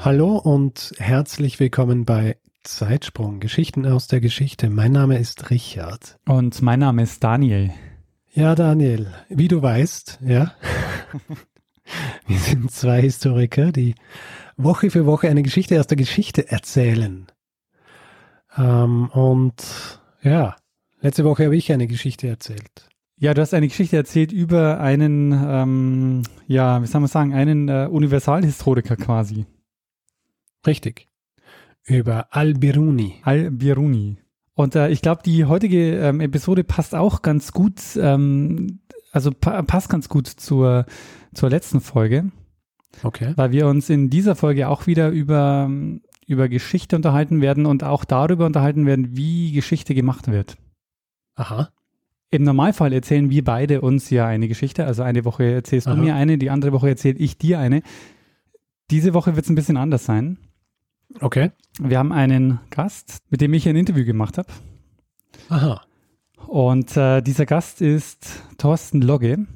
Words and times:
Hallo 0.00 0.36
und 0.36 0.94
herzlich 0.98 1.58
willkommen 1.58 2.04
bei 2.04 2.36
Zeitsprung, 2.62 3.40
Geschichten 3.40 3.84
aus 3.84 4.06
der 4.06 4.20
Geschichte. 4.20 4.70
Mein 4.70 4.92
Name 4.92 5.18
ist 5.18 5.50
Richard. 5.50 6.18
Und 6.24 6.62
mein 6.62 6.78
Name 6.78 7.02
ist 7.02 7.24
Daniel. 7.24 7.72
Ja, 8.32 8.54
Daniel, 8.54 9.08
wie 9.28 9.48
du 9.48 9.60
weißt, 9.60 10.20
ja, 10.24 10.52
wir 12.28 12.38
sind 12.38 12.70
zwei 12.70 13.00
Historiker, 13.00 13.72
die 13.72 13.96
Woche 14.56 14.90
für 14.90 15.04
Woche 15.04 15.28
eine 15.28 15.42
Geschichte 15.42 15.80
aus 15.80 15.88
der 15.88 15.96
Geschichte 15.96 16.48
erzählen. 16.48 17.26
Ähm, 18.56 19.08
und 19.08 20.00
ja, 20.22 20.54
letzte 21.00 21.24
Woche 21.24 21.46
habe 21.46 21.56
ich 21.56 21.72
eine 21.72 21.88
Geschichte 21.88 22.28
erzählt. 22.28 22.88
Ja, 23.18 23.34
du 23.34 23.42
hast 23.42 23.52
eine 23.52 23.66
Geschichte 23.66 23.96
erzählt 23.96 24.30
über 24.30 24.78
einen, 24.78 25.32
ähm, 25.32 26.22
ja, 26.46 26.80
wie 26.80 26.86
soll 26.86 27.00
man 27.00 27.08
sagen, 27.08 27.34
einen 27.34 27.68
äh, 27.68 27.88
Universalhistoriker 27.90 28.94
quasi. 28.94 29.44
Richtig. 30.68 31.08
Über 31.84 32.28
Al-Biruni. 32.30 33.16
Al-Biruni. 33.22 34.18
Und 34.54 34.74
äh, 34.74 34.88
ich 34.90 35.02
glaube, 35.02 35.22
die 35.24 35.44
heutige 35.44 35.98
ähm, 35.98 36.20
Episode 36.20 36.64
passt 36.64 36.94
auch 36.94 37.22
ganz 37.22 37.52
gut, 37.52 37.80
ähm, 37.96 38.80
also 39.12 39.30
pa 39.30 39.62
passt 39.62 39.88
ganz 39.88 40.08
gut 40.08 40.26
zur, 40.26 40.84
zur 41.32 41.48
letzten 41.48 41.80
Folge. 41.80 42.30
Okay. 43.02 43.32
Weil 43.36 43.52
wir 43.52 43.68
uns 43.68 43.88
in 43.88 44.10
dieser 44.10 44.34
Folge 44.34 44.68
auch 44.68 44.86
wieder 44.86 45.10
über, 45.10 45.70
über 46.26 46.48
Geschichte 46.48 46.96
unterhalten 46.96 47.40
werden 47.40 47.66
und 47.66 47.84
auch 47.84 48.04
darüber 48.04 48.46
unterhalten 48.46 48.84
werden, 48.84 49.16
wie 49.16 49.52
Geschichte 49.52 49.94
gemacht 49.94 50.28
wird. 50.28 50.56
Aha. 51.36 51.70
Im 52.30 52.42
Normalfall 52.42 52.92
erzählen 52.92 53.30
wir 53.30 53.44
beide 53.44 53.80
uns 53.80 54.10
ja 54.10 54.26
eine 54.26 54.48
Geschichte. 54.48 54.84
Also 54.84 55.02
eine 55.02 55.24
Woche 55.24 55.44
erzählst 55.44 55.86
Aha. 55.86 55.94
du 55.94 56.02
mir 56.02 56.14
eine, 56.14 56.36
die 56.36 56.50
andere 56.50 56.72
Woche 56.72 56.88
erzähle 56.88 57.18
ich 57.18 57.38
dir 57.38 57.58
eine. 57.58 57.82
Diese 58.90 59.14
Woche 59.14 59.36
wird 59.36 59.44
es 59.44 59.50
ein 59.50 59.54
bisschen 59.54 59.76
anders 59.76 60.04
sein. 60.04 60.38
Okay. 61.20 61.50
Wir 61.80 61.98
haben 61.98 62.12
einen 62.12 62.60
Gast, 62.70 63.18
mit 63.30 63.40
dem 63.40 63.54
ich 63.54 63.68
ein 63.68 63.76
Interview 63.76 64.04
gemacht 64.04 64.38
habe. 64.38 64.48
Aha. 65.48 65.82
Und 66.46 66.96
äh, 66.96 67.22
dieser 67.22 67.46
Gast 67.46 67.80
ist 67.80 68.42
Thorsten 68.58 69.02
Logge. 69.02 69.46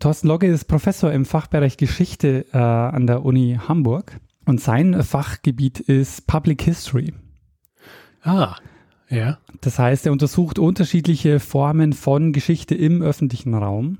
Thorsten 0.00 0.28
Logge 0.28 0.46
ist 0.46 0.64
Professor 0.64 1.12
im 1.12 1.24
Fachbereich 1.24 1.76
Geschichte 1.76 2.46
äh, 2.52 2.58
an 2.58 3.06
der 3.06 3.24
Uni 3.24 3.58
Hamburg. 3.68 4.20
Und 4.44 4.60
sein 4.60 5.02
Fachgebiet 5.02 5.80
ist 5.80 6.26
Public 6.26 6.62
History. 6.62 7.12
Ah. 8.22 8.56
Ja. 9.08 9.38
Das 9.60 9.78
heißt, 9.78 10.06
er 10.06 10.12
untersucht 10.12 10.58
unterschiedliche 10.58 11.38
Formen 11.38 11.92
von 11.92 12.32
Geschichte 12.32 12.74
im 12.74 13.02
öffentlichen 13.02 13.54
Raum 13.54 13.98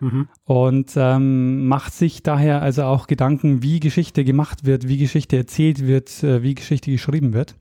Mhm. 0.00 0.28
und 0.44 0.92
ähm, 0.96 1.66
macht 1.66 1.92
sich 1.92 2.22
daher 2.22 2.62
also 2.62 2.84
auch 2.84 3.06
Gedanken, 3.06 3.62
wie 3.62 3.80
Geschichte 3.80 4.24
gemacht 4.24 4.64
wird, 4.64 4.88
wie 4.88 4.98
Geschichte 4.98 5.36
erzählt 5.36 5.86
wird, 5.86 6.22
äh, 6.22 6.42
wie 6.42 6.54
Geschichte 6.54 6.90
geschrieben 6.90 7.32
wird. 7.32 7.56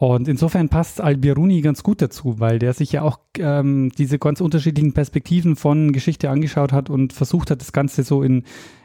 Und 0.00 0.28
insofern 0.28 0.70
passt 0.70 0.98
Al-Biruni 1.02 1.60
ganz 1.60 1.82
gut 1.82 2.00
dazu, 2.00 2.40
weil 2.40 2.58
der 2.58 2.72
sich 2.72 2.90
ja 2.92 3.02
auch 3.02 3.18
ähm, 3.38 3.92
diese 3.98 4.18
ganz 4.18 4.40
unterschiedlichen 4.40 4.94
Perspektiven 4.94 5.56
von 5.56 5.92
Geschichte 5.92 6.30
angeschaut 6.30 6.72
hat 6.72 6.88
und 6.88 7.12
versucht 7.12 7.50
hat, 7.50 7.60
das 7.60 7.72
Ganze 7.72 8.02
so 8.02 8.22
in, 8.22 8.44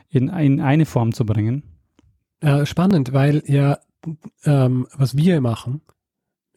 in, 0.10 0.28
in 0.28 0.60
eine 0.60 0.86
Form 0.86 1.14
zu 1.14 1.26
bringen. 1.26 1.64
Äh, 2.42 2.66
spannend, 2.66 3.14
weil 3.14 3.44
ja, 3.46 3.80
ähm, 4.44 4.88
was 4.98 5.16
wir 5.16 5.40
machen, 5.40 5.82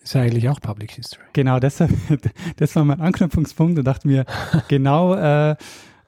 ist 0.09 0.15
ja 0.15 0.23
eigentlich 0.23 0.49
auch 0.49 0.61
Public 0.61 0.93
History. 0.93 1.23
Genau, 1.35 1.61
deshalb, 1.61 1.91
das 2.57 2.75
war 2.77 2.85
mein 2.85 3.01
Anknüpfungspunkt 3.01 3.79
und 3.79 3.85
dachte 3.85 4.09
mir, 4.09 4.25
genau, 4.69 5.15
äh, 5.15 5.55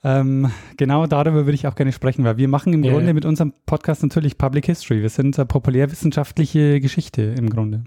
ähm, 0.03 0.51
genau 0.79 1.07
darüber 1.07 1.45
würde 1.45 1.53
ich 1.53 1.67
auch 1.67 1.75
gerne 1.75 1.93
sprechen, 1.93 2.25
weil 2.25 2.39
wir 2.39 2.49
machen 2.49 2.73
im 2.73 2.83
Ja, 2.83 2.93
Grunde 2.93 3.13
mit 3.13 3.27
unserem 3.27 3.53
Podcast 3.67 4.03
natürlich 4.03 4.39
Public 4.39 4.67
History. 4.67 5.03
Wir 5.03 5.11
sind 5.11 5.37
äh, 5.37 5.45
populärwissenschaftliche 5.45 6.81
Geschichte 6.81 7.23
im 7.23 7.51
Grunde. 7.51 7.85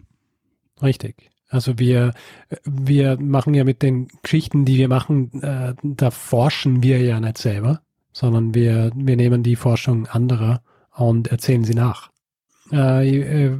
Richtig. 0.83 1.31
Also 1.49 1.79
wir, 1.79 2.13
wir 2.63 3.19
machen 3.19 3.55
ja 3.55 3.63
mit 3.63 3.81
den 3.81 4.07
Geschichten, 4.21 4.65
die 4.65 4.77
wir 4.77 4.89
machen, 4.89 5.41
äh, 5.41 5.73
da 5.81 6.11
forschen 6.11 6.83
wir 6.83 7.01
ja 7.01 7.19
nicht 7.19 7.39
selber, 7.39 7.81
sondern 8.11 8.53
wir, 8.53 8.91
wir 8.95 9.15
nehmen 9.15 9.41
die 9.41 9.55
Forschung 9.55 10.05
anderer 10.05 10.61
und 10.91 11.29
erzählen 11.29 11.63
sie 11.63 11.73
nach. 11.73 12.12
Äh, 12.73 13.07
ich 13.07 13.15
äh, 13.25 13.51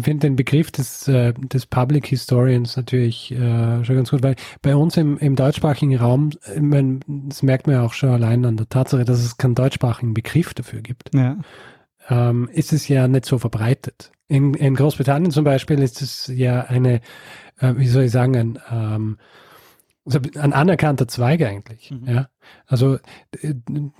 finde 0.00 0.28
den 0.28 0.36
Begriff 0.36 0.70
des, 0.70 1.08
äh, 1.08 1.32
des 1.34 1.66
Public 1.66 2.06
Historians 2.06 2.76
natürlich 2.76 3.32
äh, 3.32 3.84
schon 3.84 3.96
ganz 3.96 4.10
gut, 4.10 4.22
weil 4.22 4.36
bei 4.62 4.76
uns 4.76 4.96
im, 4.96 5.18
im 5.18 5.34
deutschsprachigen 5.36 5.96
Raum, 5.96 6.30
ich 6.54 6.60
mein, 6.60 7.00
das 7.06 7.42
merkt 7.42 7.66
man 7.66 7.76
ja 7.76 7.82
auch 7.82 7.92
schon 7.92 8.10
allein 8.10 8.44
an 8.44 8.56
der 8.56 8.68
Tatsache, 8.68 9.04
dass 9.04 9.18
es 9.18 9.36
keinen 9.36 9.54
deutschsprachigen 9.54 10.14
Begriff 10.14 10.54
dafür 10.54 10.80
gibt 10.80 11.10
Ja, 11.14 11.38
ähm, 12.08 12.48
ist 12.52 12.72
es 12.72 12.88
ja 12.88 13.08
nicht 13.08 13.24
so 13.24 13.38
verbreitet. 13.38 14.12
In, 14.28 14.54
in 14.54 14.74
Großbritannien 14.74 15.32
zum 15.32 15.44
Beispiel 15.44 15.80
ist 15.80 16.00
es 16.00 16.30
ja 16.32 16.62
eine, 16.62 17.00
äh, 17.58 17.74
wie 17.76 17.88
soll 17.88 18.04
ich 18.04 18.12
sagen, 18.12 18.36
ein, 18.36 18.58
ähm, 18.70 19.18
also 20.04 20.18
ein 20.36 20.52
anerkannter 20.52 21.06
Zweig 21.06 21.42
eigentlich. 21.42 21.90
Mhm. 21.90 22.08
Ja, 22.08 22.28
also 22.66 22.96
äh, 23.40 23.54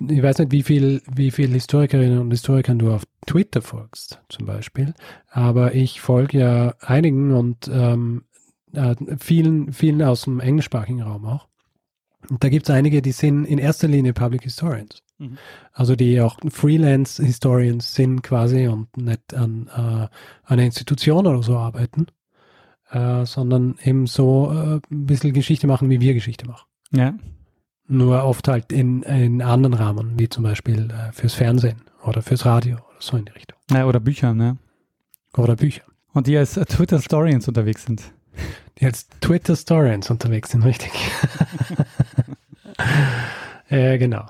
ich 0.07 0.23
weiß 0.23 0.39
nicht, 0.39 0.51
wie 0.51 0.63
viel, 0.63 1.01
wie 1.13 1.31
viel 1.31 1.49
Historikerinnen 1.51 2.19
und 2.19 2.31
Historikern 2.31 2.79
du 2.79 2.91
auf 2.91 3.03
Twitter 3.25 3.61
folgst, 3.61 4.19
zum 4.29 4.45
Beispiel. 4.45 4.93
Aber 5.29 5.73
ich 5.75 6.01
folge 6.01 6.39
ja 6.39 6.73
einigen 6.81 7.33
und 7.33 7.69
ähm, 7.71 8.23
äh, 8.73 8.95
vielen, 9.19 9.71
vielen 9.71 10.01
aus 10.01 10.23
dem 10.23 10.39
englischsprachigen 10.39 11.01
Raum 11.01 11.25
auch. 11.25 11.47
Und 12.29 12.43
da 12.43 12.49
gibt 12.49 12.67
es 12.69 12.75
einige, 12.75 13.01
die 13.01 13.11
sind 13.11 13.45
in 13.45 13.57
erster 13.57 13.87
Linie 13.87 14.13
Public 14.13 14.43
Historians. 14.43 15.03
Mhm. 15.17 15.37
Also 15.71 15.95
die 15.95 16.19
auch 16.21 16.37
Freelance-Historians 16.49 17.93
sind 17.93 18.23
quasi 18.23 18.67
und 18.67 18.95
nicht 18.97 19.33
an 19.33 19.67
äh, 19.67 20.51
einer 20.51 20.63
Institution 20.63 21.27
oder 21.27 21.43
so 21.43 21.57
arbeiten, 21.57 22.07
äh, 22.93 23.25
sondern 23.25 23.75
eben 23.83 24.07
so 24.07 24.51
äh, 24.51 24.79
ein 24.93 25.05
bisschen 25.05 25.33
Geschichte 25.33 25.67
machen, 25.67 25.89
wie 25.89 25.99
wir 25.99 26.13
Geschichte 26.13 26.47
machen. 26.47 26.65
ja, 26.91 27.13
Nur 27.87 28.23
oft 28.23 28.47
halt 28.47 28.71
in, 28.71 29.03
in 29.03 29.41
anderen 29.41 29.73
Rahmen, 29.73 30.19
wie 30.19 30.29
zum 30.29 30.43
Beispiel 30.43 30.89
äh, 30.91 31.11
fürs 31.11 31.33
Fernsehen 31.33 31.81
oder 32.03 32.21
fürs 32.21 32.45
Radio 32.45 32.75
oder 32.75 32.83
so 32.99 33.17
in 33.17 33.25
die 33.25 33.31
Richtung. 33.31 33.57
ja 33.71 33.85
oder 33.85 33.99
Bücher, 33.99 34.33
ne? 34.33 34.57
Oder 35.35 35.55
Bücher. 35.55 35.83
Und 36.13 36.27
die 36.27 36.37
als 36.37 36.53
Twitter 36.53 37.01
Stories 37.01 37.47
unterwegs 37.47 37.85
sind. 37.85 38.03
Die 38.79 38.85
als 38.85 39.07
Twitter-Stories 39.21 40.09
unterwegs 40.09 40.51
sind, 40.51 40.63
richtig. 40.63 40.89
äh, 43.69 43.97
genau. 43.97 44.25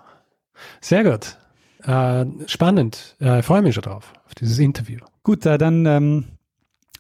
Sehr 0.82 1.04
gut. 1.04 1.38
Äh, 1.84 2.26
spannend. 2.48 3.16
Äh, 3.20 3.42
Freue 3.42 3.62
mich 3.62 3.76
schon 3.76 3.84
drauf, 3.84 4.14
auf 4.26 4.36
dieses 4.36 4.60
Interview. 4.60 5.00
Gut, 5.24 5.46
äh, 5.46 5.58
dann 5.58 5.86
ähm, 5.86 6.26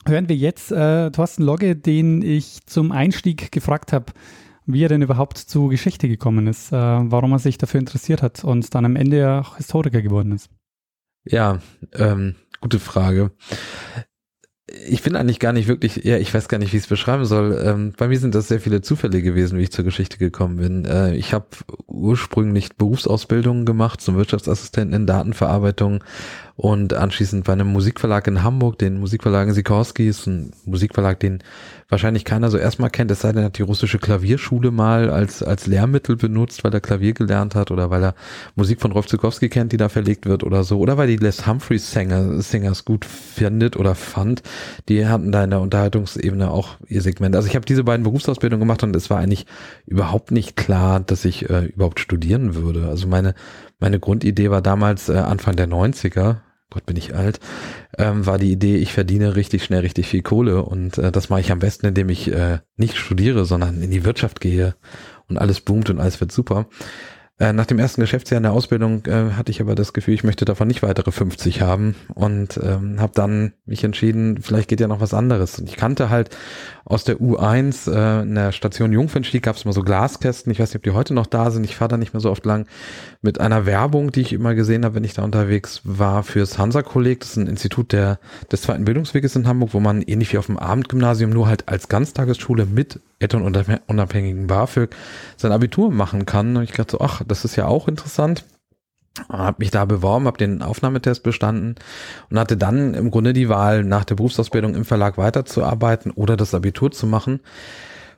hören 0.08 0.30
wir 0.30 0.36
jetzt 0.36 0.72
äh, 0.72 1.12
Thorsten 1.12 1.44
Logge, 1.44 1.75
den 1.75 2.22
ich 2.22 2.66
zum 2.66 2.91
Einstieg 2.91 3.52
gefragt 3.52 3.94
habe, 3.94 4.14
wie 4.66 4.84
er 4.84 4.90
denn 4.90 5.02
überhaupt 5.02 5.38
zu 5.38 5.68
Geschichte 5.68 6.08
gekommen 6.08 6.47
ist, 6.47 6.72
äh, 6.72 6.75
warum 6.75 7.31
er 7.34 7.40
sich 7.40 7.58
dafür 7.58 7.80
interessiert 7.80 8.22
hat 8.22 8.44
und 8.44 8.74
dann 8.75 8.86
am 8.86 8.96
Ende 8.96 9.40
auch 9.40 9.58
Historiker 9.58 10.02
geworden 10.02 10.31
ist. 10.31 10.50
Ja, 11.25 11.59
ähm, 11.94 12.36
gute 12.62 12.80
Frage. 12.80 13.31
Ich 14.88 15.04
bin 15.04 15.16
eigentlich 15.16 15.40
gar 15.40 15.54
nicht 15.54 15.68
wirklich, 15.68 16.04
ja, 16.04 16.18
ich 16.18 16.34
weiß 16.34 16.48
gar 16.48 16.58
nicht, 16.58 16.74
wie 16.74 16.78
ich 16.78 16.84
es 16.84 16.90
beschreiben 16.90 17.25
soll. 17.25 17.62
Ähm, 17.64 17.94
bei 17.96 18.08
mir 18.08 18.20
sind 18.20 18.34
das 18.34 18.48
sehr 18.48 18.60
viele 18.60 18.81
Zufälle 18.81 19.22
gewesen, 19.22 19.60
wie 19.60 19.64
ich 19.64 19.72
zur 19.72 19.86
Geschichte 19.86 20.18
gekommen 20.18 20.58
bin. 20.58 20.86
Äh, 20.86 21.16
ich 21.16 21.34
habe 21.34 21.46
ursprünglich 21.88 22.75
Berufsausbildungen 22.75 23.66
gemacht 23.66 24.02
zum 24.02 24.18
Wirtschaftsassistenten 24.18 25.02
in 25.02 25.06
Datenverarbeitung 25.06 26.04
und 26.56 26.94
anschließend 26.94 27.46
bei 27.46 27.54
einem 27.54 27.68
Musikverlag 27.68 28.28
in 28.28 28.44
Hamburg, 28.44 28.78
den 28.78 29.00
Musikverlag 29.00 29.52
Sikorski, 29.52 30.08
ist 30.08 30.28
ein 30.28 30.52
Musikverlag, 30.66 31.20
den 31.20 31.40
wahrscheinlich 31.90 32.25
keiner 32.25 32.52
so 32.52 32.58
erstmal 32.58 32.92
kennt, 32.92 33.10
es 33.10 33.22
sei 33.22 33.31
denn, 33.31 33.42
er 33.42 33.46
hat 33.46 33.58
die 33.58 33.64
russische 33.64 33.98
Klavierschule 33.98 34.70
mal 34.70 35.10
als, 35.10 35.42
als 35.42 35.66
Lehrmittel 35.66 36.16
benutzt, 36.16 36.64
weil 36.64 36.74
er 36.74 36.81
Klavier 36.81 37.14
gelernt 37.14 37.56
hat 37.56 37.72
oder 37.72 37.90
weil 37.90 38.04
er 38.04 38.16
Musik 38.56 38.81
von 38.81 38.92
Rolf 38.92 39.08
Zukowski 39.08 39.50
kennt, 39.50 39.72
die 39.72 39.78
da 39.78 39.90
verlegt 39.90 40.28
wird 40.28 40.44
oder 40.44 40.64
so, 40.64 40.78
oder 40.78 40.98
weil 40.98 41.08
die 41.08 41.18
Les 41.18 41.48
Humphreys 41.48 41.92
Singers 41.92 42.86
gut 42.86 43.06
findet 43.06 43.75
oder 43.75 43.96
fand. 43.96 44.44
Die 44.89 45.07
hatten 45.07 45.31
da 45.31 45.44
in 45.44 45.50
der 45.50 45.62
Unterhaltungsebene 45.62 46.51
auch 46.51 46.77
ihr 46.88 47.01
Segment. 47.01 47.36
Also 47.36 47.48
ich 47.48 47.56
habe 47.56 47.65
diese 47.65 47.83
beiden 47.83 48.04
Berufsausbildungen 48.04 48.62
gemacht 48.62 48.83
und 48.83 48.95
es 48.95 49.10
war 49.10 49.19
eigentlich 49.19 49.45
überhaupt 49.86 50.31
nicht 50.31 50.56
klar, 50.56 51.00
dass 51.00 51.25
ich 51.25 51.50
äh, 51.50 51.65
überhaupt 51.65 52.00
studieren 52.00 52.56
würde. 52.56 52.88
Also 52.88 53.07
meine, 53.07 53.36
meine 53.80 54.00
Grundidee 54.00 54.50
war 54.50 54.62
damals 54.62 55.10
äh, 55.10 55.13
Anfang 55.13 55.56
der 55.56 55.68
90er, 55.68 56.38
Gott 56.69 56.86
bin 56.88 56.98
ich 56.98 57.15
alt, 57.15 57.39
ähm, 57.98 58.25
war 58.25 58.39
die 58.39 58.51
Idee, 58.51 58.77
ich 58.77 58.94
verdiene 58.94 59.36
richtig 59.36 59.63
schnell 59.63 59.81
richtig 59.81 60.07
viel 60.07 60.24
Kohle 60.24 60.63
und 60.63 60.98
äh, 60.98 61.12
das 61.12 61.30
mache 61.30 61.42
ich 61.42 61.51
am 61.51 61.60
besten, 61.60 61.86
indem 61.86 62.10
ich 62.10 62.31
äh, 62.31 62.60
nicht 62.77 62.98
studiere, 62.98 63.45
sondern 63.45 63.81
in 63.81 63.92
die 63.92 64.06
Wirtschaft 64.06 64.42
gehe 64.42 64.75
und 65.30 65.38
alles 65.38 65.62
boomt 65.62 65.89
und 65.89 66.00
alles 66.00 66.19
wird 66.19 66.31
super. 66.31 66.65
Äh, 67.39 67.51
nach 67.51 67.65
dem 67.65 67.80
ersten 67.80 68.01
Geschäftsjahr 68.01 68.38
in 68.38 68.44
der 68.44 68.53
Ausbildung 68.53 69.06
äh, 69.07 69.31
hatte 69.31 69.51
ich 69.51 69.59
aber 69.59 69.74
das 69.74 69.94
Gefühl, 69.94 70.13
ich 70.13 70.24
möchte 70.24 70.45
davon 70.45 70.68
nicht 70.68 70.83
weitere 70.83 71.12
50 71.12 71.62
haben 71.62 71.95
und 72.13 72.59
ähm, 72.62 73.01
habe 73.01 73.13
dann 73.15 73.53
mich 73.65 73.83
entschieden, 73.83 74.41
vielleicht 74.41 74.69
geht 74.69 74.80
ja 74.80 74.88
noch 74.88 75.01
was 75.01 75.15
anderes. 75.15 75.57
Und 75.59 75.68
ich 75.68 75.75
kannte 75.75 76.09
halt 76.09 76.30
aus 76.85 77.06
der 77.06 77.18
U1 77.18 77.89
äh, 77.89 78.24
in 78.24 78.35
der 78.35 78.51
Station 78.51 78.91
Jungfernstieg 78.91 79.44
gab 79.44 79.56
es 79.56 79.63
mal 79.63 79.71
so 79.71 79.83
Glaskästen. 79.83 80.51
Ich 80.51 80.59
weiß 80.59 80.69
nicht, 80.69 80.77
ob 80.77 80.83
die 80.83 80.91
heute 80.91 81.13
noch 81.13 81.27
da 81.27 81.50
sind. 81.50 81.63
Ich 81.63 81.75
fahre 81.75 81.89
da 81.89 81.97
nicht 81.97 82.13
mehr 82.13 82.19
so 82.19 82.30
oft 82.30 82.45
lang 82.45 82.68
mit 83.21 83.39
einer 83.39 83.65
Werbung, 83.65 84.12
die 84.12 84.21
ich 84.21 84.33
immer 84.33 84.53
gesehen 84.53 84.83
habe, 84.83 84.95
wenn 84.95 85.06
ich 85.06 85.13
da 85.13 85.24
unterwegs 85.24 85.81
war 85.85 86.24
fürs 86.24 86.57
Hansa-Kolleg. 86.57 87.21
Das 87.21 87.31
ist 87.31 87.38
ein 87.38 87.47
Institut 87.47 87.94
der, 87.94 88.19
des 88.51 88.63
zweiten 88.63 88.83
Bildungsweges 88.83 89.35
in 89.35 89.47
Hamburg, 89.47 89.74
wo 89.74 89.80
man 89.80 90.01
ähnlich 90.01 90.33
wie 90.33 90.38
auf 90.38 90.47
dem 90.47 90.57
Abendgymnasium 90.59 91.30
nur 91.31 91.47
halt 91.47 91.69
als 91.69 91.88
Ganztagesschule 91.88 92.65
mit 92.65 93.00
elternunabhängigen 93.19 94.47
BAföG 94.47 94.89
sein 95.38 95.53
Abitur 95.53 95.89
machen 95.89 96.25
kann. 96.25 96.57
Und 96.57 96.63
ich 96.63 96.71
dachte 96.71 96.91
so, 96.94 97.00
ach, 97.00 97.21
das 97.25 97.45
ist 97.45 97.56
ja 97.56 97.65
auch 97.65 97.88
interessant. 97.88 98.44
Habe 99.30 99.57
mich 99.60 99.69
da 99.69 99.86
beworben, 99.86 100.25
habe 100.25 100.38
den 100.38 100.62
Aufnahmetest 100.63 101.21
bestanden 101.21 101.75
und 102.30 102.39
hatte 102.39 102.57
dann 102.57 102.95
im 102.95 103.12
Grunde 103.12 103.33
die 103.33 103.48
Wahl, 103.48 103.83
nach 103.83 104.06
der 104.06 104.15
Berufsausbildung 104.15 104.74
im 104.74 104.86
Verlag 104.86 105.18
weiterzuarbeiten 105.18 106.12
oder 106.12 106.36
das 106.36 106.56
Abitur 106.56 106.92
zu 106.92 107.06
machen 107.06 107.39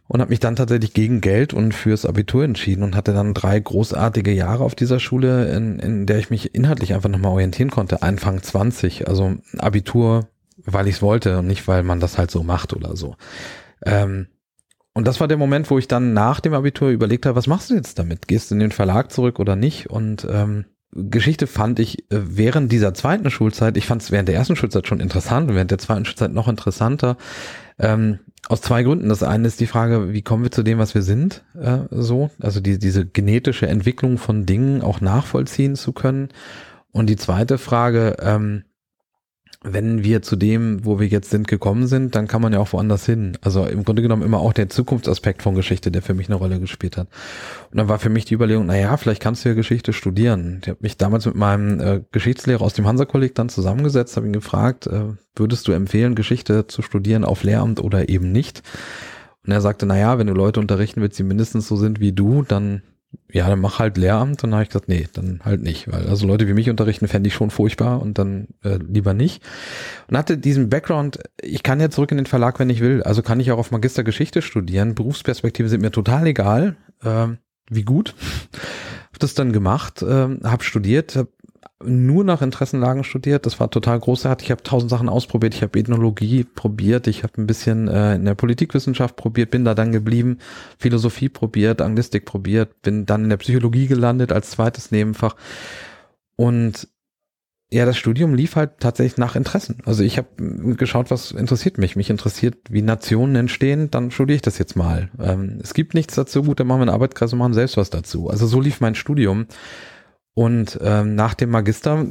und 0.08 0.22
habe 0.22 0.30
mich 0.30 0.40
dann 0.40 0.56
tatsächlich 0.56 0.94
gegen 0.94 1.20
Geld 1.20 1.54
und 1.54 1.74
fürs 1.74 2.06
Abitur 2.06 2.44
entschieden 2.44 2.84
und 2.84 2.96
hatte 2.96 3.14
dann 3.14 3.34
drei 3.34 3.60
großartige 3.60 4.32
Jahre 4.32 4.64
auf 4.64 4.76
dieser 4.76 5.00
Schule, 5.00 5.52
in, 5.54 5.80
in 5.80 6.06
der 6.06 6.20
ich 6.20 6.30
mich 6.30 6.54
inhaltlich 6.54 6.94
einfach 6.94 7.10
nochmal 7.10 7.32
orientieren 7.32 7.72
konnte. 7.72 8.02
Anfang 8.02 8.42
20, 8.42 9.08
also 9.08 9.36
Abitur, 9.58 10.28
weil 10.64 10.88
ich 10.88 10.96
es 10.96 11.02
wollte 11.02 11.40
und 11.40 11.48
nicht, 11.48 11.68
weil 11.68 11.84
man 11.84 12.00
das 12.00 12.18
halt 12.18 12.32
so 12.32 12.44
macht 12.44 12.74
oder 12.74 12.96
so. 12.96 13.16
Ähm, 13.84 14.28
und 14.94 15.06
das 15.08 15.20
war 15.20 15.28
der 15.28 15.38
Moment, 15.38 15.70
wo 15.70 15.78
ich 15.78 15.88
dann 15.88 16.14
nach 16.14 16.40
dem 16.40 16.54
Abitur 16.54 16.90
überlegt 16.90 17.26
habe, 17.26 17.36
was 17.36 17.48
machst 17.48 17.70
du 17.70 17.76
jetzt 17.76 18.00
damit? 18.00 18.28
Gehst 18.28 18.50
du 18.50 18.56
in 18.56 18.62
den 18.62 18.72
Verlag 18.72 19.12
zurück 19.12 19.40
oder 19.40 19.56
nicht? 19.56 19.90
Und 19.90 20.26
ähm, 20.32 20.66
Geschichte 20.92 21.48
fand 21.48 21.80
ich 21.80 22.00
äh, 22.12 22.20
während 22.22 22.72
dieser 22.72 22.94
zweiten 22.94 23.30
Schulzeit, 23.30 23.78
ich 23.78 23.86
fand 23.86 24.02
es 24.02 24.12
während 24.12 24.30
der 24.30 24.36
ersten 24.36 24.56
Schulzeit 24.56 24.88
schon 24.88 25.00
interessant 25.00 25.50
und 25.50 25.56
während 25.56 25.72
der 25.72 25.78
zweiten 25.78 26.06
Schulzeit 26.06 26.32
noch 26.32 26.48
interessanter. 26.48 27.18
Ähm, 27.78 28.20
aus 28.48 28.62
zwei 28.62 28.84
Gründen. 28.84 29.10
Das 29.10 29.24
eine 29.24 29.48
ist 29.48 29.60
die 29.60 29.68
Frage, 29.68 30.14
wie 30.14 30.22
kommen 30.22 30.44
wir 30.44 30.52
zu 30.52 30.64
dem, 30.64 30.78
was 30.78 30.94
wir 30.94 31.02
sind, 31.02 31.44
äh, 31.60 31.80
so, 31.90 32.30
also 32.40 32.60
die, 32.60 32.78
diese 32.78 33.06
genetische 33.06 33.68
Entwicklung 33.68 34.18
von 34.18 34.46
Dingen 34.46 34.82
auch 34.82 35.02
nachvollziehen 35.02 35.76
zu 35.76 35.94
können. 35.94 36.30
Und 36.92 37.08
die 37.10 37.18
zweite 37.18 37.58
Frage, 37.58 38.18
ähm, 38.22 38.64
wenn 39.68 40.04
wir 40.04 40.22
zu 40.22 40.36
dem, 40.36 40.86
wo 40.86 41.00
wir 41.00 41.08
jetzt 41.08 41.30
sind, 41.30 41.48
gekommen 41.48 41.88
sind, 41.88 42.16
dann 42.16 42.28
kann 42.28 42.42
man 42.42 42.54
ja 42.54 42.60
auch 42.60 42.72
woanders 42.74 43.06
hin. 43.06 43.38
Also 43.42 43.66
im 43.66 43.84
Grunde 43.84 44.02
genommen 44.02 44.22
immer 44.22 44.40
auch 44.40 44.54
der 44.54 44.70
Zukunftsaspekt 44.70 45.42
von 45.42 45.56
Geschichte, 45.56 45.92
der 45.92 46.02
für 46.02 46.14
mich 46.14 46.28
eine 46.28 46.36
Rolle 46.36 46.60
gespielt 46.60 46.98
hat. 46.98 47.08
Und 47.72 47.78
dann 47.78 47.90
war 47.90 48.00
für 48.00 48.10
mich 48.10 48.26
die 48.26 48.36
Überlegung, 48.36 48.68
na 48.68 48.78
ja, 48.78 48.96
vielleicht 48.98 49.22
kannst 49.22 49.44
du 49.44 49.50
ja 49.50 49.56
Geschichte 49.56 49.92
studieren. 49.92 50.60
Ich 50.62 50.70
habe 50.70 50.80
mich 50.82 50.98
damals 50.98 51.26
mit 51.26 51.36
meinem 51.36 51.80
äh, 51.80 52.02
Geschichtslehrer 52.12 52.62
aus 52.62 52.74
dem 52.74 52.86
Hansa-Kolleg 52.86 53.34
dann 53.36 53.50
zusammengesetzt, 53.50 54.16
habe 54.16 54.28
ihn 54.28 54.34
gefragt, 54.34 54.88
äh, 54.88 55.14
würdest 55.36 55.68
du 55.68 55.72
empfehlen, 55.72 56.16
Geschichte 56.16 56.68
zu 56.68 56.82
studieren 56.82 57.26
auf 57.26 57.44
Lehramt 57.44 57.82
oder 57.82 58.08
eben 58.08 58.32
nicht? 58.32 58.62
Und 59.46 59.52
er 59.52 59.62
sagte, 59.62 59.86
na 59.86 59.98
ja, 59.98 60.18
wenn 60.18 60.28
du 60.28 60.34
Leute 60.34 60.60
unterrichten 60.60 61.02
willst, 61.02 61.20
die 61.20 61.24
mindestens 61.24 61.68
so 61.68 61.76
sind 61.76 62.00
wie 62.00 62.12
du, 62.12 62.44
dann 62.44 62.82
ja, 63.32 63.50
dann 63.50 63.60
mach 63.60 63.80
halt 63.80 63.98
Lehramt. 63.98 64.44
Und 64.44 64.52
dann 64.52 64.56
habe 64.56 64.64
ich 64.64 64.70
gesagt, 64.70 64.88
nee, 64.88 65.08
dann 65.14 65.42
halt 65.44 65.62
nicht. 65.62 65.92
Weil 65.92 66.08
also 66.08 66.28
Leute 66.28 66.48
wie 66.48 66.54
mich 66.54 66.70
unterrichten, 66.70 67.08
fände 67.08 67.28
ich 67.28 67.34
schon 67.34 67.50
furchtbar 67.50 68.02
und 68.02 68.18
dann 68.18 68.48
äh, 68.64 68.78
lieber 68.78 69.14
nicht. 69.14 69.44
Und 70.08 70.18
hatte 70.18 70.38
diesen 70.38 70.70
Background, 70.70 71.20
ich 71.42 71.64
kann 71.64 71.80
ja 71.80 71.90
zurück 71.90 72.12
in 72.12 72.18
den 72.18 72.26
Verlag, 72.26 72.60
wenn 72.60 72.70
ich 72.70 72.82
will. 72.82 73.04
Also 73.04 73.22
kann 73.22 73.40
ich 73.40 73.52
auch 73.52 73.58
auf 73.58 73.72
Magister 73.72 74.04
Geschichte 74.04 74.42
studieren. 74.42 74.96
Berufsperspektive 74.96 75.70
sind 75.70 75.82
mir 75.82 75.92
total 75.92 76.28
egal. 76.28 76.76
Äh, 77.04 77.28
wie 77.70 77.84
gut. 77.84 78.16
Hab 79.12 79.20
das 79.20 79.34
dann 79.34 79.54
gemacht, 79.54 80.02
äh, 80.02 80.28
habe 80.44 80.64
studiert, 80.64 81.16
hab 81.16 81.28
nur 81.84 82.24
nach 82.24 82.42
Interessenlagen 82.42 83.04
studiert. 83.04 83.46
Das 83.46 83.60
war 83.60 83.70
total 83.70 84.00
großartig. 84.00 84.48
Ich 84.48 84.52
habe 84.52 84.64
tausend 84.64 84.90
Sachen 84.90 85.10
ausprobiert. 85.10 85.54
Ich 85.54 85.62
habe 85.62 85.78
Ethnologie 85.78 86.44
probiert. 86.44 87.08
Ich 87.08 87.24
habe 87.24 87.34
ein 87.42 87.48
bisschen 87.48 87.88
äh, 87.88 88.16
in 88.16 88.26
der 88.26 88.36
Politikwissenschaft 88.36 89.16
probiert, 89.16 89.52
bin 89.52 89.66
da 89.66 89.74
dann 89.74 89.92
geblieben. 89.92 90.40
Philosophie 90.78 91.30
probiert, 91.30 91.82
Anglistik 91.82 92.26
probiert, 92.26 92.82
bin 92.82 93.06
dann 93.06 93.24
in 93.24 93.30
der 93.30 93.38
Psychologie 93.38 93.88
gelandet 93.88 94.32
als 94.32 94.52
zweites 94.52 94.92
Nebenfach. 94.92 95.36
Und 96.36 96.88
ja, 97.72 97.86
das 97.86 97.98
Studium 97.98 98.36
lief 98.36 98.56
halt 98.56 98.80
tatsächlich 98.80 99.18
nach 99.18 99.36
Interessen. 99.36 99.80
Also 99.86 100.04
ich 100.04 100.18
habe 100.18 100.76
geschaut, 100.78 101.12
was 101.12 101.32
interessiert 101.32 101.78
mich. 101.78 101.96
Mich 101.96 102.10
interessiert, 102.10 102.58
wie 102.70 102.82
Nationen 102.82 103.36
entstehen, 103.36 103.92
dann 103.92 104.12
studiere 104.12 104.36
ich 104.36 104.42
das 104.42 104.60
jetzt 104.60 104.76
mal. 104.76 105.10
Ähm, 105.20 105.60
es 105.62 105.74
gibt 105.74 105.94
nichts 105.94 106.16
dazu, 106.16 106.44
gut, 106.44 106.60
dann 106.60 106.68
machen 106.68 106.80
wir 106.80 106.84
einen 106.84 106.92
Arbeitskreis 106.92 107.34
und 107.34 107.40
machen 107.40 107.54
selbst 107.54 107.76
was 107.76 107.90
dazu. 107.90 108.30
Also 108.30 108.46
so 108.46 108.62
lief 108.62 108.82
mein 108.82 108.96
Studium. 108.96 109.48
Und 110.36 110.78
ähm, 110.82 111.16
nach 111.16 111.34
dem 111.34 111.50
Magister 111.50 112.06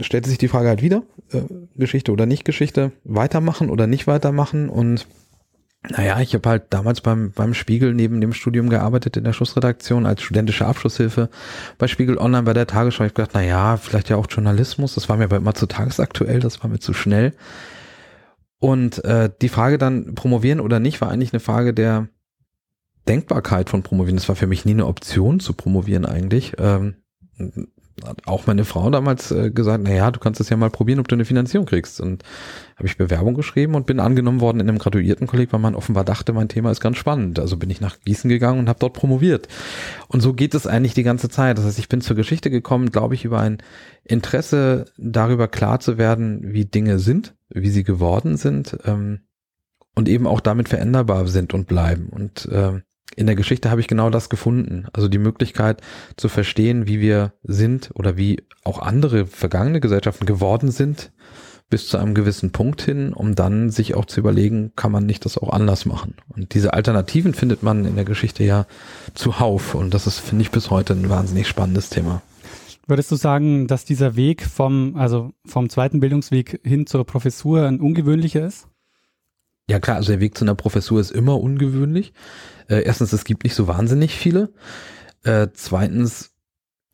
stellte 0.00 0.28
sich 0.28 0.38
die 0.38 0.48
Frage 0.48 0.68
halt 0.68 0.82
wieder, 0.82 1.04
äh, 1.32 1.42
Geschichte 1.76 2.10
oder 2.10 2.26
nicht 2.26 2.44
Geschichte, 2.44 2.90
weitermachen 3.04 3.70
oder 3.70 3.86
nicht 3.86 4.08
weitermachen. 4.08 4.68
Und 4.68 5.06
naja, 5.88 6.20
ich 6.20 6.34
habe 6.34 6.48
halt 6.48 6.64
damals 6.70 7.00
beim, 7.00 7.30
beim 7.30 7.54
Spiegel 7.54 7.94
neben 7.94 8.20
dem 8.20 8.32
Studium 8.32 8.70
gearbeitet 8.70 9.16
in 9.16 9.22
der 9.22 9.32
Schussredaktion 9.32 10.04
als 10.04 10.20
studentische 10.20 10.66
Abschlusshilfe 10.66 11.30
bei 11.78 11.86
Spiegel 11.86 12.18
Online 12.18 12.42
bei 12.42 12.54
der 12.54 12.66
Tagesschau. 12.66 13.04
Ich 13.04 13.14
gedacht, 13.14 13.34
naja, 13.34 13.76
vielleicht 13.76 14.08
ja 14.08 14.16
auch 14.16 14.26
Journalismus. 14.28 14.96
Das 14.96 15.08
war 15.08 15.16
mir 15.16 15.24
aber 15.24 15.36
immer 15.36 15.54
zu 15.54 15.66
tagesaktuell, 15.66 16.40
das 16.40 16.62
war 16.64 16.70
mir 16.70 16.80
zu 16.80 16.92
schnell. 16.92 17.34
Und 18.58 19.04
äh, 19.04 19.30
die 19.40 19.48
Frage 19.48 19.78
dann 19.78 20.16
promovieren 20.16 20.58
oder 20.58 20.80
nicht 20.80 21.00
war 21.00 21.08
eigentlich 21.08 21.32
eine 21.32 21.40
Frage 21.40 21.72
der 21.72 22.08
Denkbarkeit 23.08 23.70
von 23.70 23.84
promovieren. 23.84 24.16
Das 24.16 24.28
war 24.28 24.36
für 24.36 24.48
mich 24.48 24.64
nie 24.64 24.72
eine 24.72 24.86
Option 24.86 25.38
zu 25.38 25.52
promovieren 25.52 26.04
eigentlich. 26.04 26.54
Ähm, 26.58 26.96
hat 28.06 28.26
auch 28.26 28.46
meine 28.46 28.64
Frau 28.64 28.90
damals 28.90 29.30
äh, 29.30 29.50
gesagt, 29.50 29.82
na 29.84 29.92
ja, 29.92 30.10
du 30.10 30.20
kannst 30.20 30.40
es 30.40 30.48
ja 30.48 30.56
mal 30.56 30.70
probieren, 30.70 31.00
ob 31.00 31.08
du 31.08 31.14
eine 31.14 31.24
Finanzierung 31.24 31.66
kriegst. 31.66 32.00
Und 32.00 32.22
habe 32.76 32.86
ich 32.86 32.96
Bewerbung 32.96 33.34
geschrieben 33.34 33.74
und 33.74 33.86
bin 33.86 34.00
angenommen 34.00 34.40
worden 34.40 34.60
in 34.60 34.68
einem 34.68 34.78
Graduiertenkolleg, 34.78 35.52
weil 35.52 35.60
man 35.60 35.74
offenbar 35.74 36.04
dachte, 36.04 36.32
mein 36.32 36.48
Thema 36.48 36.70
ist 36.70 36.80
ganz 36.80 36.96
spannend. 36.96 37.38
Also 37.38 37.56
bin 37.56 37.70
ich 37.70 37.80
nach 37.80 38.00
Gießen 38.00 38.28
gegangen 38.28 38.58
und 38.58 38.68
habe 38.68 38.78
dort 38.78 38.94
promoviert. 38.94 39.48
Und 40.08 40.20
so 40.20 40.32
geht 40.32 40.54
es 40.54 40.66
eigentlich 40.66 40.94
die 40.94 41.02
ganze 41.02 41.28
Zeit. 41.28 41.58
Das 41.58 41.64
heißt, 41.64 41.78
ich 41.78 41.88
bin 41.88 42.00
zur 42.00 42.16
Geschichte 42.16 42.50
gekommen, 42.50 42.90
glaube 42.90 43.14
ich, 43.14 43.24
über 43.24 43.40
ein 43.40 43.58
Interesse 44.04 44.86
darüber 44.96 45.48
klar 45.48 45.80
zu 45.80 45.98
werden, 45.98 46.52
wie 46.52 46.64
Dinge 46.64 46.98
sind, 46.98 47.34
wie 47.48 47.70
sie 47.70 47.84
geworden 47.84 48.36
sind 48.36 48.78
ähm, 48.84 49.20
und 49.94 50.08
eben 50.08 50.26
auch 50.26 50.40
damit 50.40 50.68
veränderbar 50.68 51.26
sind 51.26 51.52
und 51.52 51.66
bleiben. 51.66 52.08
Und 52.08 52.46
äh, 52.46 52.80
in 53.16 53.26
der 53.26 53.36
Geschichte 53.36 53.70
habe 53.70 53.80
ich 53.80 53.88
genau 53.88 54.10
das 54.10 54.28
gefunden. 54.28 54.86
Also 54.92 55.08
die 55.08 55.18
Möglichkeit 55.18 55.80
zu 56.16 56.28
verstehen, 56.28 56.86
wie 56.86 57.00
wir 57.00 57.32
sind 57.42 57.90
oder 57.94 58.16
wie 58.16 58.42
auch 58.64 58.80
andere 58.80 59.26
vergangene 59.26 59.80
Gesellschaften 59.80 60.26
geworden 60.26 60.70
sind, 60.70 61.10
bis 61.70 61.88
zu 61.88 61.98
einem 61.98 62.14
gewissen 62.14 62.50
Punkt 62.50 62.82
hin, 62.82 63.12
um 63.12 63.34
dann 63.34 63.70
sich 63.70 63.94
auch 63.94 64.04
zu 64.04 64.20
überlegen, 64.20 64.72
kann 64.74 64.92
man 64.92 65.06
nicht 65.06 65.24
das 65.24 65.38
auch 65.38 65.50
anders 65.50 65.86
machen. 65.86 66.14
Und 66.28 66.54
diese 66.54 66.72
Alternativen 66.74 67.32
findet 67.32 67.62
man 67.62 67.84
in 67.84 67.94
der 67.94 68.04
Geschichte 68.04 68.42
ja 68.42 68.66
zuhauf. 69.14 69.74
Und 69.74 69.94
das 69.94 70.06
ist, 70.06 70.18
finde 70.18 70.42
ich, 70.42 70.50
bis 70.50 70.70
heute 70.70 70.94
ein 70.94 71.08
wahnsinnig 71.08 71.46
spannendes 71.46 71.88
Thema. 71.88 72.22
Würdest 72.86 73.12
du 73.12 73.16
sagen, 73.16 73.68
dass 73.68 73.84
dieser 73.84 74.16
Weg 74.16 74.42
vom, 74.42 74.96
also 74.96 75.30
vom 75.46 75.68
zweiten 75.68 76.00
Bildungsweg 76.00 76.60
hin 76.64 76.86
zur 76.86 77.04
Professur 77.04 77.66
ein 77.66 77.80
ungewöhnlicher 77.80 78.44
ist? 78.44 78.66
Ja 79.70 79.78
klar, 79.78 79.98
also 79.98 80.10
der 80.10 80.18
Weg 80.18 80.36
zu 80.36 80.44
einer 80.44 80.56
Professur 80.56 81.00
ist 81.00 81.12
immer 81.12 81.38
ungewöhnlich. 81.40 82.12
Äh, 82.68 82.82
erstens, 82.82 83.12
es 83.12 83.22
gibt 83.22 83.44
nicht 83.44 83.54
so 83.54 83.68
wahnsinnig 83.68 84.16
viele. 84.16 84.52
Äh, 85.22 85.46
zweitens 85.52 86.32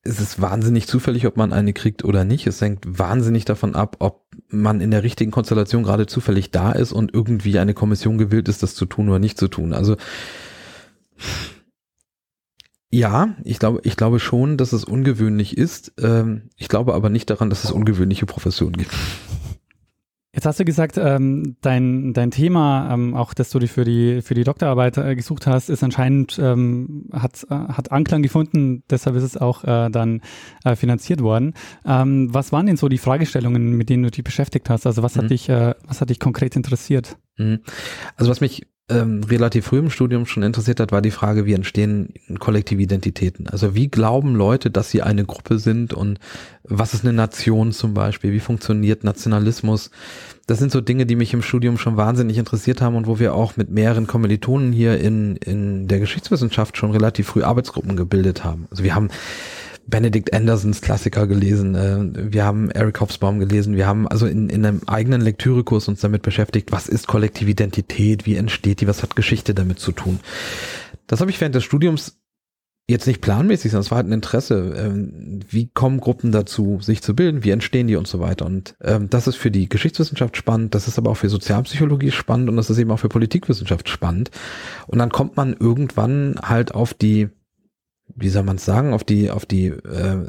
ist 0.03 0.21
es 0.21 0.43
wahnsinnig 0.43 0.87
zufällig, 0.87 1.27
ob 1.27 1.39
man 1.39 1.55
eine 1.55 1.73
kriegt 1.73 2.05
oder 2.05 2.27
nicht. 2.27 2.47
Es 2.47 2.61
hängt 2.61 2.99
wahnsinnig 2.99 3.47
davon 3.47 3.75
ab, 3.75 3.97
ob 4.01 4.27
man 4.49 4.83
in 4.83 4.91
der 4.91 5.05
richtigen 5.05 5.31
Konstellation 5.31 5.85
gerade 5.85 6.05
zufällig 6.05 6.51
da 6.51 6.71
ist 6.73 6.93
und 6.93 7.15
irgendwie 7.15 7.59
eine 7.59 7.73
Kommission 7.73 8.19
gewillt 8.19 8.47
ist, 8.51 8.63
das 8.63 8.75
zu 8.75 8.85
tun 8.85 9.09
oder 9.09 9.21
nicht 9.21 9.39
zu 9.39 9.49
tun. 9.49 9.73
Also 9.73 9.97
ja, 12.91 13.35
ich 13.43 13.59
glaube, 13.59 13.81
ich 13.85 13.97
glaube 13.97 14.21
schon, 14.21 14.59
dass 14.59 14.75
es 14.75 14.85
ungewöhnlich 14.85 15.57
ist. 15.57 15.95
Ähm, 15.99 16.51
ich 16.59 16.69
glaube 16.69 16.93
aber 16.93 17.09
nicht 17.09 17.31
daran, 17.31 17.49
dass 17.49 17.65
es 17.65 17.71
ungewöhnliche 17.71 18.27
Professionen 18.27 18.77
gibt. 18.77 18.93
Jetzt 20.37 20.45
hast 20.45 20.61
du 20.61 20.67
gesagt, 20.67 20.99
ähm, 20.99 21.57
dein, 21.63 22.13
dein 22.13 22.31
Thema, 22.31 22.93
ähm, 22.93 23.15
auch 23.15 23.33
das 23.33 23.49
du 23.49 23.67
für 23.67 23.85
die, 23.85 24.21
für 24.21 24.35
die 24.35 24.45
Doktorarbeit 24.45 24.99
äh, 24.99 25.17
gesucht 25.17 25.47
hast, 25.47 25.71
ist 25.71 25.83
anscheinend, 25.83 26.39
ähm, 26.39 27.09
hat, 27.11 27.47
äh, 27.49 27.55
hat 27.55 27.91
Anklang 27.91 28.23
gefunden, 28.23 28.83
deshalb 28.91 29.17
ist 29.17 29.23
es 29.23 29.39
auch 29.39 29.65
äh, 29.65 29.89
dann 29.89 30.21
äh, 30.63 30.77
finanziert 30.77 31.23
worden. 31.23 31.55
Ähm, 31.87 32.29
was 32.35 32.53
waren 32.53 32.67
denn 32.67 32.77
so 32.77 32.91
die 32.91 32.99
Fragestellungen, 32.99 33.79
mit 33.79 33.89
denen 33.89 34.03
du 34.03 34.11
dich 34.11 34.25
beschäftigt 34.25 34.69
hast? 34.69 34.85
Also 34.85 35.03
was 35.03 35.17
mhm. 35.17 35.23
hat 35.23 35.31
dich, 35.31 35.49
äh, 35.49 35.75
was 35.87 36.03
hat 36.03 36.11
dich 36.11 36.21
konkret 36.21 36.55
interessiert? 36.55 37.17
Mhm. 37.39 37.61
Also 38.17 38.31
was 38.31 38.43
mich 38.43 38.67
ähm, 38.89 39.25
relativ 39.25 39.67
früh 39.67 39.79
im 39.79 39.91
Studium 39.91 40.27
schon 40.27 40.45
interessiert 40.45 40.79
hat, 40.79 40.93
war 40.93 41.03
die 41.03 41.11
Frage, 41.11 41.45
wie 41.45 41.55
entstehen 41.55 42.15
kollektive 42.39 42.81
Identitäten? 42.81 43.49
Also 43.49 43.75
wie 43.75 43.89
glauben 43.89 44.37
Leute, 44.37 44.71
dass 44.71 44.91
sie 44.91 45.03
eine 45.03 45.25
Gruppe 45.25 45.59
sind 45.59 45.93
und 45.93 46.21
was 46.63 46.95
ist 46.95 47.05
eine 47.05 47.13
Nation 47.13 47.73
zum 47.73 47.95
Beispiel? 47.95 48.33
Wie 48.33 48.41
funktioniert 48.41 49.03
Nationalismus? 49.03 49.91
Das 50.47 50.61
sind 50.61 50.71
so 50.71 50.81
Dinge, 50.81 51.05
die 51.05 51.17
mich 51.17 51.35
im 51.35 51.43
Studium 51.43 51.79
schon 51.79 51.97
wahnsinnig 51.97 52.39
interessiert 52.39 52.81
haben 52.81 52.95
und 52.95 53.09
wo 53.09 53.19
wir 53.19 53.35
auch 53.35 53.57
mit 53.57 53.71
mehreren 53.71 54.07
Kommilitonen 54.07 54.73
hier 54.73 55.01
in, 55.01 55.35
in 55.37 55.89
der 55.89 55.99
Geschichtswissenschaft 55.99 56.77
schon 56.77 56.93
relativ 56.93 57.27
früh 57.27 57.43
Arbeitsgruppen 57.43 57.97
gebildet 57.97 58.45
haben. 58.45 58.69
Also 58.71 58.85
wir 58.85 58.95
haben 58.95 59.09
Benedict 59.87 60.33
Andersons 60.35 60.81
Klassiker 60.81 61.27
gelesen, 61.27 61.75
äh, 61.75 62.33
wir 62.33 62.45
haben 62.45 62.71
Eric 62.71 63.01
Hobsbawm 63.01 63.39
gelesen, 63.39 63.77
wir 63.77 63.87
haben 63.87 64.09
also 64.09 64.27
in, 64.27 64.49
in 64.49 64.65
einem 64.65 64.83
eigenen 64.87 65.21
Lektürekurs 65.21 65.89
uns 65.89 66.01
damit 66.01 66.23
beschäftigt, 66.23 66.73
was 66.73 66.89
ist 66.89 67.07
kollektive 67.07 67.51
Identität, 67.51 68.27
wie 68.27 68.37
entsteht 68.37 68.81
die, 68.81 68.89
was 68.89 69.03
hat 69.03 69.17
Geschichte 69.17 69.55
damit 69.55 69.79
zu 69.79 69.93
tun. 69.93 70.21
Das 71.07 71.21
habe 71.21 71.31
ich 71.31 71.41
während 71.41 71.55
des 71.55 71.65
Studiums 71.65 72.19
jetzt 72.89 73.07
nicht 73.07 73.21
planmäßig, 73.21 73.73
sondern 73.73 73.85
es 73.85 73.91
war 73.91 73.97
halt 73.97 74.07
ein 74.07 74.13
Interesse. 74.13 74.75
Ähm, 74.77 75.41
wie 75.49 75.69
kommen 75.69 75.99
Gruppen 75.99 76.31
dazu, 76.31 76.79
sich 76.81 77.03
zu 77.03 77.17
bilden? 77.17 77.43
Wie 77.43 77.51
entstehen 77.51 77.89
die 77.89 77.97
und 77.97 78.07
so 78.07 78.21
weiter? 78.21 78.47
Und 78.47 78.77
ähm, 78.81 79.11
das 79.11 79.27
ist 79.27 79.37
für 79.37 79.51
die 79.51 79.69
Geschichtswissenschaft 79.69 80.37
spannend, 80.37 80.75
das 80.75 80.87
ist 80.87 80.99
aber 80.99 81.11
auch 81.11 81.17
für 81.17 81.29
Sozialpsychologie 81.29 82.13
spannend 82.13 82.49
und 82.49 82.57
das 82.57 82.71
ist 82.71 82.79
eben 82.79 82.91
auch 82.91 83.01
für 83.01 83.09
Politikwissenschaft 83.09 83.89
spannend. 83.89 84.31
Und 84.87 84.99
dann 84.99 85.11
kommt 85.11 85.37
man 85.37 85.55
irgendwann 85.55 86.37
halt 86.43 86.75
auf 86.75 86.95
die 86.95 87.29
wie 88.17 88.29
soll 88.29 88.43
man 88.43 88.57
es 88.57 88.65
sagen, 88.65 88.93
auf 88.93 89.05
die, 89.05 89.31
auf 89.31 89.47
die 89.47 89.67
äh, 89.67 90.27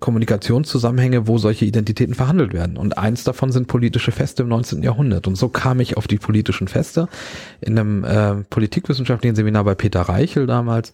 Kommunikationszusammenhänge, 0.00 1.26
wo 1.26 1.38
solche 1.38 1.64
Identitäten 1.64 2.14
verhandelt 2.14 2.52
werden. 2.52 2.76
Und 2.76 2.98
eins 2.98 3.24
davon 3.24 3.52
sind 3.52 3.68
politische 3.68 4.12
Feste 4.12 4.42
im 4.42 4.48
19. 4.48 4.82
Jahrhundert. 4.82 5.26
Und 5.26 5.36
so 5.36 5.48
kam 5.48 5.80
ich 5.80 5.96
auf 5.96 6.06
die 6.06 6.18
politischen 6.18 6.68
Feste 6.68 7.08
in 7.60 7.78
einem 7.78 8.04
äh, 8.04 8.44
politikwissenschaftlichen 8.50 9.36
Seminar 9.36 9.64
bei 9.64 9.74
Peter 9.74 10.02
Reichel 10.02 10.46
damals. 10.46 10.92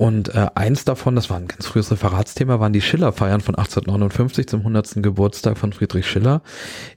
Und 0.00 0.34
äh, 0.34 0.46
eins 0.54 0.86
davon, 0.86 1.14
das 1.14 1.28
war 1.28 1.36
ein 1.36 1.46
ganz 1.46 1.66
frühes 1.66 1.90
Referatsthema, 1.90 2.58
waren 2.58 2.72
die 2.72 2.80
Schillerfeiern 2.80 3.42
von 3.42 3.54
1859 3.54 4.48
zum 4.48 4.60
100. 4.60 5.02
Geburtstag 5.02 5.58
von 5.58 5.74
Friedrich 5.74 6.06
Schiller, 6.06 6.40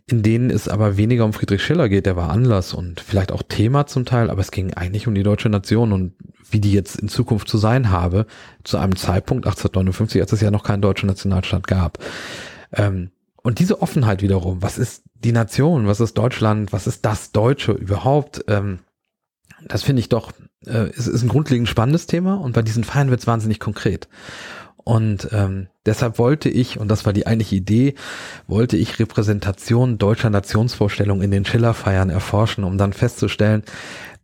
in 0.05 0.23
denen 0.23 0.49
es 0.49 0.69
aber 0.69 0.95
weniger 0.95 1.25
um 1.25 1.33
Friedrich 1.33 1.61
Schiller 1.61 1.89
geht, 1.89 2.05
der 2.05 2.15
war 2.15 2.29
Anlass 2.29 2.73
und 2.73 3.01
vielleicht 3.01 3.33
auch 3.33 3.43
Thema 3.43 3.87
zum 3.87 4.05
Teil, 4.05 4.29
aber 4.29 4.39
es 4.39 4.51
ging 4.51 4.73
eigentlich 4.75 5.05
um 5.05 5.15
die 5.15 5.23
deutsche 5.23 5.49
Nation 5.49 5.91
und 5.91 6.13
wie 6.49 6.61
die 6.61 6.71
jetzt 6.71 6.95
in 6.95 7.09
Zukunft 7.09 7.49
zu 7.49 7.57
sein 7.57 7.89
habe, 7.89 8.25
zu 8.63 8.77
einem 8.77 8.95
Zeitpunkt 8.95 9.47
1859, 9.47 10.21
als 10.21 10.31
es 10.31 10.39
ja 10.39 10.49
noch 10.49 10.63
keinen 10.63 10.81
deutschen 10.81 11.07
Nationalstaat 11.07 11.67
gab. 11.67 11.97
Ähm, 12.71 13.11
und 13.41 13.59
diese 13.59 13.81
Offenheit 13.81 14.21
wiederum, 14.21 14.61
was 14.61 14.77
ist 14.77 15.03
die 15.13 15.33
Nation, 15.33 15.87
was 15.87 15.99
ist 15.99 16.17
Deutschland, 16.17 16.71
was 16.71 16.87
ist 16.87 17.03
das 17.03 17.33
Deutsche 17.33 17.73
überhaupt, 17.73 18.45
ähm, 18.47 18.79
das 19.67 19.83
finde 19.83 19.99
ich 19.99 20.07
doch, 20.07 20.31
äh, 20.67 20.89
ist, 20.91 21.07
ist 21.07 21.23
ein 21.23 21.29
grundlegend 21.29 21.67
spannendes 21.67 22.07
Thema 22.07 22.35
und 22.35 22.53
bei 22.53 22.61
diesen 22.61 22.83
Feiern 22.83 23.09
wird 23.09 23.21
es 23.21 23.27
wahnsinnig 23.27 23.59
konkret. 23.59 24.07
Und 24.85 25.29
ähm, 25.31 25.67
deshalb 25.85 26.19
wollte 26.19 26.49
ich, 26.49 26.77
und 26.77 26.89
das 26.89 27.05
war 27.05 27.13
die 27.13 27.25
eigentliche 27.25 27.55
Idee, 27.55 27.95
wollte 28.47 28.75
ich 28.75 28.99
Repräsentation 28.99 29.97
deutscher 29.97 30.29
Nationsvorstellung 30.29 31.21
in 31.21 31.31
den 31.31 31.45
Schillerfeiern 31.45 32.09
erforschen, 32.09 32.65
um 32.65 32.77
dann 32.77 32.91
festzustellen, 32.91 33.63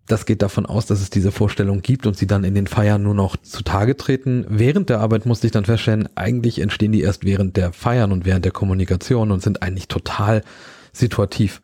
das 0.10 0.26
geht 0.26 0.42
davon 0.42 0.66
aus, 0.66 0.88
dass 0.88 1.02
es 1.02 1.12
diese 1.12 1.32
Vorstellung 1.32 1.82
gibt 1.82 2.08
und 2.08 2.18
sie 2.18 2.28
dann 2.28 2.44
in 2.44 2.56
den 2.56 2.68
Feiern 2.68 3.04
nur 3.04 3.14
noch 3.14 3.38
zutage 3.38 3.96
treten. 3.96 4.46
Während 4.50 4.90
der 4.90 5.00
Arbeit 5.00 5.26
musste 5.26 5.46
ich 5.46 5.52
dann 5.52 5.66
feststellen, 5.66 6.10
eigentlich 6.16 6.60
entstehen 6.60 6.92
die 6.92 7.02
erst 7.02 7.24
während 7.24 7.56
der 7.58 7.74
Feiern 7.74 8.12
und 8.12 8.26
während 8.26 8.44
der 8.44 8.52
Kommunikation 8.52 9.32
und 9.32 9.44
sind 9.44 9.62
eigentlich 9.62 9.88
total 9.88 10.42
situativ. 10.92 11.62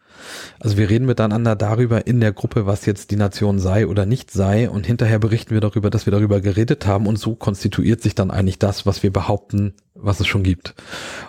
Also 0.60 0.78
wir 0.78 0.90
reden 0.90 1.06
miteinander 1.06 1.56
darüber 1.56 2.08
in 2.08 2.20
der 2.20 2.34
Gruppe, 2.34 2.66
was 2.66 2.86
jetzt 2.86 3.12
die 3.12 3.16
Nation 3.16 3.60
sei 3.60 3.88
oder 3.88 4.06
nicht 4.06 4.32
sei 4.32 4.70
und 4.70 4.86
hinterher 4.86 5.20
berichten 5.20 5.54
wir 5.54 5.62
darüber, 5.62 5.90
dass 5.90 6.06
wir 6.06 6.12
darüber 6.12 6.42
geredet 6.42 6.86
haben 6.86 7.08
und 7.08 7.18
so 7.18 7.36
konstituiert 7.36 8.02
sich 8.02 8.16
dann 8.16 8.32
eigentlich 8.32 8.60
das, 8.60 8.86
was 8.86 9.04
wir 9.04 9.12
behaupten, 9.12 9.74
was 9.94 10.20
es 10.20 10.28
schon 10.28 10.44
gibt. 10.44 10.76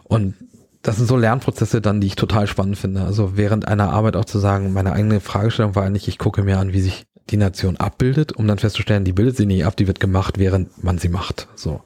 Und 0.05 0.35
das 0.83 0.97
sind 0.97 1.09
so 1.09 1.17
Lernprozesse 1.17 1.81
dann, 1.81 2.00
die 2.00 2.07
ich 2.07 2.17
total 2.17 2.47
spannend 2.47 2.79
finde. 2.79 3.03
Also 3.03 3.37
während 3.37 3.67
einer 3.67 3.91
Arbeit 3.91 4.15
auch 4.15 4.25
zu 4.25 4.38
sagen, 4.38 4.73
meine 4.73 4.93
eigene 4.93 5.21
Fragestellung 5.21 5.75
war 5.75 5.85
eigentlich, 5.85 6.07
ich 6.07 6.19
gucke 6.19 6.43
mir 6.45 6.59
an, 6.59 6.73
wie 6.73 6.81
sich 6.81 7.07
die 7.31 7.37
Nation 7.37 7.76
abbildet, 7.76 8.33
um 8.33 8.47
dann 8.47 8.59
festzustellen, 8.59 9.05
die 9.05 9.12
bildet 9.12 9.37
sie 9.37 9.47
nicht 9.47 9.67
ab, 9.67 9.76
die 9.76 9.88
wird 9.88 9.99
gemacht, 9.99 10.38
während 10.38 10.85
man 10.85 10.99
sie 10.99 11.09
macht. 11.09 11.49
So. 11.57 11.81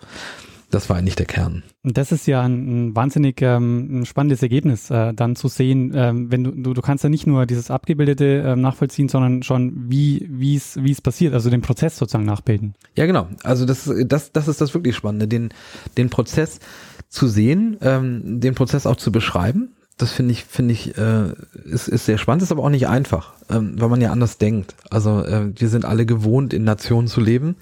Das 0.71 0.89
war 0.89 0.97
eigentlich 0.97 1.17
der 1.17 1.27
Kern. 1.27 1.65
Und 1.83 1.99
das 1.99 2.13
ist 2.13 2.27
ja 2.27 2.43
ein, 2.43 2.89
ein 2.89 2.97
wahnsinnig 2.97 3.43
ähm, 3.43 4.01
ein 4.01 4.07
spannendes 4.07 4.43
Ergebnis, 4.43 4.91
äh, 4.91 5.13
dann 5.13 5.35
zu 5.35 5.49
sehen, 5.49 5.93
ähm, 5.95 6.31
wenn 6.31 6.45
du, 6.45 6.53
du, 6.53 6.75
du 6.75 6.81
kannst 6.81 7.03
ja 7.03 7.11
nicht 7.11 7.27
nur 7.27 7.47
dieses 7.47 7.71
Abgebildete 7.71 8.43
äh, 8.43 8.57
nachvollziehen, 8.57 9.09
sondern 9.09 9.43
schon 9.43 9.91
wie 9.91 10.27
wie 10.31 10.55
es 10.55 10.77
wie 10.83 10.93
es 10.93 11.01
passiert, 11.01 11.35
also 11.35 11.51
den 11.51 11.61
Prozess 11.61 11.97
sozusagen 11.97 12.25
nachbilden. 12.25 12.75
Ja, 12.95 13.07
genau. 13.07 13.29
Also 13.43 13.67
das, 13.67 13.91
das, 14.07 14.33
das 14.33 14.49
ist 14.49 14.61
das 14.61 14.75
wirklich 14.75 14.95
Spannende, 14.95 15.27
den, 15.27 15.51
den 15.97 16.09
Prozess 16.11 16.61
zu 17.09 17.27
sehen, 17.27 17.77
ähm, 17.81 18.41
den 18.41 18.55
Prozess 18.55 18.87
auch 18.87 18.97
zu 18.97 19.11
beschreiben. 19.11 19.73
Das 19.97 20.13
finde 20.13 20.33
ich, 20.33 20.45
finde 20.45 20.73
ich, 20.73 20.97
äh, 20.97 21.35
ist, 21.65 21.89
ist 21.89 22.07
sehr 22.07 22.17
spannend, 22.17 22.43
ist 22.43 22.53
aber 22.53 22.63
auch 22.63 22.71
nicht 22.71 22.89
einfach, 22.89 23.35
ähm, 23.51 23.75
weil 23.79 23.91
man 23.91 24.01
ja 24.01 24.11
anders 24.11 24.39
denkt. 24.39 24.75
Also 24.89 25.23
äh, 25.23 25.53
wir 25.55 25.69
sind 25.69 25.85
alle 25.85 26.07
gewohnt, 26.07 26.55
in 26.55 26.65
Nationen 26.65 27.07
zu 27.07 27.21
leben. 27.21 27.57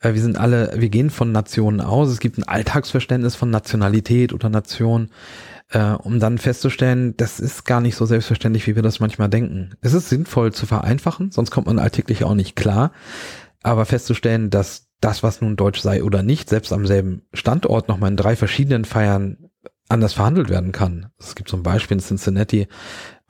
Äh, 0.00 0.14
wir 0.14 0.20
sind 0.20 0.38
alle, 0.38 0.72
wir 0.76 0.88
gehen 0.88 1.10
von 1.10 1.32
Nationen 1.32 1.80
aus. 1.80 2.08
Es 2.08 2.20
gibt 2.20 2.38
ein 2.38 2.44
Alltagsverständnis 2.44 3.34
von 3.34 3.50
Nationalität 3.50 4.32
oder 4.32 4.48
Nation, 4.48 5.10
äh, 5.70 5.92
um 5.92 6.20
dann 6.20 6.38
festzustellen, 6.38 7.16
das 7.16 7.40
ist 7.40 7.64
gar 7.64 7.80
nicht 7.80 7.96
so 7.96 8.06
selbstverständlich, 8.06 8.66
wie 8.66 8.76
wir 8.76 8.82
das 8.82 9.00
manchmal 9.00 9.28
denken. 9.28 9.74
Es 9.80 9.94
ist 9.94 10.08
sinnvoll 10.08 10.52
zu 10.52 10.66
vereinfachen, 10.66 11.30
sonst 11.30 11.50
kommt 11.50 11.66
man 11.66 11.78
alltäglich 11.78 12.24
auch 12.24 12.34
nicht 12.34 12.56
klar. 12.56 12.92
Aber 13.62 13.84
festzustellen, 13.84 14.50
dass 14.50 14.88
das, 15.00 15.22
was 15.22 15.40
nun 15.40 15.56
Deutsch 15.56 15.80
sei 15.80 16.02
oder 16.02 16.22
nicht, 16.22 16.48
selbst 16.48 16.72
am 16.72 16.86
selben 16.86 17.22
Standort 17.32 17.88
nochmal 17.88 18.10
in 18.10 18.16
drei 18.16 18.36
verschiedenen 18.36 18.84
Feiern 18.84 19.50
anders 19.88 20.12
verhandelt 20.12 20.48
werden 20.48 20.72
kann. 20.72 21.10
Es 21.18 21.34
gibt 21.34 21.48
zum 21.48 21.62
Beispiel 21.62 21.96
in 21.96 22.02
Cincinnati 22.02 22.68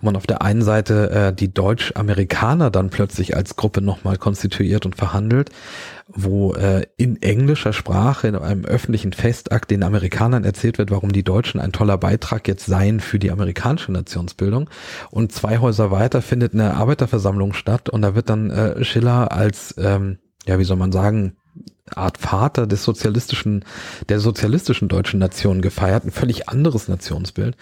wo 0.00 0.07
man 0.07 0.17
auf 0.17 0.26
der 0.26 0.43
einen 0.43 0.62
Seite 0.62 1.11
äh, 1.11 1.33
die 1.35 1.52
Deutsch-Amerikaner 1.52 2.71
dann 2.71 2.90
plötzlich 2.90 3.37
als 3.37 3.57
Gruppe 3.57 3.81
nochmal 3.81 4.17
konstituiert 4.17 4.87
und 4.87 4.95
verhandelt, 4.95 5.50
wo 6.07 6.55
äh, 6.55 6.87
in 6.97 7.21
englischer 7.21 7.73
Sprache 7.73 8.28
in 8.28 8.37
einem 8.37 8.64
öffentlichen 8.64 9.12
Festakt 9.12 9.73
den 9.73 9.83
Amerikanern 9.83 10.45
erzählt 10.45 10.78
wird, 10.78 10.93
warum 10.93 11.11
die 11.11 11.25
Deutschen 11.25 11.61
ein 11.61 11.73
toller 11.73 11.99
Beitrag 11.99 12.47
jetzt 12.47 12.67
seien 12.67 13.00
für 13.00 13.19
die 13.19 13.33
amerikanische 13.33 13.90
Nationsbildung. 13.90 14.71
Und 15.11 15.33
zwei 15.33 15.59
Häuser 15.59 15.90
weiter 15.90 16.23
findet 16.23 16.55
eine 16.55 16.75
Arbeiterversammlung 16.75 17.52
statt 17.52 17.88
und 17.88 18.02
da 18.02 18.14
wird 18.14 18.31
dann 18.31 18.50
äh, 18.50 18.85
Schiller 18.85 19.33
als, 19.33 19.75
ähm, 19.78 20.19
ja, 20.47 20.61
wie 20.61 20.64
soll 20.64 20.76
man 20.76 20.93
sagen, 20.93 21.37
Art 21.93 22.19
Vater 22.19 22.69
des 22.69 22.85
sozialistischen, 22.85 23.64
der 24.09 24.21
sozialistischen 24.21 24.87
deutschen 24.88 25.19
Nation 25.19 25.61
gefeiert, 25.61 26.05
ein 26.05 26.12
völlig 26.12 26.49
anderes 26.49 26.87
Nationsbild. 26.87 27.57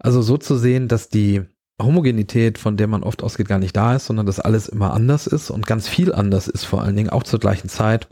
Also 0.00 0.22
so 0.22 0.36
zu 0.36 0.56
sehen, 0.56 0.88
dass 0.88 1.10
die 1.10 1.42
Homogenität, 1.82 2.58
von 2.58 2.76
der 2.76 2.86
man 2.86 3.02
oft 3.02 3.22
ausgeht, 3.22 3.48
gar 3.48 3.58
nicht 3.58 3.76
da 3.76 3.96
ist, 3.96 4.06
sondern 4.06 4.26
dass 4.26 4.40
alles 4.40 4.68
immer 4.68 4.92
anders 4.92 5.26
ist 5.26 5.50
und 5.50 5.66
ganz 5.66 5.88
viel 5.88 6.12
anders 6.12 6.48
ist, 6.48 6.64
vor 6.64 6.82
allen 6.82 6.96
Dingen 6.96 7.10
auch 7.10 7.22
zur 7.22 7.40
gleichen 7.40 7.68
Zeit, 7.68 8.08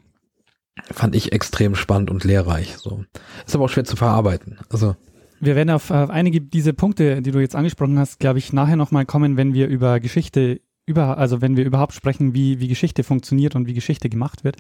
fand 0.91 1.15
ich 1.15 1.33
extrem 1.33 1.75
spannend 1.75 2.11
und 2.11 2.25
lehrreich. 2.25 2.77
So 2.77 3.05
ist 3.47 3.55
aber 3.55 3.65
auch 3.65 3.71
schwer 3.71 3.85
zu 3.85 3.97
verarbeiten. 3.97 4.59
Also 4.71 4.97
wir 5.41 5.55
werden 5.55 5.71
auf 5.71 5.91
äh, 5.91 5.95
einige 5.95 6.41
dieser 6.41 6.73
Punkte, 6.73 7.23
die 7.23 7.31
du 7.31 7.39
jetzt 7.39 7.55
angesprochen 7.55 7.99
hast, 7.99 8.19
glaube 8.19 8.39
ich, 8.39 8.53
nachher 8.53 8.77
nochmal 8.77 9.07
kommen, 9.07 9.37
wenn 9.37 9.55
wir 9.55 9.69
über 9.69 10.01
Geschichte 10.01 10.61
über, 10.89 11.19
also 11.19 11.43
wenn 11.43 11.57
wir 11.57 11.67
überhaupt 11.67 11.93
sprechen, 11.93 12.35
wie, 12.35 12.61
wie 12.61 12.67
Geschichte 12.67 13.05
funktioniert 13.05 13.55
und 13.55 13.67
wie 13.67 13.75
Geschichte 13.75 14.09
gemacht 14.09 14.43
wird. 14.43 14.57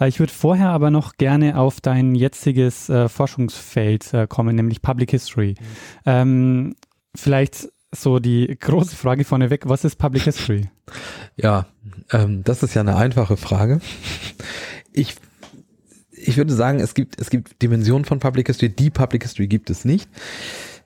Äh, 0.00 0.08
ich 0.08 0.20
würde 0.20 0.32
vorher 0.32 0.68
aber 0.70 0.90
noch 0.90 1.16
gerne 1.16 1.58
auf 1.58 1.80
dein 1.80 2.14
jetziges 2.14 2.88
äh, 2.88 3.08
Forschungsfeld 3.08 4.14
äh, 4.14 4.26
kommen, 4.28 4.54
nämlich 4.54 4.80
Public 4.80 5.10
History. 5.10 5.56
Mhm. 5.58 5.64
Ähm, 6.06 6.74
vielleicht 7.14 7.68
so 7.94 8.18
die 8.18 8.56
große 8.58 8.96
Frage 8.96 9.24
vorneweg, 9.24 9.68
was 9.68 9.84
ist 9.84 9.96
Public 9.96 10.22
History? 10.24 10.70
Ja, 11.36 11.66
ähm, 12.10 12.42
das 12.44 12.62
ist 12.62 12.74
ja 12.74 12.80
eine 12.80 12.96
einfache 12.96 13.36
Frage. 13.36 13.80
Ich, 14.92 15.16
ich 16.10 16.36
würde 16.36 16.52
sagen, 16.52 16.80
es 16.80 16.94
gibt, 16.94 17.20
es 17.20 17.30
gibt 17.30 17.62
Dimensionen 17.62 18.04
von 18.04 18.18
Public 18.18 18.46
History. 18.48 18.68
Die 18.68 18.90
Public 18.90 19.22
History 19.22 19.46
gibt 19.46 19.70
es 19.70 19.84
nicht. 19.84 20.08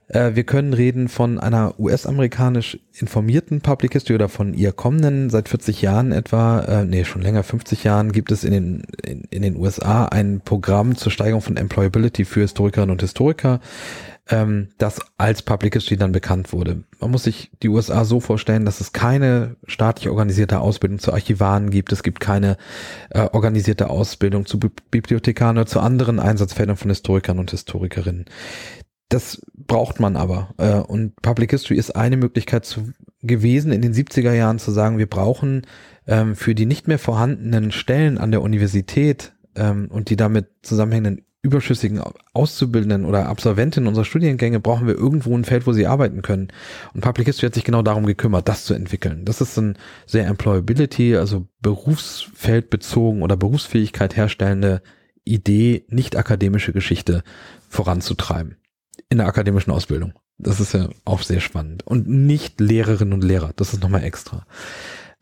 Äh, 0.08 0.34
wir 0.34 0.44
können 0.44 0.72
reden 0.72 1.08
von 1.08 1.38
einer 1.38 1.78
US-amerikanisch 1.78 2.78
informierten 2.92 3.60
Public 3.60 3.94
History 3.94 4.14
oder 4.14 4.28
von 4.28 4.54
ihr 4.54 4.72
kommenden, 4.72 5.30
seit 5.30 5.48
40 5.48 5.82
Jahren 5.82 6.12
etwa, 6.12 6.60
äh, 6.60 6.84
nee, 6.84 7.04
schon 7.04 7.22
länger, 7.22 7.42
50 7.42 7.84
Jahren 7.84 8.12
gibt 8.12 8.30
es 8.30 8.44
in 8.44 8.52
den, 8.52 8.82
in, 9.04 9.22
in 9.30 9.42
den 9.42 9.56
USA 9.56 10.06
ein 10.06 10.40
Programm 10.44 10.96
zur 10.96 11.10
Steigerung 11.10 11.42
von 11.42 11.56
Employability 11.56 12.24
für 12.24 12.40
Historikerinnen 12.40 12.92
und 12.92 13.02
Historiker 13.02 13.60
ähm, 14.28 14.68
das 14.78 15.00
als 15.18 15.42
Public 15.42 15.74
History 15.74 15.96
dann 15.96 16.12
bekannt 16.12 16.52
wurde. 16.52 16.82
Man 17.00 17.10
muss 17.10 17.24
sich 17.24 17.50
die 17.62 17.68
USA 17.68 18.04
so 18.04 18.20
vorstellen, 18.20 18.64
dass 18.64 18.80
es 18.80 18.92
keine 18.92 19.56
staatlich 19.66 20.08
organisierte 20.08 20.60
Ausbildung 20.60 20.98
zu 20.98 21.12
Archivaren 21.12 21.70
gibt. 21.70 21.92
Es 21.92 22.02
gibt 22.02 22.20
keine 22.20 22.56
äh, 23.10 23.28
organisierte 23.32 23.88
Ausbildung 23.88 24.46
zu 24.46 24.58
Bibliothekaren 24.58 25.56
oder 25.56 25.66
zu 25.66 25.80
anderen 25.80 26.18
Einsatzfeldern 26.18 26.76
von 26.76 26.90
Historikern 26.90 27.38
und 27.38 27.50
Historikerinnen. 27.50 28.26
Das 29.08 29.40
braucht 29.54 30.00
man 30.00 30.16
aber. 30.16 30.54
Äh, 30.58 30.74
und 30.74 31.14
Public 31.22 31.52
History 31.52 31.78
ist 31.78 31.94
eine 31.94 32.16
Möglichkeit 32.16 32.64
zu 32.64 32.92
gewesen, 33.22 33.72
in 33.72 33.82
den 33.82 33.94
70er 33.94 34.32
Jahren 34.32 34.58
zu 34.58 34.70
sagen, 34.70 34.98
wir 34.98 35.08
brauchen 35.08 35.62
ähm, 36.06 36.36
für 36.36 36.54
die 36.54 36.66
nicht 36.66 36.88
mehr 36.88 36.98
vorhandenen 36.98 37.72
Stellen 37.72 38.18
an 38.18 38.30
der 38.30 38.42
Universität 38.42 39.32
ähm, 39.54 39.88
und 39.90 40.10
die 40.10 40.16
damit 40.16 40.48
zusammenhängenden 40.62 41.24
überschüssigen 41.46 42.02
Auszubildenden 42.34 43.04
oder 43.04 43.28
Absolventinnen 43.28 43.88
unserer 43.88 44.04
Studiengänge 44.04 44.60
brauchen 44.60 44.86
wir 44.86 44.94
irgendwo 44.94 45.36
ein 45.36 45.44
Feld, 45.44 45.66
wo 45.66 45.72
sie 45.72 45.86
arbeiten 45.86 46.20
können. 46.20 46.48
Und 46.92 47.00
Public 47.00 47.28
History 47.28 47.46
hat 47.46 47.54
sich 47.54 47.64
genau 47.64 47.82
darum 47.82 48.04
gekümmert, 48.04 48.48
das 48.48 48.64
zu 48.64 48.74
entwickeln. 48.74 49.24
Das 49.24 49.40
ist 49.40 49.56
ein 49.56 49.78
sehr 50.06 50.26
Employability, 50.26 51.16
also 51.16 51.46
berufsfeldbezogen 51.62 53.22
oder 53.22 53.36
Berufsfähigkeit 53.36 54.16
herstellende 54.16 54.82
Idee, 55.24 55.84
nicht 55.88 56.16
akademische 56.16 56.72
Geschichte 56.72 57.22
voranzutreiben. 57.68 58.56
In 59.08 59.18
der 59.18 59.28
akademischen 59.28 59.70
Ausbildung. 59.70 60.12
Das 60.38 60.60
ist 60.60 60.74
ja 60.74 60.88
auch 61.04 61.22
sehr 61.22 61.40
spannend. 61.40 61.86
Und 61.86 62.08
nicht 62.08 62.60
Lehrerinnen 62.60 63.14
und 63.14 63.24
Lehrer. 63.24 63.52
Das 63.56 63.72
ist 63.72 63.82
nochmal 63.82 64.04
extra. 64.04 64.46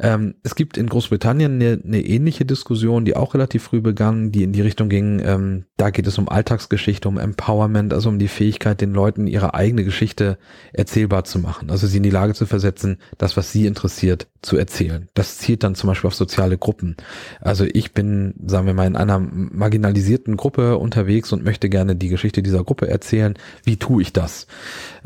Ähm, 0.01 0.35
es 0.43 0.57
gibt 0.57 0.77
in 0.77 0.89
Großbritannien 0.89 1.55
eine, 1.55 1.81
eine, 1.85 2.01
ähnliche 2.01 2.45
Diskussion, 2.45 3.05
die 3.05 3.15
auch 3.15 3.35
relativ 3.35 3.63
früh 3.63 3.81
begann, 3.81 4.33
die 4.33 4.43
in 4.43 4.53
die 4.53 4.61
Richtung 4.61 4.89
ging, 4.89 5.23
ähm, 5.25 5.67
da 5.77 5.91
geht 5.91 6.09
es 6.09 6.19
um 6.19 6.29
Alltagsgeschichte, 6.29 7.09
um 7.09 7.17
Empowerment, 7.17 7.93
also 7.93 8.09
um 8.09 8.19
die 8.19 8.29
Fähigkeit, 8.29 8.81
den 8.81 8.93
Leuten 8.93 9.29
ihre 9.29 9.55
eigene 9.55 9.85
Geschichte 9.85 10.37
erzählbar 10.73 11.23
zu 11.23 11.39
machen, 11.39 11.71
also 11.71 11.87
sie 11.87 11.99
in 11.99 12.03
die 12.03 12.11
Lage 12.11 12.35
zu 12.35 12.45
versetzen, 12.47 12.99
das, 13.19 13.37
was 13.37 13.53
sie 13.53 13.67
interessiert, 13.67 14.27
zu 14.43 14.57
erzählen. 14.57 15.09
Das 15.15 15.39
zielt 15.39 15.63
dann 15.63 15.75
zum 15.75 15.89
Beispiel 15.89 16.09
auf 16.09 16.15
soziale 16.15 16.59
Gruppen. 16.59 16.97
Also 17.41 17.65
ich 17.65 17.93
bin, 17.93 18.35
sagen 18.45 18.67
wir 18.67 18.75
mal, 18.75 18.87
in 18.87 18.97
einer 18.97 19.19
marginalisierten 19.19 20.37
Gruppe 20.37 20.77
unterwegs 20.77 21.33
und 21.33 21.45
möchte 21.45 21.69
gerne 21.69 21.97
die 21.97 22.09
Geschichte 22.09 22.43
dieser 22.43 22.63
Gruppe 22.63 22.89
erzählen. 22.89 23.35
Wie 23.63 23.77
tue 23.77 24.03
ich 24.03 24.13
das? 24.13 24.47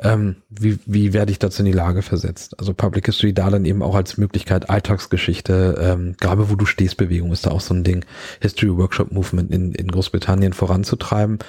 Ähm, 0.00 0.36
wie, 0.50 0.78
wie 0.86 1.12
werde 1.12 1.30
ich 1.30 1.38
dazu 1.38 1.62
in 1.62 1.66
die 1.66 1.72
Lage 1.72 2.02
versetzt? 2.02 2.58
Also 2.58 2.74
Public 2.74 3.06
History 3.06 3.32
da 3.32 3.50
dann 3.50 3.64
eben 3.64 3.82
auch 3.82 3.94
als 3.94 4.18
Möglichkeit, 4.18 4.68
Alltagsgeschichte, 4.78 5.76
ähm, 5.80 6.14
gerade 6.20 6.48
wo 6.48 6.54
du 6.54 6.64
stehst, 6.64 6.96
Bewegung 6.96 7.32
ist 7.32 7.46
da 7.46 7.50
auch 7.50 7.60
so 7.60 7.74
ein 7.74 7.82
Ding, 7.82 8.04
History 8.40 8.76
Workshop 8.76 9.10
Movement 9.10 9.52
in, 9.52 9.72
in 9.72 9.88
Großbritannien 9.88 10.52
voranzutreiben 10.52 11.40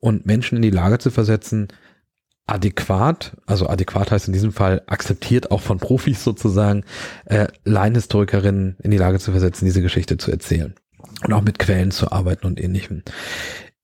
und 0.00 0.26
Menschen 0.26 0.56
in 0.56 0.62
die 0.62 0.70
Lage 0.70 0.98
zu 0.98 1.10
versetzen, 1.10 1.68
adäquat, 2.46 3.38
also 3.46 3.70
adäquat 3.70 4.10
heißt 4.10 4.26
in 4.26 4.34
diesem 4.34 4.52
Fall 4.52 4.82
akzeptiert 4.86 5.50
auch 5.50 5.62
von 5.62 5.78
Profis 5.78 6.22
sozusagen, 6.22 6.84
äh, 7.24 7.46
Laienhistorikerinnen 7.64 8.76
in 8.82 8.90
die 8.90 8.98
Lage 8.98 9.18
zu 9.18 9.30
versetzen, 9.30 9.64
diese 9.64 9.80
Geschichte 9.80 10.18
zu 10.18 10.30
erzählen 10.30 10.74
und 11.24 11.32
auch 11.32 11.40
mit 11.40 11.58
Quellen 11.58 11.90
zu 11.90 12.12
arbeiten 12.12 12.46
und 12.46 12.60
ähnlichem. 12.60 13.02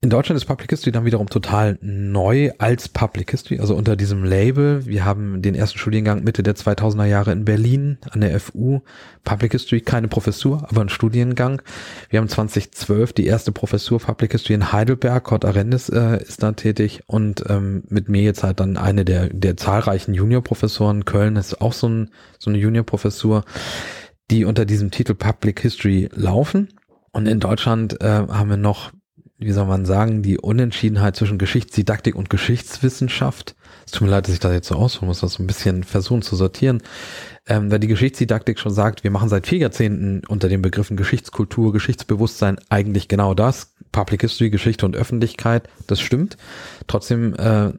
In 0.03 0.09
Deutschland 0.09 0.35
ist 0.35 0.47
Public 0.47 0.71
History 0.71 0.91
dann 0.91 1.05
wiederum 1.05 1.29
total 1.29 1.77
neu 1.79 2.49
als 2.57 2.89
Public 2.89 3.29
History, 3.29 3.59
also 3.59 3.75
unter 3.75 3.95
diesem 3.95 4.23
Label. 4.23 4.83
Wir 4.87 5.05
haben 5.05 5.43
den 5.43 5.53
ersten 5.53 5.77
Studiengang 5.77 6.23
Mitte 6.23 6.41
der 6.41 6.55
2000er 6.55 7.05
Jahre 7.05 7.31
in 7.31 7.45
Berlin 7.45 7.99
an 8.09 8.21
der 8.21 8.39
FU. 8.39 8.81
Public 9.23 9.51
History, 9.51 9.79
keine 9.81 10.07
Professur, 10.07 10.65
aber 10.67 10.81
ein 10.81 10.89
Studiengang. 10.89 11.61
Wir 12.09 12.19
haben 12.19 12.27
2012 12.27 13.13
die 13.13 13.27
erste 13.27 13.51
Professur 13.51 13.99
Public 13.99 14.31
History 14.31 14.55
in 14.55 14.71
Heidelberg. 14.71 15.23
Kurt 15.23 15.45
Arendis 15.45 15.87
äh, 15.89 16.19
ist 16.23 16.41
da 16.41 16.53
tätig 16.53 17.03
und 17.05 17.43
ähm, 17.47 17.83
mit 17.87 18.09
mir 18.09 18.23
jetzt 18.23 18.41
halt 18.41 18.59
dann 18.59 18.77
eine 18.77 19.05
der, 19.05 19.29
der 19.29 19.55
zahlreichen 19.55 20.15
Juniorprofessoren. 20.15 21.05
Köln 21.05 21.35
ist 21.35 21.61
auch 21.61 21.73
so, 21.73 21.87
ein, 21.87 22.09
so 22.39 22.49
eine 22.49 22.57
Juniorprofessur, 22.57 23.45
die 24.31 24.45
unter 24.45 24.65
diesem 24.65 24.89
Titel 24.89 25.13
Public 25.13 25.59
History 25.59 26.09
laufen. 26.11 26.69
Und 27.11 27.27
in 27.27 27.39
Deutschland 27.39 28.01
äh, 28.01 28.07
haben 28.07 28.49
wir 28.49 28.57
noch 28.57 28.91
wie 29.41 29.51
soll 29.51 29.65
man 29.65 29.85
sagen, 29.85 30.21
die 30.21 30.37
Unentschiedenheit 30.37 31.15
zwischen 31.15 31.39
Geschichtsdidaktik 31.39 32.15
und 32.15 32.29
Geschichtswissenschaft. 32.29 33.55
Es 33.85 33.91
tut 33.91 34.03
mir 34.03 34.11
leid, 34.11 34.27
dass 34.27 34.33
ich 34.33 34.39
das 34.39 34.53
jetzt 34.53 34.67
so 34.67 34.75
ausholen 34.75 35.07
muss, 35.07 35.21
das 35.21 35.33
so 35.33 35.43
ein 35.43 35.47
bisschen 35.47 35.83
versuchen 35.83 36.21
zu 36.21 36.35
sortieren. 36.35 36.81
Ähm, 37.47 37.71
weil 37.71 37.79
die 37.79 37.87
Geschichtsdidaktik 37.87 38.59
schon 38.59 38.71
sagt, 38.71 39.03
wir 39.03 39.09
machen 39.09 39.29
seit 39.29 39.47
vier 39.47 39.57
Jahrzehnten 39.57 40.21
unter 40.27 40.47
den 40.47 40.61
Begriffen 40.61 40.95
Geschichtskultur, 40.95 41.73
Geschichtsbewusstsein 41.73 42.57
eigentlich 42.69 43.07
genau 43.07 43.33
das. 43.33 43.73
Public 43.91 44.21
History, 44.21 44.51
Geschichte 44.51 44.85
und 44.85 44.95
Öffentlichkeit, 44.95 45.67
das 45.87 45.99
stimmt. 45.99 46.37
Trotzdem 46.87 47.33
äh, 47.33 47.73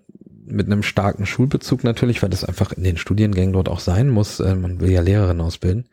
mit 0.44 0.66
einem 0.66 0.82
starken 0.82 1.26
Schulbezug 1.26 1.84
natürlich, 1.84 2.22
weil 2.22 2.30
das 2.30 2.44
einfach 2.44 2.72
in 2.72 2.82
den 2.82 2.96
Studiengängen 2.96 3.52
dort 3.52 3.68
auch 3.68 3.80
sein 3.80 4.10
muss. 4.10 4.40
Äh, 4.40 4.56
man 4.56 4.80
will 4.80 4.90
ja 4.90 5.00
Lehrerinnen 5.00 5.40
ausbilden. 5.40 5.86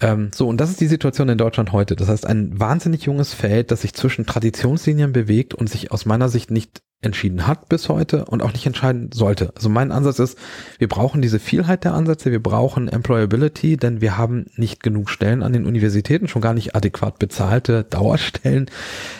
Ähm, 0.00 0.30
so, 0.34 0.48
und 0.48 0.60
das 0.60 0.70
ist 0.70 0.80
die 0.80 0.86
Situation 0.86 1.28
in 1.28 1.38
Deutschland 1.38 1.72
heute. 1.72 1.96
Das 1.96 2.08
heißt, 2.08 2.26
ein 2.26 2.58
wahnsinnig 2.58 3.02
junges 3.04 3.32
Feld, 3.32 3.70
das 3.70 3.82
sich 3.82 3.94
zwischen 3.94 4.26
Traditionslinien 4.26 5.12
bewegt 5.12 5.54
und 5.54 5.68
sich 5.68 5.92
aus 5.92 6.04
meiner 6.04 6.28
Sicht 6.28 6.50
nicht 6.50 6.82
entschieden 7.04 7.46
hat 7.46 7.68
bis 7.68 7.88
heute 7.88 8.24
und 8.24 8.42
auch 8.42 8.52
nicht 8.52 8.66
entscheiden 8.66 9.10
sollte. 9.12 9.52
Also 9.54 9.68
mein 9.68 9.92
Ansatz 9.92 10.18
ist, 10.18 10.38
wir 10.78 10.88
brauchen 10.88 11.22
diese 11.22 11.38
Vielheit 11.38 11.84
der 11.84 11.94
Ansätze, 11.94 12.30
wir 12.32 12.42
brauchen 12.42 12.88
Employability, 12.88 13.76
denn 13.76 14.00
wir 14.00 14.16
haben 14.16 14.46
nicht 14.56 14.82
genug 14.82 15.10
Stellen 15.10 15.42
an 15.42 15.52
den 15.52 15.66
Universitäten, 15.66 16.28
schon 16.28 16.42
gar 16.42 16.54
nicht 16.54 16.74
adäquat 16.74 17.18
bezahlte 17.18 17.84
Dauerstellen 17.90 18.70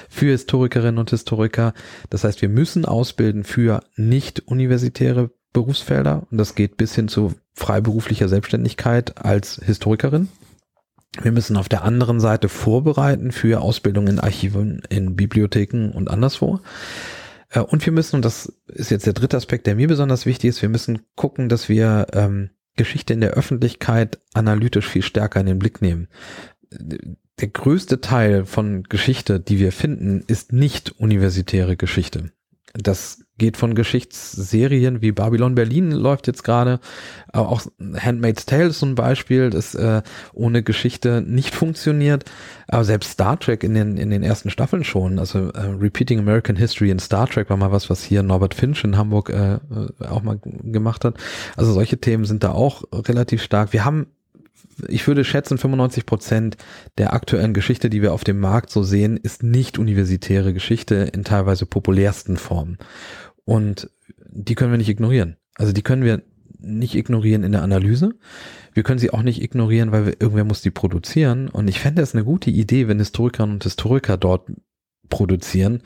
für 0.08 0.26
Historikerinnen 0.26 0.98
und 0.98 1.10
Historiker. 1.10 1.74
Das 2.10 2.24
heißt, 2.24 2.42
wir 2.42 2.48
müssen 2.48 2.84
ausbilden 2.84 3.44
für 3.44 3.82
nicht 3.96 4.40
universitäre 4.46 5.30
Berufsfelder 5.52 6.26
und 6.30 6.38
das 6.38 6.54
geht 6.54 6.76
bis 6.76 6.94
hin 6.94 7.08
zu 7.08 7.34
freiberuflicher 7.52 8.28
Selbstständigkeit 8.28 9.24
als 9.24 9.60
Historikerin. 9.64 10.28
Wir 11.22 11.32
müssen 11.32 11.56
auf 11.56 11.68
der 11.68 11.84
anderen 11.84 12.20
Seite 12.20 12.48
vorbereiten 12.48 13.32
für 13.32 13.60
Ausbildung 13.60 14.08
in 14.08 14.18
Archiven, 14.18 14.82
in 14.88 15.16
Bibliotheken 15.16 15.90
und 15.94 16.10
anderswo. 16.10 16.60
Äh, 17.50 17.60
und 17.60 17.84
wir 17.84 17.92
müssen, 17.92 18.16
und 18.16 18.24
das 18.24 18.52
ist 18.66 18.90
jetzt 18.90 19.06
der 19.06 19.12
dritte 19.12 19.36
Aspekt, 19.36 19.66
der 19.66 19.76
mir 19.76 19.88
besonders 19.88 20.26
wichtig 20.26 20.50
ist, 20.50 20.62
wir 20.62 20.68
müssen 20.68 21.02
gucken, 21.14 21.48
dass 21.48 21.68
wir 21.68 22.06
ähm, 22.12 22.50
Geschichte 22.76 23.12
in 23.12 23.20
der 23.20 23.32
Öffentlichkeit 23.32 24.20
analytisch 24.32 24.88
viel 24.88 25.02
stärker 25.02 25.40
in 25.40 25.46
den 25.46 25.58
Blick 25.58 25.80
nehmen. 25.80 26.08
Der 27.40 27.48
größte 27.48 28.00
Teil 28.00 28.44
von 28.44 28.82
Geschichte, 28.84 29.38
die 29.38 29.58
wir 29.58 29.72
finden, 29.72 30.24
ist 30.26 30.52
nicht 30.52 30.98
universitäre 30.98 31.76
Geschichte. 31.76 32.32
Das 32.72 33.23
geht 33.38 33.56
von 33.56 33.74
Geschichtsserien 33.74 35.02
wie 35.02 35.12
Babylon 35.12 35.54
Berlin 35.54 35.90
läuft 35.90 36.26
jetzt 36.26 36.44
gerade, 36.44 36.78
aber 37.32 37.48
auch 37.48 37.62
Handmaid's 37.98 38.46
Tale 38.46 38.66
ist 38.66 38.80
so 38.80 38.86
ein 38.86 38.94
Beispiel, 38.94 39.50
das 39.50 39.74
äh, 39.74 40.02
ohne 40.32 40.62
Geschichte 40.62 41.22
nicht 41.26 41.54
funktioniert. 41.54 42.24
Aber 42.68 42.84
selbst 42.84 43.12
Star 43.12 43.38
Trek 43.38 43.62
in 43.64 43.74
den 43.74 43.96
in 43.96 44.10
den 44.10 44.22
ersten 44.22 44.50
Staffeln 44.50 44.84
schon, 44.84 45.18
also 45.18 45.50
äh, 45.50 45.60
Repeating 45.60 46.20
American 46.20 46.56
History 46.56 46.90
in 46.90 46.98
Star 46.98 47.28
Trek 47.28 47.50
war 47.50 47.56
mal 47.56 47.72
was, 47.72 47.90
was 47.90 48.02
hier 48.02 48.22
Norbert 48.22 48.54
Finch 48.54 48.84
in 48.84 48.96
Hamburg 48.96 49.30
äh, 49.30 49.54
äh 49.54 49.58
auch 50.06 50.22
mal 50.22 50.38
gemacht 50.40 51.04
hat. 51.04 51.16
Also 51.56 51.72
solche 51.72 51.98
Themen 51.98 52.24
sind 52.24 52.44
da 52.44 52.52
auch 52.52 52.84
relativ 52.92 53.42
stark. 53.42 53.72
Wir 53.72 53.84
haben 53.84 54.06
ich 54.88 55.06
würde 55.06 55.24
schätzen, 55.24 55.58
95 55.58 56.06
Prozent 56.06 56.56
der 56.98 57.12
aktuellen 57.12 57.54
Geschichte, 57.54 57.90
die 57.90 58.02
wir 58.02 58.12
auf 58.12 58.24
dem 58.24 58.40
Markt 58.40 58.70
so 58.70 58.82
sehen, 58.82 59.16
ist 59.16 59.42
nicht 59.42 59.78
universitäre 59.78 60.52
Geschichte 60.52 60.96
in 60.96 61.24
teilweise 61.24 61.66
populärsten 61.66 62.36
Formen. 62.36 62.78
Und 63.44 63.90
die 64.30 64.54
können 64.54 64.70
wir 64.70 64.78
nicht 64.78 64.88
ignorieren. 64.88 65.36
Also 65.54 65.72
die 65.72 65.82
können 65.82 66.04
wir 66.04 66.22
nicht 66.58 66.94
ignorieren 66.94 67.44
in 67.44 67.52
der 67.52 67.62
Analyse. 67.62 68.14
Wir 68.72 68.82
können 68.82 68.98
sie 68.98 69.10
auch 69.10 69.22
nicht 69.22 69.42
ignorieren, 69.42 69.92
weil 69.92 70.06
wir, 70.06 70.20
irgendwer 70.20 70.44
muss 70.44 70.62
die 70.62 70.70
produzieren. 70.70 71.48
Und 71.48 71.68
ich 71.68 71.80
fände 71.80 72.02
es 72.02 72.14
eine 72.14 72.24
gute 72.24 72.50
Idee, 72.50 72.88
wenn 72.88 72.98
Historikerinnen 72.98 73.56
und 73.56 73.64
Historiker 73.64 74.16
dort 74.16 74.50
produzieren. 75.08 75.82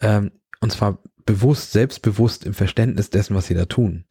Ähm, 0.00 0.30
und 0.60 0.70
zwar 0.70 1.02
bewusst, 1.26 1.72
selbstbewusst 1.72 2.44
im 2.44 2.54
Verständnis 2.54 3.10
dessen, 3.10 3.34
was 3.34 3.46
sie 3.46 3.54
da 3.54 3.64
tun. 3.64 4.04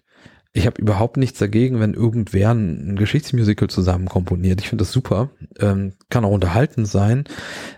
Ich 0.55 0.67
habe 0.67 0.79
überhaupt 0.79 1.17
nichts 1.17 1.39
dagegen, 1.39 1.79
wenn 1.79 1.95
irgendwer 1.95 2.51
ein, 2.51 2.95
Geschichtsmusical 2.95 3.69
zusammen 3.69 4.07
komponiert. 4.07 4.61
Ich 4.61 4.69
finde 4.69 4.83
das 4.83 4.91
super. 4.91 5.31
Ähm, 5.59 5.93
kann 6.11 6.25
auch 6.25 6.31
unterhaltend 6.31 6.87
sein. 6.87 7.23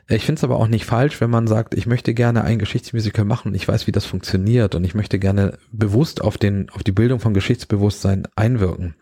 Ich 0.09 0.25
finde 0.25 0.39
es 0.39 0.43
aber 0.43 0.57
auch 0.57 0.67
nicht 0.67 0.83
falsch, 0.83 1.21
wenn 1.21 1.29
man 1.29 1.47
sagt, 1.47 1.73
ich 1.73 1.87
möchte 1.87 2.13
gerne 2.13 2.43
ein 2.43 2.59
Geschichtsmusical 2.59 3.23
machen 3.23 3.49
und 3.49 3.55
ich 3.55 3.65
weiß, 3.65 3.87
wie 3.87 3.93
das 3.93 4.05
funktioniert 4.05 4.75
und 4.75 4.83
ich 4.83 4.93
möchte 4.93 5.19
gerne 5.19 5.57
bewusst 5.71 6.21
auf 6.21 6.37
den, 6.37 6.69
auf 6.69 6.83
die 6.83 6.91
Bildung 6.91 7.21
von 7.21 7.33
Geschichtsbewusstsein 7.33 8.27
einwirken. 8.35 8.95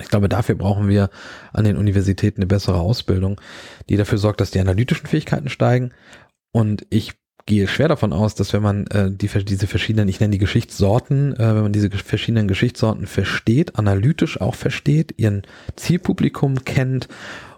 Ich 0.00 0.08
glaube, 0.08 0.30
dafür 0.30 0.54
brauchen 0.54 0.88
wir 0.88 1.10
an 1.52 1.64
den 1.64 1.76
Universitäten 1.76 2.40
eine 2.40 2.46
bessere 2.46 2.80
Ausbildung, 2.80 3.38
die 3.90 3.96
dafür 3.96 4.16
sorgt, 4.16 4.40
dass 4.40 4.50
die 4.50 4.60
analytischen 4.60 5.06
Fähigkeiten 5.06 5.50
steigen. 5.50 5.92
Und 6.50 6.86
ich 6.88 7.12
gehe 7.52 7.68
schwer 7.68 7.88
davon 7.88 8.12
aus, 8.12 8.34
dass 8.34 8.52
wenn 8.52 8.62
man 8.62 8.86
äh, 8.86 9.10
die, 9.10 9.28
diese 9.44 9.66
verschiedenen, 9.66 10.08
ich 10.08 10.20
nenne 10.20 10.32
die 10.32 10.38
Geschichtssorten, 10.38 11.34
äh, 11.34 11.54
wenn 11.54 11.62
man 11.62 11.72
diese 11.72 11.90
verschiedenen 11.90 12.48
Geschichtssorten 12.48 13.06
versteht, 13.06 13.76
analytisch 13.76 14.40
auch 14.40 14.54
versteht, 14.54 15.14
ihren 15.18 15.42
Zielpublikum 15.76 16.64
kennt 16.64 17.08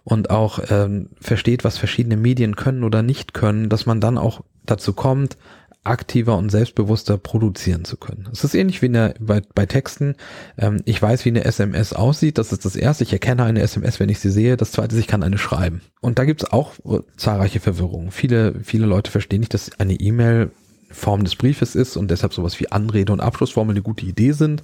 und 0.03 0.31
auch 0.31 0.59
ähm, 0.71 1.11
versteht, 1.21 1.63
was 1.63 1.79
verschiedene 1.79 2.17
Medien 2.17 2.57
können 2.57 2.83
oder 2.83 3.03
nicht 3.03 3.35
können, 3.35 3.69
dass 3.69 3.87
man 3.87 4.01
dann 4.01 4.19
auch 4.19 4.43
dazu 4.67 4.95
kommt, 4.95 5.37
aktiver 5.85 6.37
und 6.37 6.51
selbstbewusster 6.51 7.19
produzieren 7.19 7.85
zu 7.85 7.97
können. 7.97 8.29
Es 8.33 8.43
ist 8.43 8.55
ähnlich 8.55 8.83
wie 8.83 8.89
der, 8.89 9.15
bei, 9.21 9.43
bei 9.55 9.67
Texten. 9.67 10.17
Ähm, 10.59 10.81
ich 10.85 11.01
weiß, 11.01 11.25
wie 11.25 11.31
eine 11.31 11.45
SMS 11.45 11.93
aussieht. 11.93 12.39
Das 12.39 12.53
ist 12.53 12.65
das 12.65 12.77
Erste. 12.77 13.05
Ich 13.05 13.13
erkenne 13.13 13.45
eine 13.45 13.61
SMS, 13.61 14.01
wenn 14.01 14.09
ich 14.09 14.19
sie 14.19 14.31
sehe. 14.31 14.57
Das 14.57 14.73
Zweite 14.73 14.95
ist, 14.95 15.01
ich 15.01 15.07
kann 15.07 15.23
eine 15.23 15.39
schreiben. 15.39 15.83
Und 16.01 16.19
da 16.19 16.25
gibt 16.25 16.43
es 16.43 16.53
auch 16.53 16.73
äh, 16.85 17.01
zahlreiche 17.17 17.61
Verwirrungen. 17.61 18.11
Viele, 18.11 18.61
viele 18.63 18.87
Leute 18.87 19.11
verstehen 19.11 19.41
nicht, 19.41 19.55
dass 19.55 19.79
eine 19.79 19.95
E-Mail 19.95 20.51
Form 20.91 21.25
des 21.25 21.37
Briefes 21.37 21.75
ist 21.75 21.97
und 21.97 22.11
deshalb 22.11 22.33
sowas 22.33 22.59
wie 22.61 22.71
Anrede 22.71 23.13
und 23.13 23.21
Abschlussformel 23.21 23.75
eine 23.75 23.83
gute 23.83 24.07
Idee 24.07 24.33
sind. 24.33 24.63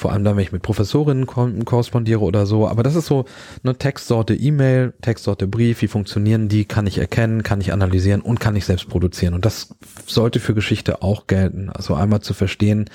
Vor 0.00 0.12
allem 0.12 0.24
dann, 0.24 0.34
wenn 0.36 0.42
ich 0.42 0.50
mit 0.50 0.62
Professorinnen 0.62 1.26
korrespondiere 1.26 2.20
oder 2.20 2.46
so. 2.46 2.66
Aber 2.66 2.82
das 2.82 2.94
ist 2.94 3.04
so 3.04 3.26
eine 3.62 3.76
Textsorte 3.76 4.34
E-Mail, 4.34 4.94
Textsorte 5.02 5.46
Brief. 5.46 5.82
Wie 5.82 5.88
funktionieren 5.88 6.48
die? 6.48 6.64
Kann 6.64 6.86
ich 6.86 6.96
erkennen, 6.96 7.42
kann 7.42 7.60
ich 7.60 7.70
analysieren 7.70 8.22
und 8.22 8.40
kann 8.40 8.56
ich 8.56 8.64
selbst 8.64 8.88
produzieren. 8.88 9.34
Und 9.34 9.44
das 9.44 9.74
sollte 10.06 10.40
für 10.40 10.54
Geschichte 10.54 11.02
auch 11.02 11.26
gelten. 11.26 11.68
Also 11.68 11.94
einmal 11.94 12.22
zu 12.22 12.32
verstehen, 12.32 12.88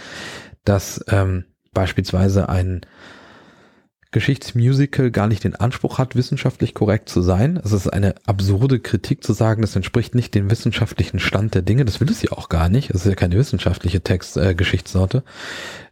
dass 0.63 1.05
ähm, 1.07 1.45
beispielsweise 1.75 2.49
ein 2.49 2.81
Geschichtsmusical 4.15 5.11
gar 5.11 5.27
nicht 5.27 5.43
den 5.43 5.55
Anspruch 5.55 5.97
hat, 5.97 6.15
wissenschaftlich 6.15 6.73
korrekt 6.73 7.09
zu 7.09 7.21
sein. 7.21 7.59
Es 7.61 7.73
ist 7.73 7.89
eine 7.89 8.15
absurde 8.25 8.79
Kritik 8.79 9.25
zu 9.25 9.33
sagen, 9.33 9.61
das 9.61 9.75
entspricht 9.75 10.15
nicht 10.15 10.33
dem 10.33 10.49
wissenschaftlichen 10.49 11.19
Stand 11.19 11.53
der 11.53 11.63
Dinge. 11.63 11.83
Das 11.83 11.99
will 11.99 12.09
es 12.09 12.21
ja 12.21 12.31
auch 12.31 12.47
gar 12.47 12.69
nicht. 12.69 12.91
Es 12.91 13.01
ist 13.01 13.07
ja 13.07 13.15
keine 13.15 13.35
wissenschaftliche 13.35 13.99
Text, 13.99 14.37
äh, 14.37 14.55
Geschichtssorte. 14.55 15.25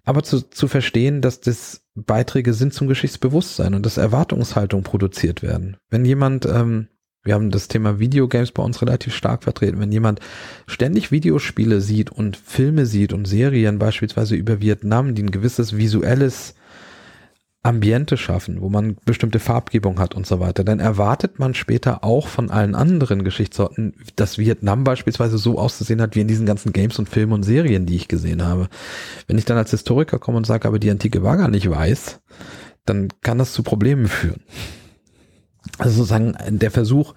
Aber 0.05 0.23
zu, 0.23 0.39
zu 0.39 0.69
verstehen, 0.69 1.19
dass 1.19 1.41
das 1.41 1.81
Beiträge 1.95 2.53
sind 2.53 2.73
zum 2.73 2.87
Geschichtsbewusstsein 2.87 3.73
und 3.73 3.85
dass 3.85 3.97
Erwartungshaltung 3.97 4.83
produziert 4.83 5.43
werden. 5.43 5.75
Wenn 5.89 6.05
jemand, 6.05 6.45
ähm, 6.45 6.87
wir 7.25 7.33
haben 7.33 7.51
das 7.51 7.67
Thema 7.67 7.99
Videogames 7.99 8.53
bei 8.53 8.63
uns 8.63 8.81
relativ 8.81 9.13
stark 9.13 9.43
vertreten, 9.43 9.81
wenn 9.81 9.91
jemand 9.91 10.21
ständig 10.65 11.11
Videospiele 11.11 11.81
sieht 11.81 12.09
und 12.09 12.37
Filme 12.37 12.85
sieht 12.85 13.11
und 13.11 13.27
Serien 13.27 13.79
beispielsweise 13.79 14.35
über 14.35 14.61
Vietnam, 14.61 15.13
die 15.13 15.23
ein 15.23 15.31
gewisses 15.31 15.75
visuelles 15.75 16.55
Ambiente 17.63 18.17
schaffen, 18.17 18.59
wo 18.59 18.69
man 18.69 18.97
bestimmte 19.05 19.39
Farbgebung 19.39 19.97
hat 19.97 20.15
und 20.15 20.27
so 20.27 20.41
weiter, 20.41 20.65
dann 20.65 20.81
erwartet 20.81 21.39
man 21.39 21.53
später 21.53 22.03
auch 22.03 22.27
von 22.27 22.51
allen 22.51 22.75
anderen 22.75 23.23
Geschichtsorten, 23.23 23.95
dass 24.17 24.37
Vietnam 24.37 24.83
beispielsweise 24.83 25.37
so 25.37 25.57
auszusehen 25.57 26.01
hat 26.01 26.15
wie 26.15 26.21
in 26.21 26.27
diesen 26.27 26.45
ganzen 26.45 26.73
Games 26.73 26.99
und 26.99 27.07
Filmen 27.07 27.31
und 27.31 27.43
Serien, 27.43 27.85
die 27.85 27.95
ich 27.95 28.09
gesehen 28.09 28.43
habe. 28.43 28.67
Wenn 29.27 29.37
ich 29.37 29.45
dann 29.45 29.57
als 29.57 29.71
Historiker 29.71 30.19
komme 30.19 30.37
und 30.37 30.45
sage, 30.45 30.67
aber 30.67 30.77
die 30.77 30.91
Antike 30.91 31.23
war 31.23 31.37
gar 31.37 31.47
nicht 31.47 31.69
weiß, 31.69 32.19
dann 32.85 33.07
kann 33.21 33.37
das 33.37 33.53
zu 33.53 33.63
Problemen 33.63 34.07
führen. 34.07 34.43
Also 35.77 35.95
sozusagen 35.95 36.35
der 36.59 36.71
Versuch 36.71 37.13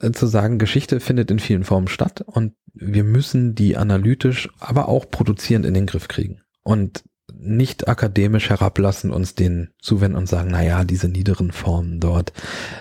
äh, 0.00 0.12
zu 0.12 0.28
sagen, 0.28 0.58
Geschichte 0.58 1.00
findet 1.00 1.32
in 1.32 1.40
vielen 1.40 1.64
Formen 1.64 1.88
statt 1.88 2.22
und 2.24 2.54
wir 2.74 3.02
müssen 3.02 3.56
die 3.56 3.76
analytisch, 3.76 4.48
aber 4.60 4.88
auch 4.88 5.10
produzierend 5.10 5.66
in 5.66 5.74
den 5.74 5.86
Griff 5.86 6.06
kriegen. 6.06 6.42
Und 6.62 7.02
nicht 7.38 7.88
akademisch 7.88 8.50
herablassen, 8.50 9.10
uns 9.10 9.34
den 9.34 9.70
zuwenden 9.80 10.16
und 10.16 10.28
sagen, 10.28 10.50
na 10.52 10.62
ja, 10.62 10.84
diese 10.84 11.08
niederen 11.08 11.52
Formen 11.52 12.00
dort. 12.00 12.32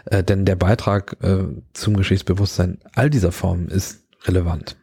Äh, 0.06 0.24
denn 0.24 0.46
der 0.46 0.56
Beitrag 0.56 1.18
äh, 1.22 1.46
zum 1.74 1.98
Geschichtsbewusstsein 1.98 2.80
all 2.94 3.10
dieser 3.10 3.32
Formen 3.32 3.68
ist 3.68 4.04
relevant. 4.26 4.78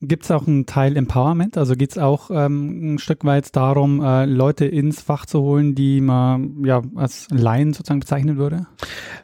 Gibt 0.00 0.24
es 0.24 0.30
auch 0.30 0.46
einen 0.46 0.64
Teil 0.64 0.96
Empowerment? 0.96 1.58
Also 1.58 1.74
geht 1.74 1.90
es 1.90 1.98
auch 1.98 2.30
ähm, 2.30 2.94
ein 2.94 2.98
Stück 3.00 3.24
weit 3.24 3.56
darum, 3.56 4.00
äh, 4.00 4.26
Leute 4.26 4.64
ins 4.64 5.02
Fach 5.02 5.26
zu 5.26 5.40
holen, 5.40 5.74
die 5.74 6.00
man 6.00 6.62
ja 6.64 6.82
als 6.94 7.26
Laien 7.32 7.72
sozusagen 7.72 7.98
bezeichnen 7.98 8.36
würde? 8.36 8.68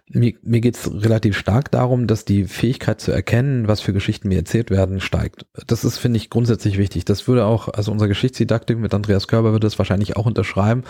Mir, 0.09 0.35
mir 0.43 0.61
geht 0.61 0.77
es 0.77 0.93
relativ 0.93 1.39
stark 1.39 1.71
darum, 1.71 2.09
dass 2.09 2.25
die 2.25 2.47
Fähigkeit 2.47 3.01
zu 3.01 3.13
erkennen, 3.13 3.69
was 3.69 3.83
für 3.83 3.93
Geschichten 3.93 4.27
mir 4.27 4.39
erzählt 4.39 4.71
werden, 4.71 4.99
steigt. 4.99 5.47
Das 5.69 5.85
ist, 5.85 5.99
finde 5.99 6.17
ich, 6.17 6.29
grundsätzlich 6.29 6.77
wichtig. 6.77 7.05
Das 7.05 7.29
würde 7.29 7.47
auch, 7.47 7.69
also 7.69 7.93
unser 7.93 8.09
Geschichtsdidaktik 8.09 8.77
mit 8.77 8.93
Andreas 8.95 9.29
Körber 9.29 9.53
würde 9.53 9.69
es 9.69 9.79
wahrscheinlich 9.79 10.17
auch 10.17 10.27
unterschreiben, 10.27 10.83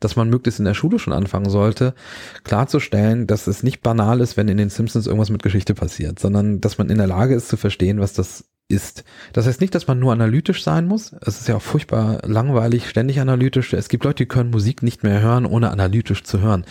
dass 0.00 0.16
man 0.16 0.30
möglichst 0.30 0.60
in 0.60 0.64
der 0.64 0.74
Schule 0.74 0.98
schon 0.98 1.12
anfangen 1.12 1.50
sollte, 1.50 1.94
klarzustellen, 2.42 3.26
dass 3.26 3.48
es 3.48 3.62
nicht 3.62 3.82
banal 3.82 4.20
ist, 4.20 4.38
wenn 4.38 4.48
in 4.48 4.56
den 4.56 4.70
Simpsons 4.70 5.06
irgendwas 5.06 5.30
mit 5.30 5.42
Geschichte 5.42 5.74
passiert, 5.74 6.18
sondern 6.18 6.62
dass 6.62 6.78
man 6.78 6.88
in 6.88 6.96
der 6.96 7.06
Lage 7.06 7.34
ist 7.34 7.48
zu 7.48 7.58
verstehen, 7.58 8.00
was 8.00 8.14
das 8.14 8.46
ist. 8.68 9.04
Das 9.32 9.46
heißt 9.46 9.60
nicht, 9.60 9.74
dass 9.74 9.86
man 9.86 9.98
nur 9.98 10.12
analytisch 10.12 10.64
sein 10.64 10.86
muss. 10.86 11.14
Es 11.20 11.40
ist 11.40 11.48
ja 11.48 11.56
auch 11.56 11.62
furchtbar 11.62 12.20
langweilig, 12.24 12.88
ständig 12.88 13.20
analytisch. 13.20 13.72
Es 13.72 13.88
gibt 13.88 14.04
Leute, 14.04 14.24
die 14.24 14.28
können 14.28 14.50
Musik 14.50 14.82
nicht 14.82 15.04
mehr 15.04 15.20
hören, 15.20 15.46
ohne 15.46 15.70
analytisch 15.70 16.24
zu 16.24 16.40
hören. 16.40 16.64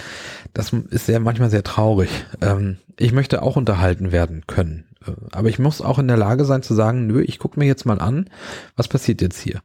Das 0.54 0.74
ist 0.74 1.06
sehr 1.06 1.20
manchmal 1.20 1.50
sehr 1.50 1.64
traurig. 1.64 2.10
Ähm, 2.42 2.78
ich 2.98 3.14
möchte 3.14 3.42
auch 3.42 3.56
unterhalten 3.56 4.12
werden 4.12 4.44
können. 4.46 4.84
Äh, 5.08 5.12
aber 5.32 5.48
ich 5.48 5.58
muss 5.58 5.82
auch 5.82 5.98
in 5.98 6.10
der 6.10 6.18
Lage 6.18 6.44
sein 6.44 6.64
zu 6.64 6.74
sagen, 6.74 7.08
nö, 7.08 7.22
ich 7.22 7.40
gucke 7.40 7.58
mir 7.58 7.66
jetzt 7.66 7.86
mal 7.86 8.02
an, 8.02 8.30
was 8.76 8.90
passiert 8.90 9.22
jetzt 9.22 9.40
hier? 9.40 9.62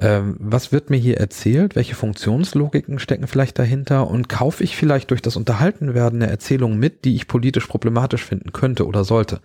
Ähm, 0.00 0.36
was 0.40 0.72
wird 0.72 0.90
mir 0.90 0.96
hier 0.96 1.18
erzählt? 1.18 1.76
Welche 1.76 1.94
Funktionslogiken 1.94 2.98
stecken 2.98 3.28
vielleicht 3.28 3.56
dahinter? 3.56 4.08
Und 4.08 4.28
kaufe 4.28 4.64
ich 4.64 4.76
vielleicht 4.76 5.12
durch 5.12 5.22
das 5.22 5.36
Unterhaltenwerden 5.36 6.22
eine 6.22 6.30
Erzählung 6.30 6.76
mit, 6.76 7.04
die 7.04 7.14
ich 7.14 7.28
politisch 7.28 7.66
problematisch 7.66 8.24
finden 8.24 8.52
könnte 8.52 8.84
oder 8.84 9.04
sollte? 9.04 9.40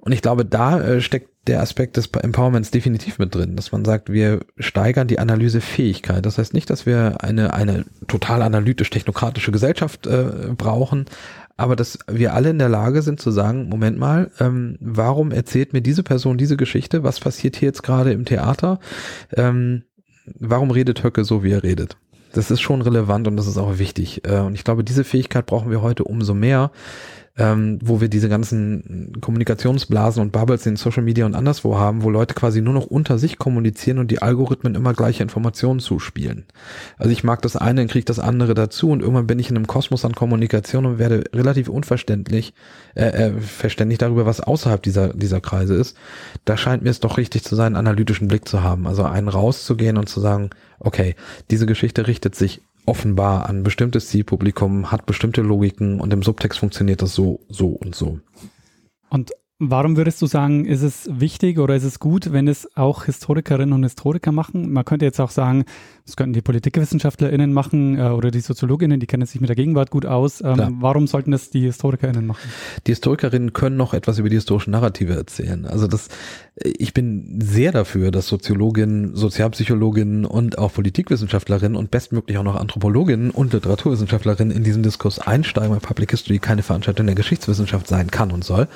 Und 0.00 0.12
ich 0.12 0.22
glaube, 0.22 0.44
da 0.44 0.80
äh, 0.80 1.00
steckt 1.00 1.30
der 1.48 1.60
Aspekt 1.60 1.96
des 1.96 2.06
Empowerments 2.06 2.70
definitiv 2.70 3.18
mit 3.18 3.34
drin, 3.34 3.56
dass 3.56 3.72
man 3.72 3.84
sagt, 3.84 4.12
wir 4.12 4.40
steigern 4.58 5.08
die 5.08 5.18
Analysefähigkeit. 5.18 6.24
Das 6.24 6.38
heißt 6.38 6.54
nicht, 6.54 6.70
dass 6.70 6.86
wir 6.86 7.24
eine, 7.24 7.54
eine 7.54 7.84
total 8.06 8.42
analytisch-technokratische 8.42 9.50
Gesellschaft 9.50 10.06
äh, 10.06 10.52
brauchen, 10.56 11.06
aber 11.56 11.74
dass 11.74 11.98
wir 12.08 12.34
alle 12.34 12.50
in 12.50 12.58
der 12.58 12.68
Lage 12.68 13.02
sind 13.02 13.18
zu 13.18 13.30
sagen, 13.30 13.68
Moment 13.68 13.98
mal, 13.98 14.30
ähm, 14.38 14.76
warum 14.80 15.32
erzählt 15.32 15.72
mir 15.72 15.82
diese 15.82 16.04
Person 16.04 16.38
diese 16.38 16.56
Geschichte? 16.56 17.02
Was 17.02 17.18
passiert 17.18 17.56
hier 17.56 17.66
jetzt 17.66 17.82
gerade 17.82 18.12
im 18.12 18.24
Theater? 18.24 18.78
Ähm, 19.34 19.82
warum 20.38 20.70
redet 20.70 21.02
Höcke 21.02 21.24
so, 21.24 21.42
wie 21.42 21.50
er 21.50 21.64
redet? 21.64 21.96
Das 22.32 22.50
ist 22.50 22.60
schon 22.60 22.82
relevant 22.82 23.26
und 23.26 23.36
das 23.36 23.46
ist 23.46 23.58
auch 23.58 23.78
wichtig. 23.78 24.24
Äh, 24.24 24.38
und 24.38 24.54
ich 24.54 24.64
glaube, 24.64 24.84
diese 24.84 25.02
Fähigkeit 25.02 25.46
brauchen 25.46 25.70
wir 25.70 25.82
heute 25.82 26.04
umso 26.04 26.34
mehr, 26.34 26.70
ähm, 27.38 27.78
wo 27.82 28.00
wir 28.00 28.08
diese 28.08 28.28
ganzen 28.28 29.12
Kommunikationsblasen 29.20 30.20
und 30.20 30.32
Bubbles 30.32 30.66
in 30.66 30.76
Social 30.76 31.04
Media 31.04 31.24
und 31.24 31.36
anderswo 31.36 31.78
haben, 31.78 32.02
wo 32.02 32.10
Leute 32.10 32.34
quasi 32.34 32.60
nur 32.60 32.74
noch 32.74 32.86
unter 32.86 33.18
sich 33.18 33.38
kommunizieren 33.38 33.98
und 33.98 34.10
die 34.10 34.20
Algorithmen 34.20 34.74
immer 34.74 34.92
gleiche 34.92 35.22
Informationen 35.22 35.78
zuspielen. 35.78 36.46
Also 36.96 37.12
ich 37.12 37.22
mag 37.22 37.40
das 37.42 37.56
eine, 37.56 37.80
dann 37.82 37.88
kriege 37.88 38.04
das 38.04 38.18
andere 38.18 38.54
dazu 38.54 38.90
und 38.90 39.00
irgendwann 39.00 39.28
bin 39.28 39.38
ich 39.38 39.50
in 39.50 39.56
einem 39.56 39.68
Kosmos 39.68 40.04
an 40.04 40.14
Kommunikation 40.14 40.84
und 40.84 40.98
werde 40.98 41.24
relativ 41.32 41.68
unverständlich, 41.68 42.54
äh, 42.96 43.06
äh, 43.06 43.40
verständlich 43.40 43.98
darüber, 43.98 44.26
was 44.26 44.40
außerhalb 44.40 44.82
dieser, 44.82 45.14
dieser 45.14 45.40
Kreise 45.40 45.74
ist. 45.74 45.96
Da 46.44 46.56
scheint 46.56 46.82
mir 46.82 46.90
es 46.90 47.00
doch 47.00 47.18
richtig 47.18 47.44
zu 47.44 47.54
sein, 47.54 47.76
einen 47.76 47.86
analytischen 47.86 48.26
Blick 48.26 48.48
zu 48.48 48.64
haben. 48.64 48.88
Also 48.88 49.04
einen 49.04 49.28
rauszugehen 49.28 49.96
und 49.96 50.08
zu 50.08 50.20
sagen, 50.20 50.50
okay, 50.80 51.14
diese 51.50 51.66
Geschichte 51.66 52.06
richtet 52.06 52.34
sich 52.34 52.62
offenbar 52.88 53.48
an 53.48 53.62
bestimmtes 53.62 54.08
Zielpublikum, 54.08 54.90
hat 54.90 55.06
bestimmte 55.06 55.42
Logiken 55.42 56.00
und 56.00 56.12
im 56.12 56.22
Subtext 56.22 56.58
funktioniert 56.58 57.02
das 57.02 57.14
so, 57.14 57.40
so 57.48 57.68
und 57.68 57.94
so. 57.94 58.18
Und 59.10 59.32
Warum 59.60 59.96
würdest 59.96 60.22
du 60.22 60.26
sagen, 60.26 60.66
ist 60.66 60.82
es 60.82 61.08
wichtig 61.10 61.58
oder 61.58 61.74
ist 61.74 61.82
es 61.82 61.98
gut, 61.98 62.32
wenn 62.32 62.46
es 62.46 62.68
auch 62.76 63.06
Historikerinnen 63.06 63.72
und 63.72 63.82
Historiker 63.82 64.30
machen? 64.30 64.72
Man 64.72 64.84
könnte 64.84 65.04
jetzt 65.04 65.20
auch 65.20 65.30
sagen, 65.30 65.64
das 66.06 66.14
könnten 66.14 66.32
die 66.32 66.42
PolitikwissenschaftlerInnen 66.42 67.52
machen 67.52 67.98
äh, 67.98 68.02
oder 68.02 68.30
die 68.30 68.38
Soziologinnen, 68.38 69.00
die 69.00 69.08
kennen 69.08 69.26
sich 69.26 69.40
mit 69.40 69.48
der 69.48 69.56
Gegenwart 69.56 69.90
gut 69.90 70.06
aus. 70.06 70.42
Ähm, 70.42 70.76
warum 70.78 71.08
sollten 71.08 71.32
das 71.32 71.50
die 71.50 71.62
HistorikerInnen 71.62 72.24
machen? 72.24 72.48
Die 72.86 72.92
Historikerinnen 72.92 73.52
können 73.52 73.76
noch 73.76 73.94
etwas 73.94 74.20
über 74.20 74.28
die 74.28 74.36
historischen 74.36 74.70
Narrative 74.70 75.14
erzählen. 75.14 75.66
Also 75.66 75.88
das, 75.88 76.06
ich 76.54 76.94
bin 76.94 77.40
sehr 77.42 77.72
dafür, 77.72 78.12
dass 78.12 78.28
Soziologinnen, 78.28 79.16
Sozialpsychologinnen 79.16 80.24
und 80.24 80.56
auch 80.56 80.72
Politikwissenschaftlerinnen 80.72 81.76
und 81.76 81.90
bestmöglich 81.90 82.38
auch 82.38 82.44
noch 82.44 82.54
Anthropologinnen 82.54 83.32
und 83.32 83.52
Literaturwissenschaftlerinnen 83.52 84.56
in 84.56 84.62
diesen 84.62 84.84
Diskurs 84.84 85.18
einsteigen, 85.18 85.72
weil 85.72 85.80
Public 85.80 86.12
History 86.12 86.38
keine 86.38 86.62
Veranstaltung 86.62 87.06
der 87.06 87.16
Geschichtswissenschaft 87.16 87.88
sein 87.88 88.12
kann 88.12 88.30
und 88.30 88.44
soll 88.44 88.68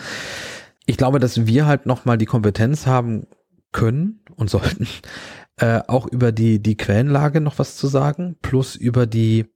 ich 0.87 0.97
glaube, 0.97 1.19
dass 1.19 1.47
wir 1.47 1.67
halt 1.67 1.87
nochmal 1.87 2.19
die 2.19 2.27
Kompetenz 2.27 2.87
haben 2.87 3.27
können 3.73 4.21
und 4.37 4.51
sollten, 4.51 4.87
äh, 5.57 5.81
auch 5.87 6.07
über 6.07 6.33
die, 6.33 6.63
die 6.63 6.77
Quellenlage 6.77 7.41
noch 7.41 7.59
was 7.59 7.77
zu 7.77 7.87
sagen, 7.87 8.37
plus 8.43 8.77
über 8.77 9.07
die, 9.07 9.47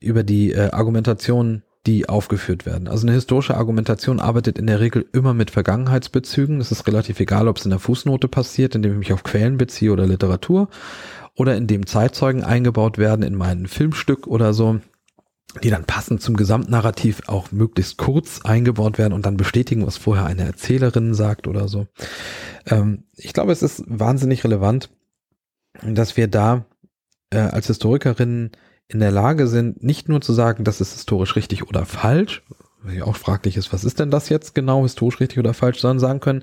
über 0.00 0.22
die 0.22 0.52
äh, 0.52 0.70
Argumentation, 0.70 1.62
die 1.86 2.08
aufgeführt 2.08 2.66
werden. 2.66 2.88
Also 2.88 3.06
eine 3.06 3.14
historische 3.14 3.56
Argumentation 3.56 4.20
arbeitet 4.20 4.58
in 4.58 4.66
der 4.66 4.80
Regel 4.80 5.06
immer 5.12 5.32
mit 5.32 5.50
Vergangenheitsbezügen. 5.50 6.60
Es 6.60 6.70
ist 6.70 6.86
relativ 6.86 7.20
egal, 7.20 7.48
ob 7.48 7.56
es 7.56 7.64
in 7.64 7.70
der 7.70 7.78
Fußnote 7.78 8.28
passiert, 8.28 8.74
indem 8.74 8.92
ich 8.92 8.98
mich 8.98 9.12
auf 9.14 9.22
Quellen 9.22 9.56
beziehe 9.56 9.92
oder 9.92 10.06
Literatur 10.06 10.68
oder 11.36 11.56
indem 11.56 11.86
Zeitzeugen 11.86 12.44
eingebaut 12.44 12.98
werden 12.98 13.22
in 13.22 13.34
mein 13.34 13.66
Filmstück 13.66 14.26
oder 14.26 14.52
so 14.52 14.80
die 15.62 15.70
dann 15.70 15.84
passend 15.84 16.22
zum 16.22 16.36
Gesamtnarrativ 16.36 17.22
auch 17.26 17.52
möglichst 17.52 17.96
kurz 17.96 18.40
eingebaut 18.42 18.98
werden 18.98 19.12
und 19.12 19.26
dann 19.26 19.36
bestätigen, 19.36 19.86
was 19.86 19.96
vorher 19.96 20.26
eine 20.26 20.42
Erzählerin 20.42 21.14
sagt 21.14 21.46
oder 21.46 21.68
so. 21.68 21.86
Ähm, 22.66 23.04
ich 23.16 23.32
glaube, 23.32 23.52
es 23.52 23.62
ist 23.62 23.82
wahnsinnig 23.86 24.44
relevant, 24.44 24.90
dass 25.82 26.16
wir 26.16 26.28
da 26.28 26.66
äh, 27.30 27.38
als 27.38 27.66
Historikerinnen 27.66 28.52
in 28.88 29.00
der 29.00 29.10
Lage 29.10 29.46
sind, 29.46 29.82
nicht 29.82 30.08
nur 30.08 30.20
zu 30.20 30.32
sagen, 30.32 30.64
das 30.64 30.80
ist 30.80 30.92
historisch 30.94 31.36
richtig 31.36 31.68
oder 31.68 31.86
falsch, 31.86 32.42
weil 32.82 32.96
ja 32.96 33.04
auch 33.04 33.16
fraglich 33.16 33.56
ist, 33.56 33.72
was 33.72 33.84
ist 33.84 34.00
denn 34.00 34.10
das 34.10 34.28
jetzt 34.28 34.54
genau, 34.54 34.82
historisch 34.82 35.20
richtig 35.20 35.38
oder 35.38 35.54
falsch, 35.54 35.80
sondern 35.80 36.00
sagen 36.00 36.20
können, 36.20 36.42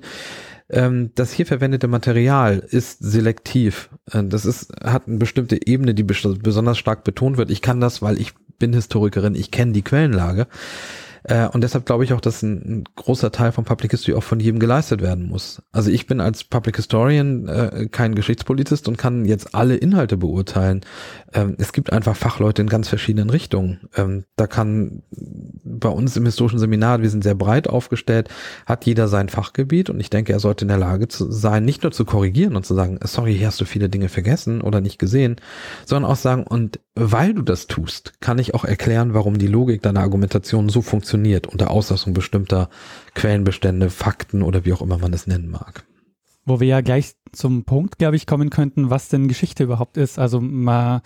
ähm, 0.70 1.10
das 1.14 1.32
hier 1.32 1.46
verwendete 1.46 1.88
Material 1.88 2.58
ist 2.58 2.98
selektiv. 3.00 3.90
Äh, 4.12 4.24
das 4.24 4.44
ist, 4.44 4.72
hat 4.82 5.06
eine 5.06 5.18
bestimmte 5.18 5.66
Ebene, 5.66 5.94
die 5.94 6.02
besonders 6.02 6.78
stark 6.78 7.04
betont 7.04 7.36
wird. 7.36 7.50
Ich 7.50 7.62
kann 7.62 7.80
das, 7.80 8.02
weil 8.02 8.20
ich 8.20 8.34
bin 8.58 8.72
Historikerin, 8.72 9.34
ich 9.34 9.50
kenne 9.50 9.72
die 9.72 9.82
Quellenlage. 9.82 10.46
Äh, 11.24 11.48
und 11.48 11.62
deshalb 11.62 11.86
glaube 11.86 12.04
ich 12.04 12.12
auch, 12.12 12.20
dass 12.20 12.42
ein, 12.42 12.62
ein, 12.64 12.84
großer 12.96 13.32
Teil 13.32 13.52
von 13.52 13.64
Public 13.64 13.90
History 13.90 14.16
auch 14.16 14.22
von 14.22 14.40
jedem 14.40 14.60
geleistet 14.60 15.00
werden 15.00 15.26
muss. 15.26 15.62
Also 15.72 15.90
ich 15.90 16.06
bin 16.06 16.20
als 16.20 16.44
Public 16.44 16.76
Historian 16.76 17.48
äh, 17.48 17.88
kein 17.90 18.14
Geschichtspolizist 18.14 18.88
und 18.88 18.98
kann 18.98 19.24
jetzt 19.24 19.54
alle 19.54 19.76
Inhalte 19.76 20.16
beurteilen. 20.16 20.82
Ähm, 21.32 21.56
es 21.58 21.72
gibt 21.72 21.92
einfach 21.92 22.16
Fachleute 22.16 22.62
in 22.62 22.68
ganz 22.68 22.88
verschiedenen 22.88 23.30
Richtungen. 23.30 23.88
Ähm, 23.96 24.24
da 24.36 24.46
kann 24.46 25.02
bei 25.10 25.88
uns 25.88 26.16
im 26.16 26.24
historischen 26.24 26.58
Seminar, 26.58 27.02
wir 27.02 27.10
sind 27.10 27.22
sehr 27.24 27.34
breit 27.34 27.68
aufgestellt, 27.68 28.28
hat 28.66 28.86
jeder 28.86 29.08
sein 29.08 29.28
Fachgebiet 29.28 29.90
und 29.90 30.00
ich 30.00 30.10
denke, 30.10 30.32
er 30.32 30.40
sollte 30.40 30.64
in 30.64 30.68
der 30.68 30.78
Lage 30.78 31.08
zu 31.08 31.30
sein, 31.30 31.64
nicht 31.64 31.82
nur 31.82 31.92
zu 31.92 32.04
korrigieren 32.04 32.56
und 32.56 32.64
zu 32.64 32.74
sagen, 32.74 32.98
sorry, 33.02 33.36
hier 33.36 33.46
hast 33.46 33.60
du 33.60 33.64
viele 33.64 33.88
Dinge 33.88 34.08
vergessen 34.08 34.60
oder 34.60 34.80
nicht 34.80 34.98
gesehen, 34.98 35.36
sondern 35.84 36.10
auch 36.10 36.16
sagen, 36.16 36.44
und 36.44 36.80
weil 37.00 37.32
du 37.32 37.42
das 37.42 37.68
tust, 37.68 38.20
kann 38.20 38.38
ich 38.38 38.54
auch 38.54 38.64
erklären, 38.64 39.14
warum 39.14 39.38
die 39.38 39.46
Logik 39.46 39.82
deiner 39.82 40.00
Argumentation 40.00 40.68
so 40.68 40.82
funktioniert 40.82 41.46
unter 41.46 41.70
Auslassung 41.70 42.12
bestimmter 42.12 42.68
Quellenbestände, 43.14 43.90
Fakten 43.90 44.42
oder 44.42 44.64
wie 44.64 44.72
auch 44.72 44.82
immer 44.82 44.98
man 44.98 45.12
es 45.12 45.26
nennen 45.26 45.50
mag. 45.50 45.84
Wo 46.44 46.60
wir 46.60 46.66
ja 46.66 46.80
gleich 46.80 47.12
zum 47.32 47.64
Punkt, 47.64 47.98
glaube 47.98 48.16
ich, 48.16 48.26
kommen 48.26 48.50
könnten, 48.50 48.90
was 48.90 49.08
denn 49.08 49.28
Geschichte 49.28 49.64
überhaupt 49.64 49.96
ist. 49.96 50.18
Also 50.18 50.40
mal, 50.40 51.02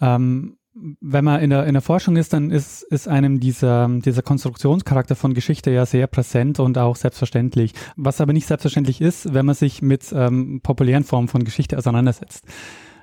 ähm, 0.00 0.56
wenn 1.00 1.24
man 1.24 1.40
in 1.40 1.50
der, 1.50 1.64
in 1.66 1.72
der 1.74 1.82
Forschung 1.82 2.16
ist, 2.16 2.32
dann 2.32 2.50
ist, 2.50 2.82
ist 2.82 3.08
einem 3.08 3.40
dieser, 3.40 3.88
dieser 3.88 4.22
Konstruktionscharakter 4.22 5.14
von 5.14 5.32
Geschichte 5.32 5.70
ja 5.70 5.86
sehr 5.86 6.06
präsent 6.06 6.58
und 6.58 6.76
auch 6.76 6.96
selbstverständlich. 6.96 7.72
Was 7.96 8.20
aber 8.20 8.32
nicht 8.32 8.46
selbstverständlich 8.46 9.00
ist, 9.00 9.32
wenn 9.32 9.46
man 9.46 9.54
sich 9.54 9.80
mit 9.80 10.12
ähm, 10.12 10.60
populären 10.62 11.04
Formen 11.04 11.28
von 11.28 11.44
Geschichte 11.44 11.78
auseinandersetzt. 11.78 12.44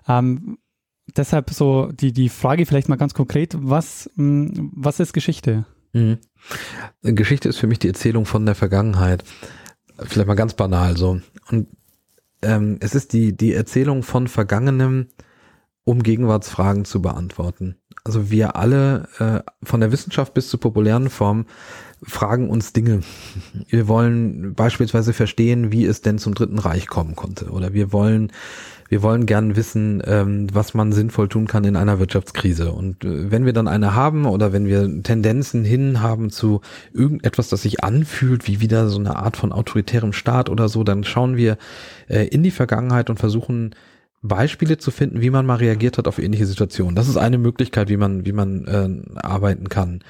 Ähm, 0.07 0.57
deshalb 1.15 1.49
so 1.51 1.91
die, 1.91 2.13
die 2.13 2.29
Frage 2.29 2.65
vielleicht 2.65 2.89
mal 2.89 2.95
ganz 2.95 3.13
konkret, 3.13 3.55
was, 3.59 4.09
hm, 4.15 4.71
was 4.73 4.99
ist 4.99 5.13
Geschichte? 5.13 5.65
Mhm. 5.93 6.17
Geschichte 7.01 7.49
ist 7.49 7.57
für 7.57 7.67
mich 7.67 7.79
die 7.79 7.87
Erzählung 7.87 8.25
von 8.25 8.45
der 8.45 8.55
Vergangenheit. 8.55 9.23
Vielleicht 9.99 10.27
mal 10.27 10.35
ganz 10.35 10.53
banal 10.53 10.97
so. 10.97 11.19
Und 11.49 11.67
ähm, 12.41 12.77
es 12.79 12.95
ist 12.95 13.13
die, 13.13 13.35
die 13.35 13.53
Erzählung 13.53 14.03
von 14.03 14.27
Vergangenem, 14.27 15.07
um 15.83 16.03
Gegenwartsfragen 16.03 16.85
zu 16.85 17.01
beantworten. 17.01 17.75
Also 18.03 18.31
wir 18.31 18.55
alle, 18.55 19.07
äh, 19.19 19.65
von 19.65 19.79
der 19.79 19.91
Wissenschaft 19.91 20.33
bis 20.33 20.49
zur 20.49 20.59
populären 20.59 21.09
Form, 21.09 21.45
fragen 22.03 22.49
uns 22.49 22.73
Dinge. 22.73 23.01
Wir 23.67 23.87
wollen 23.87 24.55
beispielsweise 24.55 25.13
verstehen, 25.13 25.71
wie 25.71 25.85
es 25.85 26.01
denn 26.01 26.17
zum 26.17 26.33
Dritten 26.33 26.59
Reich 26.59 26.87
kommen 26.87 27.15
konnte. 27.15 27.51
Oder 27.51 27.73
wir 27.73 27.91
wollen 27.91 28.31
wir 28.91 29.01
wollen 29.01 29.25
gern 29.25 29.55
wissen, 29.55 30.03
ähm, 30.05 30.47
was 30.51 30.73
man 30.73 30.91
sinnvoll 30.91 31.29
tun 31.29 31.47
kann 31.47 31.63
in 31.63 31.77
einer 31.77 31.99
Wirtschaftskrise. 31.99 32.73
Und 32.73 33.05
äh, 33.05 33.31
wenn 33.31 33.45
wir 33.45 33.53
dann 33.53 33.69
eine 33.69 33.95
haben 33.95 34.25
oder 34.25 34.51
wenn 34.51 34.67
wir 34.67 35.01
Tendenzen 35.01 35.63
hin 35.63 36.01
haben 36.01 36.29
zu 36.29 36.59
irgendetwas, 36.93 37.47
das 37.47 37.61
sich 37.61 37.85
anfühlt 37.85 38.47
wie 38.47 38.59
wieder 38.59 38.89
so 38.89 38.99
eine 38.99 39.15
Art 39.15 39.37
von 39.37 39.53
autoritärem 39.53 40.11
Staat 40.11 40.49
oder 40.49 40.67
so, 40.67 40.83
dann 40.83 41.05
schauen 41.05 41.37
wir 41.37 41.57
äh, 42.09 42.27
in 42.27 42.43
die 42.43 42.51
Vergangenheit 42.51 43.09
und 43.09 43.17
versuchen 43.17 43.75
Beispiele 44.21 44.77
zu 44.77 44.91
finden, 44.91 45.21
wie 45.21 45.29
man 45.29 45.45
mal 45.45 45.55
reagiert 45.55 45.97
hat 45.97 46.09
auf 46.09 46.19
ähnliche 46.19 46.45
Situationen. 46.45 46.93
Das 46.93 47.07
ist 47.07 47.15
eine 47.15 47.37
Möglichkeit, 47.37 47.87
wie 47.87 47.95
man, 47.95 48.25
wie 48.25 48.33
man 48.33 48.65
äh, 48.65 49.19
arbeiten 49.21 49.69
kann. 49.69 50.03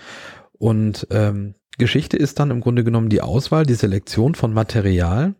Und 0.53 1.05
ähm, 1.11 1.53
Geschichte 1.77 2.17
ist 2.17 2.39
dann 2.39 2.49
im 2.49 2.61
Grunde 2.61 2.83
genommen 2.83 3.09
die 3.09 3.21
Auswahl, 3.21 3.67
die 3.67 3.75
Selektion 3.75 4.33
von 4.33 4.55
Material 4.55 5.35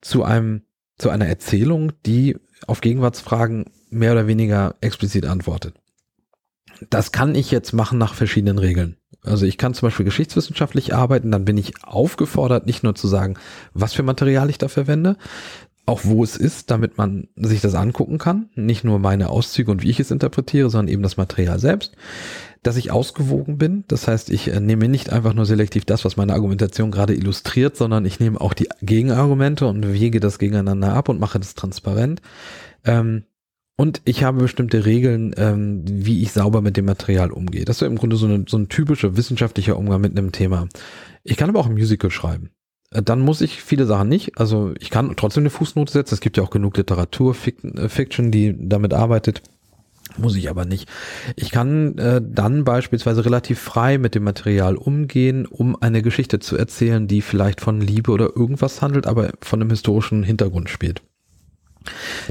zu 0.00 0.24
einem 0.24 0.62
zu 0.98 1.10
einer 1.10 1.26
Erzählung, 1.26 1.92
die 2.06 2.36
auf 2.68 2.80
Gegenwartsfragen 2.80 3.66
mehr 3.90 4.12
oder 4.12 4.26
weniger 4.26 4.74
explizit 4.80 5.26
antwortet. 5.26 5.74
Das 6.90 7.12
kann 7.12 7.34
ich 7.34 7.50
jetzt 7.50 7.72
machen 7.72 7.98
nach 7.98 8.14
verschiedenen 8.14 8.58
Regeln. 8.58 8.96
Also 9.22 9.46
ich 9.46 9.56
kann 9.56 9.74
zum 9.74 9.86
Beispiel 9.86 10.04
geschichtswissenschaftlich 10.04 10.94
arbeiten, 10.94 11.30
dann 11.30 11.44
bin 11.44 11.56
ich 11.56 11.74
aufgefordert, 11.84 12.66
nicht 12.66 12.82
nur 12.82 12.94
zu 12.94 13.06
sagen, 13.06 13.36
was 13.72 13.92
für 13.92 14.02
Material 14.02 14.50
ich 14.50 14.58
da 14.58 14.66
verwende, 14.68 15.16
auch 15.86 16.00
wo 16.04 16.24
es 16.24 16.36
ist, 16.36 16.70
damit 16.70 16.98
man 16.98 17.28
sich 17.36 17.60
das 17.60 17.74
angucken 17.74 18.18
kann. 18.18 18.50
Nicht 18.54 18.84
nur 18.84 18.98
meine 18.98 19.28
Auszüge 19.28 19.70
und 19.70 19.82
wie 19.82 19.90
ich 19.90 20.00
es 20.00 20.10
interpretiere, 20.10 20.70
sondern 20.70 20.92
eben 20.92 21.02
das 21.02 21.16
Material 21.16 21.58
selbst. 21.60 21.92
Dass 22.62 22.76
ich 22.76 22.92
ausgewogen 22.92 23.58
bin. 23.58 23.84
Das 23.88 24.06
heißt, 24.06 24.30
ich 24.30 24.48
äh, 24.48 24.60
nehme 24.60 24.88
nicht 24.88 25.10
einfach 25.10 25.34
nur 25.34 25.46
selektiv 25.46 25.84
das, 25.84 26.04
was 26.04 26.16
meine 26.16 26.32
Argumentation 26.32 26.90
gerade 26.90 27.14
illustriert, 27.14 27.76
sondern 27.76 28.04
ich 28.04 28.20
nehme 28.20 28.40
auch 28.40 28.54
die 28.54 28.68
Gegenargumente 28.82 29.66
und 29.66 29.92
wege 29.92 30.20
das 30.20 30.38
gegeneinander 30.38 30.94
ab 30.94 31.08
und 31.08 31.18
mache 31.18 31.40
das 31.40 31.54
transparent. 31.54 32.22
Ähm, 32.84 33.24
und 33.76 34.02
ich 34.04 34.22
habe 34.22 34.42
bestimmte 34.42 34.84
Regeln, 34.84 35.34
ähm, 35.36 35.82
wie 35.86 36.22
ich 36.22 36.32
sauber 36.32 36.60
mit 36.60 36.76
dem 36.76 36.84
Material 36.84 37.32
umgehe. 37.32 37.64
Das 37.64 37.82
ist 37.82 37.88
im 37.88 37.96
Grunde 37.96 38.16
so, 38.16 38.26
eine, 38.26 38.44
so 38.46 38.58
ein 38.58 38.68
typischer 38.68 39.16
wissenschaftlicher 39.16 39.76
Umgang 39.76 40.00
mit 40.00 40.16
einem 40.16 40.30
Thema. 40.30 40.68
Ich 41.24 41.36
kann 41.36 41.48
aber 41.48 41.58
auch 41.58 41.66
ein 41.66 41.74
Musical 41.74 42.10
schreiben. 42.10 42.50
Äh, 42.92 43.02
dann 43.02 43.20
muss 43.20 43.40
ich 43.40 43.62
viele 43.62 43.86
Sachen 43.86 44.08
nicht. 44.08 44.38
Also 44.38 44.72
ich 44.78 44.90
kann 44.90 45.14
trotzdem 45.16 45.42
eine 45.42 45.50
Fußnote 45.50 45.92
setzen. 45.92 46.14
Es 46.14 46.20
gibt 46.20 46.36
ja 46.36 46.42
auch 46.42 46.50
genug 46.50 46.76
Literatur, 46.76 47.34
äh, 47.34 47.88
Fiction, 47.88 48.30
die 48.30 48.54
damit 48.56 48.94
arbeitet. 48.94 49.42
Muss 50.18 50.36
ich 50.36 50.50
aber 50.50 50.64
nicht. 50.64 50.88
Ich 51.36 51.50
kann 51.50 51.96
äh, 51.98 52.20
dann 52.22 52.64
beispielsweise 52.64 53.24
relativ 53.24 53.58
frei 53.58 53.98
mit 53.98 54.14
dem 54.14 54.24
Material 54.24 54.76
umgehen, 54.76 55.46
um 55.46 55.80
eine 55.80 56.02
Geschichte 56.02 56.38
zu 56.38 56.56
erzählen, 56.56 57.08
die 57.08 57.22
vielleicht 57.22 57.60
von 57.60 57.80
Liebe 57.80 58.10
oder 58.10 58.36
irgendwas 58.36 58.82
handelt, 58.82 59.06
aber 59.06 59.32
von 59.40 59.60
einem 59.60 59.70
historischen 59.70 60.22
Hintergrund 60.22 60.68
spielt. 60.68 61.02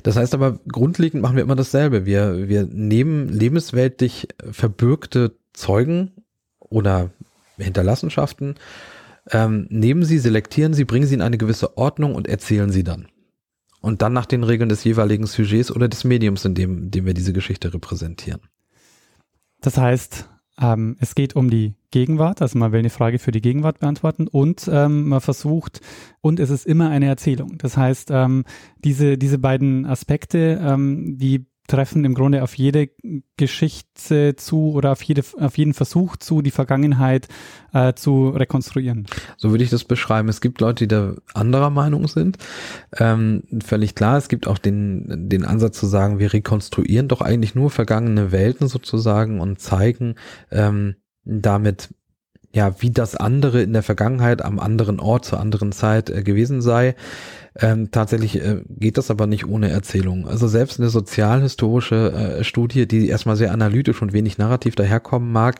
Das 0.03 0.15
heißt 0.15 0.33
aber, 0.33 0.59
grundlegend 0.71 1.21
machen 1.21 1.35
wir 1.35 1.43
immer 1.43 1.55
dasselbe. 1.55 2.05
Wir, 2.05 2.47
wir 2.47 2.63
nehmen 2.65 3.27
lebensweltlich 3.27 4.27
verbürgte 4.51 5.35
Zeugen 5.53 6.11
oder 6.59 7.11
Hinterlassenschaften 7.57 8.55
ähm, 9.29 9.67
nehmen 9.69 10.03
sie, 10.03 10.19
selektieren 10.19 10.73
sie, 10.73 10.85
bringen 10.85 11.05
sie 11.05 11.15
in 11.15 11.21
eine 11.21 11.37
gewisse 11.37 11.77
Ordnung 11.77 12.15
und 12.15 12.27
erzählen 12.27 12.71
sie 12.71 12.83
dann. 12.83 13.07
Und 13.81 14.01
dann 14.01 14.13
nach 14.13 14.27
den 14.27 14.43
Regeln 14.43 14.69
des 14.69 14.83
jeweiligen 14.83 15.25
Sujets 15.25 15.71
oder 15.71 15.87
des 15.87 16.03
Mediums, 16.03 16.45
in 16.45 16.53
dem, 16.53 16.91
dem 16.91 17.05
wir 17.05 17.13
diese 17.13 17.33
Geschichte 17.33 17.73
repräsentieren. 17.73 18.41
Das 19.59 19.77
heißt, 19.77 20.29
ähm, 20.59 20.95
es 20.99 21.15
geht 21.15 21.35
um 21.35 21.49
die 21.49 21.73
Gegenwart, 21.89 22.41
also 22.41 22.57
man 22.57 22.71
will 22.71 22.79
eine 22.79 22.89
Frage 22.89 23.19
für 23.19 23.31
die 23.31 23.41
Gegenwart 23.41 23.79
beantworten 23.79 24.27
und 24.27 24.69
ähm, 24.71 25.09
man 25.09 25.21
versucht, 25.21 25.81
und 26.21 26.39
es 26.39 26.49
ist 26.49 26.65
immer 26.65 26.89
eine 26.89 27.07
Erzählung. 27.07 27.57
Das 27.57 27.75
heißt, 27.75 28.11
ähm, 28.11 28.45
diese, 28.83 29.17
diese 29.17 29.39
beiden 29.39 29.85
Aspekte, 29.85 30.61
ähm, 30.63 31.17
die 31.17 31.47
treffen 31.71 32.03
im 32.03 32.13
Grunde 32.13 32.43
auf 32.43 32.55
jede 32.55 32.89
Geschichte 33.37 34.35
zu 34.35 34.73
oder 34.73 34.91
auf, 34.91 35.01
jede, 35.03 35.23
auf 35.39 35.57
jeden 35.57 35.73
Versuch 35.73 36.17
zu, 36.17 36.41
die 36.41 36.51
Vergangenheit 36.51 37.29
äh, 37.73 37.93
zu 37.93 38.29
rekonstruieren. 38.29 39.07
So 39.37 39.51
würde 39.51 39.63
ich 39.63 39.69
das 39.69 39.85
beschreiben. 39.85 40.27
Es 40.27 40.41
gibt 40.41 40.59
Leute, 40.59 40.83
die 40.83 40.87
da 40.89 41.15
anderer 41.33 41.69
Meinung 41.69 42.09
sind. 42.09 42.37
Ähm, 42.97 43.43
völlig 43.63 43.95
klar. 43.95 44.17
Es 44.17 44.27
gibt 44.27 44.47
auch 44.47 44.57
den, 44.57 45.29
den 45.29 45.45
Ansatz 45.45 45.79
zu 45.79 45.85
sagen, 45.85 46.19
wir 46.19 46.33
rekonstruieren 46.33 47.07
doch 47.07 47.21
eigentlich 47.21 47.55
nur 47.55 47.69
vergangene 47.69 48.33
Welten 48.33 48.67
sozusagen 48.67 49.39
und 49.39 49.61
zeigen 49.61 50.15
ähm, 50.51 50.95
damit 51.23 51.89
ja, 52.53 52.81
wie 52.81 52.91
das 52.91 53.15
andere 53.15 53.61
in 53.61 53.71
der 53.71 53.83
Vergangenheit 53.83 54.43
am 54.43 54.59
anderen 54.59 54.99
Ort 54.99 55.23
zur 55.23 55.39
anderen 55.39 55.71
Zeit 55.71 56.09
äh, 56.09 56.21
gewesen 56.21 56.61
sei. 56.61 56.95
Ähm, 57.59 57.91
tatsächlich 57.91 58.37
äh, 58.37 58.63
geht 58.69 58.97
das 58.97 59.11
aber 59.11 59.27
nicht 59.27 59.45
ohne 59.45 59.69
Erzählung. 59.69 60.27
Also 60.27 60.47
selbst 60.47 60.79
eine 60.79 60.89
sozialhistorische 60.89 62.11
äh, 62.39 62.43
Studie, 62.43 62.87
die 62.87 63.09
erstmal 63.09 63.35
sehr 63.35 63.51
analytisch 63.51 64.01
und 64.01 64.13
wenig 64.13 64.37
narrativ 64.37 64.75
daherkommen 64.75 65.31
mag, 65.31 65.59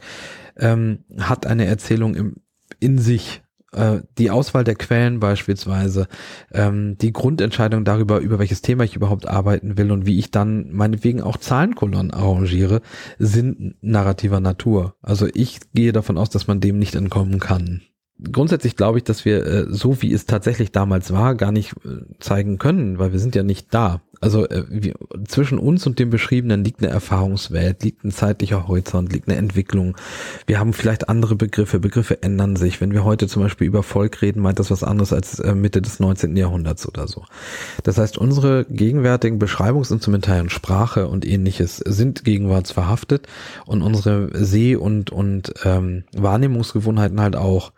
ähm, 0.58 1.00
hat 1.20 1.46
eine 1.46 1.66
Erzählung 1.66 2.16
im, 2.16 2.36
in 2.80 2.98
sich. 2.98 3.42
Äh, 3.74 4.02
die 4.18 4.32
Auswahl 4.32 4.66
der 4.66 4.76
Quellen 4.76 5.20
beispielsweise, 5.20 6.08
ähm, 6.52 6.98
die 6.98 7.14
Grundentscheidung 7.14 7.86
darüber, 7.86 8.20
über 8.20 8.38
welches 8.40 8.62
Thema 8.62 8.84
ich 8.84 8.96
überhaupt 8.96 9.28
arbeiten 9.28 9.78
will 9.78 9.92
und 9.92 10.06
wie 10.06 10.20
ich 10.20 10.30
dann 10.30 10.72
meinetwegen 10.74 11.22
auch 11.22 11.38
Zahlenkolonnen 11.38 12.12
arrangiere, 12.12 12.82
sind 13.18 13.76
narrativer 13.82 14.42
Natur. 14.42 14.96
Also 15.02 15.28
ich 15.34 15.60
gehe 15.74 15.94
davon 15.94 16.18
aus, 16.18 16.30
dass 16.30 16.48
man 16.48 16.60
dem 16.60 16.80
nicht 16.80 16.96
entkommen 16.96 17.40
kann 17.40 17.82
grundsätzlich 18.32 18.76
glaube 18.76 19.00
ich, 19.00 19.04
dass 19.04 19.26
wir 19.26 19.46
äh, 19.46 19.66
so 19.70 20.02
wie 20.02 20.14
es 20.14 20.26
tatsächlich 20.26 20.72
damals 20.72 21.12
war, 21.12 21.36
gar 21.36 21.52
nicht 21.52 21.74
äh, 21.86 22.02
zeigen 22.20 22.58
können, 22.58 23.00
weil 23.00 23.12
wir 23.12 23.20
sind 23.20 23.36
ja 23.36 23.44
nicht 23.44 23.74
da. 23.74 24.02
Also 24.22 24.48
äh, 24.48 24.64
wir, 24.70 24.94
zwischen 25.28 25.58
uns 25.58 25.86
und 25.88 25.98
dem 26.00 26.12
Beschriebenen 26.12 26.64
liegt 26.64 26.82
eine 26.82 26.92
Erfahrungswelt, 26.92 27.84
liegt 27.84 28.06
ein 28.06 28.12
zeitlicher 28.12 28.68
Horizont, 28.68 29.12
liegt 29.12 29.28
eine 29.28 29.38
Entwicklung. 29.38 29.98
Wir 30.46 30.60
haben 30.60 30.74
vielleicht 30.74 31.10
andere 31.10 31.36
Begriffe, 31.36 31.80
Begriffe 31.80 32.22
ändern 32.22 32.56
sich. 32.56 32.80
Wenn 32.80 32.94
wir 32.94 33.04
heute 33.04 33.28
zum 33.28 33.42
Beispiel 33.42 33.68
über 33.68 33.82
Volk 33.82 34.22
reden, 34.22 34.42
meint 34.42 34.60
das 34.60 34.70
was 34.70 34.84
anderes 34.84 35.12
als 35.12 35.40
äh, 35.40 35.56
Mitte 35.56 35.82
des 35.82 36.00
19. 36.00 36.38
Jahrhunderts 36.38 36.88
oder 36.88 37.08
so. 37.08 37.26
Das 37.84 37.98
heißt, 37.98 38.18
unsere 38.20 38.66
gegenwärtigen 38.66 39.40
Beschreibungsinstrumentarien, 39.40 40.50
Sprache 40.50 41.08
und 41.08 41.26
ähnliches 41.26 41.78
sind 41.78 42.24
gegenwartsverhaftet 42.24 43.28
und 43.66 43.82
unsere 43.82 44.30
Seh- 44.34 44.76
und, 44.76 45.10
und 45.10 45.52
ähm, 45.64 46.04
Wahrnehmungsgewohnheiten 46.14 47.20
halt 47.20 47.36
auch. 47.36 47.72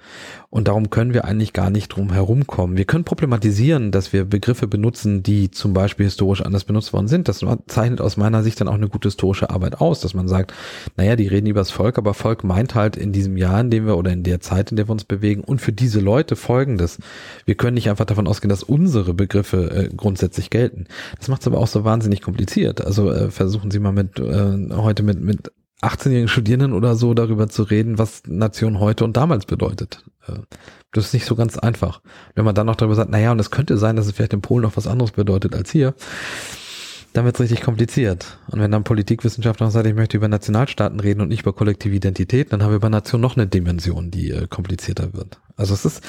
Und 0.53 0.67
darum 0.67 0.91
können 0.91 1.15
wir 1.15 1.25
eigentlich 1.25 1.51
gar 1.51 1.71
nicht 1.71 1.89
drum 1.89 2.13
herumkommen. 2.13 2.77
Wir 2.77 2.85
können 2.85 3.05
problematisieren, 3.05 3.89
dass 3.89 4.13
wir 4.13 4.23
Begriffe 4.23 4.67
benutzen, 4.67 5.23
die 5.23 5.49
zum 5.49 5.73
Beispiel 5.73 6.05
historisch 6.05 6.43
anders 6.43 6.63
benutzt 6.63 6.93
worden 6.93 7.07
sind. 7.07 7.27
Das 7.27 7.43
zeichnet 7.65 7.99
aus 7.99 8.17
meiner 8.17 8.43
Sicht 8.43 8.61
dann 8.61 8.67
auch 8.67 8.75
eine 8.75 8.87
gute 8.87 9.07
historische 9.07 9.49
Arbeit 9.49 9.81
aus, 9.81 9.99
dass 10.01 10.13
man 10.13 10.27
sagt, 10.27 10.53
naja, 10.95 11.15
die 11.15 11.25
reden 11.25 11.47
über 11.47 11.61
das 11.61 11.71
Volk, 11.71 11.97
aber 11.97 12.13
Volk 12.13 12.43
meint 12.43 12.75
halt 12.75 12.97
in 12.97 13.11
diesem 13.11 13.35
Jahr, 13.35 13.61
in 13.61 13.71
dem 13.71 13.87
wir 13.87 13.97
oder 13.97 14.13
in 14.13 14.21
der 14.21 14.41
Zeit, 14.41 14.69
in 14.69 14.77
der 14.77 14.87
wir 14.87 14.91
uns 14.91 15.05
bewegen 15.05 15.43
und 15.43 15.59
für 15.59 15.73
diese 15.73 15.99
Leute 15.99 16.35
folgendes. 16.35 16.99
Wir 17.45 17.55
können 17.55 17.73
nicht 17.73 17.89
einfach 17.89 18.05
davon 18.05 18.27
ausgehen, 18.27 18.49
dass 18.49 18.61
unsere 18.61 19.15
Begriffe 19.15 19.71
äh, 19.71 19.89
grundsätzlich 19.97 20.51
gelten. 20.51 20.85
Das 21.17 21.29
macht 21.29 21.41
es 21.41 21.47
aber 21.47 21.57
auch 21.57 21.65
so 21.65 21.83
wahnsinnig 21.83 22.21
kompliziert. 22.21 22.85
Also 22.85 23.11
äh, 23.11 23.31
versuchen 23.31 23.71
Sie 23.71 23.79
mal 23.79 23.91
mit 23.91 24.19
äh, 24.19 24.69
heute 24.75 25.01
mit, 25.01 25.19
mit 25.19 25.51
18-jährigen 25.83 26.27
Studierenden 26.27 26.73
oder 26.73 26.95
so 26.95 27.13
darüber 27.13 27.47
zu 27.49 27.63
reden, 27.63 27.97
was 27.97 28.23
Nation 28.27 28.79
heute 28.79 29.03
und 29.03 29.17
damals 29.17 29.45
bedeutet. 29.45 30.03
Äh, 30.27 30.39
das 30.91 31.07
ist 31.07 31.13
nicht 31.13 31.25
so 31.25 31.35
ganz 31.35 31.57
einfach. 31.57 32.01
Wenn 32.35 32.45
man 32.45 32.55
dann 32.55 32.67
noch 32.67 32.75
darüber 32.75 32.95
sagt, 32.95 33.09
naja, 33.09 33.31
und 33.31 33.39
es 33.39 33.51
könnte 33.51 33.77
sein, 33.77 33.95
dass 33.95 34.05
es 34.05 34.13
vielleicht 34.13 34.33
in 34.33 34.41
Polen 34.41 34.63
noch 34.63 34.77
was 34.77 34.87
anderes 34.87 35.11
bedeutet 35.11 35.55
als 35.55 35.71
hier, 35.71 35.95
dann 37.13 37.25
wird 37.25 37.35
es 37.35 37.41
richtig 37.41 37.61
kompliziert. 37.61 38.37
Und 38.47 38.59
wenn 38.59 38.71
dann 38.71 38.83
Politikwissenschaftler 38.83 39.69
sagt, 39.69 39.87
ich 39.87 39.93
möchte 39.93 40.17
über 40.17 40.27
Nationalstaaten 40.27 40.99
reden 40.99 41.21
und 41.21 41.29
nicht 41.29 41.41
über 41.41 41.53
kollektive 41.53 41.95
Identität, 41.95 42.51
dann 42.51 42.63
haben 42.63 42.71
wir 42.71 42.79
bei 42.79 42.89
Nation 42.89 43.21
noch 43.21 43.37
eine 43.37 43.47
Dimension, 43.47 44.09
die 44.09 44.31
äh, 44.31 44.47
komplizierter 44.47 45.13
wird. 45.13 45.39
Also 45.55 45.73
es 45.75 45.85
ist, 45.85 46.01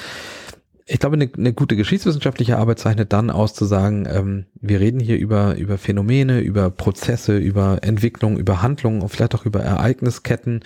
ich 0.87 0.99
glaube, 0.99 1.15
eine, 1.15 1.29
eine 1.35 1.53
gute 1.53 1.75
geschichtswissenschaftliche 1.75 2.57
Arbeit 2.57 2.79
zeichnet 2.79 3.11
dann 3.11 3.31
aus 3.31 3.53
zu 3.55 3.65
sagen, 3.65 4.05
ähm, 4.07 4.45
wir 4.53 4.79
reden 4.79 4.99
hier 4.99 5.17
über, 5.17 5.55
über 5.55 5.77
Phänomene, 5.77 6.41
über 6.41 6.69
Prozesse, 6.69 7.37
über 7.37 7.79
Entwicklung, 7.81 8.37
über 8.37 8.61
Handlungen 8.61 9.01
und 9.01 9.09
vielleicht 9.09 9.33
auch 9.33 9.45
über 9.45 9.61
Ereignisketten, 9.61 10.61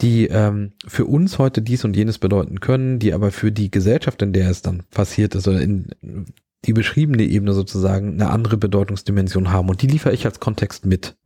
die 0.00 0.26
ähm, 0.26 0.72
für 0.86 1.04
uns 1.04 1.38
heute 1.38 1.60
dies 1.60 1.84
und 1.84 1.94
jenes 1.94 2.18
bedeuten 2.18 2.60
können, 2.60 2.98
die 2.98 3.12
aber 3.12 3.30
für 3.30 3.52
die 3.52 3.70
Gesellschaft, 3.70 4.22
in 4.22 4.32
der 4.32 4.48
es 4.48 4.62
dann 4.62 4.84
passiert 4.90 5.34
ist, 5.34 5.46
oder 5.46 5.60
in 5.60 5.86
die 6.64 6.72
beschriebene 6.72 7.24
Ebene 7.24 7.52
sozusagen 7.52 8.14
eine 8.14 8.30
andere 8.30 8.56
Bedeutungsdimension 8.56 9.52
haben. 9.52 9.68
Und 9.68 9.82
die 9.82 9.86
liefere 9.86 10.14
ich 10.14 10.24
als 10.24 10.40
Kontext 10.40 10.86
mit. 10.86 11.16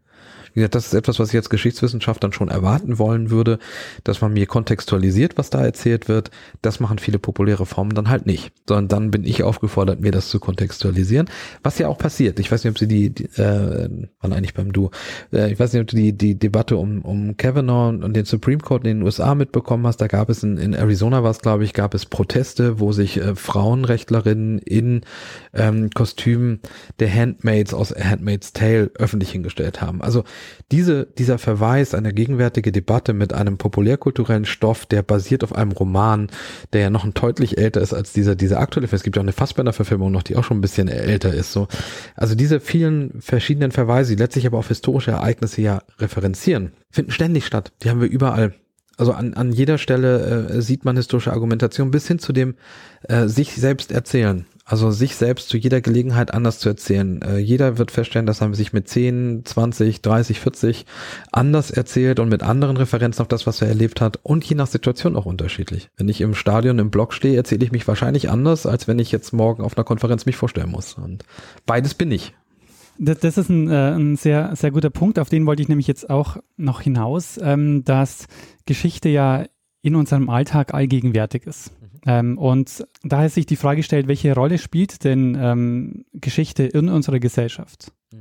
Wie 0.56 0.60
gesagt, 0.60 0.74
das 0.74 0.86
ist 0.86 0.94
etwas, 0.94 1.18
was 1.18 1.28
ich 1.28 1.36
als 1.36 1.50
Geschichtswissenschaft 1.50 2.24
dann 2.24 2.32
schon 2.32 2.48
erwarten 2.48 2.98
wollen 2.98 3.28
würde, 3.28 3.58
dass 4.04 4.22
man 4.22 4.32
mir 4.32 4.46
kontextualisiert, 4.46 5.36
was 5.36 5.50
da 5.50 5.62
erzählt 5.62 6.08
wird. 6.08 6.30
Das 6.62 6.80
machen 6.80 6.98
viele 6.98 7.18
populäre 7.18 7.66
Formen 7.66 7.94
dann 7.94 8.08
halt 8.08 8.24
nicht, 8.24 8.52
sondern 8.66 8.88
dann 8.88 9.10
bin 9.10 9.24
ich 9.24 9.42
aufgefordert, 9.42 10.00
mir 10.00 10.12
das 10.12 10.30
zu 10.30 10.40
kontextualisieren, 10.40 11.28
was 11.62 11.78
ja 11.78 11.88
auch 11.88 11.98
passiert. 11.98 12.40
Ich 12.40 12.50
weiß 12.50 12.64
nicht, 12.64 12.70
ob 12.70 12.78
Sie 12.78 12.88
die, 12.88 13.10
die 13.10 13.24
äh, 13.38 13.90
waren 14.20 14.32
eigentlich 14.32 14.54
beim 14.54 14.72
Du, 14.72 14.88
äh, 15.30 15.52
ich 15.52 15.60
weiß 15.60 15.74
nicht, 15.74 15.82
ob 15.82 15.88
du 15.88 15.96
die, 15.96 16.14
die 16.14 16.38
Debatte 16.38 16.78
um, 16.78 17.02
um 17.02 17.36
Kavanaugh 17.36 17.90
und 17.90 18.16
den 18.16 18.24
Supreme 18.24 18.62
Court 18.62 18.86
in 18.86 18.96
den 18.96 19.02
USA 19.02 19.34
mitbekommen 19.34 19.86
hast. 19.86 19.98
Da 19.98 20.06
gab 20.06 20.30
es 20.30 20.42
in, 20.42 20.56
in 20.56 20.72
Arizona 20.72 21.22
was, 21.22 21.40
glaube 21.40 21.64
ich, 21.64 21.74
gab 21.74 21.92
es 21.92 22.06
Proteste, 22.06 22.80
wo 22.80 22.92
sich 22.92 23.18
äh, 23.18 23.34
Frauenrechtlerinnen 23.34 24.58
in 24.60 25.02
ähm, 25.52 25.90
Kostümen 25.90 26.60
der 26.98 27.12
Handmaids 27.12 27.74
aus 27.74 27.94
Handmaid's 27.94 28.54
Tale 28.54 28.90
öffentlich 28.94 29.32
hingestellt 29.32 29.82
haben. 29.82 30.00
Also 30.00 30.24
diese, 30.72 31.06
dieser 31.18 31.38
Verweis, 31.38 31.94
eine 31.94 32.12
gegenwärtige 32.12 32.72
Debatte 32.72 33.12
mit 33.12 33.32
einem 33.32 33.58
populärkulturellen 33.58 34.44
Stoff, 34.44 34.86
der 34.86 35.02
basiert 35.02 35.44
auf 35.44 35.54
einem 35.54 35.72
Roman, 35.72 36.28
der 36.72 36.82
ja 36.82 36.90
noch 36.90 37.04
ein 37.04 37.14
deutlich 37.14 37.58
älter 37.58 37.80
ist 37.80 37.92
als 37.92 38.12
dieser, 38.12 38.34
dieser 38.34 38.60
aktuelle. 38.60 38.88
Es 38.90 39.02
gibt 39.02 39.16
ja 39.16 39.20
auch 39.20 39.24
eine 39.24 39.32
Fassbender-Verfilmung 39.32 40.10
noch, 40.10 40.22
die 40.22 40.36
auch 40.36 40.44
schon 40.44 40.58
ein 40.58 40.62
bisschen 40.62 40.88
älter 40.88 41.32
ist, 41.32 41.52
so. 41.52 41.68
Also 42.14 42.34
diese 42.34 42.60
vielen 42.60 43.20
verschiedenen 43.20 43.72
Verweise, 43.72 44.14
die 44.14 44.22
letztlich 44.22 44.46
aber 44.46 44.58
auf 44.58 44.68
historische 44.68 45.12
Ereignisse 45.12 45.60
ja 45.60 45.82
referenzieren, 45.98 46.72
finden 46.90 47.10
ständig 47.10 47.46
statt. 47.46 47.72
Die 47.82 47.90
haben 47.90 48.00
wir 48.00 48.08
überall. 48.08 48.54
Also 48.96 49.12
an, 49.12 49.34
an 49.34 49.52
jeder 49.52 49.78
Stelle 49.78 50.48
äh, 50.48 50.62
sieht 50.62 50.84
man 50.84 50.96
historische 50.96 51.32
Argumentation 51.32 51.90
bis 51.90 52.08
hin 52.08 52.18
zu 52.18 52.32
dem 52.32 52.54
äh, 53.08 53.26
sich 53.26 53.54
selbst 53.54 53.92
erzählen. 53.92 54.46
Also 54.68 54.90
sich 54.90 55.14
selbst 55.14 55.48
zu 55.48 55.56
jeder 55.56 55.80
Gelegenheit 55.80 56.34
anders 56.34 56.58
zu 56.58 56.68
erzählen. 56.68 57.22
Äh, 57.22 57.38
jeder 57.38 57.78
wird 57.78 57.92
feststellen, 57.92 58.26
dass 58.26 58.40
er 58.40 58.52
sich 58.52 58.72
mit 58.72 58.88
10, 58.88 59.42
20, 59.44 60.02
30, 60.02 60.40
40 60.40 60.86
anders 61.30 61.70
erzählt 61.70 62.18
und 62.18 62.28
mit 62.28 62.42
anderen 62.42 62.76
Referenzen 62.76 63.22
auf 63.22 63.28
das, 63.28 63.46
was 63.46 63.62
er 63.62 63.68
erlebt 63.68 64.00
hat 64.00 64.18
und 64.24 64.44
je 64.44 64.56
nach 64.56 64.66
Situation 64.66 65.14
auch 65.14 65.24
unterschiedlich. 65.24 65.88
Wenn 65.96 66.08
ich 66.08 66.20
im 66.20 66.34
Stadion 66.34 66.80
im 66.80 66.90
Blog 66.90 67.12
stehe, 67.12 67.36
erzähle 67.36 67.64
ich 67.64 67.70
mich 67.70 67.86
wahrscheinlich 67.86 68.28
anders, 68.28 68.66
als 68.66 68.88
wenn 68.88 68.98
ich 68.98 69.12
jetzt 69.12 69.32
morgen 69.32 69.62
auf 69.62 69.78
einer 69.78 69.84
Konferenz 69.84 70.26
mich 70.26 70.34
vorstellen 70.34 70.72
muss. 70.72 70.94
Und 70.94 71.22
beides 71.64 71.94
bin 71.94 72.10
ich. 72.10 72.34
Das, 72.98 73.20
das 73.20 73.38
ist 73.38 73.48
ein, 73.48 73.70
äh, 73.70 73.92
ein 73.92 74.16
sehr, 74.16 74.56
sehr 74.56 74.72
guter 74.72 74.90
Punkt, 74.90 75.20
auf 75.20 75.28
den 75.28 75.46
wollte 75.46 75.62
ich 75.62 75.68
nämlich 75.68 75.86
jetzt 75.86 76.10
auch 76.10 76.38
noch 76.56 76.80
hinaus, 76.80 77.38
ähm, 77.40 77.84
dass 77.84 78.26
Geschichte 78.64 79.10
ja 79.10 79.44
in 79.82 79.94
unserem 79.94 80.28
Alltag 80.28 80.74
allgegenwärtig 80.74 81.46
ist. 81.46 81.70
Ähm, 82.06 82.38
und 82.38 82.86
daher 83.02 83.28
sich 83.28 83.46
die 83.46 83.56
Frage 83.56 83.82
stellt, 83.82 84.08
welche 84.08 84.34
Rolle 84.34 84.58
spielt 84.58 85.04
denn 85.04 85.36
ähm, 85.38 86.04
Geschichte 86.12 86.62
in 86.62 86.88
unserer 86.88 87.18
Gesellschaft? 87.18 87.92
Mhm. 88.12 88.20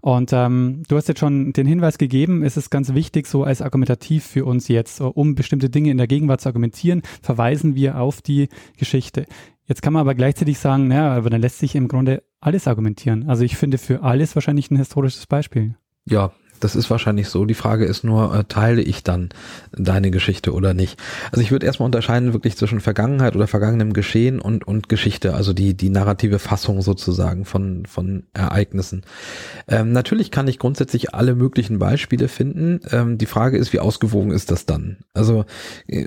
Und 0.00 0.32
ähm, 0.32 0.82
du 0.88 0.96
hast 0.96 1.08
jetzt 1.08 1.18
schon 1.18 1.52
den 1.52 1.66
Hinweis 1.66 1.98
gegeben, 1.98 2.44
es 2.44 2.56
ist 2.56 2.70
ganz 2.70 2.94
wichtig, 2.94 3.26
so 3.26 3.42
als 3.42 3.60
argumentativ 3.60 4.24
für 4.24 4.44
uns 4.44 4.68
jetzt, 4.68 5.00
um 5.00 5.34
bestimmte 5.34 5.68
Dinge 5.68 5.90
in 5.90 5.98
der 5.98 6.06
Gegenwart 6.06 6.40
zu 6.40 6.48
argumentieren, 6.48 7.02
verweisen 7.22 7.74
wir 7.74 8.00
auf 8.00 8.22
die 8.22 8.48
Geschichte. 8.78 9.26
Jetzt 9.64 9.82
kann 9.82 9.92
man 9.92 10.00
aber 10.00 10.14
gleichzeitig 10.14 10.58
sagen, 10.60 10.86
naja, 10.88 11.12
aber 11.12 11.28
dann 11.28 11.40
lässt 11.40 11.58
sich 11.58 11.74
im 11.74 11.88
Grunde 11.88 12.22
alles 12.40 12.68
argumentieren. 12.68 13.28
Also 13.28 13.42
ich 13.42 13.56
finde 13.56 13.78
für 13.78 14.02
alles 14.02 14.36
wahrscheinlich 14.36 14.70
ein 14.70 14.76
historisches 14.76 15.26
Beispiel. 15.26 15.74
Ja, 16.08 16.30
das 16.60 16.76
ist 16.76 16.90
wahrscheinlich 16.90 17.28
so. 17.28 17.44
Die 17.44 17.54
Frage 17.54 17.84
ist 17.84 18.04
nur, 18.04 18.34
äh, 18.34 18.44
teile 18.44 18.82
ich 18.82 19.02
dann 19.02 19.30
deine 19.72 20.10
Geschichte 20.10 20.52
oder 20.52 20.74
nicht? 20.74 21.00
Also 21.30 21.42
ich 21.42 21.50
würde 21.50 21.66
erstmal 21.66 21.86
unterscheiden 21.86 22.32
wirklich 22.32 22.56
zwischen 22.56 22.80
Vergangenheit 22.80 23.36
oder 23.36 23.46
vergangenem 23.46 23.92
Geschehen 23.92 24.40
und, 24.40 24.66
und 24.66 24.88
Geschichte, 24.88 25.34
also 25.34 25.52
die, 25.52 25.74
die 25.74 25.90
narrative 25.90 26.38
Fassung 26.38 26.82
sozusagen 26.82 27.44
von, 27.44 27.86
von 27.86 28.24
Ereignissen. 28.32 29.02
Ähm, 29.68 29.92
natürlich 29.92 30.30
kann 30.30 30.48
ich 30.48 30.58
grundsätzlich 30.58 31.14
alle 31.14 31.34
möglichen 31.34 31.78
Beispiele 31.78 32.28
finden. 32.28 32.80
Ähm, 32.90 33.18
die 33.18 33.26
Frage 33.26 33.58
ist, 33.58 33.72
wie 33.72 33.80
ausgewogen 33.80 34.30
ist 34.30 34.50
das 34.50 34.66
dann? 34.66 34.98
Also 35.14 35.44
äh, 35.86 36.06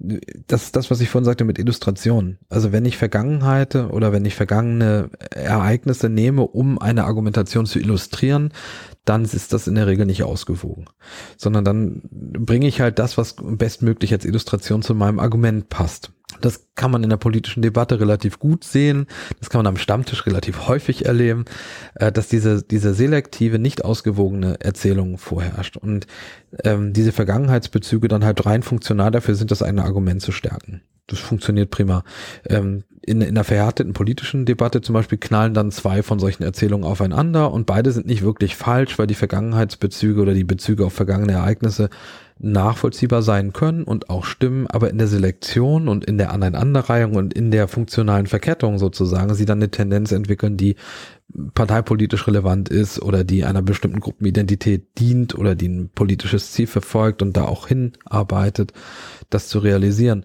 das 0.00 0.64
ist 0.64 0.76
das, 0.76 0.90
was 0.90 1.00
ich 1.00 1.10
vorhin 1.10 1.26
sagte 1.26 1.44
mit 1.44 1.58
Illustration. 1.58 2.38
Also 2.48 2.72
wenn 2.72 2.86
ich 2.86 2.96
Vergangenheit 2.96 3.74
oder 3.74 4.12
wenn 4.12 4.24
ich 4.24 4.34
vergangene 4.34 5.10
Ereignisse 5.30 6.08
nehme, 6.08 6.42
um 6.42 6.78
eine 6.78 7.04
Argumentation 7.04 7.66
zu 7.66 7.78
illustrieren, 7.78 8.52
dann 9.04 9.24
ist 9.24 9.52
das 9.52 9.66
in 9.66 9.74
der 9.74 9.86
Regel 9.86 10.06
nicht 10.06 10.22
ausgewogen. 10.22 10.86
Sondern 11.36 11.64
dann 11.64 12.02
bringe 12.10 12.66
ich 12.66 12.80
halt 12.80 12.98
das, 12.98 13.18
was 13.18 13.36
bestmöglich 13.38 14.12
als 14.12 14.24
Illustration 14.24 14.82
zu 14.82 14.94
meinem 14.94 15.18
Argument 15.18 15.68
passt. 15.68 16.12
Das 16.40 16.68
kann 16.74 16.90
man 16.90 17.02
in 17.02 17.10
der 17.10 17.16
politischen 17.16 17.62
Debatte 17.62 18.00
relativ 18.00 18.38
gut 18.38 18.64
sehen. 18.64 19.06
Das 19.38 19.50
kann 19.50 19.60
man 19.60 19.66
am 19.66 19.76
Stammtisch 19.76 20.26
relativ 20.26 20.68
häufig 20.68 21.06
erleben, 21.06 21.44
äh, 21.94 22.12
dass 22.12 22.28
diese, 22.28 22.62
diese 22.62 22.94
selektive, 22.94 23.58
nicht 23.58 23.84
ausgewogene 23.84 24.60
Erzählung 24.60 25.18
vorherrscht. 25.18 25.76
Und 25.76 26.06
ähm, 26.64 26.92
diese 26.92 27.12
Vergangenheitsbezüge 27.12 28.08
dann 28.08 28.24
halt 28.24 28.46
rein 28.46 28.62
funktional 28.62 29.10
dafür 29.10 29.34
sind, 29.34 29.50
das 29.50 29.62
eigene 29.62 29.84
Argument 29.84 30.22
zu 30.22 30.32
stärken. 30.32 30.82
Das 31.06 31.18
funktioniert 31.18 31.70
prima. 31.70 32.04
Ähm, 32.48 32.84
in, 33.02 33.20
in 33.22 33.28
einer 33.28 33.44
verhärteten 33.44 33.94
politischen 33.94 34.44
Debatte 34.44 34.82
zum 34.82 34.92
Beispiel 34.92 35.18
knallen 35.18 35.54
dann 35.54 35.70
zwei 35.70 36.02
von 36.02 36.18
solchen 36.18 36.42
Erzählungen 36.42 36.86
aufeinander 36.86 37.50
und 37.50 37.66
beide 37.66 37.92
sind 37.92 38.06
nicht 38.06 38.22
wirklich 38.22 38.56
falsch, 38.56 38.98
weil 38.98 39.06
die 39.06 39.14
Vergangenheitsbezüge 39.14 40.20
oder 40.20 40.34
die 40.34 40.44
Bezüge 40.44 40.84
auf 40.84 40.92
vergangene 40.92 41.32
Ereignisse 41.32 41.88
nachvollziehbar 42.38 43.22
sein 43.22 43.52
können 43.52 43.84
und 43.84 44.08
auch 44.08 44.24
stimmen, 44.24 44.66
aber 44.66 44.90
in 44.90 44.98
der 44.98 45.08
Selektion 45.08 45.88
und 45.88 46.04
in 46.04 46.16
der 46.16 46.32
Aneinanderreihung 46.32 47.14
und 47.14 47.34
in 47.34 47.50
der 47.50 47.68
funktionalen 47.68 48.26
Verkettung 48.26 48.78
sozusagen 48.78 49.34
sie 49.34 49.44
dann 49.44 49.58
eine 49.58 49.70
Tendenz 49.70 50.10
entwickeln, 50.10 50.56
die 50.56 50.76
parteipolitisch 51.54 52.26
relevant 52.26 52.70
ist 52.70 53.00
oder 53.02 53.24
die 53.24 53.44
einer 53.44 53.62
bestimmten 53.62 54.00
Gruppenidentität 54.00 54.98
dient 54.98 55.36
oder 55.36 55.54
die 55.54 55.68
ein 55.68 55.90
politisches 55.94 56.52
Ziel 56.52 56.66
verfolgt 56.66 57.22
und 57.22 57.36
da 57.36 57.44
auch 57.44 57.68
hinarbeitet, 57.68 58.72
das 59.28 59.48
zu 59.48 59.58
realisieren 59.58 60.24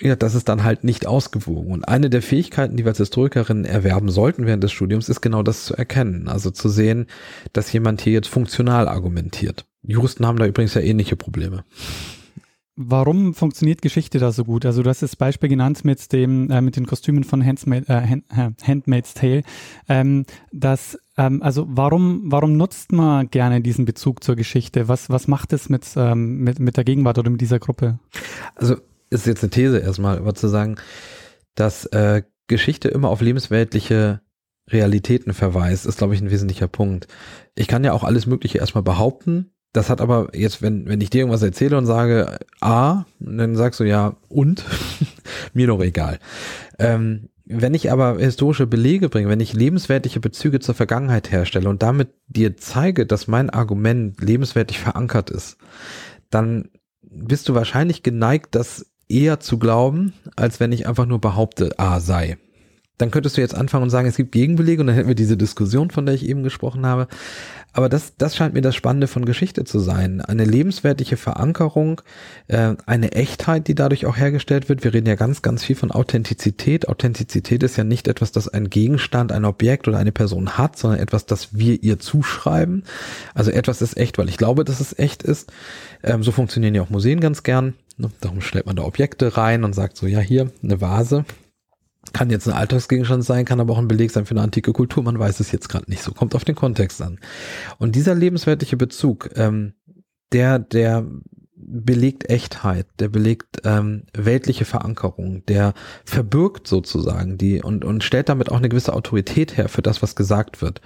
ja, 0.00 0.14
das 0.14 0.34
ist 0.34 0.48
dann 0.48 0.62
halt 0.62 0.84
nicht 0.84 1.06
ausgewogen. 1.06 1.72
Und 1.72 1.88
eine 1.88 2.10
der 2.10 2.22
Fähigkeiten, 2.22 2.76
die 2.76 2.84
wir 2.84 2.90
als 2.90 2.98
Historikerinnen 2.98 3.64
erwerben 3.64 4.10
sollten 4.10 4.46
während 4.46 4.62
des 4.62 4.72
Studiums, 4.72 5.08
ist 5.08 5.22
genau 5.22 5.42
das 5.42 5.64
zu 5.64 5.74
erkennen. 5.74 6.28
Also 6.28 6.50
zu 6.50 6.68
sehen, 6.68 7.06
dass 7.52 7.72
jemand 7.72 8.02
hier 8.02 8.12
jetzt 8.12 8.28
funktional 8.28 8.88
argumentiert. 8.88 9.64
Juristen 9.82 10.26
haben 10.26 10.38
da 10.38 10.46
übrigens 10.46 10.74
ja 10.74 10.82
ähnliche 10.82 11.16
Probleme. 11.16 11.64
Warum 12.78 13.32
funktioniert 13.32 13.80
Geschichte 13.80 14.18
da 14.18 14.32
so 14.32 14.44
gut? 14.44 14.66
Also 14.66 14.82
du 14.82 14.90
hast 14.90 15.00
das 15.00 15.16
Beispiel 15.16 15.48
genannt 15.48 15.82
mit 15.86 16.12
dem 16.12 16.50
äh, 16.50 16.60
mit 16.60 16.76
den 16.76 16.84
Kostümen 16.84 17.24
von 17.24 17.42
Handsmaid, 17.42 17.88
äh, 17.88 18.02
Hand, 18.02 18.24
Handmaid's 18.62 19.14
Tale. 19.14 19.44
Ähm, 19.88 20.26
das, 20.52 20.98
ähm, 21.16 21.42
also 21.42 21.64
warum 21.70 22.24
warum 22.26 22.58
nutzt 22.58 22.92
man 22.92 23.30
gerne 23.30 23.62
diesen 23.62 23.86
Bezug 23.86 24.22
zur 24.22 24.36
Geschichte? 24.36 24.88
Was 24.88 25.08
was 25.08 25.26
macht 25.26 25.54
es 25.54 25.70
mit 25.70 25.86
ähm, 25.96 26.40
mit 26.40 26.58
mit 26.58 26.76
der 26.76 26.84
Gegenwart 26.84 27.16
oder 27.18 27.30
mit 27.30 27.40
dieser 27.40 27.58
Gruppe? 27.58 27.98
Also 28.56 28.76
ist 29.10 29.26
jetzt 29.26 29.42
eine 29.42 29.50
These 29.50 29.78
erstmal, 29.78 30.18
aber 30.18 30.34
zu 30.34 30.48
sagen, 30.48 30.76
dass 31.54 31.86
äh, 31.86 32.22
Geschichte 32.46 32.88
immer 32.88 33.08
auf 33.08 33.20
lebensweltliche 33.20 34.20
Realitäten 34.68 35.32
verweist, 35.32 35.86
ist, 35.86 35.98
glaube 35.98 36.14
ich, 36.14 36.20
ein 36.20 36.30
wesentlicher 36.30 36.68
Punkt. 36.68 37.06
Ich 37.54 37.68
kann 37.68 37.84
ja 37.84 37.92
auch 37.92 38.04
alles 38.04 38.26
Mögliche 38.26 38.58
erstmal 38.58 38.82
behaupten. 38.82 39.52
Das 39.72 39.90
hat 39.90 40.00
aber 40.00 40.30
jetzt, 40.34 40.62
wenn, 40.62 40.86
wenn 40.86 41.00
ich 41.00 41.10
dir 41.10 41.18
irgendwas 41.18 41.42
erzähle 41.42 41.76
und 41.76 41.86
sage 41.86 42.38
A, 42.60 43.04
dann 43.20 43.56
sagst 43.56 43.78
du 43.78 43.84
ja 43.84 44.16
und, 44.28 44.64
mir 45.52 45.66
doch 45.66 45.80
egal. 45.80 46.18
Ähm, 46.78 47.28
wenn 47.44 47.74
ich 47.74 47.92
aber 47.92 48.18
historische 48.18 48.66
Belege 48.66 49.08
bringe, 49.08 49.28
wenn 49.28 49.38
ich 49.38 49.52
lebenswertliche 49.52 50.18
Bezüge 50.18 50.58
zur 50.58 50.74
Vergangenheit 50.74 51.30
herstelle 51.30 51.68
und 51.68 51.82
damit 51.82 52.08
dir 52.26 52.56
zeige, 52.56 53.06
dass 53.06 53.28
mein 53.28 53.50
Argument 53.50 54.20
lebenswertig 54.20 54.80
verankert 54.80 55.30
ist, 55.30 55.56
dann 56.28 56.70
bist 57.02 57.48
du 57.48 57.54
wahrscheinlich 57.54 58.02
geneigt, 58.02 58.56
das 58.56 58.86
eher 59.08 59.40
zu 59.40 59.58
glauben, 59.58 60.12
als 60.36 60.60
wenn 60.60 60.72
ich 60.72 60.86
einfach 60.86 61.06
nur 61.06 61.20
behaupte, 61.20 61.78
A 61.78 62.00
sei 62.00 62.38
dann 62.98 63.10
könntest 63.10 63.36
du 63.36 63.42
jetzt 63.42 63.54
anfangen 63.54 63.84
und 63.84 63.90
sagen, 63.90 64.08
es 64.08 64.16
gibt 64.16 64.32
Gegenbelege 64.32 64.80
und 64.80 64.86
dann 64.86 64.96
hätten 64.96 65.08
wir 65.08 65.14
diese 65.14 65.36
Diskussion, 65.36 65.90
von 65.90 66.06
der 66.06 66.14
ich 66.14 66.26
eben 66.26 66.42
gesprochen 66.42 66.86
habe. 66.86 67.08
Aber 67.74 67.90
das, 67.90 68.14
das 68.16 68.34
scheint 68.34 68.54
mir 68.54 68.62
das 68.62 68.74
Spannende 68.74 69.06
von 69.06 69.26
Geschichte 69.26 69.64
zu 69.64 69.80
sein. 69.80 70.22
Eine 70.22 70.46
lebenswertliche 70.46 71.18
Verankerung, 71.18 72.00
äh, 72.48 72.74
eine 72.86 73.12
Echtheit, 73.12 73.68
die 73.68 73.74
dadurch 73.74 74.06
auch 74.06 74.16
hergestellt 74.16 74.70
wird. 74.70 74.82
Wir 74.82 74.94
reden 74.94 75.06
ja 75.06 75.14
ganz, 75.14 75.42
ganz 75.42 75.62
viel 75.62 75.76
von 75.76 75.90
Authentizität. 75.90 76.88
Authentizität 76.88 77.62
ist 77.62 77.76
ja 77.76 77.84
nicht 77.84 78.08
etwas, 78.08 78.32
das 78.32 78.48
ein 78.48 78.70
Gegenstand, 78.70 79.30
ein 79.30 79.44
Objekt 79.44 79.88
oder 79.88 79.98
eine 79.98 80.12
Person 80.12 80.56
hat, 80.56 80.78
sondern 80.78 81.00
etwas, 81.00 81.26
das 81.26 81.54
wir 81.54 81.82
ihr 81.82 81.98
zuschreiben. 81.98 82.84
Also 83.34 83.50
etwas 83.50 83.82
ist 83.82 83.98
echt, 83.98 84.16
weil 84.16 84.30
ich 84.30 84.38
glaube, 84.38 84.64
dass 84.64 84.80
es 84.80 84.98
echt 84.98 85.22
ist. 85.22 85.52
Ähm, 86.02 86.22
so 86.22 86.32
funktionieren 86.32 86.74
ja 86.74 86.80
auch 86.80 86.90
Museen 86.90 87.20
ganz 87.20 87.42
gern. 87.42 87.74
Darum 88.20 88.40
stellt 88.40 88.66
man 88.66 88.76
da 88.76 88.84
Objekte 88.84 89.36
rein 89.36 89.64
und 89.64 89.74
sagt 89.74 89.96
so, 89.96 90.06
ja, 90.06 90.20
hier 90.20 90.50
eine 90.62 90.80
Vase, 90.80 91.24
kann 92.12 92.30
jetzt 92.30 92.46
ein 92.46 92.54
Alltagsgegenstand 92.54 93.24
sein, 93.24 93.44
kann 93.44 93.60
aber 93.60 93.72
auch 93.74 93.78
ein 93.78 93.88
Beleg 93.88 94.10
sein 94.10 94.26
für 94.26 94.32
eine 94.32 94.42
antike 94.42 94.72
Kultur. 94.72 95.02
Man 95.02 95.18
weiß 95.18 95.40
es 95.40 95.52
jetzt 95.52 95.68
gerade 95.68 95.90
nicht 95.90 96.02
so. 96.02 96.12
Kommt 96.12 96.34
auf 96.34 96.44
den 96.44 96.54
Kontext 96.54 97.00
an. 97.02 97.18
Und 97.78 97.96
dieser 97.96 98.14
lebenswertliche 98.14 98.76
Bezug, 98.76 99.30
ähm, 99.36 99.74
der, 100.32 100.58
der 100.58 101.06
belegt 101.56 102.30
Echtheit, 102.30 102.86
der 103.00 103.08
belegt 103.08 103.62
ähm, 103.64 104.04
weltliche 104.12 104.64
Verankerung, 104.64 105.44
der 105.46 105.74
verbirgt 106.04 106.68
sozusagen 106.68 107.38
die 107.38 107.62
und, 107.62 107.84
und 107.84 108.04
stellt 108.04 108.28
damit 108.28 108.50
auch 108.50 108.58
eine 108.58 108.68
gewisse 108.68 108.92
Autorität 108.92 109.56
her 109.56 109.68
für 109.68 109.82
das, 109.82 110.02
was 110.02 110.14
gesagt 110.14 110.62
wird. 110.62 110.80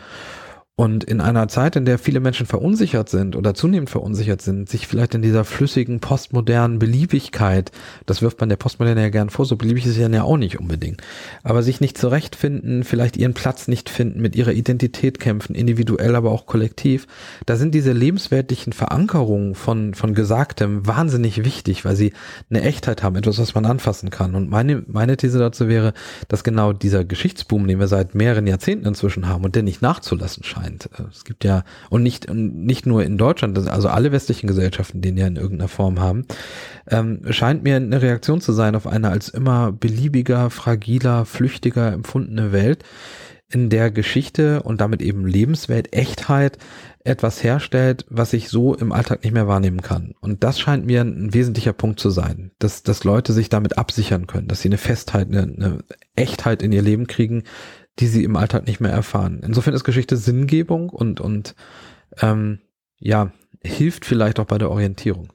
Und 0.81 1.05
in 1.05 1.21
einer 1.21 1.47
Zeit, 1.49 1.77
in 1.77 1.85
der 1.85 1.99
viele 1.99 2.21
Menschen 2.21 2.47
verunsichert 2.47 3.11
sind 3.11 3.37
oder 3.37 3.53
zunehmend 3.53 3.91
verunsichert 3.91 4.41
sind, 4.41 4.71
sich 4.71 4.87
vielleicht 4.87 5.15
in 5.15 5.21
dieser 5.21 5.45
flüssigen, 5.45 6.01
postmodernen 6.01 6.79
Beliebigkeit, 6.79 7.71
das 8.07 8.23
wirft 8.23 8.41
man 8.41 8.49
der 8.49 8.57
Postmoderne 8.57 9.03
ja 9.03 9.11
gern 9.11 9.29
vor, 9.29 9.45
so 9.45 9.57
beliebig 9.57 9.85
ist 9.85 9.99
es 9.99 9.99
ja 9.99 10.23
auch 10.23 10.39
nicht 10.39 10.59
unbedingt, 10.59 11.03
aber 11.43 11.63
sich 11.63 11.83
nicht 11.83 11.99
zurechtfinden, 11.99 12.83
vielleicht 12.83 13.19
ihren 13.19 13.35
Platz 13.35 13.69
nicht 13.69 13.91
finden, 13.91 14.23
mit 14.23 14.35
ihrer 14.35 14.53
Identität 14.53 15.21
kämpfen, 15.21 15.55
individuell, 15.55 16.17
aber 16.17 16.31
auch 16.31 16.47
kollektiv, 16.47 17.07
da 17.45 17.57
sind 17.57 17.75
diese 17.75 17.93
lebenswertlichen 17.93 18.73
Verankerungen 18.73 19.55
von, 19.55 19.93
von 19.93 20.15
Gesagtem 20.15 20.87
wahnsinnig 20.87 21.45
wichtig, 21.45 21.85
weil 21.85 21.95
sie 21.95 22.15
eine 22.49 22.63
Echtheit 22.63 23.03
haben, 23.03 23.17
etwas, 23.17 23.39
was 23.39 23.55
man 23.55 23.67
anfassen 23.67 24.09
kann. 24.09 24.35
Und 24.35 24.49
meine, 24.49 24.83
meine 24.87 25.19
These 25.19 25.41
dazu 25.41 25.69
wäre, 25.69 25.93
dass 26.29 26.43
genau 26.43 26.73
dieser 26.73 27.05
Geschichtsboom, 27.05 27.69
den 27.69 27.81
wir 27.81 27.87
seit 27.87 28.15
mehreren 28.15 28.47
Jahrzehnten 28.47 28.87
inzwischen 28.87 29.29
haben 29.29 29.45
und 29.45 29.57
der 29.57 29.63
nicht 29.63 29.83
nachzulassen 29.83 30.43
scheint, 30.43 30.70
meint. 30.71 30.91
Äh, 30.99 31.05
es 31.11 31.25
gibt 31.25 31.45
ja, 31.45 31.65
und 31.89 32.03
nicht, 32.03 32.33
nicht 32.33 32.87
nur 32.87 33.05
in 33.05 33.19
Deutschland, 33.19 33.59
also 33.69 33.89
alle 33.89 34.13
westlichen 34.13 34.47
Gesellschaften, 34.47 35.01
den 35.01 35.17
ja 35.17 35.27
in 35.27 35.37
irgendeiner 35.37 35.69
Form 35.69 36.01
haben, 36.01 36.25
ähm, 36.89 37.21
scheint 37.31 37.63
mir 37.63 37.77
eine 37.77 38.03
Reaktion 38.03 38.41
zu 38.41 38.53
sein 38.53 38.75
auf 38.75 38.87
eine 38.87 39.11
als 39.11 39.29
immer 39.29 39.73
beliebiger, 39.73 40.51
fragiler, 40.51 41.25
flüchtiger 41.25 41.93
empfundene 41.93 42.53
Welt, 42.53 42.85
in 43.53 43.69
der 43.69 43.91
Geschichte 43.91 44.63
und 44.63 44.81
damit 44.81 45.03
eben 45.03 45.27
Lebenswelt, 45.27 45.93
Echtheit 45.93 46.57
etwas 47.03 47.43
herstellt, 47.43 48.07
was 48.09 48.33
ich 48.33 48.49
so 48.49 48.75
im 48.75 48.93
Alltag 48.93 49.25
nicht 49.25 49.33
mehr 49.33 49.49
wahrnehmen 49.49 49.81
kann. 49.81 50.15
Und 50.21 50.45
das 50.45 50.61
scheint 50.61 50.87
mir 50.87 51.01
ein 51.01 51.35
wesentlicher 51.35 51.73
Punkt 51.73 51.99
zu 51.99 52.11
sein, 52.11 52.53
dass, 52.61 52.85
dass 52.85 53.03
Leute 53.03 53.33
sich 53.33 53.49
damit 53.49 53.77
absichern 53.77 54.29
können, 54.29 54.47
dass 54.47 54.61
sie 54.61 54.69
eine 54.69 54.79
Festheit, 54.79 55.29
eine, 55.29 55.43
eine 55.43 55.79
Echtheit 56.15 56.63
in 56.63 56.71
ihr 56.71 56.83
Leben 56.83 57.09
kriegen, 57.09 57.43
die 58.01 58.07
sie 58.07 58.25
im 58.25 58.37
Alltag 58.37 58.67
nicht 58.67 58.81
mehr 58.81 58.93
erfahren. 58.93 59.41
Insofern 59.45 59.75
ist 59.75 59.85
Geschichte 59.85 60.17
Sinngebung 60.17 60.91
und, 60.91 61.21
und 61.21 61.55
ähm, 62.21 62.59
ja, 62.99 63.33
hilft 63.63 64.05
vielleicht 64.05 64.41
auch 64.41 64.47
bei 64.47 64.59
der 64.59 64.71
Orientierung. 64.71 65.29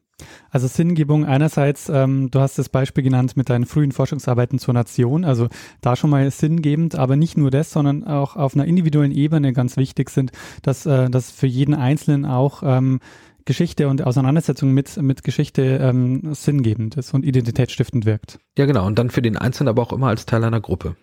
Also 0.49 0.68
Sinngebung 0.68 1.26
einerseits, 1.26 1.89
ähm, 1.89 2.32
du 2.32 2.39
hast 2.39 2.57
das 2.57 2.70
Beispiel 2.70 3.03
genannt 3.03 3.36
mit 3.36 3.49
deinen 3.49 3.66
frühen 3.66 3.91
Forschungsarbeiten 3.91 4.59
zur 4.59 4.74
Nation, 4.74 5.26
also 5.26 5.49
da 5.82 5.95
schon 5.95 6.09
mal 6.09 6.30
sinngebend, 6.32 6.95
aber 6.95 7.18
nicht 7.18 7.38
nur 7.38 7.51
das, 7.51 7.72
sondern 7.72 8.05
auch 8.05 8.38
auf 8.38 8.55
einer 8.55 8.66
individuellen 8.66 9.11
Ebene 9.11 9.51
ganz 9.51 9.76
wichtig 9.76 10.09
sind, 10.09 10.32
dass 10.61 10.86
äh, 10.86 11.09
das 11.09 11.32
für 11.32 11.47
jeden 11.47 11.74
Einzelnen 11.74 12.26
auch 12.26 12.63
ähm, 12.63 12.99
Geschichte 13.43 13.89
und 13.89 14.01
Auseinandersetzung 14.03 14.72
mit, 14.72 14.97
mit 14.97 15.24
Geschichte 15.24 15.61
ähm, 15.82 16.34
sinngebend 16.34 16.95
ist 16.97 17.13
und 17.13 17.26
identitätsstiftend 17.26 18.05
wirkt. 18.05 18.39
Ja, 18.57 18.66
genau. 18.66 18.88
Und 18.88 18.97
dann 18.97 19.11
für 19.11 19.22
den 19.22 19.38
Einzelnen 19.38 19.68
aber 19.68 19.84
auch 19.84 19.93
immer 19.93 20.07
als 20.07 20.26
Teil 20.26 20.43
einer 20.43 20.61
Gruppe. 20.61 20.95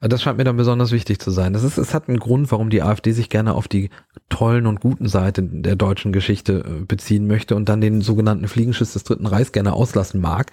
Das 0.00 0.22
scheint 0.22 0.38
mir 0.38 0.44
dann 0.44 0.56
besonders 0.56 0.92
wichtig 0.92 1.18
zu 1.18 1.30
sein. 1.30 1.52
Das 1.52 1.64
ist, 1.64 1.76
es 1.76 1.92
hat 1.92 2.08
einen 2.08 2.20
Grund, 2.20 2.52
warum 2.52 2.70
die 2.70 2.82
AfD 2.82 3.10
sich 3.12 3.28
gerne 3.28 3.54
auf 3.54 3.66
die 3.66 3.90
tollen 4.28 4.66
und 4.66 4.80
guten 4.80 5.08
Seite 5.08 5.42
der 5.42 5.74
deutschen 5.74 6.12
Geschichte 6.12 6.64
äh, 6.64 6.84
beziehen 6.84 7.26
möchte 7.26 7.56
und 7.56 7.68
dann 7.68 7.80
den 7.80 8.00
sogenannten 8.00 8.46
Fliegenschiss 8.46 8.92
des 8.92 9.04
Dritten 9.04 9.26
Reichs 9.26 9.50
gerne 9.50 9.72
auslassen 9.72 10.20
mag. 10.20 10.52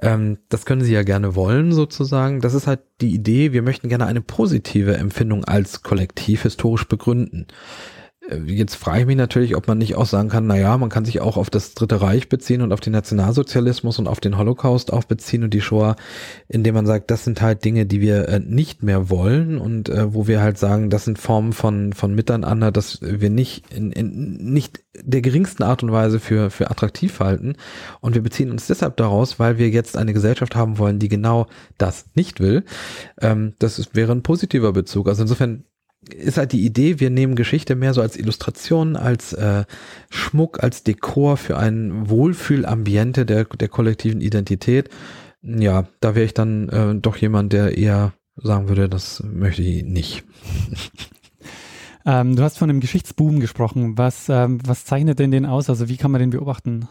Ähm, 0.00 0.38
das 0.48 0.66
können 0.66 0.82
sie 0.82 0.92
ja 0.92 1.02
gerne 1.02 1.34
wollen, 1.34 1.72
sozusagen. 1.72 2.40
Das 2.40 2.54
ist 2.54 2.68
halt 2.68 2.80
die 3.00 3.12
Idee, 3.12 3.52
wir 3.52 3.62
möchten 3.62 3.88
gerne 3.88 4.06
eine 4.06 4.20
positive 4.20 4.96
Empfindung 4.96 5.44
als 5.44 5.82
Kollektiv 5.82 6.42
historisch 6.42 6.86
begründen. 6.86 7.46
Äh, 8.28 8.38
jetzt 8.46 8.76
frage 8.76 9.00
ich 9.00 9.06
mich 9.06 9.16
natürlich, 9.16 9.56
ob 9.56 9.68
man 9.68 9.78
nicht 9.78 9.96
auch 9.96 10.06
sagen 10.06 10.28
kann, 10.28 10.46
na 10.46 10.56
ja, 10.56 10.76
man 10.78 10.88
kann 10.88 11.04
sich 11.04 11.20
auch 11.20 11.36
auf 11.36 11.50
das 11.50 11.74
Dritte 11.74 12.00
Reich 12.00 12.28
beziehen 12.28 12.62
und 12.62 12.72
auf 12.72 12.80
den 12.80 12.92
Nationalsozialismus 12.92 13.98
und 13.98 14.08
auf 14.08 14.20
den 14.20 14.38
Holocaust 14.38 14.92
auch 14.92 15.04
beziehen 15.04 15.44
und 15.44 15.54
die 15.54 15.60
Shoah, 15.60 15.96
indem 16.48 16.74
man 16.74 16.86
sagt, 16.86 17.10
das 17.10 17.24
sind 17.24 17.42
halt 17.42 17.64
Dinge, 17.64 17.86
die 17.86 18.00
wir 18.00 18.28
äh, 18.28 18.40
nicht 18.40 18.82
mehr 18.82 19.10
wollen 19.10 19.58
und 19.58 19.88
äh, 19.88 20.12
wo 20.14 20.26
wir 20.26 20.40
halt 20.40 20.58
sagen, 20.58 20.90
das 20.90 21.04
sind 21.04 21.18
Formen 21.18 21.52
von, 21.52 21.92
von 21.92 22.14
Miteinander, 22.14 22.72
dass 22.72 23.00
wir 23.00 23.30
nicht 23.30 23.72
in, 23.72 23.92
in 23.92 24.52
nicht 24.52 24.84
der 25.02 25.20
geringsten 25.20 25.62
Art 25.62 25.82
und 25.82 25.92
Weise 25.92 26.20
für, 26.20 26.50
für 26.50 26.70
attraktiv 26.70 27.20
halten. 27.20 27.56
Und 28.00 28.14
wir 28.14 28.22
beziehen 28.22 28.50
uns 28.50 28.66
deshalb 28.66 28.96
daraus, 28.96 29.38
weil 29.38 29.58
wir 29.58 29.68
jetzt 29.68 29.96
eine 29.96 30.12
Gesellschaft 30.12 30.56
haben 30.56 30.78
wollen, 30.78 30.98
die 30.98 31.08
genau 31.08 31.46
das 31.78 32.06
nicht 32.14 32.40
will. 32.40 32.64
Ähm, 33.20 33.54
das 33.58 33.78
ist, 33.78 33.94
wäre 33.94 34.12
ein 34.12 34.22
positiver 34.22 34.72
Bezug. 34.72 35.08
Also 35.08 35.22
insofern 35.22 35.64
ist 36.14 36.38
halt 36.38 36.52
die 36.52 36.64
Idee, 36.64 37.00
wir 37.00 37.10
nehmen 37.10 37.34
Geschichte 37.34 37.74
mehr 37.74 37.94
so 37.94 38.00
als 38.00 38.16
Illustration, 38.16 38.96
als 38.96 39.32
äh, 39.32 39.64
Schmuck, 40.10 40.62
als 40.62 40.82
Dekor 40.82 41.36
für 41.36 41.58
ein 41.58 42.08
Wohlfühlambiente 42.08 43.26
der, 43.26 43.44
der 43.44 43.68
kollektiven 43.68 44.20
Identität. 44.20 44.88
Ja, 45.42 45.86
da 46.00 46.14
wäre 46.14 46.26
ich 46.26 46.34
dann 46.34 46.68
äh, 46.68 46.94
doch 46.96 47.16
jemand, 47.16 47.52
der 47.52 47.76
eher 47.76 48.12
sagen 48.36 48.68
würde, 48.68 48.88
das 48.88 49.22
möchte 49.24 49.62
ich 49.62 49.84
nicht. 49.84 50.24
Ähm, 52.08 52.36
du 52.36 52.44
hast 52.44 52.56
von 52.56 52.70
einem 52.70 52.78
Geschichtsboom 52.78 53.40
gesprochen. 53.40 53.98
Was, 53.98 54.28
ähm, 54.28 54.60
was 54.64 54.84
zeichnet 54.84 55.18
denn 55.18 55.32
den 55.32 55.44
aus? 55.44 55.68
Also 55.68 55.88
wie 55.88 55.96
kann 55.96 56.12
man 56.12 56.20
den 56.20 56.30
beobachten? 56.30 56.86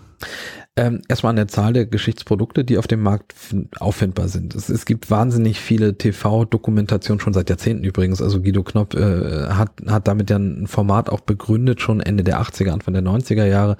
Ähm, 0.78 1.04
erstmal 1.08 1.30
an 1.30 1.38
der 1.38 1.48
Zahl 1.48 1.72
der 1.72 1.86
Geschichtsprodukte, 1.86 2.66
die 2.66 2.78
auf 2.78 2.86
dem 2.86 3.02
Markt 3.02 3.34
auffindbar 3.80 4.28
sind. 4.28 4.54
Es, 4.56 4.68
es 4.68 4.86
gibt 4.86 5.10
wahnsinnig 5.10 5.58
viele 5.58 5.98
TV-Dokumentationen, 5.98 7.22
schon 7.22 7.32
seit 7.32 7.50
Jahrzehnten 7.50 7.86
übrigens. 7.86 8.22
Also 8.22 8.42
Guido 8.42 8.62
Knopp 8.62 8.94
äh, 8.94 9.48
hat, 9.52 9.72
hat 9.88 10.10
damit 10.10 10.30
ja 10.30 10.36
ein 10.36 10.68
Format 10.68 11.10
auch 11.10 11.22
begründet, 11.22 11.80
schon 11.80 12.02
Ende 12.02 12.26
der 12.26 12.42
80er, 12.42 12.72
Anfang 12.72 12.94
der 12.94 13.04
90er 13.04 13.46
Jahre, 13.46 13.78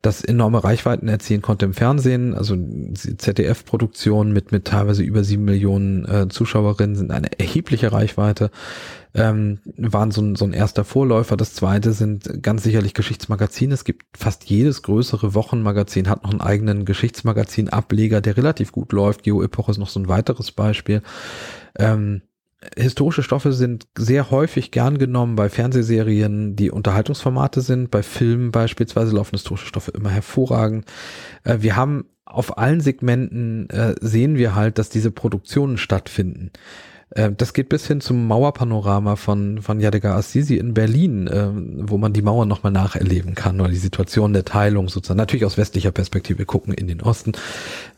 das 0.00 0.24
enorme 0.24 0.64
Reichweiten 0.64 1.06
erzielen 1.06 1.42
konnte 1.42 1.66
im 1.66 1.74
Fernsehen. 1.74 2.32
Also 2.32 2.56
ZDF-Produktionen 2.94 4.32
mit, 4.32 4.52
mit 4.52 4.64
teilweise 4.64 5.02
über 5.02 5.24
sieben 5.24 5.44
Millionen 5.44 6.06
äh, 6.06 6.28
Zuschauerinnen 6.28 6.96
sind 6.96 7.10
eine 7.10 7.38
erhebliche 7.38 7.92
Reichweite 7.92 8.50
ähm, 9.14 9.58
waren 9.76 10.10
so 10.10 10.22
ein, 10.22 10.36
so 10.36 10.44
ein 10.44 10.52
erster 10.52 10.84
Vorläufer. 10.84 11.36
Das 11.36 11.54
zweite 11.54 11.92
sind 11.92 12.42
ganz 12.42 12.62
sicherlich 12.62 12.94
Geschichtsmagazine. 12.94 13.74
Es 13.74 13.84
gibt 13.84 14.04
fast 14.16 14.44
jedes 14.44 14.82
größere 14.82 15.34
Wochenmagazin 15.34 16.08
hat 16.08 16.21
noch 16.22 16.30
einen 16.30 16.40
eigenen 16.40 16.84
Geschichtsmagazin-Ableger, 16.84 18.20
der 18.20 18.36
relativ 18.36 18.72
gut 18.72 18.92
läuft. 18.92 19.22
Geo 19.22 19.42
Epoch 19.42 19.68
ist 19.68 19.78
noch 19.78 19.88
so 19.88 20.00
ein 20.00 20.08
weiteres 20.08 20.52
Beispiel. 20.52 21.02
Ähm, 21.78 22.22
historische 22.76 23.22
Stoffe 23.22 23.52
sind 23.52 23.86
sehr 23.96 24.30
häufig 24.30 24.70
gern 24.70 24.98
genommen 24.98 25.36
bei 25.36 25.48
Fernsehserien, 25.48 26.56
die 26.56 26.70
Unterhaltungsformate 26.70 27.60
sind. 27.60 27.90
Bei 27.90 28.02
Filmen 28.02 28.50
beispielsweise 28.50 29.14
laufen 29.14 29.36
historische 29.36 29.66
Stoffe 29.66 29.90
immer 29.90 30.10
hervorragend. 30.10 30.86
Äh, 31.44 31.58
wir 31.60 31.76
haben 31.76 32.06
auf 32.24 32.56
allen 32.58 32.80
Segmenten 32.80 33.68
äh, 33.70 33.94
sehen 34.00 34.36
wir 34.36 34.54
halt, 34.54 34.78
dass 34.78 34.88
diese 34.88 35.10
Produktionen 35.10 35.76
stattfinden. 35.76 36.50
Äh, 37.14 37.32
das 37.36 37.52
geht 37.52 37.68
bis 37.68 37.86
hin 37.86 38.00
zum 38.00 38.26
Mauerpanorama 38.26 39.16
von, 39.16 39.62
von 39.62 39.80
Yadega 39.80 40.16
Assisi 40.16 40.56
in 40.56 40.74
Berlin, 40.74 41.26
äh, 41.26 41.48
wo 41.88 41.98
man 41.98 42.12
die 42.12 42.22
Mauer 42.22 42.46
nochmal 42.46 42.72
nacherleben 42.72 43.34
kann 43.34 43.60
oder 43.60 43.70
die 43.70 43.76
Situation 43.76 44.32
der 44.32 44.44
Teilung 44.44 44.88
sozusagen. 44.88 45.18
Natürlich 45.18 45.44
aus 45.44 45.58
westlicher 45.58 45.92
Perspektive 45.92 46.44
gucken 46.44 46.74
in 46.74 46.88
den 46.88 47.02
Osten. 47.02 47.32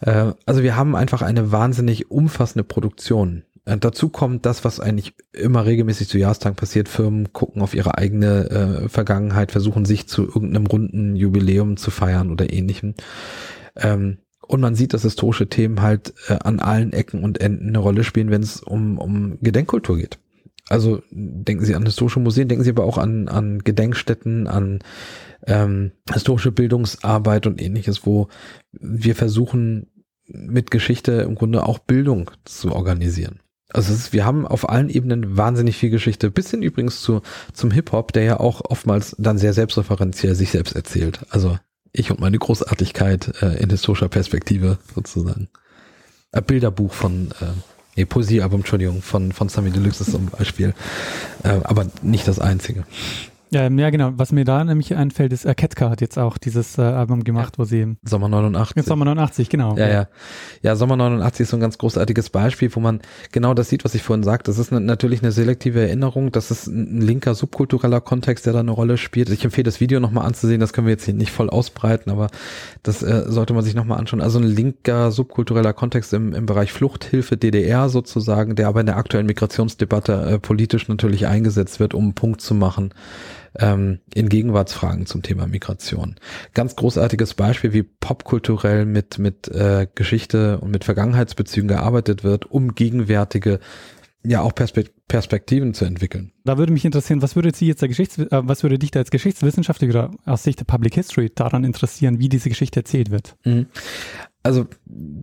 Äh, 0.01 0.33
also 0.47 0.62
wir 0.62 0.77
haben 0.77 0.97
einfach 0.97 1.23
eine 1.23 1.53
wahnsinnig 1.53 2.11
umfassende 2.11 2.65
Produktion. 2.65 3.43
Äh, 3.65 3.79
dazu 3.79 4.09
kommt 4.09 4.47
das, 4.47 4.65
was 4.65 4.81
eigentlich 4.81 5.15
immer 5.33 5.65
regelmäßig 5.65 6.09
zu 6.09 6.19
Jahrestagen 6.19 6.57
passiert. 6.57 6.89
Firmen 6.89 7.33
gucken 7.33 7.62
auf 7.62 7.75
ihre 7.75 7.97
eigene 7.99 8.51
äh, 8.85 8.89
Vergangenheit, 8.89 9.53
versuchen 9.53 9.85
sich 9.85 10.07
zu 10.09 10.23
irgendeinem 10.23 10.67
runden 10.67 11.17
Jubiläum 11.17 11.77
zu 11.77 11.91
feiern 11.91 12.31
oder 12.31 12.53
ähnlichem. 12.53 12.95
Ähm, 13.77 14.19
und 14.47 14.61
man 14.61 14.75
sieht, 14.75 14.93
dass 14.93 15.03
historische 15.03 15.49
Themen 15.49 15.83
halt 15.83 16.15
äh, 16.29 16.39
an 16.43 16.61
allen 16.61 16.93
Ecken 16.93 17.23
und 17.25 17.41
Enden 17.41 17.69
eine 17.69 17.79
Rolle 17.79 18.05
spielen, 18.05 18.31
wenn 18.31 18.43
es 18.43 18.63
um, 18.63 18.99
um 18.99 19.39
Gedenkkultur 19.41 19.97
geht. 19.97 20.19
Also 20.69 21.03
denken 21.11 21.65
Sie 21.65 21.75
an 21.75 21.85
historische 21.85 22.21
Museen, 22.21 22.49
denken 22.49 22.65
Sie 22.65 22.71
aber 22.71 22.85
auch 22.85 22.97
an, 22.97 23.29
an 23.29 23.59
Gedenkstätten, 23.59 24.47
an 24.47 24.79
ähm, 25.47 25.93
historische 26.11 26.53
Bildungsarbeit 26.53 27.47
und 27.47 27.61
ähnliches, 27.61 28.07
wo 28.07 28.29
wir 28.73 29.15
versuchen, 29.15 29.89
mit 30.27 30.71
Geschichte 30.71 31.13
im 31.13 31.35
Grunde 31.35 31.67
auch 31.67 31.79
Bildung 31.79 32.31
zu 32.45 32.73
organisieren. 32.73 33.41
Also 33.69 33.93
ist, 33.93 34.13
wir 34.13 34.25
haben 34.25 34.47
auf 34.47 34.69
allen 34.69 34.89
Ebenen 34.89 35.37
wahnsinnig 35.37 35.77
viel 35.77 35.91
Geschichte, 35.91 36.31
bis 36.31 36.51
hin 36.51 36.63
übrigens 36.63 37.03
zu, 37.03 37.21
zum 37.53 37.71
Hip-Hop, 37.71 38.13
der 38.13 38.23
ja 38.23 38.41
auch 38.41 38.63
oftmals 38.65 39.17
dann 39.19 39.37
sehr 39.37 39.53
selbstreferenziell 39.53 40.35
sich 40.35 40.51
selbst 40.51 40.77
erzählt. 40.77 41.27
Also 41.31 41.59
ich 41.95 42.11
und 42.11 42.21
meine 42.21 42.39
Großartigkeit 42.39 43.41
äh, 43.41 43.63
in 43.63 43.71
historischer 43.71 44.09
Perspektive 44.09 44.79
sozusagen. 44.95 45.49
Ein 46.33 46.45
Bilderbuch 46.45 46.93
von, 46.93 47.31
äh, 47.41 47.47
nee, 47.97 48.05
Poesiealbum, 48.05 48.61
Entschuldigung, 48.61 49.01
von, 49.01 49.33
von 49.33 49.49
Sammy 49.49 49.71
Deluxe 49.71 50.05
zum 50.05 50.27
Beispiel, 50.27 50.75
äh, 51.45 51.61
aber 51.63 51.87
nicht 52.03 52.27
das 52.27 52.41
einzige. 52.41 52.85
Ja, 53.51 53.69
ja, 53.69 53.91
genau. 53.91 54.13
Was 54.17 54.33
mir 54.33 54.45
da 54.45 54.65
nämlich 54.65 54.95
einfällt, 54.97 55.33
ist, 55.33 55.45
äh, 55.45 55.55
Ketka 55.55 55.91
hat 55.91 56.01
jetzt 56.01 56.19
auch 56.19 56.39
dieses 56.39 56.79
äh, 56.79 56.83
Album 56.83 57.25
gemacht, 57.25 57.59
wo 57.59 57.65
sie 57.65 57.97
Sommer 58.03 58.29
89. 58.29 58.85
Sommer 58.85 59.05
89, 59.05 59.49
genau. 59.49 59.77
Ja, 59.77 59.89
ja. 59.89 60.09
Ja, 60.63 60.77
Sommer 60.77 60.97
89 60.97 61.41
ist 61.41 61.51
so 61.51 61.57
ein 61.57 61.61
ganz 61.61 61.79
großartiges 61.79 62.31
Beispiel, 62.31 62.75
wo 62.75 62.81
man 62.81 63.01
genau 63.33 63.55
das 63.55 63.69
sieht, 63.69 63.85
was 63.85 63.95
ich 63.95 64.03
vorhin 64.03 64.25
sagte. 64.25 64.51
Das 64.51 64.59
ist 64.59 64.73
eine, 64.73 64.81
natürlich 64.81 65.23
eine 65.23 65.31
selektive 65.31 65.81
Erinnerung. 65.81 66.33
Das 66.33 66.51
ist 66.51 66.67
ein 66.67 67.01
linker 67.01 67.35
subkultureller 67.35 68.01
Kontext, 68.01 68.47
der 68.47 68.55
da 68.55 68.61
eine 68.61 68.73
Rolle 68.73 68.97
spielt. 68.97 69.31
Ich 69.31 69.45
empfehle 69.45 69.65
das 69.65 69.81
Video 69.81 70.01
nochmal 70.01 70.27
anzusehen. 70.27 70.61
Das 70.61 70.73
können 70.73 70.87
wir 70.87 70.93
jetzt 70.93 71.05
hier 71.05 71.15
nicht 71.15 71.31
voll 71.31 71.51
ausbreiten, 71.51 72.11
aber 72.11 72.29
das 72.83 73.03
äh, 73.03 73.25
sollte 73.29 73.55
man 73.55 73.63
sich 73.63 73.75
nochmal 73.75 73.99
anschauen. 73.99 74.21
Also 74.21 74.39
ein 74.39 74.45
linker 74.45 75.13
subkultureller 75.13 75.73
Kontext 75.73 76.13
im, 76.13 76.33
im 76.33 76.47
Bereich 76.47 76.73
Fluchthilfe 76.73 77.37
DDR 77.37 77.89
sozusagen, 77.89 78.57
der 78.57 78.69
aber 78.69 78.81
in 78.81 78.87
der 78.87 78.97
aktuellen 78.97 79.27
Migrationsdebatte 79.27 80.13
äh, 80.13 80.39
politisch 80.39 80.89
natürlich 80.89 81.27
eingesetzt 81.27 81.79
wird, 81.79 81.95
um 81.95 82.05
einen 82.05 82.15
Punkt 82.15 82.41
zu 82.41 82.55
machen 82.55 82.91
ähm, 83.59 84.01
in 84.15 84.29
Gegenwartsfragen 84.29 85.07
zum 85.07 85.23
Thema 85.23 85.47
Migration. 85.47 86.17
Ganz 86.55 86.77
großartiges 86.77 87.35
Beispiel, 87.35 87.73
wie 87.73 87.83
popkulturell 87.83 88.87
mit, 88.87 89.19
mit 89.19 89.49
äh, 89.49 89.87
Geschichte 89.95 90.59
und 90.61 90.71
mit 90.71 90.85
Vergangenheitsbezügen 90.85 91.69
gearbeitet 91.69 92.25
wird, 92.25 92.51
um 92.51 92.75
gegenwärtige 92.75 93.61
ja 94.27 94.41
auch 94.41 94.53
Perspektiven 94.55 95.75
zu 95.75 95.85
entwickeln. 95.85 96.33
Da 96.45 96.57
würde 96.57 96.73
mich 96.73 96.87
interessieren, 96.87 97.21
was 97.21 97.37
würde 97.37 97.55
Sie 97.55 97.67
jetzt 97.67 97.83
der 97.83 97.89
Geschichts 97.89 98.17
äh, 98.17 98.27
was 98.31 98.63
würde 98.63 98.79
dich 98.79 98.91
da 98.91 99.01
als 99.01 99.11
Geschichtswissenschaftler 99.11 99.89
oder 99.89 100.11
aus 100.25 100.43
Sicht 100.43 100.61
der 100.61 100.65
Public 100.65 100.95
History 100.95 101.31
daran 101.35 101.63
interessieren, 101.63 102.19
wie 102.19 102.31
diese 102.31 102.49
Geschichte 102.49 102.81
erzählt 102.81 103.11
wird? 103.11 103.37
Mhm 103.45 103.67
also 104.45 104.67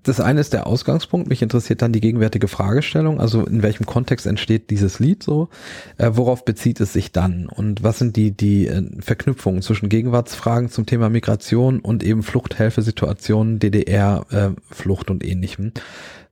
das 0.04 0.20
eine 0.20 0.42
ist 0.42 0.52
der 0.52 0.66
Ausgangspunkt. 0.66 1.30
Mich 1.30 1.44
interessiert 1.44 1.84
dann 1.84 1.94
die 1.94 2.02
gegenwärtige 2.02 2.48
Fragestellung. 2.48 3.22
Also 3.22 3.46
in 3.46 3.62
welchem 3.62 3.86
Kontext 3.86 4.26
entsteht 4.26 4.72
dieses 4.72 4.98
Lied 4.98 5.22
so? 5.22 5.50
Äh, 6.00 6.10
worauf 6.14 6.44
bezieht 6.44 6.82
es 6.82 6.92
sich 6.92 7.12
dann? 7.12 7.48
Und 7.48 7.84
was 7.84 8.00
sind 8.00 8.16
die, 8.16 8.32
die 8.32 8.66
äh, 8.66 8.84
Verknüpfungen 9.00 9.62
zwischen 9.62 9.90
Gegenwartsfragen 9.90 10.70
zum 10.70 10.88
Thema 10.88 11.10
Migration 11.10 11.82
und 11.82 12.04
eben 12.04 12.24
Fluchthilfesituationen, 12.24 13.60
DDR, 13.60 14.26
äh, 14.32 14.50
Flucht 14.74 15.12
und 15.12 15.24
ähnlichem? 15.24 15.72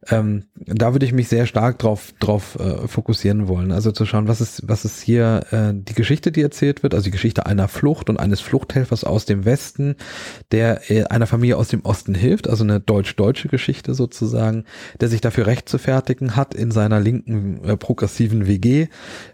ähm, 0.08 0.46
da 0.56 0.94
würde 0.94 1.06
ich 1.06 1.12
mich 1.12 1.28
sehr 1.28 1.46
stark 1.46 1.80
drauf, 1.80 2.14
drauf 2.20 2.58
äh, 2.60 2.88
fokussieren 2.88 3.48
wollen. 3.48 3.72
Also 3.72 3.92
zu 3.92 4.06
schauen, 4.06 4.28
was 4.28 4.40
ist, 4.40 4.68
was 4.68 4.86
ist 4.86 5.02
hier 5.02 5.46
äh, 5.52 5.74
die 5.74 5.94
Geschichte, 5.94 6.32
die 6.32 6.42
erzählt 6.42 6.84
wird, 6.84 6.94
also 6.94 7.06
die 7.06 7.12
Geschichte 7.12 7.46
einer 7.46 7.68
Flucht 7.68 8.10
und 8.10 8.18
eines 8.18 8.40
Fluchthelfers 8.40 9.04
aus 9.04 9.26
dem 9.26 9.46
Westen, 9.46 9.96
der 10.52 10.90
äh, 10.90 11.04
einer 11.06 11.28
Familie 11.28 11.58
aus 11.58 11.68
dem 11.68 11.82
Osten 11.82 12.16
hilft, 12.16 12.50
also 12.50 12.64
eine 12.64 12.79
deutsch-deutsche 12.80 13.48
Geschichte 13.48 13.94
sozusagen, 13.94 14.66
der 15.00 15.10
sich 15.10 15.22
dafür 15.22 15.48
recht 15.48 15.70
zu 15.70 15.78
fertigen 15.78 16.36
hat 16.36 16.54
in 16.54 16.72
seiner 16.72 17.00
linken 17.00 17.64
äh, 17.64 17.78
progressiven 17.78 18.48
WG. 18.48 18.88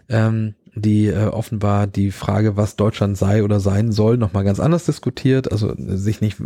Ähm, 0.08 0.54
die 0.76 1.06
äh, 1.06 1.24
offenbar 1.24 1.86
die 1.86 2.10
Frage, 2.10 2.56
was 2.56 2.76
Deutschland 2.76 3.16
sei 3.16 3.42
oder 3.42 3.60
sein 3.60 3.92
soll, 3.92 4.18
nochmal 4.18 4.44
ganz 4.44 4.60
anders 4.60 4.84
diskutiert. 4.84 5.50
Also 5.50 5.74
sich 5.78 6.20
nicht 6.20 6.36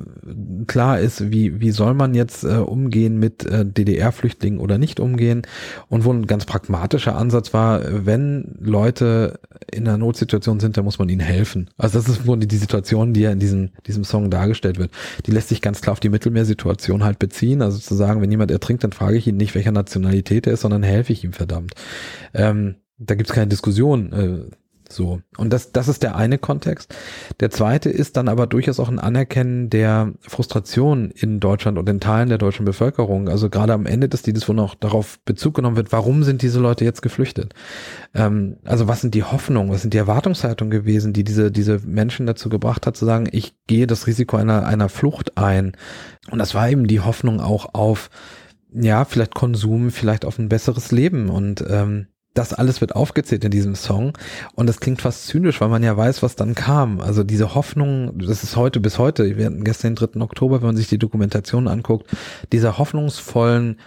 klar 0.69 1.01
ist, 1.01 1.33
wie, 1.33 1.61
wie 1.61 1.73
soll 1.73 1.95
man 1.95 2.15
jetzt 2.15 2.45
äh, 2.45 2.59
umgehen 2.59 3.19
mit 3.19 3.45
äh, 3.45 3.67
DDR-Flüchtlingen 3.67 4.61
oder 4.61 4.79
nicht 4.79 5.01
umgehen. 5.01 5.43
Und 5.89 6.05
wo 6.05 6.13
ein 6.13 6.27
ganz 6.27 6.45
pragmatischer 6.45 7.17
Ansatz 7.17 7.53
war, 7.53 7.81
wenn 8.07 8.55
Leute 8.61 9.41
in 9.71 9.89
einer 9.89 9.99
Notsituation 9.99 10.61
sind, 10.61 10.77
dann 10.77 10.85
muss 10.85 11.01
man 11.01 11.09
ihnen 11.09 11.21
helfen. 11.21 11.69
Also 11.77 11.99
das 11.99 12.09
ist 12.09 12.23
die 12.25 12.57
Situation, 12.57 13.13
die 13.13 13.23
ja 13.23 13.33
in 13.33 13.41
diesem, 13.41 13.71
diesem 13.89 14.05
Song 14.05 14.31
dargestellt 14.31 14.79
wird. 14.79 14.93
Die 15.27 15.33
lässt 15.33 15.49
sich 15.49 15.61
ganz 15.61 15.81
klar 15.81 15.93
auf 15.93 16.01
die 16.01 16.09
Mittelmeersituation 16.09 17.03
halt 17.03 17.19
beziehen. 17.19 17.63
Also 17.63 17.79
zu 17.79 17.97
sagen, 17.97 18.23
wenn 18.23 18.31
jemand 18.31 18.53
ertrinkt, 18.53 18.85
dann 18.85 18.93
frage 18.93 19.17
ich 19.17 19.27
ihn 19.27 19.37
nicht, 19.37 19.57
welcher 19.57 19.73
Nationalität 19.73 20.47
er 20.47 20.53
ist, 20.53 20.61
sondern 20.61 20.85
helfe 20.85 21.13
ich 21.13 21.25
ihm 21.25 21.33
verdammt. 21.33 21.75
Ähm, 22.33 22.77
da 23.01 23.15
gibt's 23.15 23.33
keine 23.33 23.49
Diskussion. 23.49 24.13
Äh, 24.13 24.57
so. 24.93 25.21
Und 25.37 25.53
das, 25.53 25.71
das 25.71 25.87
ist 25.87 26.03
der 26.03 26.17
eine 26.17 26.37
Kontext. 26.37 26.93
Der 27.39 27.51
zweite 27.51 27.91
ist 27.91 28.17
dann 28.17 28.29
aber 28.29 28.49
durchaus 28.49 28.81
auch 28.81 28.89
ein 28.89 28.99
Anerkennen 28.99 29.71
der 29.71 30.13
Frustration 30.21 31.13
in 31.13 31.39
Deutschland 31.39 31.79
und 31.79 31.89
in 31.89 32.01
Teilen 32.01 32.29
der 32.29 32.39
deutschen 32.39 32.65
Bevölkerung. 32.65 33.29
Also 33.29 33.51
gerade 33.51 33.73
am 33.73 33.87
Ende 33.87 34.09
des 34.09 34.27
Liedes, 34.27 34.49
wo 34.49 34.53
noch 34.53 34.75
darauf 34.75 35.21
Bezug 35.25 35.55
genommen 35.55 35.77
wird, 35.77 35.93
warum 35.93 36.25
sind 36.25 36.43
diese 36.43 36.59
Leute 36.59 36.85
jetzt 36.85 37.03
geflüchtet? 37.03 37.55
Ähm, 38.15 38.57
also 38.65 38.89
was 38.89 39.01
sind 39.01 39.15
die 39.15 39.23
Hoffnungen, 39.23 39.71
was 39.71 39.83
sind 39.83 39.95
die 39.95 39.99
Erwartungshaltungen 39.99 40.73
gewesen, 40.73 41.13
die 41.13 41.23
diese, 41.23 41.53
diese 41.53 41.79
Menschen 41.87 42.27
dazu 42.27 42.49
gebracht 42.49 42.87
hat, 42.87 42.97
zu 42.97 43.05
sagen, 43.05 43.29
ich 43.31 43.55
gehe 43.69 43.87
das 43.87 44.09
Risiko 44.09 44.37
einer, 44.39 44.67
einer 44.67 44.89
Flucht 44.89 45.39
ein. 45.39 45.77
Und 46.33 46.41
das 46.41 46.55
war 46.55 46.69
eben 46.69 46.89
die 46.89 47.01
Hoffnung 47.01 47.41
auch 47.41 47.75
auf, 47.75 48.11
ja, 48.73 49.05
vielleicht 49.05 49.35
Konsum, 49.35 49.91
vielleicht 49.91 50.25
auf 50.25 50.39
ein 50.39 50.49
besseres 50.49 50.91
Leben. 50.91 51.29
Und 51.29 51.65
ähm, 51.69 52.09
das 52.35 52.53
alles 52.53 52.81
wird 52.81 52.95
aufgezählt 52.95 53.45
in 53.45 53.51
diesem 53.51 53.75
Song 53.75 54.13
und 54.55 54.69
das 54.69 54.81
klingt 54.81 55.03
fast 55.03 55.27
zynisch, 55.27 55.61
weil 55.61 55.69
man 55.69 55.83
ja 55.83 55.97
weiß, 55.97 56.23
was 56.23 56.37
dann 56.37 56.55
kam. 56.55 57.01
Also 57.01 57.25
diese 57.25 57.55
Hoffnung, 57.55 58.19
das 58.19 58.45
ist 58.45 58.57
heute 58.57 58.81
bis 58.81 58.99
heute, 58.99 59.37
wir 59.37 59.47
hatten 59.47 59.65
gestern 59.65 59.95
den 59.95 60.09
3. 60.13 60.21
Oktober, 60.21 60.61
wenn 60.61 60.69
man 60.69 60.77
sich 60.77 60.89
die 60.89 60.99
Dokumentation 60.99 61.67
anguckt, 61.67 62.09
dieser 62.53 62.79
hoffnungsvollen, 62.79 63.79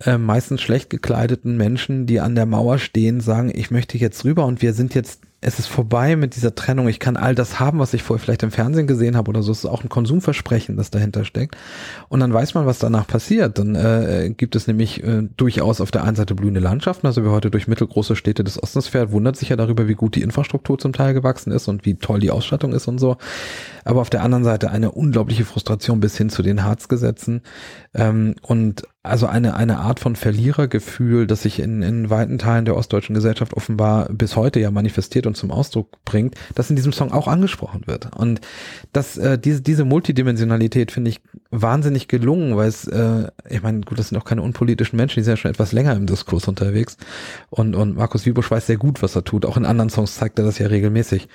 äh, 0.00 0.18
meistens 0.18 0.60
schlecht 0.60 0.90
gekleideten 0.90 1.56
Menschen, 1.56 2.06
die 2.06 2.20
an 2.20 2.34
der 2.34 2.46
Mauer 2.46 2.78
stehen, 2.78 3.20
sagen, 3.20 3.50
ich 3.54 3.70
möchte 3.70 3.96
jetzt 3.96 4.24
rüber 4.24 4.44
und 4.44 4.60
wir 4.60 4.74
sind 4.74 4.94
jetzt 4.94 5.22
es 5.42 5.58
ist 5.58 5.66
vorbei 5.66 6.16
mit 6.16 6.34
dieser 6.34 6.54
Trennung. 6.54 6.88
Ich 6.88 6.98
kann 6.98 7.16
all 7.16 7.34
das 7.34 7.60
haben, 7.60 7.78
was 7.78 7.92
ich 7.94 8.02
vorher 8.02 8.22
vielleicht 8.22 8.42
im 8.42 8.50
Fernsehen 8.50 8.86
gesehen 8.86 9.16
habe 9.16 9.28
oder 9.28 9.42
so. 9.42 9.52
Es 9.52 9.58
ist 9.58 9.66
auch 9.66 9.84
ein 9.84 9.88
Konsumversprechen, 9.88 10.76
das 10.76 10.90
dahinter 10.90 11.24
steckt. 11.24 11.56
Und 12.08 12.20
dann 12.20 12.32
weiß 12.32 12.54
man, 12.54 12.66
was 12.66 12.78
danach 12.78 13.06
passiert. 13.06 13.58
Dann 13.58 13.74
äh, 13.74 14.32
gibt 14.34 14.56
es 14.56 14.66
nämlich 14.66 15.04
äh, 15.04 15.22
durchaus 15.36 15.80
auf 15.80 15.90
der 15.90 16.04
einen 16.04 16.16
Seite 16.16 16.34
blühende 16.34 16.60
Landschaften. 16.60 17.06
Also 17.06 17.22
wer 17.22 17.32
heute 17.32 17.50
durch 17.50 17.68
mittelgroße 17.68 18.16
Städte 18.16 18.44
des 18.44 18.60
Ostens 18.62 18.88
fährt, 18.88 19.12
wundert 19.12 19.36
sich 19.36 19.50
ja 19.50 19.56
darüber, 19.56 19.88
wie 19.88 19.94
gut 19.94 20.14
die 20.16 20.22
Infrastruktur 20.22 20.78
zum 20.78 20.92
Teil 20.92 21.12
gewachsen 21.12 21.52
ist 21.52 21.68
und 21.68 21.84
wie 21.84 21.96
toll 21.96 22.20
die 22.20 22.30
Ausstattung 22.30 22.72
ist 22.72 22.88
und 22.88 22.98
so. 22.98 23.16
Aber 23.86 24.00
auf 24.00 24.10
der 24.10 24.22
anderen 24.22 24.42
Seite 24.42 24.70
eine 24.70 24.90
unglaubliche 24.90 25.44
Frustration 25.44 26.00
bis 26.00 26.16
hin 26.18 26.28
zu 26.28 26.42
den 26.42 26.64
Harzgesetzen. 26.64 27.42
Ähm, 27.94 28.34
und 28.42 28.82
also 29.04 29.26
eine, 29.26 29.54
eine 29.54 29.78
Art 29.78 30.00
von 30.00 30.16
Verlierergefühl, 30.16 31.28
das 31.28 31.42
sich 31.42 31.60
in, 31.60 31.82
in 31.82 32.10
weiten 32.10 32.38
Teilen 32.38 32.64
der 32.64 32.76
ostdeutschen 32.76 33.14
Gesellschaft 33.14 33.54
offenbar 33.54 34.08
bis 34.12 34.34
heute 34.34 34.58
ja 34.58 34.72
manifestiert 34.72 35.28
und 35.28 35.36
zum 35.36 35.52
Ausdruck 35.52 36.04
bringt, 36.04 36.34
das 36.56 36.68
in 36.68 36.74
diesem 36.74 36.92
Song 36.92 37.12
auch 37.12 37.28
angesprochen 37.28 37.82
wird. 37.86 38.14
Und 38.16 38.40
das, 38.92 39.16
äh, 39.16 39.38
diese, 39.38 39.62
diese 39.62 39.84
Multidimensionalität 39.84 40.90
finde 40.90 41.10
ich 41.10 41.20
wahnsinnig 41.52 42.08
gelungen, 42.08 42.56
weil 42.56 42.68
es, 42.68 42.88
äh, 42.88 43.28
ich 43.48 43.62
meine, 43.62 43.82
gut, 43.82 44.00
das 44.00 44.08
sind 44.08 44.18
auch 44.18 44.24
keine 44.24 44.42
unpolitischen 44.42 44.96
Menschen, 44.96 45.20
die 45.20 45.24
sind 45.24 45.34
ja 45.34 45.36
schon 45.36 45.50
etwas 45.52 45.70
länger 45.70 45.94
im 45.94 46.06
Diskurs 46.06 46.48
unterwegs. 46.48 46.96
Und, 47.50 47.76
und 47.76 47.96
Markus 47.96 48.26
Wiebusch 48.26 48.50
weiß 48.50 48.66
sehr 48.66 48.78
gut, 48.78 49.00
was 49.02 49.14
er 49.14 49.22
tut. 49.22 49.46
Auch 49.46 49.56
in 49.56 49.64
anderen 49.64 49.90
Songs 49.90 50.16
zeigt 50.16 50.40
er 50.40 50.44
das 50.44 50.58
ja 50.58 50.66
regelmäßig 50.66 51.28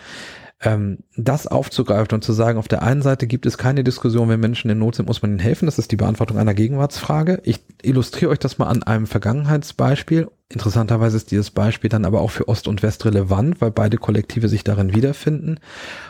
ähm, 0.64 1.00
das 1.18 1.48
aufzugreifen 1.48 2.16
und 2.16 2.24
zu 2.24 2.34
sagen, 2.34 2.60
auf 2.60 2.68
der 2.68 2.84
einen 2.84 3.02
Seite 3.02 3.26
gibt 3.26 3.46
es 3.46 3.58
keine 3.58 3.84
Diskussion, 3.84 4.30
wenn 4.30 4.40
Menschen 4.40 4.70
in 4.70 4.78
Not 4.80 4.96
sind, 4.96 5.08
muss 5.08 5.22
man 5.22 5.32
ihnen 5.32 5.40
helfen. 5.40 5.66
Das 5.66 5.80
ist 5.80 5.92
die 5.92 5.96
Beantwortung 5.96 6.38
einer 6.38 6.54
Gegenwartsfrage. 6.54 7.42
Ich 7.44 7.60
illustriere 7.82 8.32
euch 8.32 8.40
das 8.40 8.60
mal 8.60 8.68
an 8.68 8.84
einem 8.84 9.08
Vergangenheitsbeispiel. 9.08 10.30
Interessanterweise 10.50 11.18
ist 11.18 11.32
dieses 11.32 11.50
Beispiel 11.50 11.90
dann 11.90 12.06
aber 12.06 12.22
auch 12.22 12.30
für 12.30 12.48
Ost 12.48 12.68
und 12.68 12.84
West 12.84 13.06
relevant, 13.06 13.60
weil 13.60 13.72
beide 13.72 13.98
Kollektive 13.98 14.50
sich 14.50 14.64
darin 14.64 14.94
wiederfinden. 14.94 15.60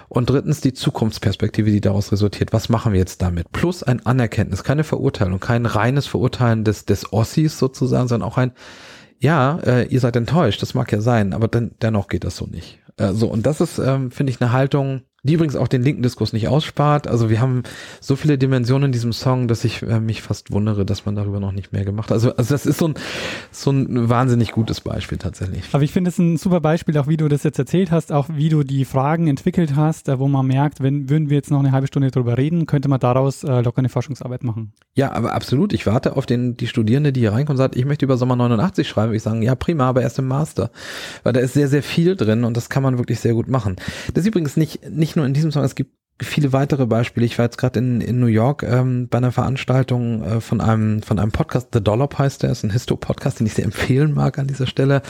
Und 0.09 0.29
drittens 0.29 0.59
die 0.59 0.73
Zukunftsperspektive, 0.73 1.71
die 1.71 1.79
daraus 1.79 2.11
resultiert. 2.11 2.51
Was 2.51 2.67
machen 2.67 2.91
wir 2.91 2.99
jetzt 2.99 3.21
damit? 3.21 3.51
Plus 3.53 3.83
ein 3.83 4.05
Anerkenntnis, 4.05 4.63
keine 4.63 4.83
Verurteilung, 4.83 5.39
kein 5.39 5.65
reines 5.65 6.07
Verurteilen 6.07 6.65
des, 6.65 6.85
des 6.85 7.13
Ossis 7.13 7.57
sozusagen, 7.57 8.09
sondern 8.09 8.27
auch 8.27 8.37
ein, 8.37 8.51
ja, 9.19 9.59
äh, 9.59 9.85
ihr 9.85 9.99
seid 9.99 10.15
enttäuscht, 10.15 10.61
das 10.63 10.73
mag 10.73 10.91
ja 10.91 10.99
sein, 10.99 11.33
aber 11.33 11.47
dann, 11.47 11.71
dennoch 11.81 12.07
geht 12.07 12.23
das 12.23 12.35
so 12.35 12.47
nicht. 12.47 12.79
Äh, 13.01 13.13
so, 13.13 13.27
und 13.27 13.45
das 13.45 13.61
ist, 13.61 13.79
ähm, 13.79 14.11
finde 14.11 14.31
ich, 14.31 14.41
eine 14.41 14.51
Haltung, 14.51 15.01
die 15.23 15.33
übrigens 15.33 15.55
auch 15.55 15.67
den 15.67 15.83
linken 15.83 16.01
Diskurs 16.01 16.33
nicht 16.33 16.47
ausspart. 16.47 17.07
Also 17.07 17.29
wir 17.29 17.39
haben 17.39 17.61
so 17.99 18.15
viele 18.15 18.39
Dimensionen 18.39 18.85
in 18.85 18.91
diesem 18.91 19.13
Song, 19.13 19.47
dass 19.47 19.63
ich 19.63 19.83
äh, 19.83 19.99
mich 19.99 20.23
fast 20.23 20.51
wundere, 20.51 20.83
dass 20.83 21.05
man 21.05 21.15
darüber 21.15 21.39
noch 21.39 21.51
nicht 21.51 21.71
mehr 21.71 21.85
gemacht 21.85 22.09
hat. 22.09 22.15
Also, 22.15 22.35
also 22.35 22.53
das 22.53 22.65
ist 22.65 22.79
so 22.79 22.87
ein, 22.87 22.95
so 23.51 23.69
ein 23.69 24.09
wahnsinnig 24.09 24.51
gutes 24.51 24.81
Beispiel 24.81 25.19
tatsächlich. 25.19 25.63
Aber 25.73 25.83
ich 25.83 25.91
finde 25.91 26.09
es 26.09 26.17
ein 26.17 26.37
super 26.37 26.59
Beispiel, 26.59 26.97
auch 26.97 27.07
wie 27.07 27.17
du 27.17 27.27
das 27.27 27.43
jetzt 27.43 27.59
erzählt 27.59 27.91
hast, 27.91 28.11
auch 28.11 28.29
wie 28.33 28.49
du 28.49 28.63
die 28.63 28.83
Fragen 28.83 29.27
entwickelt 29.27 29.75
hast, 29.75 30.07
wo 30.07 30.27
man 30.27 30.47
merkt, 30.47 30.81
wenn 30.81 31.07
würden 31.07 31.29
wir 31.29 31.37
jetzt 31.37 31.51
noch 31.51 31.59
eine 31.59 31.71
halbe 31.71 31.85
Stunde 31.85 32.09
drüber 32.09 32.37
reden, 32.39 32.65
könnte 32.65 32.89
man 32.89 32.99
daraus 32.99 33.43
äh, 33.43 33.61
locker 33.61 33.79
eine 33.79 33.89
Forschungsarbeit 33.89 34.43
machen. 34.43 34.73
Ja, 34.95 35.11
aber 35.11 35.33
absolut. 35.33 35.71
Ich 35.73 35.85
warte 35.85 36.17
auf 36.17 36.25
den, 36.25 36.57
die 36.57 36.67
Studierende, 36.67 37.13
die 37.13 37.19
hier 37.19 37.31
reinkommen 37.31 37.57
und 37.57 37.63
sagt, 37.63 37.75
ich 37.75 37.85
möchte 37.85 38.05
über 38.05 38.17
Sommer 38.17 38.35
89 38.35 38.87
schreiben. 38.87 39.13
Ich 39.13 39.21
sage, 39.21 39.45
ja 39.45 39.53
prima, 39.53 39.87
aber 39.87 40.01
erst 40.01 40.17
im 40.17 40.27
Master. 40.27 40.71
Weil 41.21 41.33
da 41.33 41.41
ist 41.41 41.53
sehr, 41.53 41.67
sehr 41.67 41.83
viel 41.83 42.15
drin 42.15 42.43
und 42.43 42.57
das 42.57 42.69
kann 42.69 42.81
man 42.81 42.97
wirklich 42.97 43.19
sehr 43.19 43.33
gut 43.33 43.47
machen. 43.47 43.75
Das 44.13 44.23
ist 44.23 44.27
übrigens 44.27 44.57
nicht, 44.57 44.89
nicht 44.89 45.10
nur 45.15 45.25
in 45.25 45.33
diesem 45.33 45.51
Song, 45.51 45.63
es 45.63 45.75
gibt 45.75 45.91
viele 46.23 46.53
weitere 46.53 46.85
Beispiele. 46.85 47.25
Ich 47.25 47.37
war 47.37 47.45
jetzt 47.45 47.57
gerade 47.57 47.79
in, 47.79 48.01
in 48.01 48.19
New 48.19 48.27
York 48.27 48.63
ähm, 48.63 49.07
bei 49.09 49.17
einer 49.17 49.31
Veranstaltung 49.31 50.23
äh, 50.23 50.41
von 50.41 50.61
einem 50.61 51.01
von 51.01 51.19
einem 51.19 51.31
Podcast, 51.31 51.69
The 51.73 51.83
Dollop 51.83 52.17
heißt 52.17 52.43
der, 52.43 52.51
ist 52.51 52.63
ein 52.63 52.69
Histo-Podcast, 52.69 53.39
den 53.39 53.47
ich 53.47 53.53
sehr 53.53 53.65
empfehlen 53.65 54.13
mag 54.13 54.37
an 54.37 54.47
dieser 54.47 54.67
Stelle. 54.67 55.01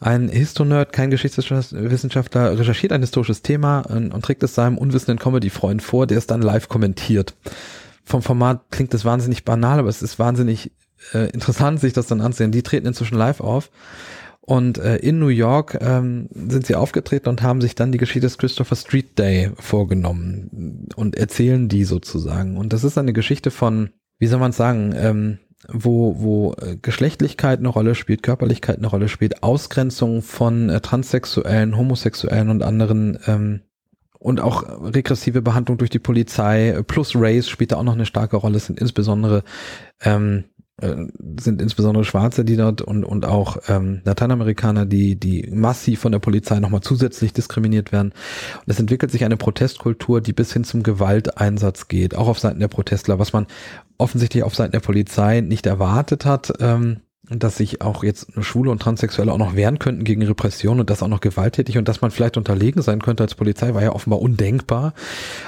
Ein 0.00 0.28
Histonerd, 0.28 0.92
kein 0.92 1.10
Geschichtswissenschaftler, 1.10 2.58
recherchiert 2.58 2.92
ein 2.92 3.00
historisches 3.00 3.42
Thema 3.42 3.80
und, 3.80 4.12
und 4.12 4.24
trägt 4.24 4.42
es 4.42 4.54
seinem 4.54 4.78
unwissenden 4.78 5.18
Comedy-Freund 5.18 5.82
vor, 5.82 6.06
der 6.06 6.18
es 6.18 6.26
dann 6.26 6.42
live 6.42 6.68
kommentiert. 6.68 7.34
Vom 8.04 8.22
Format 8.22 8.64
klingt 8.70 8.92
das 8.92 9.04
wahnsinnig 9.04 9.44
banal, 9.44 9.78
aber 9.78 9.88
es 9.88 10.02
ist 10.02 10.18
wahnsinnig 10.18 10.72
äh, 11.12 11.30
interessant, 11.30 11.80
sich 11.80 11.92
das 11.92 12.06
dann 12.06 12.20
anzusehen. 12.20 12.52
Die 12.52 12.62
treten 12.62 12.86
inzwischen 12.86 13.16
live 13.16 13.40
auf 13.40 13.70
und 14.46 14.76
äh, 14.76 14.96
in 14.96 15.18
New 15.18 15.28
York 15.28 15.78
ähm, 15.80 16.28
sind 16.34 16.66
sie 16.66 16.74
aufgetreten 16.74 17.30
und 17.30 17.42
haben 17.42 17.62
sich 17.62 17.74
dann 17.74 17.92
die 17.92 17.98
Geschichte 17.98 18.26
des 18.26 18.36
Christopher 18.36 18.76
Street 18.76 19.18
Day 19.18 19.50
vorgenommen 19.58 20.86
und 20.96 21.16
erzählen 21.16 21.68
die 21.68 21.84
sozusagen. 21.84 22.58
Und 22.58 22.74
das 22.74 22.84
ist 22.84 22.98
eine 22.98 23.14
Geschichte 23.14 23.50
von, 23.50 23.88
wie 24.18 24.26
soll 24.26 24.40
man 24.40 24.52
sagen, 24.52 24.94
ähm, 24.96 25.38
wo, 25.68 26.20
wo 26.20 26.52
äh, 26.60 26.76
Geschlechtlichkeit 26.76 27.60
eine 27.60 27.68
Rolle 27.68 27.94
spielt, 27.94 28.22
Körperlichkeit 28.22 28.76
eine 28.76 28.86
Rolle 28.86 29.08
spielt, 29.08 29.42
Ausgrenzung 29.42 30.20
von 30.20 30.68
äh, 30.68 30.82
Transsexuellen, 30.82 31.78
Homosexuellen 31.78 32.50
und 32.50 32.62
anderen 32.62 33.18
ähm, 33.26 33.62
und 34.18 34.40
auch 34.40 34.62
regressive 34.94 35.40
Behandlung 35.40 35.78
durch 35.78 35.90
die 35.90 35.98
Polizei 35.98 36.82
plus 36.86 37.12
Race 37.14 37.48
spielt 37.48 37.72
da 37.72 37.76
auch 37.76 37.82
noch 37.82 37.94
eine 37.94 38.06
starke 38.06 38.36
Rolle. 38.36 38.58
Es 38.58 38.66
sind 38.66 38.78
insbesondere 38.78 39.42
ähm, 40.02 40.44
äh, 40.53 40.53
sind 40.80 41.62
insbesondere 41.62 42.04
Schwarze, 42.04 42.44
die 42.44 42.56
dort 42.56 42.82
und, 42.82 43.04
und 43.04 43.26
auch 43.26 43.58
ähm, 43.68 44.00
Lateinamerikaner, 44.04 44.86
die, 44.86 45.14
die 45.14 45.48
massiv 45.52 46.00
von 46.00 46.10
der 46.10 46.18
Polizei 46.18 46.58
nochmal 46.58 46.80
zusätzlich 46.80 47.32
diskriminiert 47.32 47.92
werden. 47.92 48.10
Und 48.10 48.72
es 48.72 48.80
entwickelt 48.80 49.12
sich 49.12 49.24
eine 49.24 49.36
Protestkultur, 49.36 50.20
die 50.20 50.32
bis 50.32 50.52
hin 50.52 50.64
zum 50.64 50.82
Gewalteinsatz 50.82 51.86
geht, 51.86 52.16
auch 52.16 52.26
auf 52.26 52.40
Seiten 52.40 52.58
der 52.58 52.68
Protestler, 52.68 53.20
was 53.20 53.32
man 53.32 53.46
offensichtlich 53.98 54.42
auf 54.42 54.56
Seiten 54.56 54.72
der 54.72 54.80
Polizei 54.80 55.40
nicht 55.40 55.66
erwartet 55.66 56.24
hat. 56.24 56.52
Ähm, 56.58 57.00
dass 57.30 57.56
sich 57.56 57.80
auch 57.80 58.04
jetzt 58.04 58.26
Schwule 58.42 58.70
und 58.70 58.82
Transsexuelle 58.82 59.32
auch 59.32 59.38
noch 59.38 59.56
wehren 59.56 59.78
könnten 59.78 60.04
gegen 60.04 60.22
Repression 60.22 60.80
und 60.80 60.90
das 60.90 61.02
auch 61.02 61.08
noch 61.08 61.20
gewalttätig 61.20 61.78
und 61.78 61.88
dass 61.88 62.00
man 62.00 62.10
vielleicht 62.10 62.36
unterlegen 62.36 62.82
sein 62.82 63.00
könnte 63.00 63.22
als 63.22 63.34
Polizei, 63.34 63.72
war 63.74 63.82
ja 63.82 63.92
offenbar 63.92 64.20
undenkbar. 64.20 64.92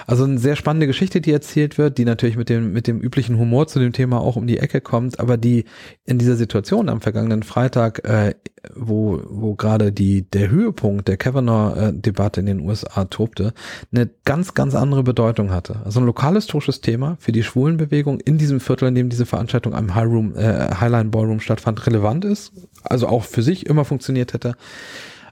Also 0.07 0.25
eine 0.25 0.39
sehr 0.39 0.57
spannende 0.57 0.87
Geschichte, 0.87 1.21
die 1.21 1.33
erzählt 1.33 1.77
wird, 1.77 1.99
die 1.99 2.05
natürlich 2.05 2.37
mit 2.37 2.49
dem, 2.49 2.73
mit 2.73 2.87
dem 2.87 3.01
üblichen 3.01 3.39
Humor 3.39 3.67
zu 3.67 3.79
dem 3.79 3.93
Thema 3.93 4.21
auch 4.21 4.37
um 4.37 4.47
die 4.47 4.59
Ecke 4.59 4.81
kommt, 4.81 5.21
aber 5.21 5.37
die 5.37 5.65
in 6.05 6.19
dieser 6.19 6.37
Situation 6.37 6.89
am 6.89 7.01
vergangenen 7.01 7.43
Freitag, 7.43 8.05
äh, 8.09 8.35
wo, 8.75 9.21
wo 9.29 9.55
gerade 9.55 9.93
die, 9.93 10.23
der 10.23 10.51
Höhepunkt 10.51 11.09
der 11.09 11.17
Kavanaugh-Debatte 11.17 12.41
in 12.41 12.47
den 12.47 12.61
USA 12.61 13.05
tobte, 13.05 13.53
eine 13.93 14.09
ganz, 14.25 14.55
ganz 14.55 14.75
andere 14.75 15.03
Bedeutung 15.03 15.51
hatte. 15.51 15.81
Also 15.85 16.01
ein 16.01 16.07
lokalhistorisches 16.07 16.81
Thema 16.81 17.17
für 17.21 17.33
die 17.33 17.43
Schwulenbewegung 17.43 18.21
in 18.21 18.39
diesem 18.39 18.61
Viertel, 18.61 18.89
in 18.89 18.95
dem 18.95 19.09
diese 19.09 19.27
Veranstaltung 19.27 19.75
am 19.75 19.95
High 19.95 20.07
Room, 20.07 20.35
äh, 20.37 20.75
Highline 20.81 21.11
Ballroom 21.11 21.41
stattfand, 21.41 21.67
fand, 21.67 21.87
relevant 21.87 22.25
ist, 22.25 22.53
also 22.83 23.09
auch 23.09 23.25
für 23.25 23.43
sich 23.43 23.67
immer 23.67 23.85
funktioniert 23.85 24.33
hätte, 24.33 24.57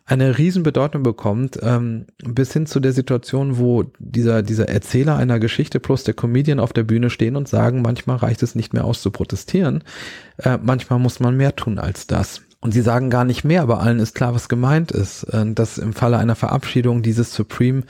eine 0.06 0.36
Riesenbedeutung 0.36 1.02
bekommt, 1.02 1.58
ähm, 1.62 2.06
bis 2.22 2.52
hin 2.52 2.66
zu 2.66 2.78
der 2.78 2.92
Situation, 2.92 3.56
wo 3.56 3.84
dieser, 3.98 4.42
dieser 4.42 4.68
Erzähler 4.68 5.16
einer 5.16 5.38
Geschichte 5.38 5.80
plus 5.80 6.04
der 6.04 6.12
Comedian 6.12 6.60
auf 6.60 6.74
der 6.74 6.82
Bühne 6.82 7.08
stehen 7.08 7.36
und 7.36 7.48
sagen, 7.48 7.80
manchmal 7.80 8.18
reicht 8.18 8.42
es 8.42 8.54
nicht 8.54 8.74
mehr 8.74 8.84
aus 8.84 9.00
zu 9.00 9.10
protestieren, 9.10 9.82
äh, 10.36 10.58
manchmal 10.62 10.98
muss 10.98 11.20
man 11.20 11.36
mehr 11.36 11.56
tun 11.56 11.78
als 11.78 12.06
das. 12.06 12.42
Und 12.64 12.72
sie 12.72 12.80
sagen 12.80 13.10
gar 13.10 13.26
nicht 13.26 13.44
mehr, 13.44 13.60
aber 13.60 13.80
allen 13.80 13.98
ist 13.98 14.14
klar, 14.14 14.34
was 14.34 14.48
gemeint 14.48 14.90
ist, 14.90 15.24
äh, 15.24 15.44
dass 15.52 15.76
im 15.76 15.92
Falle 15.92 16.16
einer 16.16 16.34
Verabschiedung 16.34 17.02
dieses 17.02 17.34
Supreme 17.34 17.82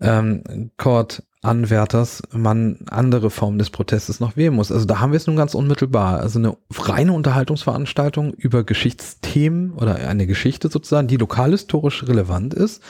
ähm, 0.00 0.70
Court 0.78 1.22
Anwärters 1.46 2.22
man 2.32 2.78
andere 2.90 3.30
Formen 3.30 3.58
des 3.58 3.70
Protestes 3.70 4.20
noch 4.20 4.36
wählen 4.36 4.54
muss. 4.54 4.72
Also 4.72 4.84
da 4.84 5.00
haben 5.00 5.12
wir 5.12 5.16
es 5.16 5.26
nun 5.26 5.36
ganz 5.36 5.54
unmittelbar. 5.54 6.20
Also 6.20 6.38
eine 6.38 6.56
reine 6.76 7.12
Unterhaltungsveranstaltung 7.12 8.32
über 8.34 8.64
Geschichtsthemen 8.64 9.72
oder 9.72 9.96
eine 9.96 10.26
Geschichte 10.26 10.68
sozusagen, 10.68 11.08
die 11.08 11.16
lokalhistorisch 11.16 12.06
relevant 12.06 12.54
ist, 12.54 12.82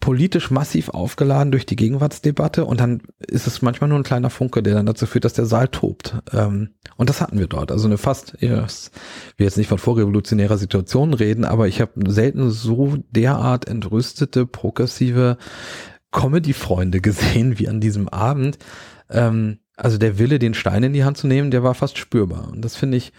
politisch 0.00 0.50
massiv 0.50 0.90
aufgeladen 0.90 1.52
durch 1.52 1.66
die 1.66 1.76
Gegenwartsdebatte 1.76 2.64
und 2.64 2.80
dann 2.80 3.02
ist 3.18 3.46
es 3.46 3.62
manchmal 3.62 3.88
nur 3.88 3.98
ein 3.98 4.04
kleiner 4.04 4.30
Funke, 4.30 4.62
der 4.62 4.74
dann 4.74 4.86
dazu 4.86 5.06
führt, 5.06 5.24
dass 5.24 5.32
der 5.32 5.46
Saal 5.46 5.68
tobt. 5.68 6.16
Ähm, 6.32 6.70
und 6.96 7.08
das 7.08 7.20
hatten 7.20 7.38
wir 7.38 7.46
dort. 7.46 7.72
Also 7.72 7.86
eine 7.86 7.98
fast, 7.98 8.34
ich 8.40 8.50
will 8.50 8.66
jetzt 9.38 9.56
nicht 9.56 9.68
von 9.68 9.78
vorrevolutionärer 9.78 10.58
Situation 10.58 11.14
reden, 11.14 11.44
aber 11.44 11.68
ich 11.68 11.80
habe 11.80 12.10
selten 12.10 12.50
so 12.50 12.96
derart 13.10 13.68
entrüstete, 13.68 14.46
progressive 14.46 15.38
Comedy-Freunde 16.12 17.00
gesehen 17.00 17.58
wie 17.58 17.68
an 17.68 17.80
diesem 17.80 18.08
Abend. 18.08 18.58
Ähm, 19.08 19.58
also 19.76 19.96
der 19.96 20.18
Wille, 20.18 20.38
den 20.38 20.54
Stein 20.54 20.82
in 20.82 20.92
die 20.92 21.04
Hand 21.04 21.16
zu 21.16 21.26
nehmen, 21.26 21.50
der 21.50 21.62
war 21.62 21.74
fast 21.74 21.98
spürbar. 21.98 22.48
Und 22.48 22.62
das 22.62 22.76
finde 22.76 22.98
ich, 22.98 23.12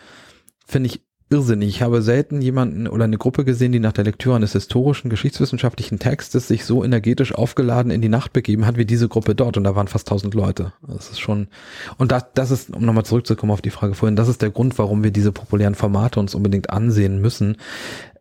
finde 0.65 0.87
ich 0.87 1.01
irrsinnig. 1.31 1.69
Ich 1.69 1.81
habe 1.81 2.01
selten 2.01 2.41
jemanden 2.41 2.87
oder 2.87 3.05
eine 3.05 3.17
Gruppe 3.17 3.45
gesehen, 3.45 3.71
die 3.71 3.79
nach 3.79 3.93
der 3.93 4.03
Lektüre 4.03 4.35
eines 4.35 4.51
historischen, 4.51 5.09
geschichtswissenschaftlichen 5.09 5.97
Textes 5.97 6.47
sich 6.47 6.65
so 6.65 6.83
energetisch 6.83 7.33
aufgeladen 7.33 7.91
in 7.91 8.01
die 8.01 8.09
Nacht 8.09 8.33
begeben 8.33 8.65
hat 8.65 8.77
wie 8.77 8.85
diese 8.85 9.07
Gruppe 9.07 9.33
dort. 9.33 9.57
Und 9.57 9.63
da 9.63 9.75
waren 9.75 9.87
fast 9.87 10.09
tausend 10.09 10.33
Leute. 10.33 10.73
Das 10.85 11.09
ist 11.09 11.19
schon, 11.19 11.47
und 11.97 12.11
das, 12.11 12.25
das 12.35 12.51
ist, 12.51 12.75
um 12.75 12.85
nochmal 12.85 13.05
zurückzukommen 13.05 13.51
auf 13.51 13.61
die 13.61 13.69
Frage 13.69 13.95
vorhin, 13.95 14.15
das 14.15 14.27
ist 14.27 14.41
der 14.41 14.51
Grund, 14.51 14.77
warum 14.77 15.03
wir 15.03 15.11
diese 15.11 15.31
populären 15.31 15.75
Formate 15.75 16.19
uns 16.19 16.35
unbedingt 16.35 16.69
ansehen 16.69 17.21
müssen. 17.21 17.57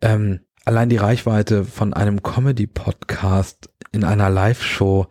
Ähm, 0.01 0.39
allein 0.65 0.89
die 0.89 0.97
Reichweite 0.97 1.65
von 1.65 1.93
einem 1.93 2.23
Comedy-Podcast 2.23 3.69
in 3.91 4.03
einer 4.03 4.29
Live-Show 4.29 5.07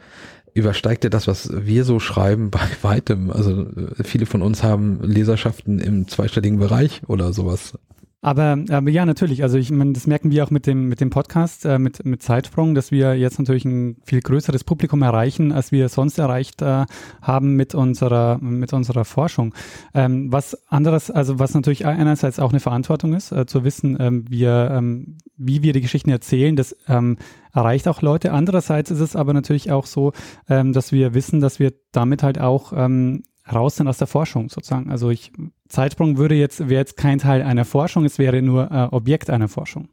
übersteigt 0.55 1.05
ja 1.05 1.11
das, 1.11 1.27
was 1.27 1.51
wir 1.53 1.85
so 1.85 2.01
schreiben, 2.01 2.51
bei 2.51 2.61
weitem. 2.83 3.31
Also 3.31 3.63
äh, 3.63 4.05
viele 4.05 4.27
von 4.27 4.43
uns 4.43 4.63
haben 4.63 5.01
Leserschaften 5.03 5.79
im 5.79 6.09
zweistelligen 6.09 6.59
Bereich 6.59 7.03
oder 7.07 7.33
sowas. 7.33 7.75
Aber, 8.23 8.59
aber 8.69 8.91
ja, 8.91 9.07
natürlich. 9.07 9.43
Also 9.43 9.57
ich 9.57 9.71
meine, 9.71 9.95
das 9.95 10.07
merken 10.07 10.31
wir 10.31 10.45
auch 10.45 10.51
mit 10.51 10.67
dem, 10.67 10.89
mit 10.89 11.01
dem 11.01 11.09
Podcast, 11.09 11.65
äh, 11.65 11.79
mit, 11.79 12.05
mit 12.05 12.23
Zeitsprung, 12.23 12.75
dass 12.75 12.91
wir 12.91 13.15
jetzt 13.15 13.39
natürlich 13.39 13.65
ein 13.65 13.97
viel 14.05 14.21
größeres 14.21 14.63
Publikum 14.63 15.01
erreichen, 15.01 15.53
als 15.53 15.73
wir 15.73 15.89
sonst 15.89 16.19
erreicht 16.19 16.61
äh, 16.61 16.85
haben 17.23 17.57
mit 17.57 17.75
unserer, 17.75 18.37
mit 18.39 18.75
unserer 18.75 19.07
Forschung. 19.07 19.55
Ähm, 19.95 20.31
was 20.31 20.69
anderes, 20.69 21.11
also 21.11 21.39
was 21.39 21.55
natürlich 21.55 21.87
einerseits 21.87 22.39
auch 22.41 22.51
eine 22.51 22.61
Verantwortung 22.61 23.15
ist, 23.15 23.33
äh, 23.33 23.47
zu 23.47 23.65
wissen, 23.65 23.97
ähm, 23.99 24.27
wir, 24.29 24.71
ähm, 24.71 25.17
wie 25.39 25.63
wir 25.63 25.73
die 25.73 25.81
Geschichten 25.81 26.11
erzählen, 26.11 26.57
das 26.57 26.77
ähm, 26.89 27.17
erreicht 27.55 27.89
auch 27.89 28.03
Leute. 28.03 28.33
Andererseits 28.33 28.91
ist 28.91 29.01
es 29.01 29.17
aber 29.17 29.33
natürlich 29.33 29.73
auch 29.73 29.87
so, 29.87 30.13
ähm, 30.47 30.75
dass 30.75 30.93
wir 30.93 31.15
wissen, 31.15 31.41
dass 31.41 31.59
wir 31.59 31.73
damit 31.91 32.23
halt 32.23 32.39
auch 32.39 32.75
ähm, 32.77 33.23
raus 33.51 33.77
sind 33.77 33.89
aus 33.89 33.97
der 33.97 34.07
Forschung 34.07 34.51
sozusagen. 34.51 34.91
Also 34.91 35.09
ich, 35.09 35.33
Zeitsprung 35.71 36.19
würde 36.19 36.35
jetzt, 36.35 36.69
wäre 36.69 36.81
jetzt 36.81 36.97
kein 36.97 37.19
Teil 37.19 37.43
einer 37.43 37.65
Forschung, 37.65 38.05
es 38.05 38.19
wäre 38.19 38.43
nur 38.43 38.71
äh, 38.71 38.95
Objekt 38.95 39.31
einer 39.31 39.49
Forschung. 39.49 39.89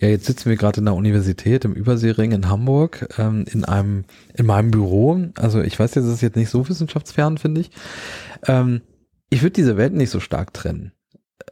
Ja, 0.00 0.08
jetzt 0.08 0.26
sitzen 0.26 0.50
wir 0.50 0.56
gerade 0.56 0.80
in 0.80 0.86
der 0.86 0.94
Universität 0.94 1.64
im 1.64 1.72
Überseering 1.72 2.32
in 2.32 2.48
Hamburg, 2.48 3.08
ähm, 3.16 3.44
in 3.50 3.64
einem, 3.64 4.04
in 4.34 4.46
meinem 4.46 4.72
Büro. 4.72 5.28
Also 5.36 5.62
ich 5.62 5.78
weiß 5.78 5.94
jetzt, 5.94 6.04
es 6.04 6.14
ist 6.14 6.20
jetzt 6.20 6.36
nicht 6.36 6.50
so 6.50 6.68
wissenschaftsfern, 6.68 7.38
finde 7.38 7.60
ich. 7.60 7.70
Ähm, 8.46 8.82
ich 9.30 9.42
würde 9.42 9.52
diese 9.52 9.76
Welt 9.76 9.94
nicht 9.94 10.10
so 10.10 10.20
stark 10.20 10.52
trennen. 10.52 10.92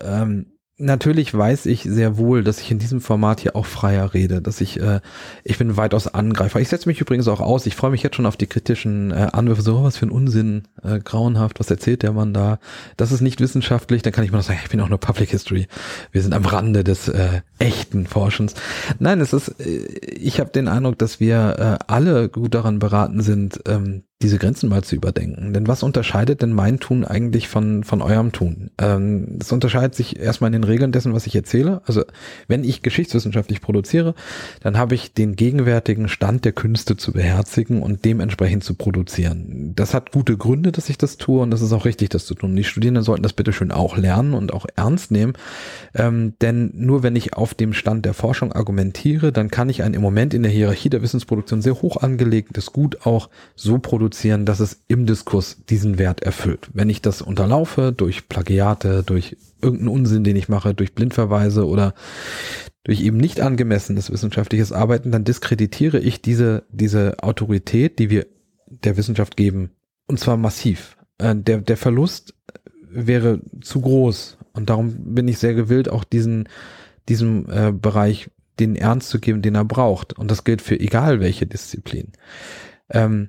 Ähm, 0.01 0.49
natürlich 0.81 1.33
weiß 1.35 1.66
ich 1.66 1.83
sehr 1.83 2.16
wohl, 2.16 2.43
dass 2.43 2.61
ich 2.61 2.70
in 2.70 2.78
diesem 2.78 3.01
Format 3.01 3.41
hier 3.41 3.55
auch 3.55 3.66
freier 3.66 4.14
rede, 4.14 4.43
dass 4.43 4.61
ich, 4.61 4.81
äh, 4.81 5.01
ich 5.45 5.59
bin 5.59 5.76
weitaus 5.76 6.09
Angreifer. 6.09 6.61
Ich 6.61 6.68
setze 6.68 6.89
mich 6.89 7.01
übrigens 7.01 7.28
auch 7.28 7.41
aus. 7.41 7.66
Ich 7.66 7.76
freue 7.76 7.91
mich 7.91 8.03
jetzt 8.03 8.16
schon 8.16 8.26
auf 8.26 8.37
die 8.37 8.47
kritischen 8.47 9.11
äh, 9.11 9.28
Anwürfe. 9.33 9.62
So, 9.62 9.83
was 9.85 9.97
für 9.97 10.07
ein 10.07 10.11
Unsinn, 10.11 10.64
äh, 10.83 10.99
grauenhaft, 10.99 11.61
was 11.61 11.70
erzählt 11.70 12.03
der 12.03 12.12
Mann 12.12 12.35
da? 12.35 12.59
Das 12.97 13.12
ist 13.12 13.20
nicht 13.20 13.41
wissenschaftlich. 13.41 14.03
Dann 14.03 14.12
kann 14.12 14.24
ich 14.24 14.33
mal 14.33 14.39
noch 14.39 14.45
sagen, 14.45 14.61
ich 14.62 14.70
bin 14.70 14.81
auch 14.81 14.89
nur 14.89 14.99
Public 14.99 15.31
History. 15.31 15.68
Wir 16.12 16.22
sind 16.22 16.35
am 16.35 16.45
Rande 16.45 16.83
des 16.83 17.09
äh, 17.09 17.43
echten 17.59 18.07
Forschens. 18.07 18.55
Nein, 18.99 19.20
es 19.20 19.33
ist, 19.33 19.49
äh, 19.61 19.64
ich 19.66 20.41
habe 20.41 20.51
den 20.51 20.68
Eindruck, 20.68 20.99
dass 20.99 21.20
wir 21.20 21.78
äh, 21.81 21.85
alle 21.87 22.28
gut 22.28 22.55
daran 22.55 22.78
beraten 22.78 23.22
sind, 23.22 23.61
ähm, 23.66 24.03
diese 24.23 24.37
Grenzen 24.37 24.68
mal 24.68 24.85
zu 24.85 24.97
überdenken. 24.97 25.55
Denn 25.55 25.66
was 25.66 25.83
unterscheidet 25.83 26.43
denn 26.43 26.53
mein 26.53 26.79
Tun 26.79 27.07
eigentlich 27.07 27.49
von, 27.49 27.85
von 27.85 28.03
eurem 28.03 28.33
Tun? 28.33 28.71
Ähm, 28.79 29.39
das 29.39 29.51
unterscheidet 29.51 29.95
sich 29.95 30.21
erstmal 30.21 30.49
in 30.49 30.61
den 30.61 30.64
Regeln 30.64 30.93
dessen, 30.93 31.14
was 31.14 31.27
ich 31.27 31.35
erzähle. 31.35 31.81
Also 31.87 32.05
wenn 32.47 32.62
ich 32.62 32.83
geschichtswissenschaftlich 32.83 33.62
produziere, 33.62 34.14
dann 34.61 34.77
habe 34.77 34.95
ich 34.95 35.14
den 35.14 35.37
gegenwärtigen 35.37 36.09
Stand 36.09 36.45
der 36.45 36.53
Künste 36.53 36.99
zu 36.99 37.12
beherzigen 37.12 37.81
und 37.81 38.05
dementsprechend 38.05 38.62
zu 38.62 38.75
produzieren. 38.75 39.73
Das 39.75 39.95
hat 39.95 40.12
gute 40.12 40.37
Gründe, 40.37 40.71
dass 40.71 40.91
ich 40.91 40.99
das 40.99 41.16
tue 41.16 41.41
und 41.41 41.51
das 41.51 41.62
ist 41.62 41.73
auch 41.73 41.87
richtig, 41.87 42.11
das 42.11 42.27
zu 42.27 42.35
tun. 42.35 42.55
Die 42.55 42.64
Studierenden 42.64 43.05
sollten 43.05 43.23
das 43.23 43.33
bitte 43.33 43.55
schön 43.55 43.73
auch 43.73 43.97
lernen 43.97 44.35
und 44.35 44.53
auch 44.53 44.66
ernst 44.77 45.12
nehmen. 45.12 45.33
Ähm, 45.95 46.35
denn 46.43 46.73
nur 46.75 47.03
wenn 47.03 47.16
ich 47.16 47.33
auf 47.33 47.55
dem 47.55 47.73
Stand 47.73 48.05
der 48.05 48.12
Forschung 48.12 48.53
argumentiere, 48.53 49.33
dann 49.33 49.51
kann 49.51 49.71
ich 49.71 49.83
ein 49.83 49.95
im 49.95 50.03
Moment 50.03 50.35
in 50.35 50.43
der 50.43 50.53
Hierarchie 50.53 50.91
der 50.91 51.01
Wissensproduktion 51.01 51.62
sehr 51.62 51.81
hoch 51.81 51.97
angelegtes 51.97 52.73
Gut 52.73 53.07
auch 53.07 53.31
so 53.57 53.79
produzieren, 53.79 54.09
produzieren, 54.11 54.44
dass 54.44 54.58
es 54.58 54.82
im 54.88 55.06
Diskurs 55.06 55.64
diesen 55.68 55.96
Wert 55.96 56.20
erfüllt. 56.22 56.68
Wenn 56.72 56.90
ich 56.90 57.00
das 57.00 57.22
unterlaufe 57.22 57.92
durch 57.92 58.28
Plagiate, 58.28 59.04
durch 59.04 59.36
irgendeinen 59.62 59.88
Unsinn, 59.88 60.24
den 60.24 60.34
ich 60.34 60.48
mache, 60.48 60.74
durch 60.74 60.94
Blindverweise 60.94 61.64
oder 61.64 61.94
durch 62.82 63.02
eben 63.02 63.18
nicht 63.18 63.40
angemessenes 63.40 64.11
wissenschaftliches 64.11 64.72
Arbeiten, 64.72 65.12
dann 65.12 65.22
diskreditiere 65.22 66.00
ich 66.00 66.20
diese, 66.22 66.64
diese 66.70 67.22
Autorität, 67.22 68.00
die 68.00 68.11
wir 68.11 68.26
der 68.66 68.96
Wissenschaft 68.96 69.36
geben. 69.36 69.70
Und 70.08 70.18
zwar 70.18 70.36
massiv. 70.36 70.96
Äh, 71.18 71.36
der, 71.36 71.58
der 71.58 71.76
Verlust 71.76 72.34
wäre 72.90 73.40
zu 73.61 73.80
groß. 73.80 74.38
Und 74.54 74.70
darum 74.70 75.14
bin 75.14 75.28
ich 75.28 75.38
sehr 75.38 75.54
gewillt, 75.54 75.88
auch 75.88 76.02
diesen, 76.02 76.48
diesem 77.08 77.48
äh, 77.48 77.70
Bereich 77.70 78.28
den 78.58 78.74
Ernst 78.74 79.11
zu 79.11 79.20
geben, 79.20 79.40
den 79.40 79.54
er 79.54 79.64
braucht. 79.64 80.18
Und 80.18 80.32
das 80.32 80.42
gilt 80.42 80.62
für 80.62 80.80
egal 80.80 81.20
welche 81.20 81.46
Disziplin. 81.46 82.12
Ähm, 82.88 83.28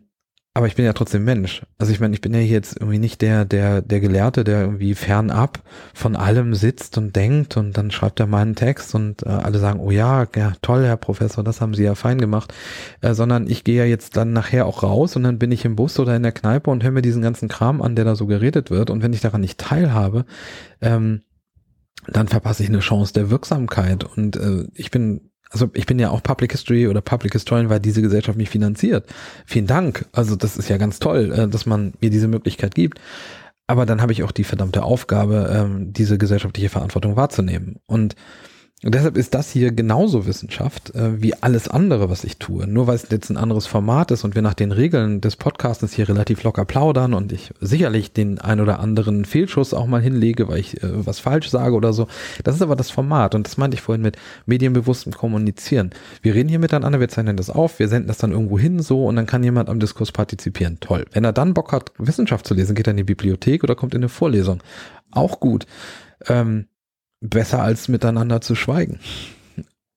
aber 0.53 0.67
ich 0.67 0.75
bin 0.75 0.83
ja 0.83 0.91
trotzdem 0.91 1.23
Mensch. 1.23 1.61
Also 1.77 1.93
ich 1.93 2.01
meine, 2.01 2.13
ich 2.13 2.19
bin 2.19 2.33
ja 2.33 2.41
jetzt 2.41 2.75
irgendwie 2.75 2.99
nicht 2.99 3.21
der, 3.21 3.45
der, 3.45 3.81
der 3.81 4.01
Gelehrte, 4.01 4.43
der 4.43 4.61
irgendwie 4.61 4.95
fernab 4.95 5.63
von 5.93 6.17
allem 6.17 6.55
sitzt 6.55 6.97
und 6.97 7.15
denkt 7.15 7.55
und 7.55 7.77
dann 7.77 7.89
schreibt 7.89 8.19
er 8.19 8.27
mal 8.27 8.41
einen 8.41 8.55
Text 8.55 8.93
und 8.93 9.25
äh, 9.25 9.29
alle 9.29 9.59
sagen, 9.59 9.79
oh 9.79 9.91
ja, 9.91 10.27
ja, 10.35 10.51
toll, 10.61 10.83
Herr 10.83 10.97
Professor, 10.97 11.41
das 11.41 11.61
haben 11.61 11.73
Sie 11.73 11.83
ja 11.83 11.95
fein 11.95 12.17
gemacht. 12.17 12.53
Äh, 12.99 13.13
sondern 13.13 13.47
ich 13.47 13.63
gehe 13.63 13.77
ja 13.77 13.85
jetzt 13.85 14.17
dann 14.17 14.33
nachher 14.33 14.65
auch 14.65 14.83
raus 14.83 15.15
und 15.15 15.23
dann 15.23 15.39
bin 15.39 15.53
ich 15.53 15.63
im 15.63 15.77
Bus 15.77 15.97
oder 15.99 16.17
in 16.17 16.23
der 16.23 16.33
Kneipe 16.33 16.69
und 16.69 16.83
höre 16.83 16.91
mir 16.91 17.01
diesen 17.01 17.21
ganzen 17.21 17.47
Kram 17.47 17.81
an, 17.81 17.95
der 17.95 18.03
da 18.03 18.15
so 18.15 18.27
geredet 18.27 18.71
wird. 18.71 18.89
Und 18.89 19.01
wenn 19.03 19.13
ich 19.13 19.21
daran 19.21 19.41
nicht 19.41 19.57
teilhabe, 19.57 20.25
ähm, 20.81 21.21
dann 22.07 22.27
verpasse 22.27 22.63
ich 22.63 22.69
eine 22.69 22.79
Chance 22.79 23.13
der 23.13 23.29
Wirksamkeit. 23.29 24.03
Und 24.03 24.35
äh, 24.35 24.67
ich 24.73 24.91
bin 24.91 25.30
also 25.51 25.69
ich 25.73 25.85
bin 25.85 25.99
ja 25.99 26.09
auch 26.09 26.23
Public 26.23 26.53
History 26.53 26.87
oder 26.87 27.01
Public 27.01 27.33
Historian, 27.33 27.69
weil 27.69 27.79
diese 27.79 28.01
Gesellschaft 28.01 28.37
mich 28.37 28.49
finanziert. 28.49 29.05
Vielen 29.45 29.67
Dank. 29.67 30.05
Also 30.13 30.35
das 30.35 30.57
ist 30.57 30.69
ja 30.69 30.77
ganz 30.77 30.99
toll, 30.99 31.31
äh, 31.31 31.47
dass 31.47 31.65
man 31.65 31.93
mir 31.99 32.09
diese 32.09 32.27
Möglichkeit 32.27 32.73
gibt. 32.73 32.99
Aber 33.67 33.85
dann 33.85 34.01
habe 34.01 34.11
ich 34.11 34.23
auch 34.23 34.31
die 34.31 34.43
verdammte 34.43 34.83
Aufgabe, 34.83 35.49
ähm, 35.53 35.93
diese 35.93 36.17
gesellschaftliche 36.17 36.69
Verantwortung 36.69 37.15
wahrzunehmen. 37.15 37.77
Und 37.85 38.15
und 38.83 38.95
deshalb 38.95 39.15
ist 39.15 39.35
das 39.35 39.51
hier 39.51 39.71
genauso 39.71 40.25
Wissenschaft 40.25 40.95
äh, 40.95 41.21
wie 41.21 41.35
alles 41.35 41.67
andere, 41.67 42.09
was 42.09 42.23
ich 42.23 42.37
tue. 42.37 42.65
Nur 42.65 42.87
weil 42.87 42.95
es 42.95 43.05
jetzt 43.11 43.29
ein 43.29 43.37
anderes 43.37 43.67
Format 43.67 44.09
ist 44.09 44.23
und 44.23 44.33
wir 44.33 44.41
nach 44.41 44.55
den 44.55 44.71
Regeln 44.71 45.21
des 45.21 45.35
Podcasts 45.35 45.93
hier 45.93 46.09
relativ 46.09 46.41
locker 46.41 46.65
plaudern 46.65 47.13
und 47.13 47.31
ich 47.31 47.51
sicherlich 47.59 48.11
den 48.11 48.39
ein 48.39 48.59
oder 48.59 48.79
anderen 48.79 49.25
Fehlschuss 49.25 49.75
auch 49.75 49.85
mal 49.85 50.01
hinlege, 50.01 50.47
weil 50.47 50.57
ich 50.57 50.81
äh, 50.81 51.05
was 51.05 51.19
falsch 51.19 51.49
sage 51.51 51.75
oder 51.75 51.93
so. 51.93 52.07
Das 52.43 52.55
ist 52.55 52.63
aber 52.63 52.75
das 52.75 52.89
Format 52.89 53.35
und 53.35 53.45
das 53.45 53.57
meinte 53.57 53.75
ich 53.75 53.81
vorhin 53.81 54.01
mit 54.01 54.17
medienbewusstem 54.47 55.13
Kommunizieren. 55.13 55.91
Wir 56.23 56.33
reden 56.33 56.49
hier 56.49 56.57
miteinander, 56.57 56.99
wir 56.99 57.09
zeichnen 57.09 57.37
das 57.37 57.51
auf, 57.51 57.77
wir 57.77 57.87
senden 57.87 58.07
das 58.07 58.17
dann 58.17 58.31
irgendwo 58.31 58.57
hin 58.57 58.79
so 58.79 59.05
und 59.05 59.15
dann 59.15 59.27
kann 59.27 59.43
jemand 59.43 59.69
am 59.69 59.79
Diskurs 59.79 60.11
partizipieren. 60.11 60.77
Toll. 60.79 61.05
Wenn 61.11 61.23
er 61.23 61.33
dann 61.33 61.53
Bock 61.53 61.71
hat, 61.71 61.91
Wissenschaft 61.99 62.47
zu 62.47 62.55
lesen, 62.55 62.73
geht 62.73 62.87
er 62.87 62.91
in 62.91 62.97
die 62.97 63.03
Bibliothek 63.03 63.63
oder 63.63 63.75
kommt 63.75 63.93
in 63.93 64.01
eine 64.01 64.09
Vorlesung. 64.09 64.63
Auch 65.11 65.39
gut. 65.39 65.67
Ähm, 66.27 66.65
besser 67.21 67.61
als 67.61 67.87
miteinander 67.87 68.41
zu 68.41 68.55
schweigen. 68.55 68.99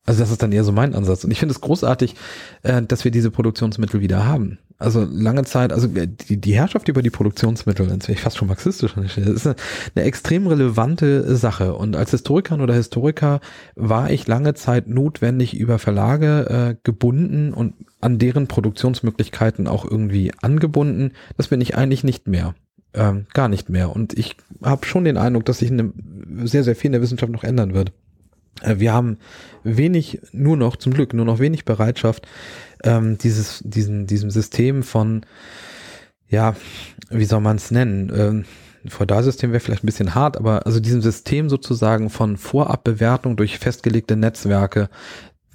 Also 0.07 0.21
das 0.21 0.31
ist 0.31 0.43
dann 0.43 0.53
eher 0.53 0.65
so 0.65 0.73
mein 0.73 0.95
Ansatz. 0.95 1.25
Und 1.25 1.31
ich 1.31 1.39
finde 1.39 1.55
es 1.55 1.63
großartig, 1.63 2.15
äh, 2.63 2.83
dass 2.83 3.05
wir 3.05 3.11
diese 3.11 3.31
Produktionsmittel 3.31 4.01
wieder 4.01 4.27
haben. 4.27 4.59
Also 4.77 5.07
lange 5.11 5.45
Zeit, 5.45 5.73
also 5.73 5.89
äh, 5.97 6.07
die, 6.07 6.39
die 6.39 6.55
Herrschaft 6.55 6.89
über 6.89 7.01
die 7.01 7.11
Produktionsmittel, 7.11 7.89
jetzt 7.89 8.09
wäre 8.09 8.17
ich 8.17 8.21
fast 8.21 8.37
schon 8.37 8.49
marxistisch, 8.49 8.95
das 8.97 9.17
ist 9.17 9.47
eine, 9.47 9.57
eine 9.95 10.05
extrem 10.05 10.47
relevante 10.47 11.37
Sache. 11.37 11.75
Und 11.75 11.97
als 11.97 12.11
Historikerin 12.11 12.61
oder 12.61 12.75
Historiker 12.75 13.41
war 13.77 14.11
ich 14.11 14.27
lange 14.27 14.53
Zeit 14.53 14.89
notwendig 14.89 15.57
über 15.57 15.79
Verlage 15.79 16.51
äh, 16.51 16.77
gebunden 16.83 17.55
und 17.55 17.75
an 18.03 18.19
deren 18.19 18.47
Produktionsmöglichkeiten 18.47 19.69
auch 19.69 19.91
irgendwie 19.91 20.33
angebunden. 20.43 21.13
Das 21.39 21.49
bin 21.49 21.63
ich 21.63 21.77
eigentlich 21.77 22.05
nicht 22.05 22.29
mehr 22.29 22.55
ähm, 22.95 23.27
gar 23.35 23.49
nicht 23.49 23.69
mehr. 23.69 23.95
Und 23.95 24.17
ich 24.19 24.37
habe 24.63 24.87
schon 24.87 25.05
den 25.05 25.17
Eindruck, 25.17 25.45
dass 25.45 25.59
sich 25.59 25.71
eine, 25.71 25.93
sehr, 26.45 26.65
sehr 26.65 26.77
viel 26.77 26.89
in 26.89 26.93
der 26.93 27.03
Wissenschaft 27.03 27.33
noch 27.33 27.45
ändern 27.45 27.75
wird. 27.75 27.93
Äh, 28.63 28.79
wir 28.79 28.93
haben 28.93 29.19
wenig, 29.63 30.21
nur 30.33 30.57
noch, 30.57 30.77
zum 30.77 30.95
Glück, 30.95 31.13
nur 31.15 31.27
noch 31.27 31.39
wenig 31.39 31.65
Bereitschaft, 31.65 32.27
ähm, 32.83 33.19
dieses, 33.19 33.63
diesen, 33.65 34.07
diesem 34.07 34.31
System 34.31 34.83
von, 34.83 35.27
ja, 36.29 36.57
wie 37.11 37.25
soll 37.25 37.41
man 37.41 37.57
es 37.57 37.71
nennen? 37.71 38.13
Ähm, 38.15 38.45
Feudalsystem 38.87 39.51
wäre 39.51 39.61
vielleicht 39.61 39.83
ein 39.83 39.87
bisschen 39.87 40.15
hart, 40.15 40.37
aber 40.37 40.67
also 40.67 40.79
diesem 40.79 41.01
System 41.01 41.49
sozusagen 41.49 42.11
von 42.11 42.37
Vorabbewertung 42.37 43.37
durch 43.37 43.59
festgelegte 43.59 44.15
Netzwerke, 44.17 44.91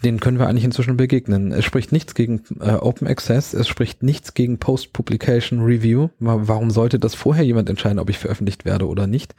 den 0.04 0.20
können 0.20 0.40
wir 0.40 0.48
eigentlich 0.48 0.64
inzwischen 0.64 0.98
begegnen. 0.98 1.52
Es 1.52 1.66
spricht 1.66 1.92
nichts 1.92 2.14
gegen 2.16 2.42
äh, 2.60 2.74
Open 2.74 3.08
Access, 3.08 3.54
es 3.54 3.68
spricht 3.68 4.04
nichts 4.04 4.34
gegen 4.34 4.58
Post-Publication 4.58 5.62
Review. 5.62 6.10
Warum 6.20 6.72
sollte 6.72 7.00
das 7.00 7.16
vorher 7.16 7.44
jemand 7.44 7.70
entscheiden, 7.70 8.00
ob 8.00 8.10
ich 8.10 8.18
veröffentlicht 8.18 8.66
werde 8.66 8.88
oder 8.88 9.08
nicht? 9.08 9.36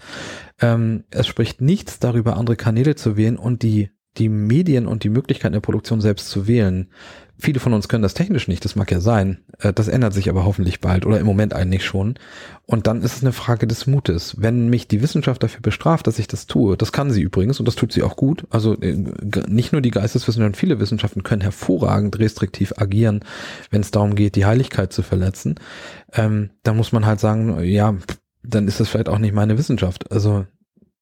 Ähm, 0.60 1.04
es 1.10 1.26
spricht 1.26 1.60
nichts 1.60 1.98
darüber, 1.98 2.36
andere 2.36 2.56
Kanäle 2.56 2.94
zu 2.94 3.16
wählen 3.16 3.36
und 3.36 3.62
die 3.62 3.90
die 4.18 4.28
Medien 4.28 4.86
und 4.86 5.04
die 5.04 5.08
Möglichkeiten 5.08 5.52
der 5.52 5.60
Produktion 5.60 6.00
selbst 6.00 6.28
zu 6.28 6.46
wählen. 6.46 6.88
Viele 7.38 7.60
von 7.60 7.72
uns 7.72 7.88
können 7.88 8.02
das 8.02 8.12
technisch 8.12 8.48
nicht, 8.48 8.64
das 8.64 8.76
mag 8.76 8.90
ja 8.90 9.00
sein. 9.00 9.38
Äh, 9.58 9.72
das 9.72 9.88
ändert 9.88 10.12
sich 10.12 10.28
aber 10.28 10.44
hoffentlich 10.44 10.80
bald 10.80 11.06
oder 11.06 11.18
im 11.18 11.26
Moment 11.26 11.54
eigentlich 11.54 11.84
schon. 11.84 12.16
Und 12.66 12.86
dann 12.86 13.02
ist 13.02 13.16
es 13.16 13.22
eine 13.22 13.32
Frage 13.32 13.66
des 13.66 13.86
Mutes. 13.86 14.36
Wenn 14.38 14.68
mich 14.68 14.88
die 14.88 15.00
Wissenschaft 15.00 15.42
dafür 15.42 15.62
bestraft, 15.62 16.06
dass 16.06 16.18
ich 16.18 16.26
das 16.26 16.46
tue, 16.46 16.76
das 16.76 16.92
kann 16.92 17.10
sie 17.10 17.22
übrigens 17.22 17.58
und 17.58 17.66
das 17.66 17.76
tut 17.76 17.92
sie 17.92 18.02
auch 18.02 18.16
gut. 18.16 18.46
Also 18.50 18.78
äh, 18.80 18.96
nicht 19.48 19.72
nur 19.72 19.80
die 19.80 19.90
Geisteswissenschaften, 19.90 20.54
viele 20.54 20.80
Wissenschaften 20.80 21.22
können 21.22 21.40
hervorragend 21.40 22.18
restriktiv 22.18 22.74
agieren, 22.76 23.20
wenn 23.70 23.80
es 23.80 23.90
darum 23.90 24.14
geht, 24.16 24.36
die 24.36 24.44
Heiligkeit 24.44 24.92
zu 24.92 25.02
verletzen. 25.02 25.54
Ähm, 26.12 26.50
dann 26.62 26.76
muss 26.76 26.92
man 26.92 27.06
halt 27.06 27.20
sagen, 27.20 27.62
ja, 27.62 27.96
dann 28.42 28.68
ist 28.68 28.80
das 28.80 28.88
vielleicht 28.88 29.08
auch 29.08 29.18
nicht 29.18 29.34
meine 29.34 29.56
Wissenschaft. 29.56 30.12
Also 30.12 30.46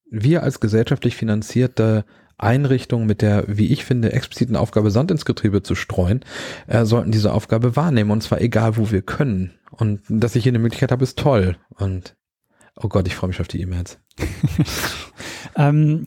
wir 0.09 0.43
als 0.43 0.59
gesellschaftlich 0.59 1.15
finanzierte 1.15 2.05
Einrichtungen 2.39 3.05
mit 3.05 3.21
der, 3.21 3.45
wie 3.47 3.67
ich 3.67 3.85
finde, 3.85 4.13
expliziten 4.13 4.55
Aufgabe, 4.55 4.91
Sand 4.91 5.11
ins 5.11 5.25
Getriebe 5.25 5.61
zu 5.61 5.75
streuen, 5.75 6.21
äh, 6.67 6.85
sollten 6.85 7.11
diese 7.11 7.33
Aufgabe 7.33 7.75
wahrnehmen 7.75 8.11
und 8.11 8.23
zwar 8.23 8.41
egal, 8.41 8.77
wo 8.77 8.91
wir 8.91 9.01
können. 9.01 9.53
Und 9.71 10.01
dass 10.09 10.35
ich 10.35 10.43
hier 10.43 10.51
eine 10.51 10.59
Möglichkeit 10.59 10.91
habe, 10.91 11.03
ist 11.03 11.19
toll. 11.19 11.57
Und 11.75 12.15
oh 12.75 12.87
Gott, 12.87 13.07
ich 13.07 13.15
freue 13.15 13.29
mich 13.29 13.41
auf 13.41 13.47
die 13.47 13.61
E-Mails. 13.61 13.99
ähm, 15.55 16.05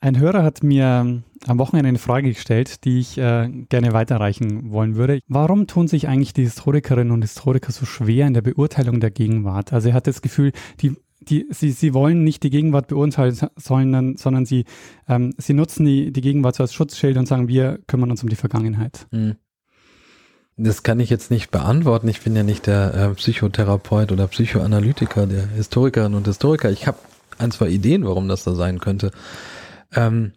ein 0.00 0.18
Hörer 0.18 0.42
hat 0.42 0.62
mir 0.62 1.22
am 1.46 1.58
Wochenende 1.58 1.88
eine 1.88 1.98
Frage 1.98 2.30
gestellt, 2.30 2.84
die 2.84 3.00
ich 3.00 3.18
äh, 3.18 3.48
gerne 3.68 3.92
weiterreichen 3.92 4.70
wollen 4.70 4.96
würde. 4.96 5.20
Warum 5.28 5.66
tun 5.66 5.88
sich 5.88 6.08
eigentlich 6.08 6.32
die 6.32 6.44
Historikerinnen 6.44 7.12
und 7.12 7.22
Historiker 7.22 7.72
so 7.72 7.84
schwer 7.84 8.26
in 8.26 8.34
der 8.34 8.42
Beurteilung 8.42 9.00
der 9.00 9.10
Gegenwart? 9.10 9.72
Also 9.72 9.90
er 9.90 9.94
hat 9.94 10.06
das 10.06 10.22
Gefühl, 10.22 10.52
die 10.80 10.96
die, 11.20 11.46
sie, 11.50 11.70
sie 11.70 11.94
wollen 11.94 12.24
nicht 12.24 12.42
die 12.42 12.50
Gegenwart 12.50 12.88
beurteilen, 12.88 13.36
sondern, 13.56 14.16
sondern 14.16 14.46
sie, 14.46 14.64
ähm, 15.08 15.34
sie 15.36 15.54
nutzen 15.54 15.84
die, 15.84 16.12
die 16.12 16.20
Gegenwart 16.20 16.56
so 16.56 16.62
als 16.62 16.74
Schutzschild 16.74 17.16
und 17.16 17.26
sagen, 17.26 17.48
wir 17.48 17.78
kümmern 17.86 18.10
uns 18.10 18.22
um 18.22 18.28
die 18.28 18.36
Vergangenheit. 18.36 19.06
Hm. 19.10 19.36
Das 20.56 20.82
kann 20.82 21.00
ich 21.00 21.08
jetzt 21.08 21.30
nicht 21.30 21.50
beantworten. 21.50 22.08
Ich 22.08 22.20
bin 22.20 22.36
ja 22.36 22.42
nicht 22.42 22.66
der 22.66 22.94
äh, 22.94 23.14
Psychotherapeut 23.14 24.12
oder 24.12 24.26
Psychoanalytiker 24.26 25.26
der 25.26 25.46
Historikerinnen 25.48 26.16
und 26.16 26.26
Historiker. 26.26 26.70
Ich 26.70 26.86
habe 26.86 26.98
ein, 27.38 27.50
zwei 27.50 27.68
Ideen, 27.68 28.04
warum 28.04 28.28
das 28.28 28.44
da 28.44 28.54
sein 28.54 28.78
könnte. 28.78 29.10
Ähm, 29.94 30.32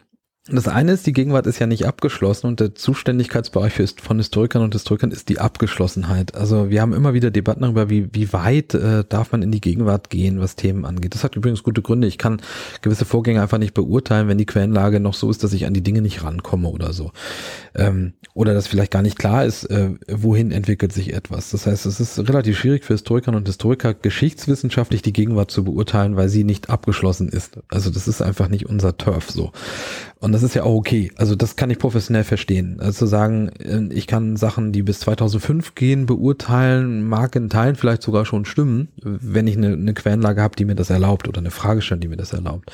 das 0.46 0.68
eine 0.68 0.92
ist, 0.92 1.06
die 1.06 1.14
Gegenwart 1.14 1.46
ist 1.46 1.58
ja 1.58 1.66
nicht 1.66 1.86
abgeschlossen 1.86 2.48
und 2.48 2.60
der 2.60 2.74
Zuständigkeitsbereich 2.74 3.72
für, 3.72 3.86
von 3.86 4.18
Historikern 4.18 4.62
und 4.62 4.74
Historikern 4.74 5.10
ist 5.10 5.30
die 5.30 5.38
Abgeschlossenheit. 5.38 6.34
Also 6.34 6.68
wir 6.68 6.82
haben 6.82 6.92
immer 6.92 7.14
wieder 7.14 7.30
Debatten 7.30 7.62
darüber, 7.62 7.88
wie, 7.88 8.10
wie 8.12 8.30
weit 8.34 8.74
äh, 8.74 9.04
darf 9.08 9.32
man 9.32 9.40
in 9.40 9.52
die 9.52 9.62
Gegenwart 9.62 10.10
gehen, 10.10 10.40
was 10.40 10.54
Themen 10.54 10.84
angeht. 10.84 11.14
Das 11.14 11.24
hat 11.24 11.34
übrigens 11.34 11.62
gute 11.62 11.80
Gründe. 11.80 12.06
Ich 12.08 12.18
kann 12.18 12.42
gewisse 12.82 13.06
Vorgänge 13.06 13.40
einfach 13.40 13.56
nicht 13.56 13.72
beurteilen, 13.72 14.28
wenn 14.28 14.36
die 14.36 14.44
Quellenlage 14.44 15.00
noch 15.00 15.14
so 15.14 15.30
ist, 15.30 15.42
dass 15.42 15.54
ich 15.54 15.64
an 15.64 15.72
die 15.72 15.82
Dinge 15.82 16.02
nicht 16.02 16.22
rankomme 16.22 16.68
oder 16.68 16.92
so. 16.92 17.12
Ähm, 17.74 18.12
oder 18.34 18.52
dass 18.52 18.66
vielleicht 18.66 18.92
gar 18.92 19.02
nicht 19.02 19.18
klar 19.18 19.46
ist, 19.46 19.64
äh, 19.70 19.92
wohin 20.08 20.50
entwickelt 20.50 20.92
sich 20.92 21.14
etwas. 21.14 21.52
Das 21.52 21.66
heißt, 21.66 21.86
es 21.86 22.00
ist 22.00 22.18
relativ 22.18 22.58
schwierig 22.58 22.84
für 22.84 22.92
Historikerinnen 22.92 23.40
und 23.40 23.46
Historiker, 23.46 23.94
geschichtswissenschaftlich 23.94 25.00
die 25.00 25.14
Gegenwart 25.14 25.50
zu 25.50 25.64
beurteilen, 25.64 26.16
weil 26.16 26.28
sie 26.28 26.44
nicht 26.44 26.68
abgeschlossen 26.68 27.30
ist. 27.30 27.60
Also 27.68 27.88
das 27.88 28.08
ist 28.08 28.20
einfach 28.20 28.48
nicht 28.48 28.66
unser 28.66 28.98
Turf 28.98 29.30
so. 29.30 29.52
Und 30.24 30.32
das 30.32 30.42
ist 30.42 30.54
ja 30.54 30.62
auch 30.62 30.74
okay. 30.74 31.12
Also 31.16 31.36
das 31.36 31.54
kann 31.54 31.68
ich 31.68 31.78
professionell 31.78 32.24
verstehen. 32.24 32.80
Also 32.80 33.00
zu 33.00 33.06
sagen, 33.06 33.50
äh, 33.58 33.92
ich 33.92 34.06
kann 34.06 34.36
Sachen, 34.36 34.72
die 34.72 34.82
bis 34.82 35.00
2005 35.00 35.74
gehen, 35.74 36.06
beurteilen, 36.06 37.06
mag 37.06 37.36
in 37.36 37.50
Teilen 37.50 37.76
vielleicht 37.76 38.02
sogar 38.02 38.24
schon 38.24 38.46
stimmen, 38.46 38.88
wenn 39.02 39.46
ich 39.46 39.58
eine, 39.58 39.74
eine 39.74 39.92
Quellenlage 39.92 40.40
habe, 40.40 40.56
die 40.56 40.64
mir 40.64 40.76
das 40.76 40.88
erlaubt 40.88 41.28
oder 41.28 41.40
eine 41.40 41.50
Fragestellung, 41.50 42.00
die 42.00 42.08
mir 42.08 42.16
das 42.16 42.32
erlaubt. 42.32 42.72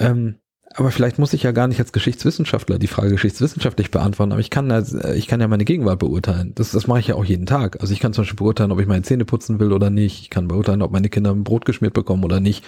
Ähm, 0.00 0.34
aber 0.76 0.90
vielleicht 0.90 1.20
muss 1.20 1.32
ich 1.32 1.44
ja 1.44 1.52
gar 1.52 1.68
nicht 1.68 1.78
als 1.78 1.92
Geschichtswissenschaftler 1.92 2.80
die 2.80 2.88
Frage 2.88 3.10
geschichtswissenschaftlich 3.10 3.92
beantworten, 3.92 4.32
aber 4.32 4.40
ich 4.40 4.50
kann, 4.50 4.70
äh, 4.70 5.14
ich 5.14 5.28
kann 5.28 5.40
ja 5.40 5.46
meine 5.46 5.64
Gegenwart 5.64 6.00
beurteilen. 6.00 6.52
Das, 6.56 6.72
das 6.72 6.88
mache 6.88 6.98
ich 6.98 7.06
ja 7.06 7.14
auch 7.14 7.24
jeden 7.24 7.46
Tag. 7.46 7.80
Also 7.80 7.92
ich 7.92 8.00
kann 8.00 8.12
zum 8.12 8.22
Beispiel 8.22 8.36
beurteilen, 8.36 8.72
ob 8.72 8.80
ich 8.80 8.86
meine 8.86 9.02
Zähne 9.02 9.24
putzen 9.24 9.60
will 9.60 9.72
oder 9.72 9.90
nicht. 9.90 10.22
Ich 10.22 10.30
kann 10.30 10.48
beurteilen, 10.48 10.82
ob 10.82 10.90
meine 10.90 11.08
Kinder 11.08 11.30
ein 11.30 11.44
Brot 11.44 11.64
geschmiert 11.64 11.94
bekommen 11.94 12.24
oder 12.24 12.40
nicht. 12.40 12.64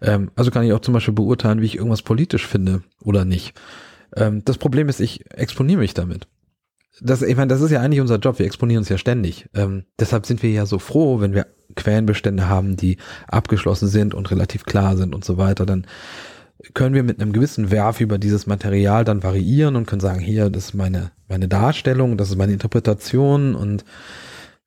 Ähm, 0.00 0.30
also 0.34 0.50
kann 0.50 0.64
ich 0.64 0.72
auch 0.72 0.80
zum 0.80 0.94
Beispiel 0.94 1.14
beurteilen, 1.14 1.60
wie 1.60 1.66
ich 1.66 1.76
irgendwas 1.76 2.02
politisch 2.02 2.46
finde 2.46 2.82
oder 3.02 3.26
nicht. 3.26 3.52
Ähm, 4.16 4.42
das 4.44 4.56
Problem 4.56 4.88
ist, 4.88 5.00
ich 5.00 5.30
exponiere 5.30 5.80
mich 5.80 5.92
damit. 5.92 6.28
Das, 7.00 7.20
ich 7.20 7.36
meine, 7.36 7.48
das 7.48 7.60
ist 7.60 7.70
ja 7.70 7.80
eigentlich 7.80 8.00
unser 8.00 8.18
Job. 8.18 8.38
Wir 8.38 8.46
exponieren 8.46 8.80
uns 8.80 8.88
ja 8.88 8.96
ständig. 8.96 9.46
Ähm, 9.54 9.84
deshalb 9.98 10.24
sind 10.24 10.42
wir 10.42 10.50
ja 10.50 10.64
so 10.64 10.78
froh, 10.78 11.20
wenn 11.20 11.34
wir 11.34 11.46
Quellenbestände 11.74 12.48
haben, 12.48 12.76
die 12.76 12.96
abgeschlossen 13.28 13.88
sind 13.88 14.14
und 14.14 14.30
relativ 14.30 14.64
klar 14.64 14.96
sind 14.96 15.14
und 15.14 15.24
so 15.24 15.36
weiter. 15.36 15.66
Dann 15.66 15.86
können 16.74 16.94
wir 16.94 17.02
mit 17.02 17.20
einem 17.20 17.32
gewissen 17.32 17.70
Werf 17.70 18.00
über 18.00 18.18
dieses 18.18 18.46
Material 18.46 19.04
dann 19.04 19.22
variieren 19.22 19.76
und 19.76 19.86
können 19.86 20.00
sagen, 20.00 20.20
hier, 20.20 20.50
das 20.50 20.66
ist 20.66 20.74
meine, 20.74 21.10
meine 21.28 21.48
Darstellung, 21.48 22.16
das 22.16 22.30
ist 22.30 22.36
meine 22.36 22.52
Interpretation 22.52 23.54
und 23.54 23.84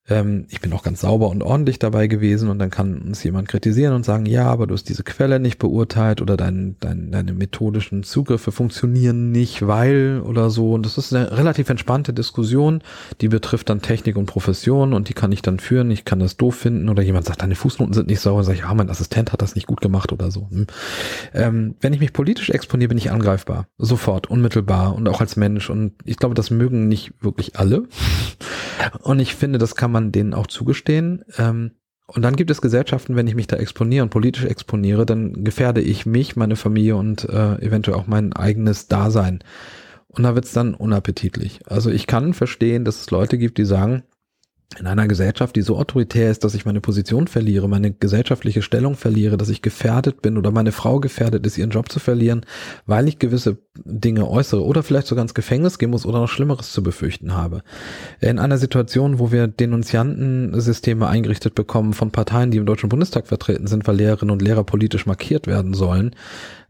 ähm, 0.08 0.46
ich 0.50 0.62
bin 0.62 0.72
auch 0.74 0.84
ganz 0.84 1.02
sauber 1.02 1.30
und 1.30 1.42
ordentlich 1.42 1.80
dabei 1.80 2.08
gewesen 2.08 2.50
und 2.50 2.60
dann 2.60 2.70
kann 2.70 3.00
uns 3.00 3.24
jemand 3.24 3.48
kritisieren 3.48 3.94
und 3.94 4.06
sagen, 4.06 4.28
ja, 4.28 4.46
aber 4.46 4.68
du 4.68 4.76
hast 4.76 4.88
diese 4.88 5.04
Quelle 5.04 5.40
nicht 5.40 5.58
beurteilt 5.58 6.22
oder 6.22 6.38
dein, 6.38 6.76
dein, 6.80 7.12
deine 7.12 7.34
methodischen 7.34 8.04
Zugriffe 8.04 8.52
funktionieren 8.52 9.32
nicht, 9.32 9.66
weil 9.66 10.22
oder 10.24 10.52
so. 10.52 10.74
Und 10.74 10.86
das 10.86 11.00
ist 11.00 11.14
eine 11.14 11.36
relativ 11.36 11.70
entspannte 11.70 12.14
Diskussion, 12.14 12.82
die 13.22 13.30
betrifft 13.30 13.70
dann 13.70 13.82
Technik 13.82 14.16
und 14.16 14.28
Profession 14.28 14.94
und 14.94 15.10
die 15.10 15.14
kann 15.14 15.32
ich 15.32 15.42
dann 15.42 15.60
führen. 15.60 15.90
Ich 15.90 16.06
kann 16.06 16.20
das 16.20 16.38
doof 16.38 16.56
finden 16.56 16.90
oder 16.90 17.02
jemand 17.02 17.26
sagt, 17.26 17.42
deine 17.42 17.56
Fußnoten 17.56 17.94
sind 17.94 18.08
nicht 18.08 18.20
sauber, 18.20 18.44
sage 18.44 18.60
ich, 18.60 18.66
ah, 18.66 18.74
mein 18.76 18.90
Assistent 18.90 19.34
hat 19.34 19.42
das 19.42 19.56
nicht 19.56 19.66
gut 19.66 19.82
gemacht 19.82 20.12
oder 20.12 20.30
so. 20.30 20.48
Hm. 20.52 20.68
Ähm, 21.34 21.76
wenn 21.82 21.94
ich 21.94 22.00
mich 22.00 22.14
politisch 22.14 22.52
exponiere, 22.52 22.90
bin 22.90 22.98
ich 23.00 23.10
angreifbar. 23.10 23.68
Sofort, 23.80 24.30
unmittelbar 24.30 24.94
und 24.94 25.08
auch 25.10 25.20
als 25.20 25.36
Mensch. 25.36 25.72
Und 25.72 25.94
ich 26.04 26.18
glaube, 26.18 26.36
das 26.36 26.52
mögen 26.52 26.88
nicht 26.88 27.14
wirklich 27.22 27.58
alle. 27.58 27.84
Und 29.02 29.20
ich 29.20 29.36
finde, 29.36 29.58
das 29.58 29.76
kann 29.76 29.92
man 29.92 29.95
denen 30.12 30.34
auch 30.34 30.48
zugestehen. 30.48 31.24
Ähm, 31.38 31.72
und 32.08 32.22
dann 32.22 32.36
gibt 32.36 32.52
es 32.52 32.62
Gesellschaften, 32.62 33.16
wenn 33.16 33.28
ich 33.28 33.36
mich 33.36 33.48
da 33.48 33.58
exponiere 33.58 34.04
und 34.04 34.10
politisch 34.10 34.46
exponiere, 34.46 35.06
dann 35.06 35.44
gefährde 35.44 35.82
ich 35.82 36.06
mich, 36.06 36.36
meine 36.36 36.56
Familie 36.56 36.96
und 36.98 37.28
äh, 37.28 37.56
eventuell 37.62 37.98
auch 37.98 38.08
mein 38.08 38.34
eigenes 38.34 38.88
Dasein. 38.88 39.40
Und 40.08 40.24
da 40.24 40.36
wird 40.36 40.46
es 40.46 40.54
dann 40.54 40.76
unappetitlich. 40.76 41.62
Also 41.66 41.90
ich 41.90 42.08
kann 42.08 42.34
verstehen, 42.34 42.86
dass 42.86 43.02
es 43.02 43.12
Leute 43.12 43.38
gibt, 43.38 43.58
die 43.58 43.66
sagen, 43.66 44.04
in 44.80 44.88
einer 44.88 45.08
Gesellschaft, 45.08 45.56
die 45.56 45.62
so 45.62 45.78
autoritär 45.78 46.30
ist, 46.30 46.44
dass 46.44 46.54
ich 46.54 46.66
meine 46.66 46.82
Position 46.82 47.28
verliere, 47.28 47.70
meine 47.70 47.92
gesellschaftliche 47.92 48.62
Stellung 48.62 48.96
verliere, 48.96 49.38
dass 49.38 49.50
ich 49.50 49.62
gefährdet 49.62 50.22
bin 50.22 50.38
oder 50.38 50.52
meine 50.52 50.72
Frau 50.72 51.00
gefährdet 51.00 51.46
ist, 51.46 51.58
ihren 51.58 51.70
Job 51.70 51.90
zu 51.90 52.00
verlieren, 52.00 52.46
weil 52.86 53.08
ich 53.08 53.20
gewisse 53.20 53.58
Dinge 53.84 54.30
äußere 54.30 54.64
oder 54.64 54.84
vielleicht 54.84 55.08
sogar 55.08 55.22
ins 55.22 55.34
Gefängnis 55.34 55.80
gehen 55.80 55.92
muss 55.92 56.06
oder 56.06 56.20
noch 56.20 56.28
Schlimmeres 56.28 56.72
zu 56.72 56.84
befürchten 56.84 57.34
habe. 57.34 57.62
In 58.20 58.40
einer 58.40 58.58
Situation, 58.58 59.20
wo 59.20 59.32
wir 59.32 59.48
Denunziantensysteme 59.48 61.08
eingerichtet 61.08 61.56
bekommen 61.56 61.94
von 61.94 62.12
Parteien, 62.12 62.52
die 62.52 62.58
im 62.58 62.66
Deutschen 62.66 62.90
Bundestag 62.90 63.28
vertreten 63.28 63.68
sind, 63.68 63.88
weil 63.88 63.96
Lehrerinnen 63.96 64.34
und 64.34 64.42
Lehrer 64.42 64.64
politisch 64.64 65.06
markiert 65.06 65.48
werden 65.48 65.74
sollen, 65.74 66.16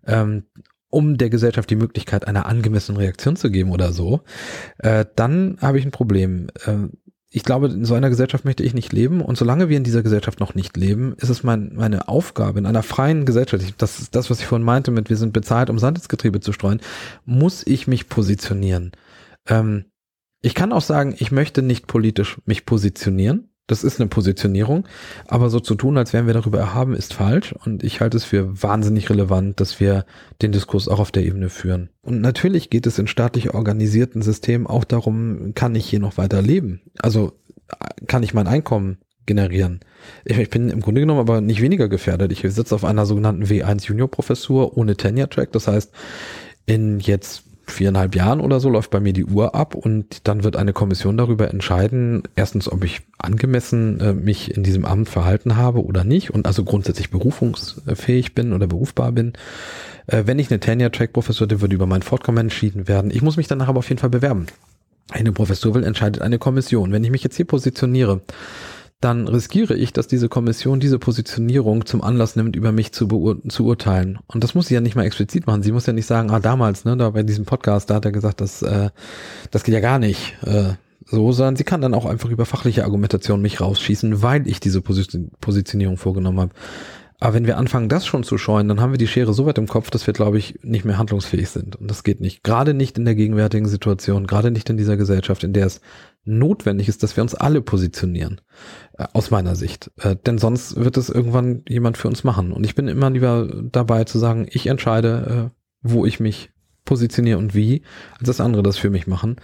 ähm, 0.06 0.44
um 0.90 1.18
der 1.18 1.30
Gesellschaft 1.30 1.70
die 1.70 1.76
Möglichkeit 1.76 2.28
einer 2.28 2.46
angemessenen 2.46 3.02
Reaktion 3.02 3.36
zu 3.36 3.52
geben 3.52 3.72
oder 3.72 3.92
so, 3.92 4.22
äh, 4.78 5.06
dann 5.16 5.58
habe 5.60 5.80
ich 5.80 5.86
ein 5.86 5.92
Problem. 5.92 6.48
Äh, 6.66 6.88
ich 7.36 7.44
glaube, 7.44 7.68
in 7.68 7.84
so 7.84 7.96
einer 7.96 8.10
Gesellschaft 8.10 8.46
möchte 8.46 8.64
ich 8.64 8.74
nicht 8.74 8.94
leben. 8.94 9.20
Und 9.20 9.38
solange 9.38 9.68
wir 9.68 9.76
in 9.76 9.84
dieser 9.84 10.04
Gesellschaft 10.04 10.40
noch 10.40 10.56
nicht 10.56 10.78
leben, 10.78 11.16
ist 11.18 11.28
es 11.28 11.44
mein, 11.44 11.74
meine 11.76 12.08
Aufgabe 12.08 12.60
in 12.60 12.66
einer 12.66 12.82
freien 12.82 13.26
Gesellschaft, 13.26 13.74
das 13.78 14.00
ist 14.00 14.16
das, 14.16 14.30
was 14.30 14.40
ich 14.40 14.46
vorhin 14.46 14.64
meinte 14.64 14.90
mit, 14.90 15.10
wir 15.10 15.18
sind 15.18 15.34
bezahlt, 15.34 15.70
um 15.70 15.78
Sand 15.78 15.98
ins 15.98 16.08
Getriebe 16.08 16.40
zu 16.40 16.54
streuen, 16.54 16.80
muss 17.26 17.68
ich 17.68 17.88
mich 17.88 18.08
positionieren. 18.08 18.94
Ähm, 19.50 19.84
ich 20.42 20.56
kann 20.56 20.72
auch 20.72 20.82
sagen, 20.82 21.14
ich 21.18 21.34
möchte 21.34 21.62
nicht 21.62 21.88
politisch 21.88 22.38
mich 22.46 22.66
positionieren. 22.66 23.50
Das 23.68 23.84
ist 23.84 24.00
eine 24.00 24.08
Positionierung, 24.08 24.88
aber 25.28 25.50
so 25.50 25.60
zu 25.60 25.74
tun, 25.74 25.98
als 25.98 26.14
wären 26.14 26.28
wir 26.28 26.36
darüber 26.36 26.60
erhaben, 26.60 26.94
ist 26.94 27.16
falsch 27.16 27.54
und 27.66 27.84
ich 27.84 28.00
halte 28.00 28.18
es 28.18 28.24
für 28.24 28.62
wahnsinnig 28.62 29.10
relevant, 29.10 29.60
dass 29.60 29.80
wir 29.80 30.06
den 30.42 30.52
Diskurs 30.52 30.88
auch 30.88 31.00
auf 31.00 31.12
der 31.12 31.24
Ebene 31.24 31.50
führen. 31.50 31.90
Und 32.04 32.22
natürlich 32.22 32.70
geht 32.70 32.86
es 32.86 33.00
in 33.00 33.08
staatlich 33.08 33.56
organisierten 33.56 34.22
Systemen 34.22 34.68
auch 34.68 34.84
darum, 34.84 35.54
kann 35.56 35.74
ich 35.74 35.86
hier 35.88 36.00
noch 36.00 36.18
weiter 36.18 36.44
leben? 36.44 36.82
Also 37.00 37.34
kann 38.06 38.22
ich 38.22 38.36
mein 38.36 38.48
Einkommen 38.48 39.00
generieren? 39.26 39.80
Ich, 40.24 40.50
bin 40.52 40.70
im 40.70 40.82
Grunde 40.82 41.02
genommen 41.02 41.20
aber 41.20 41.42
nicht 41.42 41.62
weniger 41.62 41.90
gefährdet. 41.90 42.32
Ich 42.32 42.42
sitze 42.42 42.76
auf 42.76 42.86
einer 42.86 43.08
sogenannten 43.08 43.46
W1 43.46 43.88
Junior 43.88 44.10
Professur 44.10 44.78
ohne 44.78 44.96
Tenure 44.96 45.30
Track. 45.30 45.52
Das 45.52 45.68
heißt, 45.68 45.92
in 46.68 47.00
jetzt 47.00 47.44
viereinhalb 47.66 48.16
Jahren 48.16 48.40
oder 48.40 48.60
so 48.60 48.70
läuft 48.70 48.92
bei 48.92 49.00
mir 49.00 49.14
die 49.14 49.26
Uhr 49.26 49.56
ab 49.56 49.76
und 49.76 50.28
dann 50.28 50.44
wird 50.44 50.56
eine 50.56 50.74
Kommission 50.74 51.18
darüber 51.18 51.50
entscheiden, 51.50 52.24
erstens, 52.36 52.72
ob 52.72 52.84
ich 52.84 53.02
angemessen 53.18 54.00
äh, 54.00 54.14
mich 54.14 54.56
in 54.56 54.64
diesem 54.64 54.86
Amt 54.86 55.10
verhalten 55.10 55.58
habe 55.58 55.84
oder 55.84 56.04
nicht 56.04 56.32
und 56.32 56.48
also 56.48 56.64
grundsätzlich 56.64 57.10
berufungsfähig 57.10 58.36
bin 58.36 58.54
oder 58.54 58.68
berufbar 58.68 59.12
bin. 59.12 59.34
Äh, 60.08 60.24
wenn 60.26 60.40
ich 60.40 60.50
eine 60.50 60.60
Tenure-Track-Professur, 60.60 61.48
dann 61.48 61.62
würde 61.62 61.76
über 61.76 61.88
mein 61.88 62.02
Fortkommen 62.02 62.46
entschieden 62.46 62.88
werden. 62.88 63.12
Ich 63.12 63.22
muss 63.22 63.38
mich 63.38 63.48
danach 63.48 63.68
aber 63.68 63.80
auf 63.80 63.90
jeden 63.90 64.00
Fall 64.00 64.10
bewerben. 64.10 64.46
Eine 65.12 65.32
Professur 65.32 65.76
will, 65.76 65.84
entscheidet 65.84 66.22
eine 66.22 66.40
Kommission. 66.40 66.92
Wenn 66.92 67.04
ich 67.04 67.12
mich 67.12 67.24
jetzt 67.24 67.36
hier 67.36 67.46
positioniere, 67.46 68.22
dann 69.02 69.28
riskiere 69.28 69.76
ich, 69.76 69.94
dass 69.94 70.08
diese 70.08 70.30
Kommission 70.30 70.80
diese 70.80 71.00
Positionierung 71.00 71.86
zum 71.86 72.02
Anlass 72.02 72.36
nimmt, 72.36 72.56
über 72.56 72.72
mich 72.72 72.92
zu, 72.92 73.08
zu 73.48 73.66
urteilen. 73.66 74.20
Und 74.28 74.44
das 74.44 74.56
muss 74.56 74.68
sie 74.68 74.74
ja 74.74 74.82
nicht 74.82 74.96
mal 74.96 75.06
explizit 75.06 75.46
machen. 75.48 75.64
Sie 75.64 75.72
muss 75.72 75.86
ja 75.86 75.94
nicht 75.94 76.08
sagen, 76.08 76.32
ah, 76.32 76.40
damals, 76.40 76.86
ne, 76.86 76.98
da 76.98 77.10
bei 77.12 77.24
diesem 77.24 77.46
Podcast, 77.46 77.90
da 77.90 77.96
hat 77.96 78.06
er 78.06 78.12
gesagt, 78.12 78.42
dass, 78.42 78.62
äh, 78.62 78.90
das 79.52 79.64
geht 79.64 79.74
ja 79.74 79.80
gar 79.80 80.00
nicht. 80.00 80.36
Äh, 80.44 80.74
so, 81.06 81.32
sondern 81.32 81.56
sie 81.56 81.64
kann 81.64 81.82
dann 81.82 81.94
auch 81.94 82.06
einfach 82.06 82.30
über 82.32 82.46
fachliche 82.46 82.84
Argumentation 82.84 83.42
mich 83.42 83.62
rausschießen, 83.62 84.24
weil 84.24 84.48
ich 84.48 84.60
diese 84.60 84.82
Positionierung 84.82 85.98
vorgenommen 85.98 86.40
habe. 86.40 86.52
Aber 87.20 87.34
wenn 87.34 87.48
wir 87.48 87.58
anfangen, 87.58 87.88
das 87.88 88.06
schon 88.06 88.24
zu 88.24 88.38
scheuen, 88.38 88.68
dann 88.68 88.82
haben 88.82 88.92
wir 88.92 88.98
die 88.98 89.08
Schere 89.08 89.34
so 89.34 89.46
weit 89.46 89.58
im 89.58 89.68
Kopf, 89.68 89.90
dass 89.90 90.06
wir, 90.06 90.14
glaube 90.14 90.38
ich, 90.38 90.60
nicht 90.64 90.84
mehr 90.84 90.98
handlungsfähig 90.98 91.50
sind. 91.50 91.76
Und 91.78 91.90
das 91.90 92.04
geht 92.04 92.20
nicht. 92.20 92.44
Gerade 92.44 92.74
nicht 92.74 92.98
in 92.98 93.06
der 93.06 93.16
gegenwärtigen 93.16 93.68
Situation, 93.68 94.28
gerade 94.28 94.52
nicht 94.52 94.70
in 94.70 94.78
dieser 94.78 94.98
Gesellschaft, 94.98 95.44
in 95.44 95.54
der 95.54 95.66
es 95.66 95.80
notwendig 96.26 96.90
ist, 96.90 97.04
dass 97.04 97.16
wir 97.16 97.24
uns 97.24 97.34
alle 97.34 97.62
positionieren, 97.62 98.42
äh, 98.98 99.06
aus 99.14 99.32
meiner 99.32 99.56
Sicht. 99.56 99.92
Äh, 99.98 100.18
denn 100.26 100.38
sonst 100.40 100.76
wird 100.76 100.98
es 100.98 101.10
irgendwann 101.10 101.64
jemand 101.70 101.98
für 101.98 102.10
uns 102.10 102.24
machen. 102.24 102.52
Und 102.52 102.66
ich 102.66 102.76
bin 102.76 102.88
immer 102.88 103.10
lieber 103.10 103.48
dabei 103.64 104.04
zu 104.04 104.20
sagen, 104.20 104.48
ich 104.50 104.68
entscheide, 104.68 105.52
äh, 105.54 105.60
wo 105.82 106.06
ich 106.06 106.20
mich 106.20 106.52
positioniere 106.84 107.38
und 107.38 107.56
wie, 107.56 107.84
als 108.20 108.28
dass 108.28 108.42
andere 108.42 108.64
das 108.64 108.78
für 108.78 108.90
mich 108.90 109.08
machen. 109.08 109.38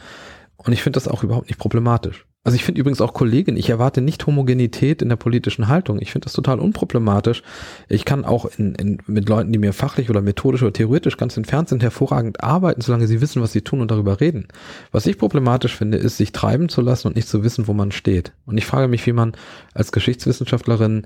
Und 0.57 0.73
ich 0.73 0.83
finde 0.83 0.97
das 0.97 1.07
auch 1.07 1.23
überhaupt 1.23 1.47
nicht 1.47 1.59
problematisch. 1.59 2.27
Also 2.43 2.55
ich 2.55 2.63
finde 2.63 2.81
übrigens 2.81 3.01
auch 3.01 3.13
Kollegin, 3.13 3.55
ich 3.55 3.69
erwarte 3.69 4.01
nicht 4.01 4.25
Homogenität 4.25 5.03
in 5.03 5.09
der 5.09 5.15
politischen 5.15 5.67
Haltung. 5.67 6.01
Ich 6.01 6.11
finde 6.11 6.25
das 6.25 6.33
total 6.33 6.59
unproblematisch. 6.59 7.43
Ich 7.87 8.03
kann 8.03 8.25
auch 8.25 8.45
in, 8.57 8.73
in, 8.73 8.97
mit 9.05 9.29
Leuten, 9.29 9.51
die 9.51 9.59
mir 9.59 9.73
fachlich 9.73 10.09
oder 10.09 10.21
methodisch 10.21 10.63
oder 10.63 10.73
theoretisch 10.73 11.17
ganz 11.17 11.37
entfernt 11.37 11.69
sind, 11.69 11.83
hervorragend 11.83 12.43
arbeiten, 12.43 12.81
solange 12.81 13.05
sie 13.05 13.21
wissen, 13.21 13.43
was 13.43 13.51
sie 13.51 13.61
tun 13.61 13.79
und 13.79 13.91
darüber 13.91 14.19
reden. 14.19 14.47
Was 14.91 15.05
ich 15.05 15.19
problematisch 15.19 15.75
finde, 15.75 15.99
ist, 15.99 16.17
sich 16.17 16.31
treiben 16.31 16.67
zu 16.67 16.81
lassen 16.81 17.07
und 17.07 17.15
nicht 17.15 17.27
zu 17.27 17.43
wissen, 17.43 17.67
wo 17.67 17.73
man 17.73 17.91
steht. 17.91 18.33
Und 18.45 18.57
ich 18.57 18.65
frage 18.65 18.87
mich, 18.87 19.05
wie 19.05 19.13
man 19.13 19.33
als 19.75 19.91
Geschichtswissenschaftlerin 19.91 21.05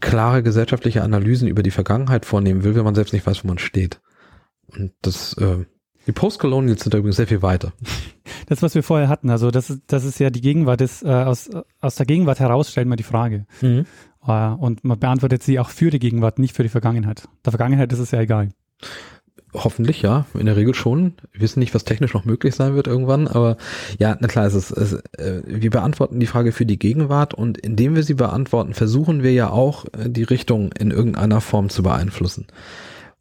klare 0.00 0.42
gesellschaftliche 0.42 1.02
Analysen 1.02 1.48
über 1.48 1.62
die 1.62 1.70
Vergangenheit 1.70 2.26
vornehmen 2.26 2.64
will, 2.64 2.74
wenn 2.74 2.84
man 2.84 2.94
selbst 2.94 3.14
nicht 3.14 3.26
weiß, 3.26 3.44
wo 3.44 3.48
man 3.48 3.58
steht. 3.58 4.02
Und 4.66 4.92
das 5.00 5.32
äh, 5.38 5.64
die 6.06 6.12
Postcolonials 6.12 6.82
sind 6.82 6.94
da 6.94 6.98
übrigens 6.98 7.16
sehr 7.16 7.26
viel 7.26 7.42
weiter. 7.42 7.72
Das, 8.48 8.62
was 8.62 8.76
wir 8.76 8.84
vorher 8.84 9.08
hatten, 9.08 9.28
also 9.30 9.50
das 9.50 9.70
ist, 9.70 9.82
das 9.88 10.04
ist 10.04 10.20
ja 10.20 10.30
die 10.30 10.40
Gegenwart, 10.40 10.80
ist, 10.80 11.02
äh, 11.02 11.08
aus, 11.08 11.50
aus 11.80 11.96
der 11.96 12.06
Gegenwart 12.06 12.38
heraus 12.38 12.70
stellt 12.70 12.86
man 12.86 12.96
die 12.96 13.02
Frage. 13.02 13.44
Mhm. 13.60 13.86
Äh, 14.26 14.48
und 14.50 14.84
man 14.84 15.00
beantwortet 15.00 15.42
sie 15.42 15.58
auch 15.58 15.70
für 15.70 15.90
die 15.90 15.98
Gegenwart, 15.98 16.38
nicht 16.38 16.54
für 16.54 16.62
die 16.62 16.68
Vergangenheit. 16.68 17.28
Der 17.44 17.50
Vergangenheit 17.50 17.92
ist 17.92 17.98
es 17.98 18.12
ja 18.12 18.20
egal. 18.20 18.50
Hoffentlich 19.52 20.02
ja, 20.02 20.26
in 20.34 20.46
der 20.46 20.56
Regel 20.56 20.74
schon. 20.74 21.14
Wir 21.32 21.40
wissen 21.40 21.60
nicht, 21.60 21.74
was 21.74 21.84
technisch 21.84 22.14
noch 22.14 22.24
möglich 22.24 22.54
sein 22.54 22.74
wird 22.74 22.86
irgendwann, 22.86 23.26
aber 23.26 23.56
ja, 23.98 24.16
na 24.20 24.28
klar, 24.28 24.46
es 24.46 24.54
ist, 24.54 24.70
es, 24.70 24.92
äh, 25.18 25.42
wir 25.44 25.70
beantworten 25.70 26.20
die 26.20 26.26
Frage 26.26 26.52
für 26.52 26.66
die 26.66 26.78
Gegenwart 26.78 27.34
und 27.34 27.58
indem 27.58 27.96
wir 27.96 28.02
sie 28.02 28.14
beantworten, 28.14 28.74
versuchen 28.74 29.22
wir 29.22 29.32
ja 29.32 29.50
auch 29.50 29.86
äh, 29.86 30.08
die 30.08 30.24
Richtung 30.24 30.72
in 30.72 30.90
irgendeiner 30.90 31.40
Form 31.40 31.68
zu 31.68 31.82
beeinflussen. 31.82 32.46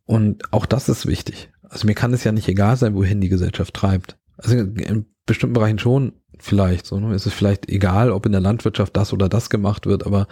Und 0.06 0.54
auch 0.54 0.66
das 0.66 0.88
ist 0.88 1.08
wichtig. 1.08 1.50
Also 1.70 1.88
mir 1.88 1.96
kann 1.96 2.14
es 2.14 2.24
ja 2.24 2.32
nicht 2.32 2.48
egal 2.48 2.78
sein, 2.78 2.96
wohin 2.96 3.22
die 3.22 3.30
Gesellschaft 3.30 3.74
treibt. 3.74 4.18
Also 4.38 4.56
in 4.58 5.06
bestimmten 5.26 5.54
Bereichen 5.54 5.80
schon 5.80 6.14
vielleicht. 6.40 6.86
So, 6.86 7.00
ne? 7.00 7.14
Es 7.14 7.26
ist 7.26 7.34
vielleicht 7.34 7.70
egal, 7.70 8.12
ob 8.12 8.26
in 8.26 8.32
der 8.32 8.42
Landwirtschaft 8.42 8.96
das 8.96 9.14
oder 9.14 9.30
das 9.30 9.50
gemacht 9.50 9.86
wird, 9.86 10.06
aber 10.06 10.28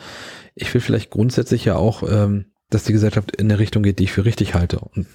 ich 0.55 0.73
will 0.73 0.81
vielleicht 0.81 1.09
grundsätzlich 1.09 1.65
ja 1.65 1.75
auch, 1.75 2.03
ähm, 2.03 2.45
dass 2.69 2.83
die 2.83 2.93
Gesellschaft 2.93 3.35
in 3.35 3.51
eine 3.51 3.59
Richtung 3.59 3.83
geht, 3.83 3.99
die 3.99 4.05
ich 4.05 4.11
für 4.11 4.25
richtig 4.25 4.55
halte. 4.55 4.79
Und 4.79 5.07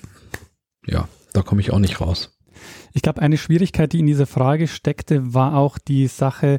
ja, 0.87 1.09
da 1.33 1.43
komme 1.43 1.61
ich 1.61 1.73
auch 1.73 1.79
nicht 1.79 2.01
raus. 2.01 2.39
Ich 2.93 3.03
glaube, 3.03 3.23
eine 3.23 3.37
Schwierigkeit, 3.37 3.93
die 3.93 4.01
in 4.01 4.07
dieser 4.07 4.27
Frage 4.27 4.67
steckte, 4.67 5.35
war 5.35 5.57
auch 5.57 5.79
die 5.79 6.07
Sache 6.07 6.59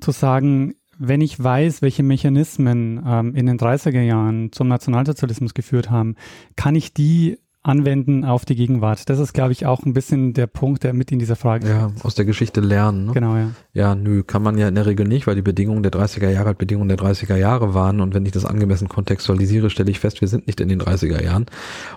zu 0.00 0.10
sagen, 0.10 0.74
wenn 0.98 1.20
ich 1.20 1.42
weiß, 1.42 1.80
welche 1.80 2.02
Mechanismen 2.02 3.02
ähm, 3.06 3.34
in 3.34 3.46
den 3.46 3.58
30er 3.58 4.00
Jahren 4.00 4.50
zum 4.52 4.68
Nationalsozialismus 4.68 5.54
geführt 5.54 5.90
haben, 5.90 6.16
kann 6.56 6.74
ich 6.74 6.92
die 6.92 7.38
anwenden 7.62 8.24
auf 8.24 8.44
die 8.44 8.54
Gegenwart. 8.54 9.08
Das 9.10 9.18
ist, 9.18 9.32
glaube 9.32 9.52
ich, 9.52 9.66
auch 9.66 9.84
ein 9.84 9.92
bisschen 9.92 10.32
der 10.32 10.46
Punkt, 10.46 10.84
der 10.84 10.92
mit 10.92 11.10
in 11.12 11.18
dieser 11.18 11.36
Frage 11.36 11.68
Ja, 11.68 11.92
aus 12.02 12.14
der 12.14 12.24
Geschichte 12.24 12.60
lernen. 12.60 13.06
Ne? 13.06 13.12
Genau, 13.12 13.36
ja. 13.36 13.50
Ja, 13.72 13.94
nö, 13.94 14.22
kann 14.22 14.42
man 14.42 14.56
ja 14.58 14.68
in 14.68 14.74
der 14.74 14.86
Regel 14.86 15.06
nicht, 15.06 15.26
weil 15.26 15.34
die 15.34 15.42
Bedingungen 15.42 15.82
der 15.82 15.92
30er 15.92 16.28
Jahre 16.30 16.46
halt 16.46 16.58
Bedingungen 16.58 16.88
der 16.88 16.98
30er 16.98 17.36
Jahre 17.36 17.74
waren 17.74 18.00
und 18.00 18.14
wenn 18.14 18.24
ich 18.26 18.32
das 18.32 18.44
angemessen 18.44 18.88
kontextualisiere, 18.88 19.70
stelle 19.70 19.90
ich 19.90 20.00
fest, 20.00 20.20
wir 20.20 20.28
sind 20.28 20.46
nicht 20.46 20.60
in 20.60 20.68
den 20.68 20.80
30er 20.80 21.22
Jahren 21.22 21.46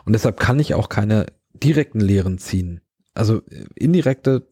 und 0.05 0.13
deshalb 0.13 0.39
kann 0.39 0.59
ich 0.59 0.73
auch 0.73 0.89
keine 0.89 1.27
direkten 1.53 1.99
Lehren 1.99 2.37
ziehen. 2.37 2.81
Also 3.13 3.37
äh, 3.49 3.65
indirekte 3.75 4.47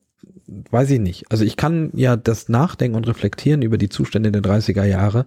weiß 0.71 0.91
ich 0.91 0.99
nicht. 0.99 1.25
Also 1.29 1.43
ich 1.43 1.57
kann 1.57 1.91
ja 1.93 2.15
das 2.15 2.49
Nachdenken 2.49 2.95
und 2.95 3.07
Reflektieren 3.07 3.61
über 3.61 3.77
die 3.77 3.89
Zustände 3.89 4.31
der 4.31 4.41
30er 4.41 4.83
Jahre 4.83 5.25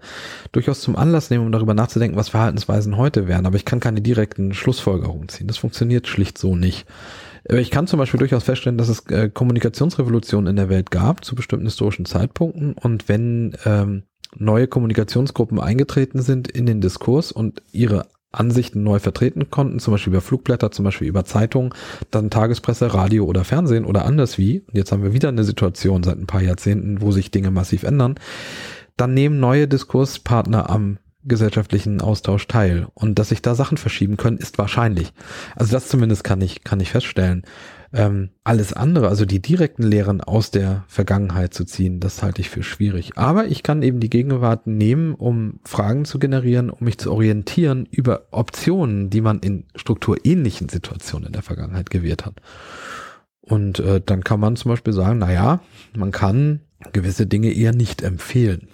durchaus 0.52 0.80
zum 0.80 0.96
Anlass 0.96 1.30
nehmen, 1.30 1.46
um 1.46 1.52
darüber 1.52 1.74
nachzudenken, 1.74 2.16
was 2.16 2.30
Verhaltensweisen 2.30 2.96
heute 2.96 3.28
wären. 3.28 3.46
Aber 3.46 3.56
ich 3.56 3.64
kann 3.64 3.80
keine 3.80 4.00
direkten 4.00 4.54
Schlussfolgerungen 4.54 5.28
ziehen. 5.28 5.46
Das 5.46 5.58
funktioniert 5.58 6.06
schlicht 6.06 6.38
so 6.38 6.56
nicht. 6.56 6.86
Ich 7.48 7.70
kann 7.70 7.86
zum 7.86 7.98
Beispiel 7.98 8.18
durchaus 8.18 8.44
feststellen, 8.44 8.78
dass 8.78 8.88
es 8.88 9.06
äh, 9.06 9.28
Kommunikationsrevolutionen 9.28 10.50
in 10.50 10.56
der 10.56 10.68
Welt 10.68 10.90
gab 10.90 11.24
zu 11.24 11.34
bestimmten 11.34 11.66
historischen 11.66 12.04
Zeitpunkten. 12.04 12.74
Und 12.74 13.08
wenn 13.08 13.56
ähm, 13.64 14.04
neue 14.36 14.68
Kommunikationsgruppen 14.68 15.60
eingetreten 15.60 16.22
sind 16.22 16.48
in 16.48 16.66
den 16.66 16.80
Diskurs 16.80 17.32
und 17.32 17.62
ihre 17.72 18.06
Ansichten 18.32 18.82
neu 18.82 18.98
vertreten 18.98 19.50
konnten, 19.50 19.78
zum 19.78 19.92
Beispiel 19.92 20.12
über 20.12 20.20
Flugblätter, 20.20 20.70
zum 20.70 20.84
Beispiel 20.84 21.06
über 21.06 21.24
Zeitungen, 21.24 21.72
dann 22.10 22.30
Tagespresse, 22.30 22.94
Radio 22.94 23.24
oder 23.26 23.44
Fernsehen 23.44 23.84
oder 23.84 24.04
anders 24.04 24.38
wie. 24.38 24.60
Und 24.60 24.76
jetzt 24.76 24.90
haben 24.90 25.02
wir 25.02 25.12
wieder 25.12 25.28
eine 25.28 25.44
Situation 25.44 26.02
seit 26.02 26.18
ein 26.18 26.26
paar 26.26 26.42
Jahrzehnten, 26.42 27.00
wo 27.00 27.12
sich 27.12 27.30
Dinge 27.30 27.50
massiv 27.50 27.82
ändern. 27.82 28.16
Dann 28.96 29.14
nehmen 29.14 29.38
neue 29.40 29.68
Diskurspartner 29.68 30.70
am 30.70 30.98
gesellschaftlichen 31.24 32.00
Austausch 32.00 32.48
teil. 32.48 32.88
Und 32.94 33.18
dass 33.18 33.28
sich 33.28 33.42
da 33.42 33.54
Sachen 33.54 33.76
verschieben 33.76 34.16
können, 34.16 34.38
ist 34.38 34.58
wahrscheinlich. 34.58 35.12
Also 35.54 35.72
das 35.72 35.88
zumindest 35.88 36.24
kann 36.24 36.40
ich, 36.40 36.64
kann 36.64 36.80
ich 36.80 36.90
feststellen. 36.90 37.44
Ähm, 37.94 38.30
alles 38.42 38.72
andere, 38.72 39.08
also 39.08 39.26
die 39.26 39.42
direkten 39.42 39.82
Lehren 39.82 40.22
aus 40.22 40.50
der 40.50 40.84
Vergangenheit 40.88 41.52
zu 41.52 41.64
ziehen, 41.64 42.00
das 42.00 42.22
halte 42.22 42.40
ich 42.40 42.48
für 42.48 42.62
schwierig. 42.62 43.18
Aber 43.18 43.46
ich 43.46 43.62
kann 43.62 43.82
eben 43.82 44.00
die 44.00 44.08
Gegenwart 44.08 44.66
nehmen, 44.66 45.14
um 45.14 45.60
Fragen 45.64 46.06
zu 46.06 46.18
generieren, 46.18 46.70
um 46.70 46.84
mich 46.84 46.96
zu 46.96 47.12
orientieren 47.12 47.86
über 47.90 48.28
Optionen, 48.30 49.10
die 49.10 49.20
man 49.20 49.40
in 49.40 49.64
strukturähnlichen 49.76 50.70
Situationen 50.70 51.26
in 51.26 51.32
der 51.32 51.42
Vergangenheit 51.42 51.90
gewählt 51.90 52.24
hat. 52.24 52.40
Und 53.42 53.80
äh, 53.80 54.00
dann 54.04 54.24
kann 54.24 54.40
man 54.40 54.56
zum 54.56 54.70
Beispiel 54.70 54.94
sagen, 54.94 55.18
na 55.18 55.32
ja, 55.32 55.60
man 55.94 56.12
kann 56.12 56.60
gewisse 56.92 57.26
Dinge 57.26 57.52
eher 57.52 57.74
nicht 57.74 58.02
empfehlen. 58.02 58.68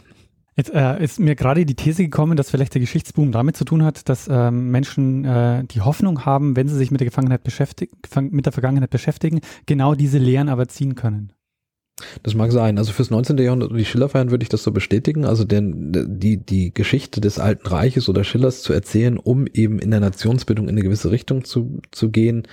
Jetzt 0.59 0.75
äh, 0.75 1.01
ist 1.01 1.21
mir 1.21 1.37
gerade 1.37 1.65
die 1.65 1.77
These 1.77 2.03
gekommen, 2.03 2.37
dass 2.37 2.51
vielleicht 2.51 2.75
der 2.75 2.81
Geschichtsboom 2.81 3.31
damit 3.31 3.57
zu 3.57 3.65
tun 3.65 3.85
hat, 3.85 4.09
dass 4.09 4.27
ähm, 4.29 4.73
Menschen 4.73 5.25
äh, 5.25 5.63
die 5.63 5.83
Hoffnung 5.83 6.25
haben, 6.25 6.57
wenn 6.57 6.67
sie 6.67 6.75
sich 6.75 6.91
mit 6.91 7.01
der 7.01 7.13
Vergangenheit 7.13 7.45
beschäftigen, 7.45 7.97
mit 8.33 8.45
der 8.45 8.53
Vergangenheit 8.53 8.91
beschäftigen, 8.91 9.41
genau 9.67 9.95
diese 9.95 10.19
Lehren 10.19 10.49
aber 10.49 10.67
ziehen 10.67 10.97
können. 10.97 11.33
Das 12.25 12.35
mag 12.35 12.51
sein. 12.51 12.77
Also 12.77 12.93
fürs 12.93 13.11
19. 13.11 13.39
Jahrhundert 13.39 13.71
und 13.71 13.77
die 13.77 13.85
Schillerfeiern 13.85 14.33
würde 14.33 14.43
ich 14.43 14.49
das 14.49 14.65
so 14.65 14.73
bestätigen. 14.73 15.25
Also 15.25 15.45
denn 15.45 15.93
die, 16.19 16.39
die 16.39 16.75
Geschichte 16.75 17.21
des 17.21 17.39
Alten 17.39 17.69
Reiches 17.69 18.09
oder 18.09 18.25
Schillers 18.25 18.63
zu 18.63 18.73
erzählen, 18.73 19.17
um 19.17 19.47
eben 19.47 19.79
in 19.79 19.93
der 19.93 20.01
Nationsbildung 20.01 20.67
in 20.69 20.75
eine 20.75 20.83
gewisse 20.83 21.13
Richtung 21.13 21.45
zu, 21.45 21.81
zu 21.93 22.11
gehen, 22.11 22.49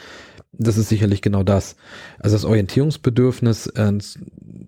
das 0.57 0.77
ist 0.77 0.89
sicherlich 0.89 1.21
genau 1.21 1.43
das. 1.43 1.75
Also 2.19 2.35
das 2.35 2.45
Orientierungsbedürfnis 2.45 3.67
äh, 3.67 3.93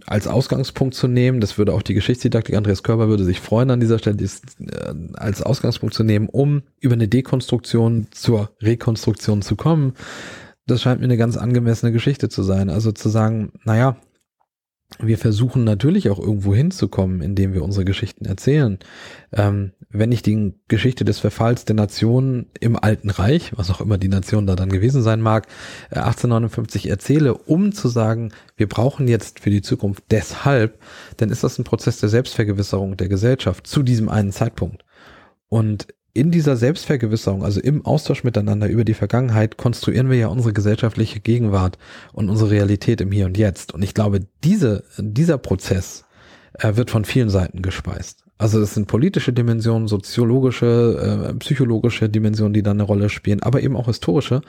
als 0.06 0.28
Ausgangspunkt 0.28 0.96
zu 0.96 1.08
nehmen, 1.08 1.40
das 1.40 1.58
würde 1.58 1.74
auch 1.74 1.82
die 1.82 1.94
Geschichtsdidaktik, 1.94 2.56
Andreas 2.56 2.84
Körber 2.84 3.08
würde 3.08 3.24
sich 3.24 3.40
freuen 3.40 3.72
an 3.72 3.80
dieser 3.80 4.00
Stelle, 4.00 4.16
dies, 4.16 4.42
äh, 4.60 4.94
als 5.14 5.42
Ausgangspunkt 5.42 5.96
zu 5.96 6.04
nehmen, 6.04 6.30
um 6.30 6.64
über 6.80 6.94
eine 6.94 7.08
Dekonstruktion 7.08 8.08
zur 8.12 8.52
Rekonstruktion 8.62 9.42
zu 9.42 9.56
kommen. 9.56 9.94
Das 10.66 10.82
scheint 10.82 11.00
mir 11.00 11.06
eine 11.06 11.18
ganz 11.18 11.38
angemessene 11.38 11.92
Geschichte 11.92 12.30
zu 12.30 12.44
sein. 12.44 12.70
Also 12.70 12.92
zu 12.92 13.10
sagen, 13.10 13.54
naja, 13.64 13.98
wir 15.00 15.18
versuchen 15.18 15.64
natürlich 15.64 16.10
auch 16.10 16.20
irgendwo 16.20 16.56
hinzukommen, 16.56 17.22
indem 17.22 17.54
wir 17.54 17.64
unsere 17.64 17.86
Geschichten 17.86 18.26
erzählen. 18.26 18.80
Ähm, 19.32 19.74
wenn 19.90 20.12
ich 20.12 20.22
die 20.22 20.54
Geschichte 20.68 21.06
des 21.06 21.20
Verfalls 21.20 21.66
der 21.66 21.76
Nation 21.76 22.48
im 22.60 22.76
Alten 22.76 23.10
Reich, 23.10 23.52
was 23.56 23.70
auch 23.70 23.82
immer 23.82 23.98
die 23.98 24.08
Nation 24.08 24.48
da 24.48 24.56
dann 24.56 24.70
gewesen 24.70 25.02
sein 25.02 25.22
mag, 25.22 25.48
äh, 25.90 26.00
1859 26.00 26.90
erzähle, 26.90 27.36
um 27.36 27.72
zu 27.72 27.88
sagen, 27.88 28.32
wir 28.56 28.68
brauchen 28.68 29.08
jetzt 29.08 29.40
für 29.40 29.50
die 29.50 29.62
Zukunft 29.62 30.04
deshalb, 30.12 30.80
dann 31.18 31.30
ist 31.30 31.44
das 31.44 31.58
ein 31.60 31.64
Prozess 31.64 32.00
der 32.00 32.10
Selbstvergewisserung 32.10 32.98
der 32.98 33.08
Gesellschaft 33.08 33.68
zu 33.68 33.84
diesem 33.84 34.10
einen 34.10 34.32
Zeitpunkt. 34.32 34.84
Und 35.50 35.88
in 36.18 36.32
dieser 36.32 36.58
Selbstvergewisserung, 36.58 37.44
also 37.44 37.62
im 37.62 37.86
Austausch 37.86 38.24
miteinander 38.24 38.68
über 38.68 38.84
die 38.84 38.96
Vergangenheit, 38.96 39.58
konstruieren 39.58 40.10
wir 40.10 40.18
ja 40.18 40.28
unsere 40.28 40.52
gesellschaftliche 40.52 41.20
Gegenwart 41.20 41.78
und 42.12 42.30
unsere 42.30 42.50
Realität 42.50 43.02
im 43.02 43.12
Hier 43.12 43.28
und 43.28 43.38
Jetzt. 43.38 43.74
Und 43.74 43.84
ich 43.84 43.94
glaube, 43.94 44.22
diese, 44.44 44.84
dieser 44.98 45.38
Prozess 45.38 46.06
äh, 46.60 46.76
wird 46.76 46.90
von 46.90 47.06
vielen 47.06 47.30
Seiten 47.30 47.62
gespeist. 47.62 48.24
Also 48.40 48.60
das 48.60 48.74
sind 48.74 48.88
politische 48.88 49.32
Dimensionen, 49.32 49.88
soziologische, 49.88 51.30
äh, 51.30 51.34
psychologische 51.36 52.10
Dimensionen, 52.10 52.54
die 52.54 52.64
da 52.64 52.72
eine 52.72 52.84
Rolle 52.84 53.10
spielen, 53.10 53.44
aber 53.44 53.62
eben 53.62 53.76
auch 53.76 53.86
historische. 53.86 54.42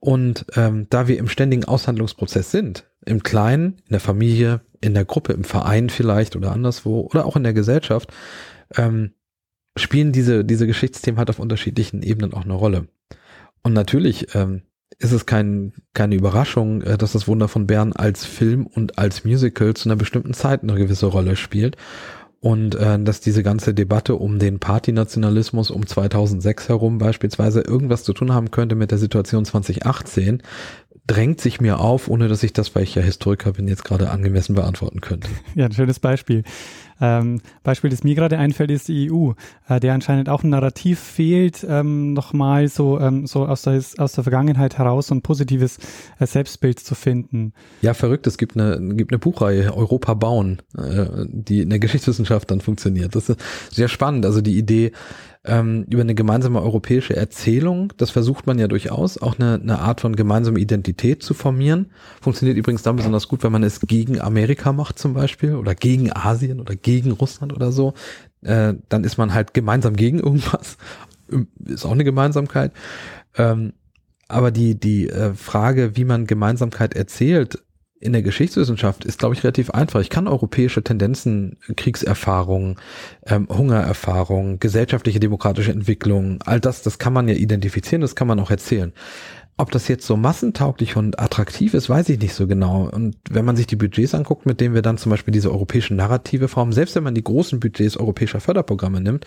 Und 0.00 0.44
ähm, 0.56 0.88
da 0.90 1.08
wir 1.08 1.18
im 1.18 1.28
ständigen 1.28 1.64
Aushandlungsprozess 1.64 2.50
sind, 2.50 2.84
im 3.06 3.22
Kleinen, 3.22 3.78
in 3.86 3.92
der 3.92 4.00
Familie, 4.00 4.60
in 4.82 4.92
der 4.92 5.06
Gruppe, 5.06 5.32
im 5.32 5.44
Verein 5.44 5.88
vielleicht 5.88 6.36
oder 6.36 6.52
anderswo 6.52 7.00
oder 7.00 7.24
auch 7.24 7.36
in 7.36 7.44
der 7.44 7.54
Gesellschaft, 7.54 8.12
ähm, 8.76 9.12
spielen 9.76 10.12
diese, 10.12 10.44
diese 10.44 10.66
Geschichtsthemen 10.66 11.18
halt 11.18 11.30
auf 11.30 11.38
unterschiedlichen 11.38 12.02
Ebenen 12.02 12.34
auch 12.34 12.44
eine 12.44 12.54
Rolle. 12.54 12.88
Und 13.62 13.72
natürlich 13.72 14.34
ähm, 14.34 14.62
ist 14.98 15.12
es 15.12 15.26
kein, 15.26 15.72
keine 15.94 16.16
Überraschung, 16.16 16.82
äh, 16.82 16.98
dass 16.98 17.12
das 17.12 17.28
Wunder 17.28 17.48
von 17.48 17.66
Bern 17.66 17.92
als 17.92 18.24
Film 18.24 18.66
und 18.66 18.98
als 18.98 19.24
Musical 19.24 19.74
zu 19.74 19.88
einer 19.88 19.96
bestimmten 19.96 20.34
Zeit 20.34 20.62
eine 20.62 20.74
gewisse 20.74 21.06
Rolle 21.06 21.36
spielt. 21.36 21.76
Und 22.40 22.76
äh, 22.76 23.02
dass 23.02 23.20
diese 23.20 23.42
ganze 23.42 23.74
Debatte 23.74 24.14
um 24.14 24.38
den 24.38 24.60
Partynationalismus 24.60 25.72
um 25.72 25.86
2006 25.86 26.68
herum 26.68 26.98
beispielsweise 26.98 27.62
irgendwas 27.62 28.04
zu 28.04 28.12
tun 28.12 28.32
haben 28.32 28.52
könnte 28.52 28.76
mit 28.76 28.92
der 28.92 28.98
Situation 28.98 29.44
2018, 29.44 30.42
drängt 31.08 31.40
sich 31.40 31.60
mir 31.60 31.80
auf, 31.80 32.06
ohne 32.06 32.28
dass 32.28 32.42
ich 32.44 32.52
das, 32.52 32.74
weil 32.74 32.84
ich 32.84 32.94
ja 32.94 33.02
Historiker 33.02 33.52
bin, 33.52 33.66
jetzt 33.66 33.84
gerade 33.84 34.10
angemessen 34.10 34.54
beantworten 34.54 35.00
könnte. 35.00 35.28
Ja, 35.54 35.64
ein 35.64 35.72
schönes 35.72 35.98
Beispiel. 35.98 36.44
Ähm, 37.00 37.40
Beispiel, 37.62 37.90
das 37.90 38.04
mir 38.04 38.14
gerade 38.14 38.38
einfällt, 38.38 38.70
ist 38.70 38.88
die 38.88 39.10
EU, 39.10 39.32
äh, 39.68 39.80
der 39.80 39.94
anscheinend 39.94 40.28
auch 40.28 40.42
ein 40.42 40.50
Narrativ 40.50 40.98
fehlt, 40.98 41.64
ähm, 41.68 42.12
nochmal 42.12 42.68
so, 42.68 42.98
ähm, 43.00 43.26
so 43.26 43.46
aus, 43.46 43.62
der, 43.62 43.80
aus 43.98 44.12
der 44.12 44.24
Vergangenheit 44.24 44.78
heraus 44.78 45.08
so 45.08 45.14
ein 45.14 45.22
positives 45.22 45.78
äh, 46.18 46.26
Selbstbild 46.26 46.80
zu 46.80 46.94
finden. 46.94 47.52
Ja, 47.82 47.94
verrückt. 47.94 48.26
Es 48.26 48.36
gibt 48.36 48.56
eine, 48.56 48.94
gibt 48.94 49.12
eine 49.12 49.18
Buchreihe, 49.18 49.74
Europa 49.76 50.14
bauen, 50.14 50.60
äh, 50.76 51.06
die 51.28 51.62
in 51.62 51.70
der 51.70 51.78
Geschichtswissenschaft 51.78 52.50
dann 52.50 52.60
funktioniert. 52.60 53.14
Das 53.14 53.28
ist 53.28 53.40
sehr 53.70 53.88
spannend. 53.88 54.26
Also 54.26 54.40
die 54.40 54.58
Idee, 54.58 54.92
ähm, 55.44 55.86
über 55.88 56.02
eine 56.02 56.14
gemeinsame 56.14 56.60
europäische 56.60 57.16
Erzählung. 57.16 57.92
Das 57.96 58.10
versucht 58.10 58.46
man 58.46 58.58
ja 58.58 58.68
durchaus, 58.68 59.18
auch 59.18 59.38
eine, 59.38 59.54
eine 59.54 59.78
Art 59.78 60.00
von 60.00 60.16
gemeinsame 60.16 60.58
Identität 60.58 61.22
zu 61.22 61.34
formieren. 61.34 61.90
Funktioniert 62.20 62.58
übrigens 62.58 62.82
dann 62.82 62.96
besonders 62.96 63.28
gut, 63.28 63.42
wenn 63.42 63.52
man 63.52 63.62
es 63.62 63.80
gegen 63.80 64.20
Amerika 64.20 64.72
macht 64.72 64.98
zum 64.98 65.14
Beispiel 65.14 65.54
oder 65.54 65.74
gegen 65.74 66.12
Asien 66.12 66.60
oder 66.60 66.76
gegen 66.76 67.12
Russland 67.12 67.52
oder 67.52 67.72
so. 67.72 67.94
Äh, 68.42 68.74
dann 68.88 69.04
ist 69.04 69.18
man 69.18 69.34
halt 69.34 69.54
gemeinsam 69.54 69.96
gegen 69.96 70.18
irgendwas. 70.18 70.76
Ist 71.64 71.84
auch 71.84 71.92
eine 71.92 72.04
Gemeinsamkeit. 72.04 72.72
Ähm, 73.36 73.72
aber 74.28 74.50
die, 74.50 74.78
die 74.78 75.08
äh, 75.08 75.34
Frage, 75.34 75.96
wie 75.96 76.04
man 76.04 76.26
Gemeinsamkeit 76.26 76.94
erzählt, 76.94 77.62
in 78.00 78.12
der 78.12 78.22
Geschichtswissenschaft 78.22 79.04
ist, 79.04 79.18
glaube 79.18 79.34
ich, 79.34 79.42
relativ 79.42 79.70
einfach. 79.70 80.00
Ich 80.00 80.10
kann 80.10 80.28
europäische 80.28 80.82
Tendenzen, 80.82 81.56
Kriegserfahrungen, 81.76 82.76
ähm, 83.26 83.48
Hungererfahrungen, 83.50 84.60
gesellschaftliche 84.60 85.20
demokratische 85.20 85.72
Entwicklung, 85.72 86.40
all 86.44 86.60
das, 86.60 86.82
das 86.82 86.98
kann 86.98 87.12
man 87.12 87.28
ja 87.28 87.34
identifizieren, 87.34 88.00
das 88.00 88.14
kann 88.14 88.28
man 88.28 88.38
auch 88.40 88.50
erzählen. 88.50 88.92
Ob 89.60 89.72
das 89.72 89.88
jetzt 89.88 90.06
so 90.06 90.16
massentauglich 90.16 90.94
und 90.94 91.18
attraktiv 91.18 91.74
ist, 91.74 91.90
weiß 91.90 92.08
ich 92.10 92.20
nicht 92.20 92.34
so 92.34 92.46
genau. 92.46 92.88
Und 92.88 93.16
wenn 93.28 93.44
man 93.44 93.56
sich 93.56 93.66
die 93.66 93.74
Budgets 93.74 94.14
anguckt, 94.14 94.46
mit 94.46 94.60
denen 94.60 94.72
wir 94.72 94.82
dann 94.82 94.98
zum 94.98 95.10
Beispiel 95.10 95.32
diese 95.32 95.50
europäischen 95.50 95.96
Narrative 95.96 96.46
formen, 96.46 96.70
selbst 96.70 96.94
wenn 96.94 97.02
man 97.02 97.16
die 97.16 97.24
großen 97.24 97.58
Budgets 97.58 97.96
europäischer 97.96 98.38
Förderprogramme 98.38 99.00
nimmt, 99.00 99.26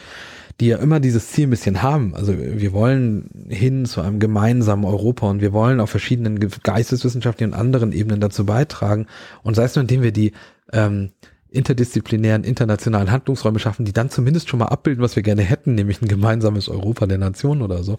die 0.62 0.68
ja 0.68 0.78
immer 0.78 1.00
dieses 1.00 1.32
Ziel 1.32 1.48
ein 1.48 1.50
bisschen 1.50 1.82
haben. 1.82 2.16
Also 2.16 2.38
wir 2.38 2.72
wollen 2.72 3.48
hin 3.50 3.86
zu 3.86 4.00
einem 4.00 4.20
gemeinsamen 4.20 4.86
Europa 4.86 5.28
und 5.28 5.42
wir 5.42 5.54
wollen 5.54 5.80
auf 5.80 5.90
verschiedenen 5.90 6.40
geisteswissenschaftlichen 6.40 7.54
und 7.54 7.60
anderen 7.60 7.92
Ebenen 7.92 8.22
dazu 8.22 8.46
beitragen. 8.46 9.08
Und 9.42 9.56
sei 9.56 9.64
es 9.64 9.76
nur, 9.76 9.82
indem 9.82 10.04
wir 10.04 10.12
die 10.12 10.34
ähm, 10.72 11.12
interdisziplinären, 11.50 12.44
internationalen 12.44 13.12
Handlungsräume 13.12 13.58
schaffen, 13.58 13.86
die 13.86 13.92
dann 13.92 14.12
zumindest 14.12 14.50
schon 14.50 14.60
mal 14.60 14.68
abbilden, 14.68 15.04
was 15.04 15.16
wir 15.16 15.24
gerne 15.24 15.42
hätten, 15.42 15.74
nämlich 15.74 16.00
ein 16.02 16.08
gemeinsames 16.08 16.70
Europa 16.70 17.08
der 17.08 17.18
Nationen 17.18 17.64
oder 17.64 17.82
so. 17.82 17.98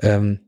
Ähm, 0.00 0.40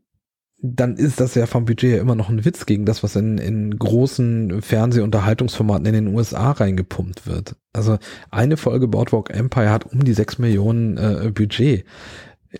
dann 0.65 0.97
ist 0.97 1.19
das 1.19 1.35
ja 1.35 1.47
vom 1.47 1.65
Budget 1.65 1.91
ja 1.91 2.01
immer 2.01 2.15
noch 2.15 2.29
ein 2.29 2.45
Witz 2.45 2.67
gegen 2.67 2.87
das, 2.87 3.03
was 3.03 3.17
in, 3.17 3.37
in 3.39 3.77
großen 3.77 4.63
Fernsehunterhaltungsformaten 4.63 5.87
in 5.87 5.93
den 5.93 6.15
USA 6.15 6.53
reingepumpt 6.53 7.27
wird. 7.27 7.57
Also 7.73 7.99
eine 8.31 8.57
Folge 8.57 8.87
Boardwalk 8.87 9.31
Empire 9.31 9.71
hat 9.71 9.93
um 9.93 10.05
die 10.05 10.13
sechs 10.13 10.39
Millionen 10.39 10.97
äh, 10.99 11.33
Budget. 11.35 11.85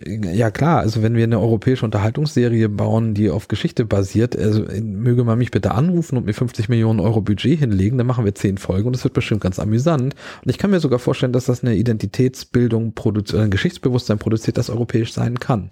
Ja 0.05 0.51
klar, 0.51 0.79
also 0.79 1.01
wenn 1.01 1.15
wir 1.15 1.23
eine 1.23 1.39
europäische 1.39 1.85
Unterhaltungsserie 1.85 2.67
bauen, 2.67 3.13
die 3.13 3.29
auf 3.29 3.47
Geschichte 3.47 3.85
basiert, 3.85 4.35
also 4.35 4.65
möge 4.81 5.23
man 5.23 5.37
mich 5.37 5.51
bitte 5.51 5.71
anrufen 5.71 6.17
und 6.17 6.25
mir 6.25 6.33
50 6.33 6.67
Millionen 6.67 6.99
Euro 6.99 7.21
Budget 7.21 7.59
hinlegen, 7.59 7.99
dann 7.99 8.07
machen 8.07 8.25
wir 8.25 8.35
zehn 8.35 8.57
Folgen 8.57 8.87
und 8.87 8.95
das 8.95 9.03
wird 9.03 9.13
bestimmt 9.13 9.41
ganz 9.41 9.59
amüsant. 9.59 10.15
Und 10.43 10.49
ich 10.49 10.57
kann 10.57 10.71
mir 10.71 10.79
sogar 10.79 10.99
vorstellen, 10.99 11.31
dass 11.31 11.45
das 11.45 11.63
eine 11.63 11.75
Identitätsbildung 11.75 12.93
produziert, 12.93 13.43
ein 13.43 13.51
Geschichtsbewusstsein 13.51 14.17
produziert, 14.17 14.57
das 14.57 14.71
europäisch 14.71 15.13
sein 15.13 15.39
kann. 15.39 15.69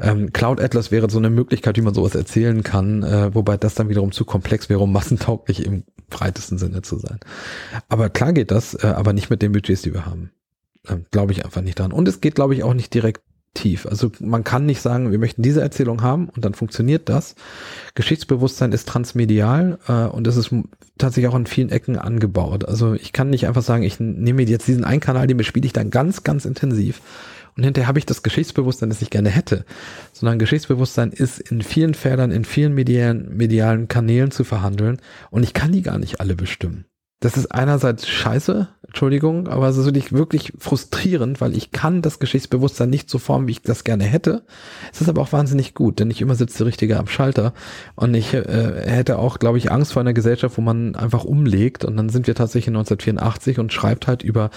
Ähm, 0.00 0.32
Cloud 0.32 0.60
Atlas 0.60 0.90
wäre 0.90 1.10
so 1.10 1.18
eine 1.18 1.30
Möglichkeit, 1.30 1.76
wie 1.76 1.82
man 1.82 1.94
sowas 1.94 2.14
erzählen 2.14 2.62
kann, 2.62 3.02
äh, 3.02 3.34
wobei 3.34 3.56
das 3.56 3.74
dann 3.74 3.88
wiederum 3.88 4.12
zu 4.12 4.24
komplex 4.24 4.68
wäre, 4.68 4.80
um 4.80 4.92
massentauglich 4.92 5.64
im 5.64 5.84
breitesten 6.08 6.58
Sinne 6.58 6.82
zu 6.82 6.98
sein. 6.98 7.18
Aber 7.88 8.08
klar 8.10 8.32
geht 8.32 8.50
das, 8.50 8.74
äh, 8.74 8.86
aber 8.86 9.12
nicht 9.12 9.30
mit 9.30 9.42
den 9.42 9.52
Budgets, 9.52 9.82
die 9.82 9.92
wir 9.92 10.06
haben. 10.06 10.30
Ähm, 10.88 11.06
glaube 11.10 11.32
ich 11.32 11.44
einfach 11.44 11.62
nicht 11.62 11.78
dran. 11.78 11.92
Und 11.92 12.08
es 12.08 12.20
geht, 12.20 12.36
glaube 12.36 12.54
ich, 12.54 12.62
auch 12.62 12.74
nicht 12.74 12.94
direkt 12.94 13.22
tief. 13.54 13.86
Also 13.86 14.10
man 14.20 14.44
kann 14.44 14.66
nicht 14.66 14.80
sagen, 14.80 15.10
wir 15.10 15.18
möchten 15.18 15.42
diese 15.42 15.60
Erzählung 15.60 16.02
haben 16.02 16.28
und 16.28 16.44
dann 16.44 16.54
funktioniert 16.54 17.08
das. 17.08 17.34
Geschichtsbewusstsein 17.94 18.72
ist 18.72 18.88
transmedial 18.88 19.78
äh, 19.88 20.04
und 20.04 20.26
es 20.26 20.36
ist 20.36 20.54
tatsächlich 20.96 21.28
auch 21.28 21.34
an 21.34 21.46
vielen 21.46 21.70
Ecken 21.70 21.98
angebaut. 21.98 22.64
Also 22.66 22.94
ich 22.94 23.12
kann 23.12 23.30
nicht 23.30 23.46
einfach 23.46 23.62
sagen, 23.62 23.82
ich 23.82 23.98
nehme 23.98 24.42
jetzt 24.42 24.68
diesen 24.68 24.84
einen 24.84 25.00
Kanal, 25.00 25.26
den 25.26 25.36
bespiele 25.36 25.66
ich 25.66 25.72
dann 25.72 25.90
ganz, 25.90 26.22
ganz 26.22 26.44
intensiv 26.44 27.00
und 27.58 27.64
hinterher 27.64 27.88
habe 27.88 27.98
ich 27.98 28.06
das 28.06 28.22
Geschichtsbewusstsein, 28.22 28.88
das 28.88 29.02
ich 29.02 29.10
gerne 29.10 29.30
hätte, 29.30 29.64
sondern 30.12 30.38
Geschichtsbewusstsein 30.38 31.10
ist 31.10 31.40
in 31.40 31.60
vielen 31.60 31.94
Feldern, 31.94 32.30
in 32.30 32.44
vielen 32.44 32.72
medialen, 32.72 33.36
medialen 33.36 33.88
Kanälen 33.88 34.30
zu 34.30 34.44
verhandeln 34.44 34.98
und 35.30 35.42
ich 35.42 35.54
kann 35.54 35.72
die 35.72 35.82
gar 35.82 35.98
nicht 35.98 36.20
alle 36.20 36.36
bestimmen. 36.36 36.84
Das 37.20 37.36
ist 37.36 37.46
einerseits 37.46 38.06
scheiße, 38.06 38.68
Entschuldigung, 38.86 39.48
aber 39.48 39.68
es 39.68 39.76
ist 39.76 39.86
wirklich, 39.86 40.12
wirklich 40.12 40.52
frustrierend, 40.56 41.40
weil 41.40 41.56
ich 41.56 41.72
kann 41.72 42.00
das 42.00 42.20
Geschichtsbewusstsein 42.20 42.90
nicht 42.90 43.10
so 43.10 43.18
formen, 43.18 43.48
wie 43.48 43.52
ich 43.52 43.62
das 43.62 43.82
gerne 43.82 44.04
hätte. 44.04 44.44
Es 44.92 45.00
ist 45.00 45.08
aber 45.08 45.22
auch 45.22 45.32
wahnsinnig 45.32 45.74
gut, 45.74 45.98
denn 45.98 46.08
nicht 46.08 46.20
immer 46.20 46.36
sitzt 46.36 46.60
der 46.60 46.68
Richtige 46.68 46.96
am 46.96 47.08
Schalter. 47.08 47.54
Und 47.96 48.14
ich 48.14 48.34
äh, 48.34 48.84
hätte 48.86 49.18
auch, 49.18 49.40
glaube 49.40 49.58
ich, 49.58 49.72
Angst 49.72 49.94
vor 49.94 50.00
einer 50.00 50.12
Gesellschaft, 50.12 50.56
wo 50.58 50.62
man 50.62 50.94
einfach 50.94 51.24
umlegt. 51.24 51.84
Und 51.84 51.96
dann 51.96 52.08
sind 52.08 52.28
wir 52.28 52.36
tatsächlich 52.36 52.68
in 52.68 52.76
1984 52.76 53.58
und 53.58 53.72
schreibt 53.72 54.06
halt 54.06 54.22
über 54.22 54.50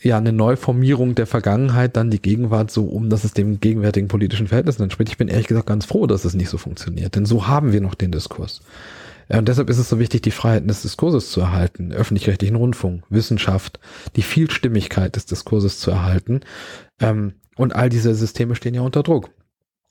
ja 0.00 0.18
eine 0.18 0.32
Neuformierung 0.32 1.14
der 1.14 1.26
Vergangenheit 1.26 1.96
dann 1.96 2.10
die 2.10 2.22
Gegenwart 2.22 2.70
so 2.70 2.84
um, 2.84 3.10
dass 3.10 3.24
es 3.24 3.32
dem 3.32 3.60
gegenwärtigen 3.60 4.08
politischen 4.08 4.46
Verhältnissen 4.46 4.82
entspricht. 4.82 5.10
Ich 5.10 5.18
bin 5.18 5.28
ehrlich 5.28 5.48
gesagt 5.48 5.66
ganz 5.66 5.84
froh, 5.84 6.06
dass 6.06 6.24
es 6.24 6.34
nicht 6.34 6.48
so 6.48 6.58
funktioniert, 6.58 7.16
denn 7.16 7.26
so 7.26 7.48
haben 7.48 7.72
wir 7.72 7.80
noch 7.80 7.94
den 7.94 8.12
Diskurs. 8.12 8.60
Und 9.28 9.48
deshalb 9.48 9.70
ist 9.70 9.78
es 9.78 9.88
so 9.88 9.98
wichtig, 9.98 10.22
die 10.22 10.30
Freiheiten 10.30 10.68
des 10.68 10.82
Diskurses 10.82 11.30
zu 11.30 11.40
erhalten, 11.40 11.92
öffentlich-rechtlichen 11.92 12.56
Rundfunk, 12.56 13.04
Wissenschaft, 13.08 13.80
die 14.16 14.22
Vielstimmigkeit 14.22 15.16
des 15.16 15.26
Diskurses 15.26 15.80
zu 15.80 15.90
erhalten. 15.90 16.40
Ähm, 17.00 17.34
und 17.56 17.74
all 17.74 17.88
diese 17.88 18.14
Systeme 18.14 18.54
stehen 18.54 18.74
ja 18.74 18.82
unter 18.82 19.02
Druck. 19.02 19.30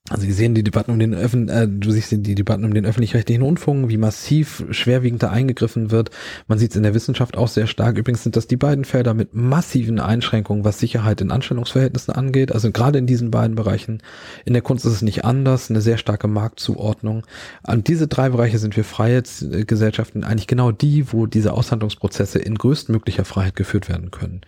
Also 0.10 0.28
wir 0.28 0.34
sehen 0.34 0.54
die 0.54 0.66
Debatten 0.66 0.91
um 0.91 0.99
den 0.99 1.14
Öffn 1.14 1.47
äh, 1.47 1.66
du 1.66 1.89
siehst 1.89 2.12
die 2.12 2.36
Debatten 2.36 2.66
um 2.66 2.74
den 2.74 2.86
öffentlich-rechtlichen 2.86 3.41
Rundfunk, 3.41 3.88
wie 3.88 3.95
massiv 3.95 4.66
schwerwiegend 4.70 5.24
da 5.24 5.30
eingegriffen 5.30 5.91
wird. 5.91 6.12
Man 6.49 6.60
sieht 6.60 6.72
es 6.72 6.76
in 6.76 6.84
der 6.84 6.93
Wissenschaft 6.93 7.38
auch 7.38 7.47
sehr 7.47 7.68
stark. 7.68 7.97
Übrigens 7.97 8.22
sind 8.22 8.36
das 8.36 8.45
die 8.45 8.58
beiden 8.58 8.84
Felder 8.84 9.14
mit 9.14 9.34
massiven 9.34 10.01
Einschränkungen, 10.01 10.66
was 10.66 10.80
Sicherheit 10.80 11.22
in 11.22 11.32
Anstellungsverhältnissen 11.32 12.14
angeht. 12.14 12.51
Also 12.51 12.70
gerade 12.74 12.99
in 12.99 13.08
diesen 13.08 13.32
beiden 13.32 13.56
Bereichen. 13.56 14.04
In 14.43 14.51
der 14.51 14.62
Kunst 14.62 14.86
ist 14.86 14.91
es 14.91 15.01
nicht 15.04 15.24
anders, 15.24 15.70
eine 15.70 15.80
sehr 15.80 15.97
starke 15.97 16.28
Marktzuordnung. 16.28 17.24
An 17.64 17.86
diese 17.86 18.08
drei 18.08 18.28
Bereiche 18.28 18.60
sind 18.60 18.76
wir 18.76 18.84
Freiheitsgesellschaften 18.84 20.26
eigentlich 20.26 20.47
genau 20.47 20.74
die, 20.74 21.14
wo 21.14 21.28
diese 21.28 21.54
Aushandlungsprozesse 21.54 22.39
in 22.39 22.56
größtmöglicher 22.56 23.24
Freiheit 23.24 23.56
geführt 23.56 23.88
werden 23.88 24.12
können. 24.12 24.41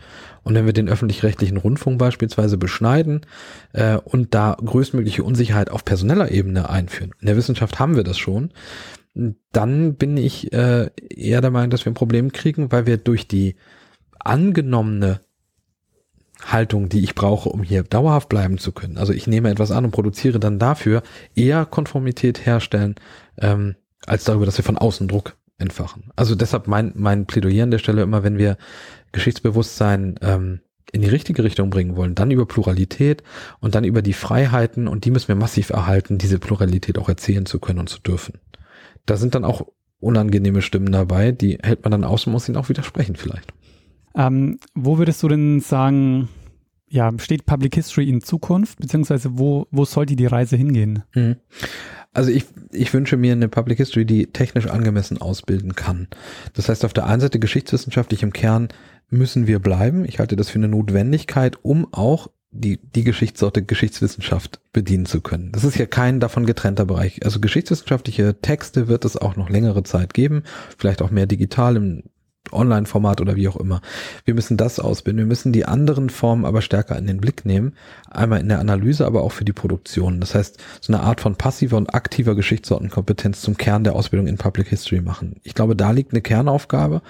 Und 0.45 0.53
wenn 0.53 0.67
wir 0.67 0.73
den 0.73 0.87
öffentlich-rechtlichen 0.87 1.57
Rundfunk 1.57 1.97
beispielsweise 1.97 2.57
beschneiden 2.57 3.21
äh, 3.73 3.97
und 3.97 4.35
da 4.35 4.55
größtmögliche 4.63 5.23
Unsicherheit 5.23 5.71
auf 5.71 5.83
personeller 5.83 6.29
Ebene 6.29 6.69
einführen, 6.69 7.13
in 7.19 7.25
der 7.25 7.35
Wissenschaft 7.35 7.79
haben 7.79 7.95
wir 7.95 8.03
das 8.03 8.19
schon, 8.19 8.51
dann 9.51 9.95
bin 9.95 10.17
ich 10.17 10.53
äh, 10.53 10.91
eher 11.09 11.41
der 11.41 11.49
Meinung, 11.49 11.71
dass 11.71 11.83
wir 11.83 11.91
ein 11.91 11.95
Problem 11.95 12.31
kriegen, 12.31 12.71
weil 12.71 12.85
wir 12.85 12.97
durch 12.97 13.27
die 13.27 13.55
angenommene 14.19 15.21
Haltung, 16.43 16.89
die 16.89 17.03
ich 17.03 17.15
brauche, 17.15 17.49
um 17.49 17.63
hier 17.63 17.81
dauerhaft 17.81 18.29
bleiben 18.29 18.59
zu 18.59 18.71
können. 18.71 18.99
Also 18.99 19.13
ich 19.13 19.25
nehme 19.25 19.49
etwas 19.49 19.71
an 19.71 19.85
und 19.85 19.91
produziere 19.91 20.39
dann 20.39 20.59
dafür 20.59 21.01
eher 21.33 21.65
Konformität 21.65 22.45
herstellen, 22.45 22.95
ähm, 23.39 23.75
als 24.05 24.25
darüber, 24.25 24.45
dass 24.45 24.57
wir 24.57 24.65
von 24.65 24.77
außen 24.77 25.07
Druck 25.07 25.35
entfachen. 25.57 26.11
Also 26.15 26.35
deshalb 26.35 26.67
mein, 26.67 26.91
mein 26.95 27.25
Plädoyer 27.25 27.63
an 27.63 27.71
der 27.71 27.79
Stelle 27.79 28.01
immer, 28.01 28.23
wenn 28.23 28.37
wir 28.37 28.57
Geschichtsbewusstsein 29.11 30.15
ähm, 30.21 30.59
in 30.91 31.01
die 31.01 31.07
richtige 31.07 31.43
Richtung 31.43 31.69
bringen 31.69 31.95
wollen, 31.95 32.15
dann 32.15 32.31
über 32.31 32.45
Pluralität 32.45 33.23
und 33.59 33.75
dann 33.75 33.83
über 33.83 34.01
die 34.01 34.13
Freiheiten 34.13 34.87
und 34.87 35.05
die 35.05 35.11
müssen 35.11 35.27
wir 35.27 35.35
massiv 35.35 35.69
erhalten, 35.69 36.17
diese 36.17 36.39
Pluralität 36.39 36.97
auch 36.97 37.09
erzählen 37.09 37.45
zu 37.45 37.59
können 37.59 37.79
und 37.79 37.89
zu 37.89 37.99
dürfen. 37.99 38.39
Da 39.05 39.17
sind 39.17 39.35
dann 39.35 39.45
auch 39.45 39.67
unangenehme 39.99 40.61
Stimmen 40.61 40.91
dabei, 40.91 41.31
die 41.31 41.57
hält 41.61 41.83
man 41.83 41.91
dann 41.91 42.03
aus 42.03 42.27
und 42.27 42.33
muss 42.33 42.47
ihnen 42.47 42.57
auch 42.57 42.69
widersprechen 42.69 43.15
vielleicht. 43.15 43.51
Ähm, 44.15 44.59
wo 44.73 44.97
würdest 44.97 45.21
du 45.23 45.27
denn 45.27 45.59
sagen, 45.59 46.29
ja, 46.87 47.11
steht 47.17 47.45
Public 47.45 47.75
History 47.75 48.07
in 48.07 48.21
Zukunft, 48.21 48.79
beziehungsweise 48.79 49.37
wo, 49.37 49.67
wo 49.71 49.85
sollte 49.85 50.15
die 50.15 50.25
Reise 50.25 50.55
hingehen? 50.55 51.03
Mhm. 51.13 51.37
Also 52.15 52.31
ich, 52.31 52.45
ich 52.71 52.93
wünsche 52.93 53.17
mir 53.17 53.33
eine 53.33 53.49
Public 53.49 53.77
History, 53.77 54.05
die 54.05 54.27
technisch 54.27 54.67
angemessen 54.67 55.19
ausbilden 55.19 55.75
kann. 55.75 56.07
Das 56.53 56.69
heißt, 56.69 56.85
auf 56.85 56.93
der 56.93 57.05
einen 57.05 57.21
Seite 57.21 57.39
geschichtswissenschaftlich 57.39 58.23
im 58.23 58.33
Kern 58.33 58.69
müssen 59.09 59.47
wir 59.47 59.59
bleiben. 59.59 60.05
Ich 60.05 60.19
halte 60.19 60.35
das 60.35 60.49
für 60.49 60.59
eine 60.59 60.69
Notwendigkeit, 60.69 61.57
um 61.61 61.93
auch 61.93 62.29
die, 62.51 62.77
die 62.77 63.03
Geschichtssorte 63.03 63.63
Geschichtswissenschaft 63.63 64.61
bedienen 64.71 65.05
zu 65.05 65.19
können. 65.19 65.51
Das 65.51 65.65
ist 65.65 65.77
ja 65.77 65.85
kein 65.85 66.21
davon 66.21 66.45
getrennter 66.45 66.85
Bereich. 66.85 67.23
Also 67.25 67.41
geschichtswissenschaftliche 67.41 68.39
Texte 68.41 68.87
wird 68.87 69.03
es 69.03 69.17
auch 69.17 69.35
noch 69.35 69.49
längere 69.49 69.83
Zeit 69.83 70.13
geben, 70.13 70.43
vielleicht 70.77 71.01
auch 71.01 71.11
mehr 71.11 71.25
digital 71.25 71.75
im 71.75 72.03
Online-Format 72.53 73.21
oder 73.21 73.35
wie 73.35 73.47
auch 73.47 73.55
immer. 73.55 73.81
Wir 74.23 74.33
müssen 74.33 74.57
das 74.57 74.79
ausbilden. 74.79 75.19
Wir 75.19 75.25
müssen 75.25 75.51
die 75.51 75.65
anderen 75.65 76.09
Formen 76.09 76.45
aber 76.45 76.61
stärker 76.61 76.97
in 76.97 77.07
den 77.07 77.19
Blick 77.19 77.45
nehmen. 77.45 77.73
Einmal 78.09 78.39
in 78.39 78.49
der 78.49 78.59
Analyse, 78.59 79.05
aber 79.05 79.23
auch 79.23 79.31
für 79.31 79.45
die 79.45 79.53
Produktion. 79.53 80.19
Das 80.19 80.35
heißt, 80.35 80.57
so 80.81 80.93
eine 80.93 81.03
Art 81.03 81.21
von 81.21 81.35
passiver 81.35 81.77
und 81.77 81.93
aktiver 81.93 82.35
Geschichtsortenkompetenz 82.35 83.41
zum 83.41 83.57
Kern 83.57 83.83
der 83.83 83.95
Ausbildung 83.95 84.27
in 84.27 84.37
Public 84.37 84.67
History 84.67 85.01
machen. 85.01 85.39
Ich 85.43 85.53
glaube, 85.53 85.75
da 85.75 85.91
liegt 85.91 86.13
eine 86.13 86.21
Kernaufgabe. 86.21 87.01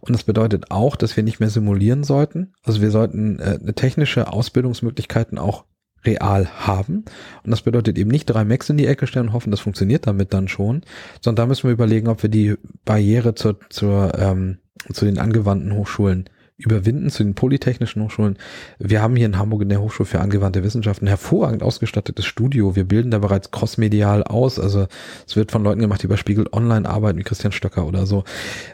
Und 0.00 0.14
das 0.14 0.24
bedeutet 0.24 0.70
auch, 0.70 0.96
dass 0.96 1.16
wir 1.16 1.24
nicht 1.24 1.40
mehr 1.40 1.50
simulieren 1.50 2.04
sollten. 2.04 2.52
Also 2.62 2.80
wir 2.80 2.90
sollten 2.90 3.38
äh, 3.38 3.72
technische 3.72 4.32
Ausbildungsmöglichkeiten 4.32 5.38
auch 5.38 5.64
real 6.06 6.48
haben. 6.48 7.04
Und 7.42 7.50
das 7.50 7.62
bedeutet 7.62 7.98
eben 7.98 8.10
nicht 8.10 8.26
drei 8.26 8.44
Macs 8.44 8.70
in 8.70 8.76
die 8.76 8.86
Ecke 8.86 9.06
stellen 9.06 9.28
und 9.28 9.32
hoffen, 9.32 9.50
das 9.50 9.60
funktioniert 9.60 10.06
damit 10.06 10.32
dann 10.32 10.48
schon, 10.48 10.82
sondern 11.20 11.44
da 11.44 11.46
müssen 11.48 11.64
wir 11.64 11.72
überlegen, 11.72 12.08
ob 12.08 12.22
wir 12.22 12.30
die 12.30 12.54
Barriere 12.84 13.34
zur, 13.34 13.58
zur 13.70 14.18
ähm, 14.18 14.58
zu 14.92 15.04
den 15.04 15.18
angewandten 15.18 15.72
Hochschulen 15.74 16.28
überwinden, 16.56 17.10
zu 17.10 17.24
den 17.24 17.34
polytechnischen 17.34 18.02
Hochschulen. 18.02 18.36
Wir 18.78 19.02
haben 19.02 19.16
hier 19.16 19.26
in 19.26 19.38
Hamburg 19.38 19.62
in 19.62 19.68
der 19.68 19.80
Hochschule 19.80 20.06
für 20.06 20.20
angewandte 20.20 20.62
Wissenschaften 20.62 21.06
ein 21.06 21.08
hervorragend 21.08 21.64
ausgestattetes 21.64 22.24
Studio. 22.26 22.76
Wir 22.76 22.84
bilden 22.84 23.10
da 23.10 23.18
bereits 23.18 23.50
crossmedial 23.50 24.22
aus. 24.22 24.60
Also 24.60 24.86
es 25.26 25.34
wird 25.34 25.50
von 25.50 25.64
Leuten 25.64 25.80
gemacht, 25.80 26.02
die 26.02 26.06
bei 26.06 26.16
Spiegel 26.16 26.46
Online 26.52 26.88
arbeiten, 26.88 27.18
wie 27.18 27.24
Christian 27.24 27.50
Stöcker 27.50 27.86
oder 27.86 28.06
so. 28.06 28.22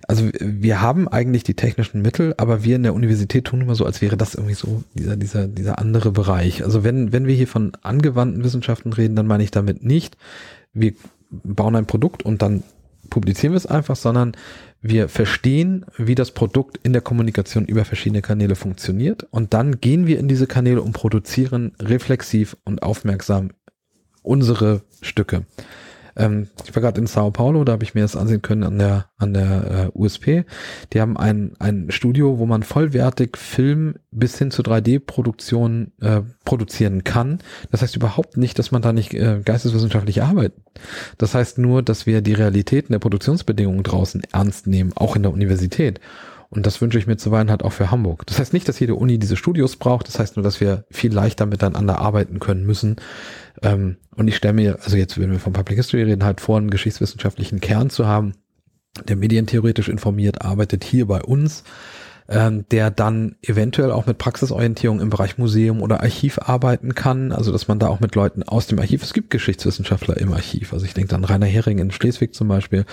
Also 0.07 0.29
wir 0.41 0.83
haben 0.83 1.09
eigentlich 1.09 1.43
die 1.43 1.55
technischen 1.55 2.03
Mittel, 2.03 2.35
aber 2.37 2.65
wir 2.65 2.77
in 2.77 2.83
der 2.83 2.95
Universität 2.95 3.47
tun 3.47 3.63
immer 3.63 3.75
so, 3.75 3.87
als 3.87 4.03
wäre 4.03 4.19
das 4.19 4.35
irgendwie 4.35 4.55
so 4.55 4.85
dieser, 4.95 5.17
dieser, 5.17 5.49
dieser 5.49 5.79
andere 5.79 6.13
Bereich. 6.13 6.63
Also 6.63 6.85
wenn, 6.85 7.13
wenn 7.13 7.27
wir 7.27 7.35
hier 7.35 7.49
von 7.49 7.73
angewandten 7.81 8.45
Wissenschaften 8.45 8.93
reden, 8.93 9.17
dann 9.17 9.27
meine 9.27 9.43
ich 9.43 9.53
damit 9.53 9.83
nicht, 9.83 10.19
wir 10.75 10.93
bauen 11.31 11.77
ein 11.77 11.87
Produkt 11.87 12.25
und 12.25 12.43
dann 12.43 12.63
publizieren 13.09 13.53
wir 13.53 13.59
es 13.59 13.67
einfach, 13.67 13.97
sondern 13.97 14.33
wir 14.83 15.09
verstehen, 15.09 15.85
wie 15.97 16.15
das 16.15 16.31
Produkt 16.31 16.79
in 16.83 16.93
der 16.93 17.03
Kommunikation 17.03 17.67
über 17.67 17.85
verschiedene 17.85 18.23
Kanäle 18.23 18.55
funktioniert 18.55 19.27
und 19.31 19.53
dann 19.53 19.81
gehen 19.81 20.07
wir 20.07 20.19
in 20.19 20.29
diese 20.29 20.47
Kanäle 20.47 20.83
und 20.83 20.93
produzieren 20.93 21.73
reflexiv 21.81 22.57
und 22.65 22.83
aufmerksam 22.83 23.51
unsere 24.23 24.83
Stücke. 25.03 25.45
Ähm, 26.21 26.49
ich 26.65 26.75
war 26.75 26.83
gerade 26.83 27.01
in 27.01 27.07
Sao 27.07 27.31
Paulo, 27.31 27.65
da 27.65 27.73
habe 27.73 27.85
ich 27.85 27.95
mir 27.95 28.03
das 28.03 28.17
ansehen 28.17 28.43
können 28.43 28.63
an 28.63 28.79
der 28.79 29.07
an 29.17 29.35
der 29.35 29.91
äh, 29.95 29.99
USP. 29.99 30.45
Die 30.93 31.01
haben 31.01 31.17
ein 31.17 31.53
ein 31.59 31.91
Studio, 31.91 32.39
wo 32.39 32.47
man 32.47 32.63
vollwertig 32.63 33.37
Film 33.37 33.95
bis 34.11 34.37
hin 34.39 34.51
zu 34.51 34.63
3D-Produktion 34.63 35.93
äh, 36.01 36.21
produzieren 36.45 37.05
kann. 37.05 37.39
Das 37.71 37.83
heißt 37.83 37.97
überhaupt 37.97 38.37
nicht, 38.37 38.59
dass 38.59 38.71
man 38.71 38.83
da 38.83 38.93
nicht 38.93 39.15
äh, 39.15 39.41
geisteswissenschaftlich 39.45 40.23
arbeitet. 40.23 40.59
Das 41.19 41.35
heißt 41.35 41.59
nur, 41.59 41.83
dass 41.83 42.07
wir 42.07 42.21
die 42.21 42.35
Realitäten 42.35 42.93
der 42.93 42.99
Produktionsbedingungen 42.99 43.83
draußen 43.83 44.23
ernst 44.33 44.67
nehmen, 44.67 44.93
auch 44.95 45.17
in 45.17 45.23
der 45.23 45.33
Universität. 45.33 46.01
Und 46.53 46.67
das 46.67 46.81
wünsche 46.81 46.99
ich 46.99 47.07
mir 47.07 47.17
zuweilen 47.17 47.49
halt 47.49 47.63
auch 47.63 47.73
für 47.73 47.93
Hamburg. 47.93 48.27
Das 48.27 48.41
heißt 48.41 48.53
nicht, 48.53 48.69
dass 48.69 48.81
jede 48.81 48.97
Uni 48.97 49.19
diese 49.19 49.37
Studios 49.37 49.77
braucht. 49.77 50.09
Das 50.09 50.19
heißt 50.19 50.37
nur, 50.37 50.43
dass 50.43 50.61
wir 50.61 50.85
viel 50.91 51.13
leichter 51.13 51.47
miteinander 51.47 52.01
arbeiten 52.01 52.41
können 52.41 52.67
müssen 52.67 52.97
Ähm, 53.63 53.97
und 54.17 54.29
ich 54.29 54.37
stelle 54.37 54.55
mir, 54.55 54.79
also 54.83 54.97
jetzt, 54.97 55.19
wenn 55.19 55.31
wir 55.31 55.39
von 55.39 55.53
Public 55.53 55.77
History 55.77 56.03
reden, 56.03 56.25
halt 56.25 56.41
vor, 56.41 56.59
einen 56.59 56.71
geschichtswissenschaftlichen 56.71 57.61
Kern 57.61 57.91
zu 57.91 58.07
haben, 58.07 58.33
der 59.07 59.17
medientheoretisch 59.17 59.89
informiert 59.89 60.43
arbeitet 60.43 60.85
hier 60.85 61.07
bei 61.07 61.23
uns, 61.23 61.65
ähm, 62.29 62.65
der 62.71 62.91
dann 62.91 63.37
eventuell 63.43 63.93
auch 63.93 64.07
mit 64.07 64.19
Praxisorientierung 64.19 65.01
im 65.01 65.11
Bereich 65.11 65.39
Museum 65.39 65.83
oder 65.83 66.01
Archiv 66.01 66.39
arbeiten 66.39 66.95
kann, 66.95 67.33
also 67.33 67.53
dass 67.53 67.69
man 67.69 67.79
da 67.79 67.89
auch 67.89 68.01
mit 68.01 68.15
Leuten 68.15 68.43
aus 68.43 68.67
dem 68.67 68.79
Archiv, 68.79 69.03
es 69.03 69.13
gibt 69.13 69.31
Geschichtswissenschaftler 69.31 70.17
im 70.17 70.33
Archiv, 70.33 70.73
also 70.73 70.85
ich 70.85 70.95
denke 70.95 71.15
an 71.15 71.25
Rainer 71.25 71.47
Hering 71.47 71.79
in 71.79 71.91
Schleswig 71.91 72.35
zum 72.35 72.49
Beispiel, 72.49 72.85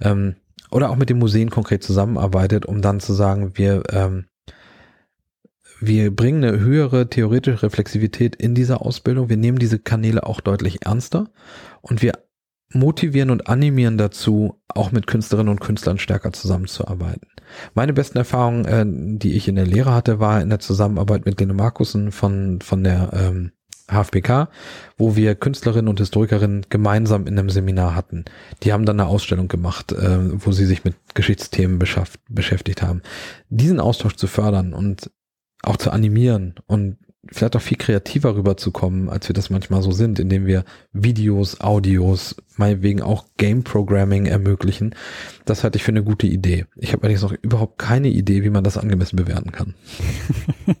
ähm, 0.00 0.36
oder 0.70 0.90
auch 0.90 0.96
mit 0.96 1.10
den 1.10 1.18
Museen 1.18 1.50
konkret 1.50 1.82
zusammenarbeitet, 1.82 2.66
um 2.66 2.82
dann 2.82 3.00
zu 3.00 3.12
sagen, 3.12 3.52
wir 3.54 3.82
ähm, 3.90 4.26
wir 5.80 6.14
bringen 6.14 6.44
eine 6.44 6.58
höhere 6.58 7.08
theoretische 7.08 7.62
Reflexivität 7.62 8.34
in 8.36 8.54
dieser 8.54 8.82
Ausbildung. 8.82 9.28
Wir 9.28 9.36
nehmen 9.36 9.58
diese 9.58 9.78
Kanäle 9.78 10.26
auch 10.26 10.40
deutlich 10.40 10.84
ernster 10.84 11.30
und 11.82 12.02
wir 12.02 12.14
motivieren 12.72 13.30
und 13.30 13.48
animieren 13.48 13.96
dazu, 13.96 14.60
auch 14.68 14.92
mit 14.92 15.06
Künstlerinnen 15.06 15.50
und 15.50 15.60
Künstlern 15.60 15.98
stärker 15.98 16.32
zusammenzuarbeiten. 16.32 17.28
Meine 17.74 17.94
besten 17.94 18.18
Erfahrungen, 18.18 18.64
äh, 18.66 18.84
die 19.18 19.34
ich 19.34 19.48
in 19.48 19.54
der 19.54 19.66
Lehre 19.66 19.94
hatte, 19.94 20.20
war 20.20 20.42
in 20.42 20.50
der 20.50 20.58
Zusammenarbeit 20.58 21.24
mit 21.24 21.40
Lene 21.40 21.54
Markussen 21.54 22.12
von, 22.12 22.60
von 22.60 22.84
der 22.84 23.10
ähm, 23.14 23.52
HFPK, 23.88 24.48
wo 24.96 25.16
wir 25.16 25.34
Künstlerinnen 25.34 25.88
und 25.88 25.98
Historikerinnen 25.98 26.66
gemeinsam 26.68 27.26
in 27.26 27.38
einem 27.38 27.50
Seminar 27.50 27.94
hatten. 27.94 28.24
Die 28.62 28.72
haben 28.72 28.84
dann 28.84 29.00
eine 29.00 29.08
Ausstellung 29.08 29.48
gemacht, 29.48 29.92
äh, 29.92 30.18
wo 30.44 30.52
sie 30.52 30.66
sich 30.66 30.84
mit 30.84 30.94
Geschichtsthemen 31.14 31.78
beschäftigt 32.28 32.82
haben. 32.82 33.02
Diesen 33.48 33.80
Austausch 33.80 34.16
zu 34.16 34.26
fördern 34.26 34.72
und 34.72 35.10
auch 35.62 35.76
zu 35.76 35.90
animieren 35.90 36.54
und 36.66 36.98
vielleicht 37.30 37.56
auch 37.56 37.60
viel 37.60 37.76
kreativer 37.76 38.36
rüberzukommen, 38.36 39.08
als 39.08 39.28
wir 39.28 39.34
das 39.34 39.50
manchmal 39.50 39.82
so 39.82 39.90
sind, 39.92 40.18
indem 40.18 40.46
wir 40.46 40.64
Videos, 40.92 41.60
Audios, 41.60 42.36
meinetwegen 42.56 43.02
auch 43.02 43.26
Game 43.36 43.64
Programming 43.64 44.26
ermöglichen. 44.26 44.94
Das 45.44 45.64
halte 45.64 45.76
ich 45.76 45.84
für 45.84 45.92
eine 45.92 46.04
gute 46.04 46.26
Idee. 46.26 46.66
Ich 46.76 46.92
habe 46.92 47.02
allerdings 47.02 47.22
noch 47.22 47.32
überhaupt 47.32 47.78
keine 47.78 48.08
Idee, 48.08 48.44
wie 48.44 48.50
man 48.50 48.64
das 48.64 48.78
angemessen 48.78 49.16
bewerten 49.16 49.52
kann. 49.52 49.74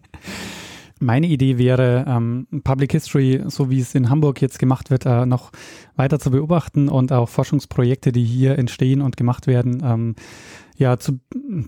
Meine 1.00 1.26
Idee 1.26 1.58
wäre, 1.58 2.04
ähm, 2.08 2.46
Public 2.64 2.92
History, 2.92 3.42
so 3.46 3.70
wie 3.70 3.80
es 3.80 3.94
in 3.94 4.10
Hamburg 4.10 4.42
jetzt 4.42 4.58
gemacht 4.58 4.90
wird, 4.90 5.06
äh, 5.06 5.26
noch 5.26 5.52
weiter 5.96 6.18
zu 6.18 6.30
beobachten 6.30 6.88
und 6.88 7.12
auch 7.12 7.28
Forschungsprojekte, 7.28 8.12
die 8.12 8.24
hier 8.24 8.58
entstehen 8.58 9.00
und 9.00 9.16
gemacht 9.16 9.46
werden, 9.46 9.82
ähm, 9.84 10.14
ja, 10.76 10.98
zu, 10.98 11.18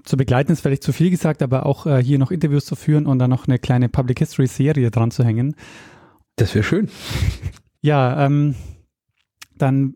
zu 0.04 0.16
begleiten 0.16 0.52
ist 0.52 0.60
vielleicht 0.60 0.84
zu 0.84 0.92
viel 0.92 1.10
gesagt, 1.10 1.42
aber 1.42 1.66
auch 1.66 1.86
äh, 1.86 2.02
hier 2.02 2.18
noch 2.18 2.30
Interviews 2.30 2.64
zu 2.64 2.76
führen 2.76 3.06
und 3.06 3.18
dann 3.18 3.30
noch 3.30 3.48
eine 3.48 3.58
kleine 3.58 3.88
Public 3.88 4.20
History 4.20 4.46
Serie 4.46 4.90
dran 4.90 5.10
zu 5.10 5.24
hängen. 5.24 5.56
Das 6.36 6.54
wäre 6.54 6.64
schön. 6.64 6.88
Ja, 7.82 8.26
ähm, 8.26 8.54
dann 9.56 9.94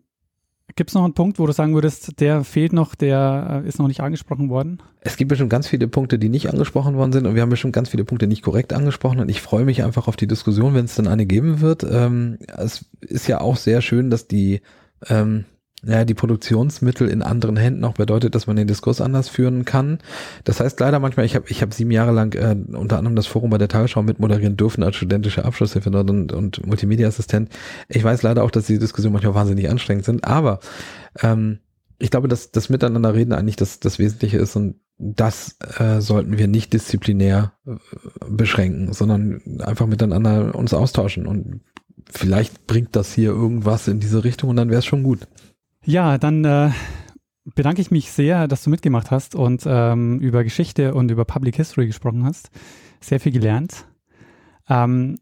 Gibt 0.75 0.89
es 0.89 0.95
noch 0.95 1.03
einen 1.03 1.13
Punkt, 1.13 1.37
wo 1.37 1.45
du 1.45 1.53
sagen 1.53 1.75
würdest, 1.75 2.19
der 2.19 2.43
fehlt 2.43 2.73
noch, 2.73 2.95
der 2.95 3.61
äh, 3.63 3.67
ist 3.67 3.77
noch 3.77 3.87
nicht 3.87 4.01
angesprochen 4.01 4.49
worden? 4.49 4.81
Es 5.01 5.15
gibt 5.15 5.29
bestimmt 5.29 5.51
ganz 5.51 5.67
viele 5.67 5.87
Punkte, 5.87 6.17
die 6.17 6.27
nicht 6.27 6.49
angesprochen 6.49 6.95
worden 6.95 7.13
sind 7.13 7.27
und 7.27 7.35
wir 7.35 7.43
haben 7.43 7.49
bestimmt 7.49 7.73
ganz 7.73 7.89
viele 7.89 8.03
Punkte 8.03 8.25
nicht 8.25 8.41
korrekt 8.41 8.73
angesprochen 8.73 9.19
und 9.19 9.29
ich 9.29 9.41
freue 9.41 9.63
mich 9.63 9.83
einfach 9.83 10.07
auf 10.07 10.15
die 10.15 10.27
Diskussion, 10.27 10.73
wenn 10.73 10.85
es 10.85 10.95
dann 10.95 11.07
eine 11.07 11.27
geben 11.27 11.61
wird. 11.61 11.83
Ähm, 11.83 12.39
es 12.47 12.85
ist 13.01 13.27
ja 13.27 13.41
auch 13.41 13.57
sehr 13.57 13.81
schön, 13.81 14.09
dass 14.09 14.27
die 14.27 14.61
ähm, 15.07 15.45
ja, 15.83 16.03
die 16.05 16.13
Produktionsmittel 16.13 17.09
in 17.09 17.21
anderen 17.21 17.57
Händen 17.57 17.83
auch 17.83 17.93
bedeutet, 17.93 18.33
dass 18.33 18.47
man 18.47 18.55
den 18.55 18.67
Diskurs 18.67 19.01
anders 19.01 19.29
führen 19.29 19.65
kann. 19.65 19.99
Das 20.43 20.59
heißt 20.59 20.79
leider 20.79 20.99
manchmal, 20.99 21.25
ich 21.25 21.35
habe 21.35 21.45
ich 21.49 21.61
hab 21.61 21.73
sieben 21.73 21.91
Jahre 21.91 22.11
lang 22.11 22.33
äh, 22.33 22.55
unter 22.75 22.97
anderem 22.97 23.15
das 23.15 23.27
Forum 23.27 23.51
bei 23.51 23.57
der 23.57 23.67
Tagesschau 23.67 24.01
mitmoderieren 24.01 24.57
dürfen 24.57 24.83
als 24.83 24.95
studentische 24.95 25.45
Abschlusshilfe 25.45 25.89
und, 25.91 26.33
und 26.33 26.65
Multimedia-Assistent. 26.65 27.49
Ich 27.87 28.03
weiß 28.03 28.23
leider 28.23 28.43
auch, 28.43 28.51
dass 28.51 28.65
die 28.65 28.79
Diskussionen 28.79 29.13
manchmal 29.13 29.35
wahnsinnig 29.35 29.69
anstrengend 29.69 30.05
sind, 30.05 30.23
aber 30.23 30.59
ähm, 31.21 31.59
ich 31.99 32.11
glaube, 32.11 32.27
dass 32.27 32.51
das 32.51 32.69
Miteinander 32.69 33.13
reden 33.13 33.33
eigentlich 33.33 33.55
das, 33.55 33.79
das 33.79 33.99
Wesentliche 33.99 34.37
ist 34.37 34.55
und 34.55 34.75
das 34.97 35.57
äh, 35.77 36.01
sollten 36.01 36.37
wir 36.37 36.47
nicht 36.47 36.73
disziplinär 36.73 37.53
äh, 37.67 37.75
beschränken, 38.29 38.93
sondern 38.93 39.41
einfach 39.59 39.85
miteinander 39.85 40.55
uns 40.55 40.73
austauschen 40.73 41.27
und 41.27 41.61
vielleicht 42.09 42.65
bringt 42.67 42.95
das 42.95 43.13
hier 43.13 43.29
irgendwas 43.29 43.87
in 43.87 43.99
diese 43.99 44.23
Richtung 44.23 44.49
und 44.49 44.55
dann 44.55 44.69
wäre 44.69 44.79
es 44.79 44.85
schon 44.85 45.03
gut. 45.03 45.27
Ja, 45.87 46.17
dann 46.17 46.43
äh, 46.45 46.71
bedanke 47.53 47.79
ich 47.79 47.91
mich 47.91 48.11
sehr, 48.11 48.47
dass 48.47 48.63
du 48.63 48.71
mitgemacht 48.71 49.11
hast 49.11 49.35
und 49.35 49.63
ähm, 49.67 50.19
über 50.19 50.43
Geschichte 50.43 50.95
und 50.95 51.11
über 51.11 51.25
Public 51.25 51.55
History 51.57 51.85
gesprochen 51.85 52.25
hast. 52.25 52.49
Sehr 53.01 53.19
viel 53.19 53.31
gelernt. 53.31 53.85
Ähm, 54.67 55.19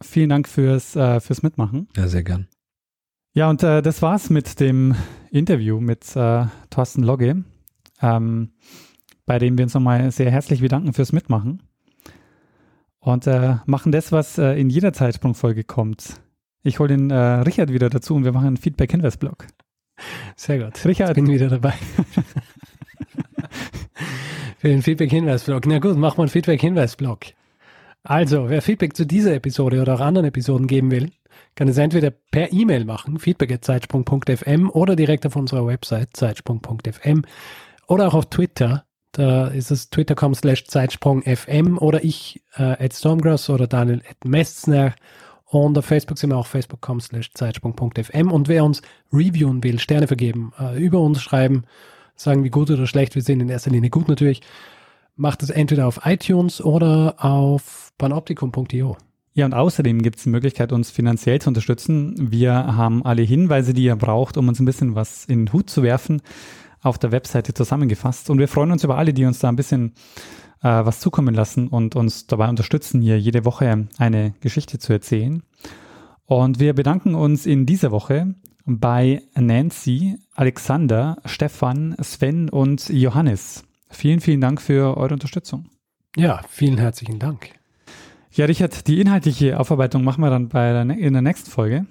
vielen 0.00 0.28
Dank 0.28 0.48
fürs, 0.48 0.94
äh, 0.94 1.18
fürs 1.18 1.42
Mitmachen. 1.42 1.88
Ja, 1.96 2.06
sehr 2.06 2.22
gern. 2.22 2.46
Ja, 3.32 3.50
und 3.50 3.64
äh, 3.64 3.82
das 3.82 4.00
war's 4.00 4.30
mit 4.30 4.60
dem 4.60 4.94
Interview 5.32 5.80
mit 5.80 6.14
äh, 6.14 6.46
Thorsten 6.70 7.02
Logge, 7.02 7.42
ähm, 8.00 8.52
bei 9.26 9.40
dem 9.40 9.58
wir 9.58 9.64
uns 9.64 9.74
nochmal 9.74 10.08
sehr 10.12 10.30
herzlich 10.30 10.60
bedanken 10.60 10.92
fürs 10.92 11.12
Mitmachen. 11.12 11.64
Und 13.00 13.26
äh, 13.26 13.56
machen 13.66 13.90
das, 13.90 14.12
was 14.12 14.38
äh, 14.38 14.52
in 14.52 14.70
jeder 14.70 14.92
Zeitsprungfolge 14.92 15.64
kommt. 15.64 16.20
Ich 16.62 16.78
hole 16.78 16.88
den 16.88 17.12
Richard 17.12 17.70
wieder 17.70 17.90
dazu 17.90 18.14
und 18.14 18.24
wir 18.24 18.32
machen 18.32 18.46
einen 18.46 18.56
Feedback-Hinweis-Blog. 18.56 19.48
Sehr 20.36 20.58
gut. 20.58 20.84
Richard. 20.84 21.10
Ich 21.10 21.14
bin 21.14 21.28
wieder 21.28 21.48
dabei. 21.48 21.74
Für 24.58 24.68
den 24.68 24.82
Feedback-Hinweis-Blog. 24.82 25.66
Na 25.66 25.78
gut, 25.78 25.96
machen 25.96 26.18
wir 26.18 26.22
einen 26.22 26.30
Feedback-Hinweis-Blog. 26.30 27.26
Also, 28.02 28.50
wer 28.50 28.60
Feedback 28.62 28.96
zu 28.96 29.06
dieser 29.06 29.34
Episode 29.34 29.80
oder 29.80 29.94
auch 29.94 30.00
anderen 30.00 30.26
Episoden 30.26 30.66
geben 30.66 30.90
will, 30.90 31.10
kann 31.54 31.68
es 31.68 31.78
entweder 31.78 32.10
per 32.10 32.52
E-Mail 32.52 32.84
machen, 32.84 33.18
feedback.zeitsprung.fm 33.18 34.70
oder 34.70 34.96
direkt 34.96 35.24
auf 35.26 35.36
unserer 35.36 35.66
Website 35.66 36.10
zeitsprung.fm 36.12 37.22
oder 37.86 38.08
auch 38.08 38.14
auf 38.14 38.26
Twitter. 38.26 38.84
Da 39.12 39.46
ist 39.46 39.70
es 39.70 39.90
twitter.com 39.90 40.34
slash 40.34 40.66
zeitsprung.fm 40.66 41.78
oder 41.78 42.02
ich 42.02 42.42
äh, 42.56 42.84
at 42.84 42.92
Stormgrass 42.92 43.48
oder 43.48 43.66
Daniel 43.66 44.02
at 44.08 44.24
Messner 44.24 44.94
und 45.60 45.76
auf 45.78 45.84
Facebook 45.84 46.18
sind 46.18 46.30
wir 46.30 46.36
auch 46.36 46.46
facebook.com 46.46 47.00
slash 47.00 47.32
zeitsprung.fm. 47.32 48.30
Und 48.30 48.48
wer 48.48 48.64
uns 48.64 48.82
reviewen 49.12 49.62
will, 49.62 49.78
Sterne 49.78 50.06
vergeben, 50.06 50.52
äh, 50.58 50.82
über 50.82 51.00
uns 51.00 51.22
schreiben, 51.22 51.64
sagen, 52.16 52.44
wie 52.44 52.50
gut 52.50 52.70
oder 52.70 52.86
schlecht 52.86 53.14
wir 53.14 53.22
sind, 53.22 53.40
in 53.40 53.48
erster 53.48 53.70
Linie 53.70 53.90
gut 53.90 54.08
natürlich, 54.08 54.42
macht 55.16 55.42
es 55.42 55.50
entweder 55.50 55.86
auf 55.86 56.00
iTunes 56.04 56.60
oder 56.60 57.16
auf 57.18 57.92
panoptikum.io. 57.98 58.96
Ja, 59.36 59.46
und 59.46 59.54
außerdem 59.54 60.00
gibt 60.02 60.18
es 60.18 60.22
die 60.22 60.28
Möglichkeit, 60.28 60.72
uns 60.72 60.92
finanziell 60.92 61.40
zu 61.40 61.48
unterstützen. 61.48 62.14
Wir 62.30 62.52
haben 62.52 63.04
alle 63.04 63.22
Hinweise, 63.22 63.74
die 63.74 63.84
ihr 63.84 63.96
braucht, 63.96 64.36
um 64.36 64.46
uns 64.46 64.60
ein 64.60 64.64
bisschen 64.64 64.94
was 64.94 65.24
in 65.24 65.46
den 65.46 65.52
Hut 65.52 65.68
zu 65.68 65.82
werfen, 65.82 66.22
auf 66.82 66.98
der 66.98 67.10
Webseite 67.10 67.52
zusammengefasst. 67.52 68.30
Und 68.30 68.38
wir 68.38 68.46
freuen 68.46 68.70
uns 68.70 68.84
über 68.84 68.96
alle, 68.96 69.12
die 69.12 69.24
uns 69.24 69.40
da 69.40 69.48
ein 69.48 69.56
bisschen 69.56 69.94
äh, 70.64 70.84
was 70.84 70.98
zukommen 70.98 71.34
lassen 71.34 71.68
und 71.68 71.94
uns 71.94 72.26
dabei 72.26 72.48
unterstützen, 72.48 73.02
hier 73.02 73.20
jede 73.20 73.44
Woche 73.44 73.86
eine 73.98 74.34
Geschichte 74.40 74.78
zu 74.78 74.92
erzählen. 74.92 75.42
Und 76.24 76.58
wir 76.58 76.72
bedanken 76.72 77.14
uns 77.14 77.44
in 77.44 77.66
dieser 77.66 77.92
Woche 77.92 78.34
bei 78.64 79.22
Nancy, 79.36 80.18
Alexander, 80.34 81.18
Stefan, 81.26 81.94
Sven 82.00 82.48
und 82.48 82.88
Johannes. 82.88 83.64
Vielen, 83.90 84.20
vielen 84.20 84.40
Dank 84.40 84.62
für 84.62 84.96
eure 84.96 85.12
Unterstützung. 85.12 85.68
Ja, 86.16 86.40
vielen 86.48 86.78
herzlichen 86.78 87.18
Dank. 87.18 87.50
Ja, 88.32 88.46
Richard, 88.46 88.88
die 88.88 89.00
inhaltliche 89.00 89.60
Aufarbeitung 89.60 90.02
machen 90.02 90.22
wir 90.22 90.30
dann 90.30 90.48
bei 90.48 90.72
der, 90.72 90.82
in 90.96 91.12
der 91.12 91.22
nächsten 91.22 91.50
Folge. 91.50 91.86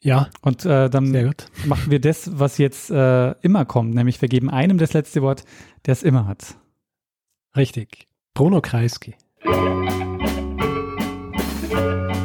Ja. 0.00 0.28
Und 0.42 0.64
äh, 0.64 0.88
dann 0.88 1.34
machen 1.66 1.90
wir 1.90 2.00
das, 2.00 2.30
was 2.38 2.56
jetzt 2.58 2.90
äh, 2.90 3.32
immer 3.42 3.64
kommt, 3.64 3.94
nämlich 3.94 4.22
wir 4.22 4.28
geben 4.28 4.48
einem 4.48 4.78
das 4.78 4.92
letzte 4.92 5.22
Wort, 5.22 5.44
der 5.86 5.92
es 5.92 6.04
immer 6.04 6.28
hat. 6.28 6.54
Richtig. 7.56 8.08
Bruno 8.34 8.60
Kreisky. 8.60 9.16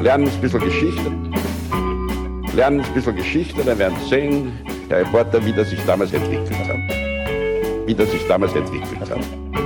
Lernen 0.02 0.28
ein 0.28 0.42
bisschen 0.42 0.60
Geschichte. 0.60 1.12
Lernen 2.56 2.82
ein 2.82 2.94
bisschen 2.94 3.16
Geschichte, 3.16 3.64
dann 3.64 3.80
werden 3.80 3.98
Sie 4.02 4.10
sehen, 4.10 4.52
der 4.90 5.00
Reporter, 5.00 5.44
wie 5.46 5.54
das 5.54 5.70
sich 5.70 5.84
damals 5.86 6.14
entwickelt 6.14 6.52
hat. 6.68 7.88
Wie 7.88 7.96
das 7.96 8.12
sich 8.12 8.28
damals 8.28 8.54
entwickelt 8.54 9.00
hat. 9.00 9.63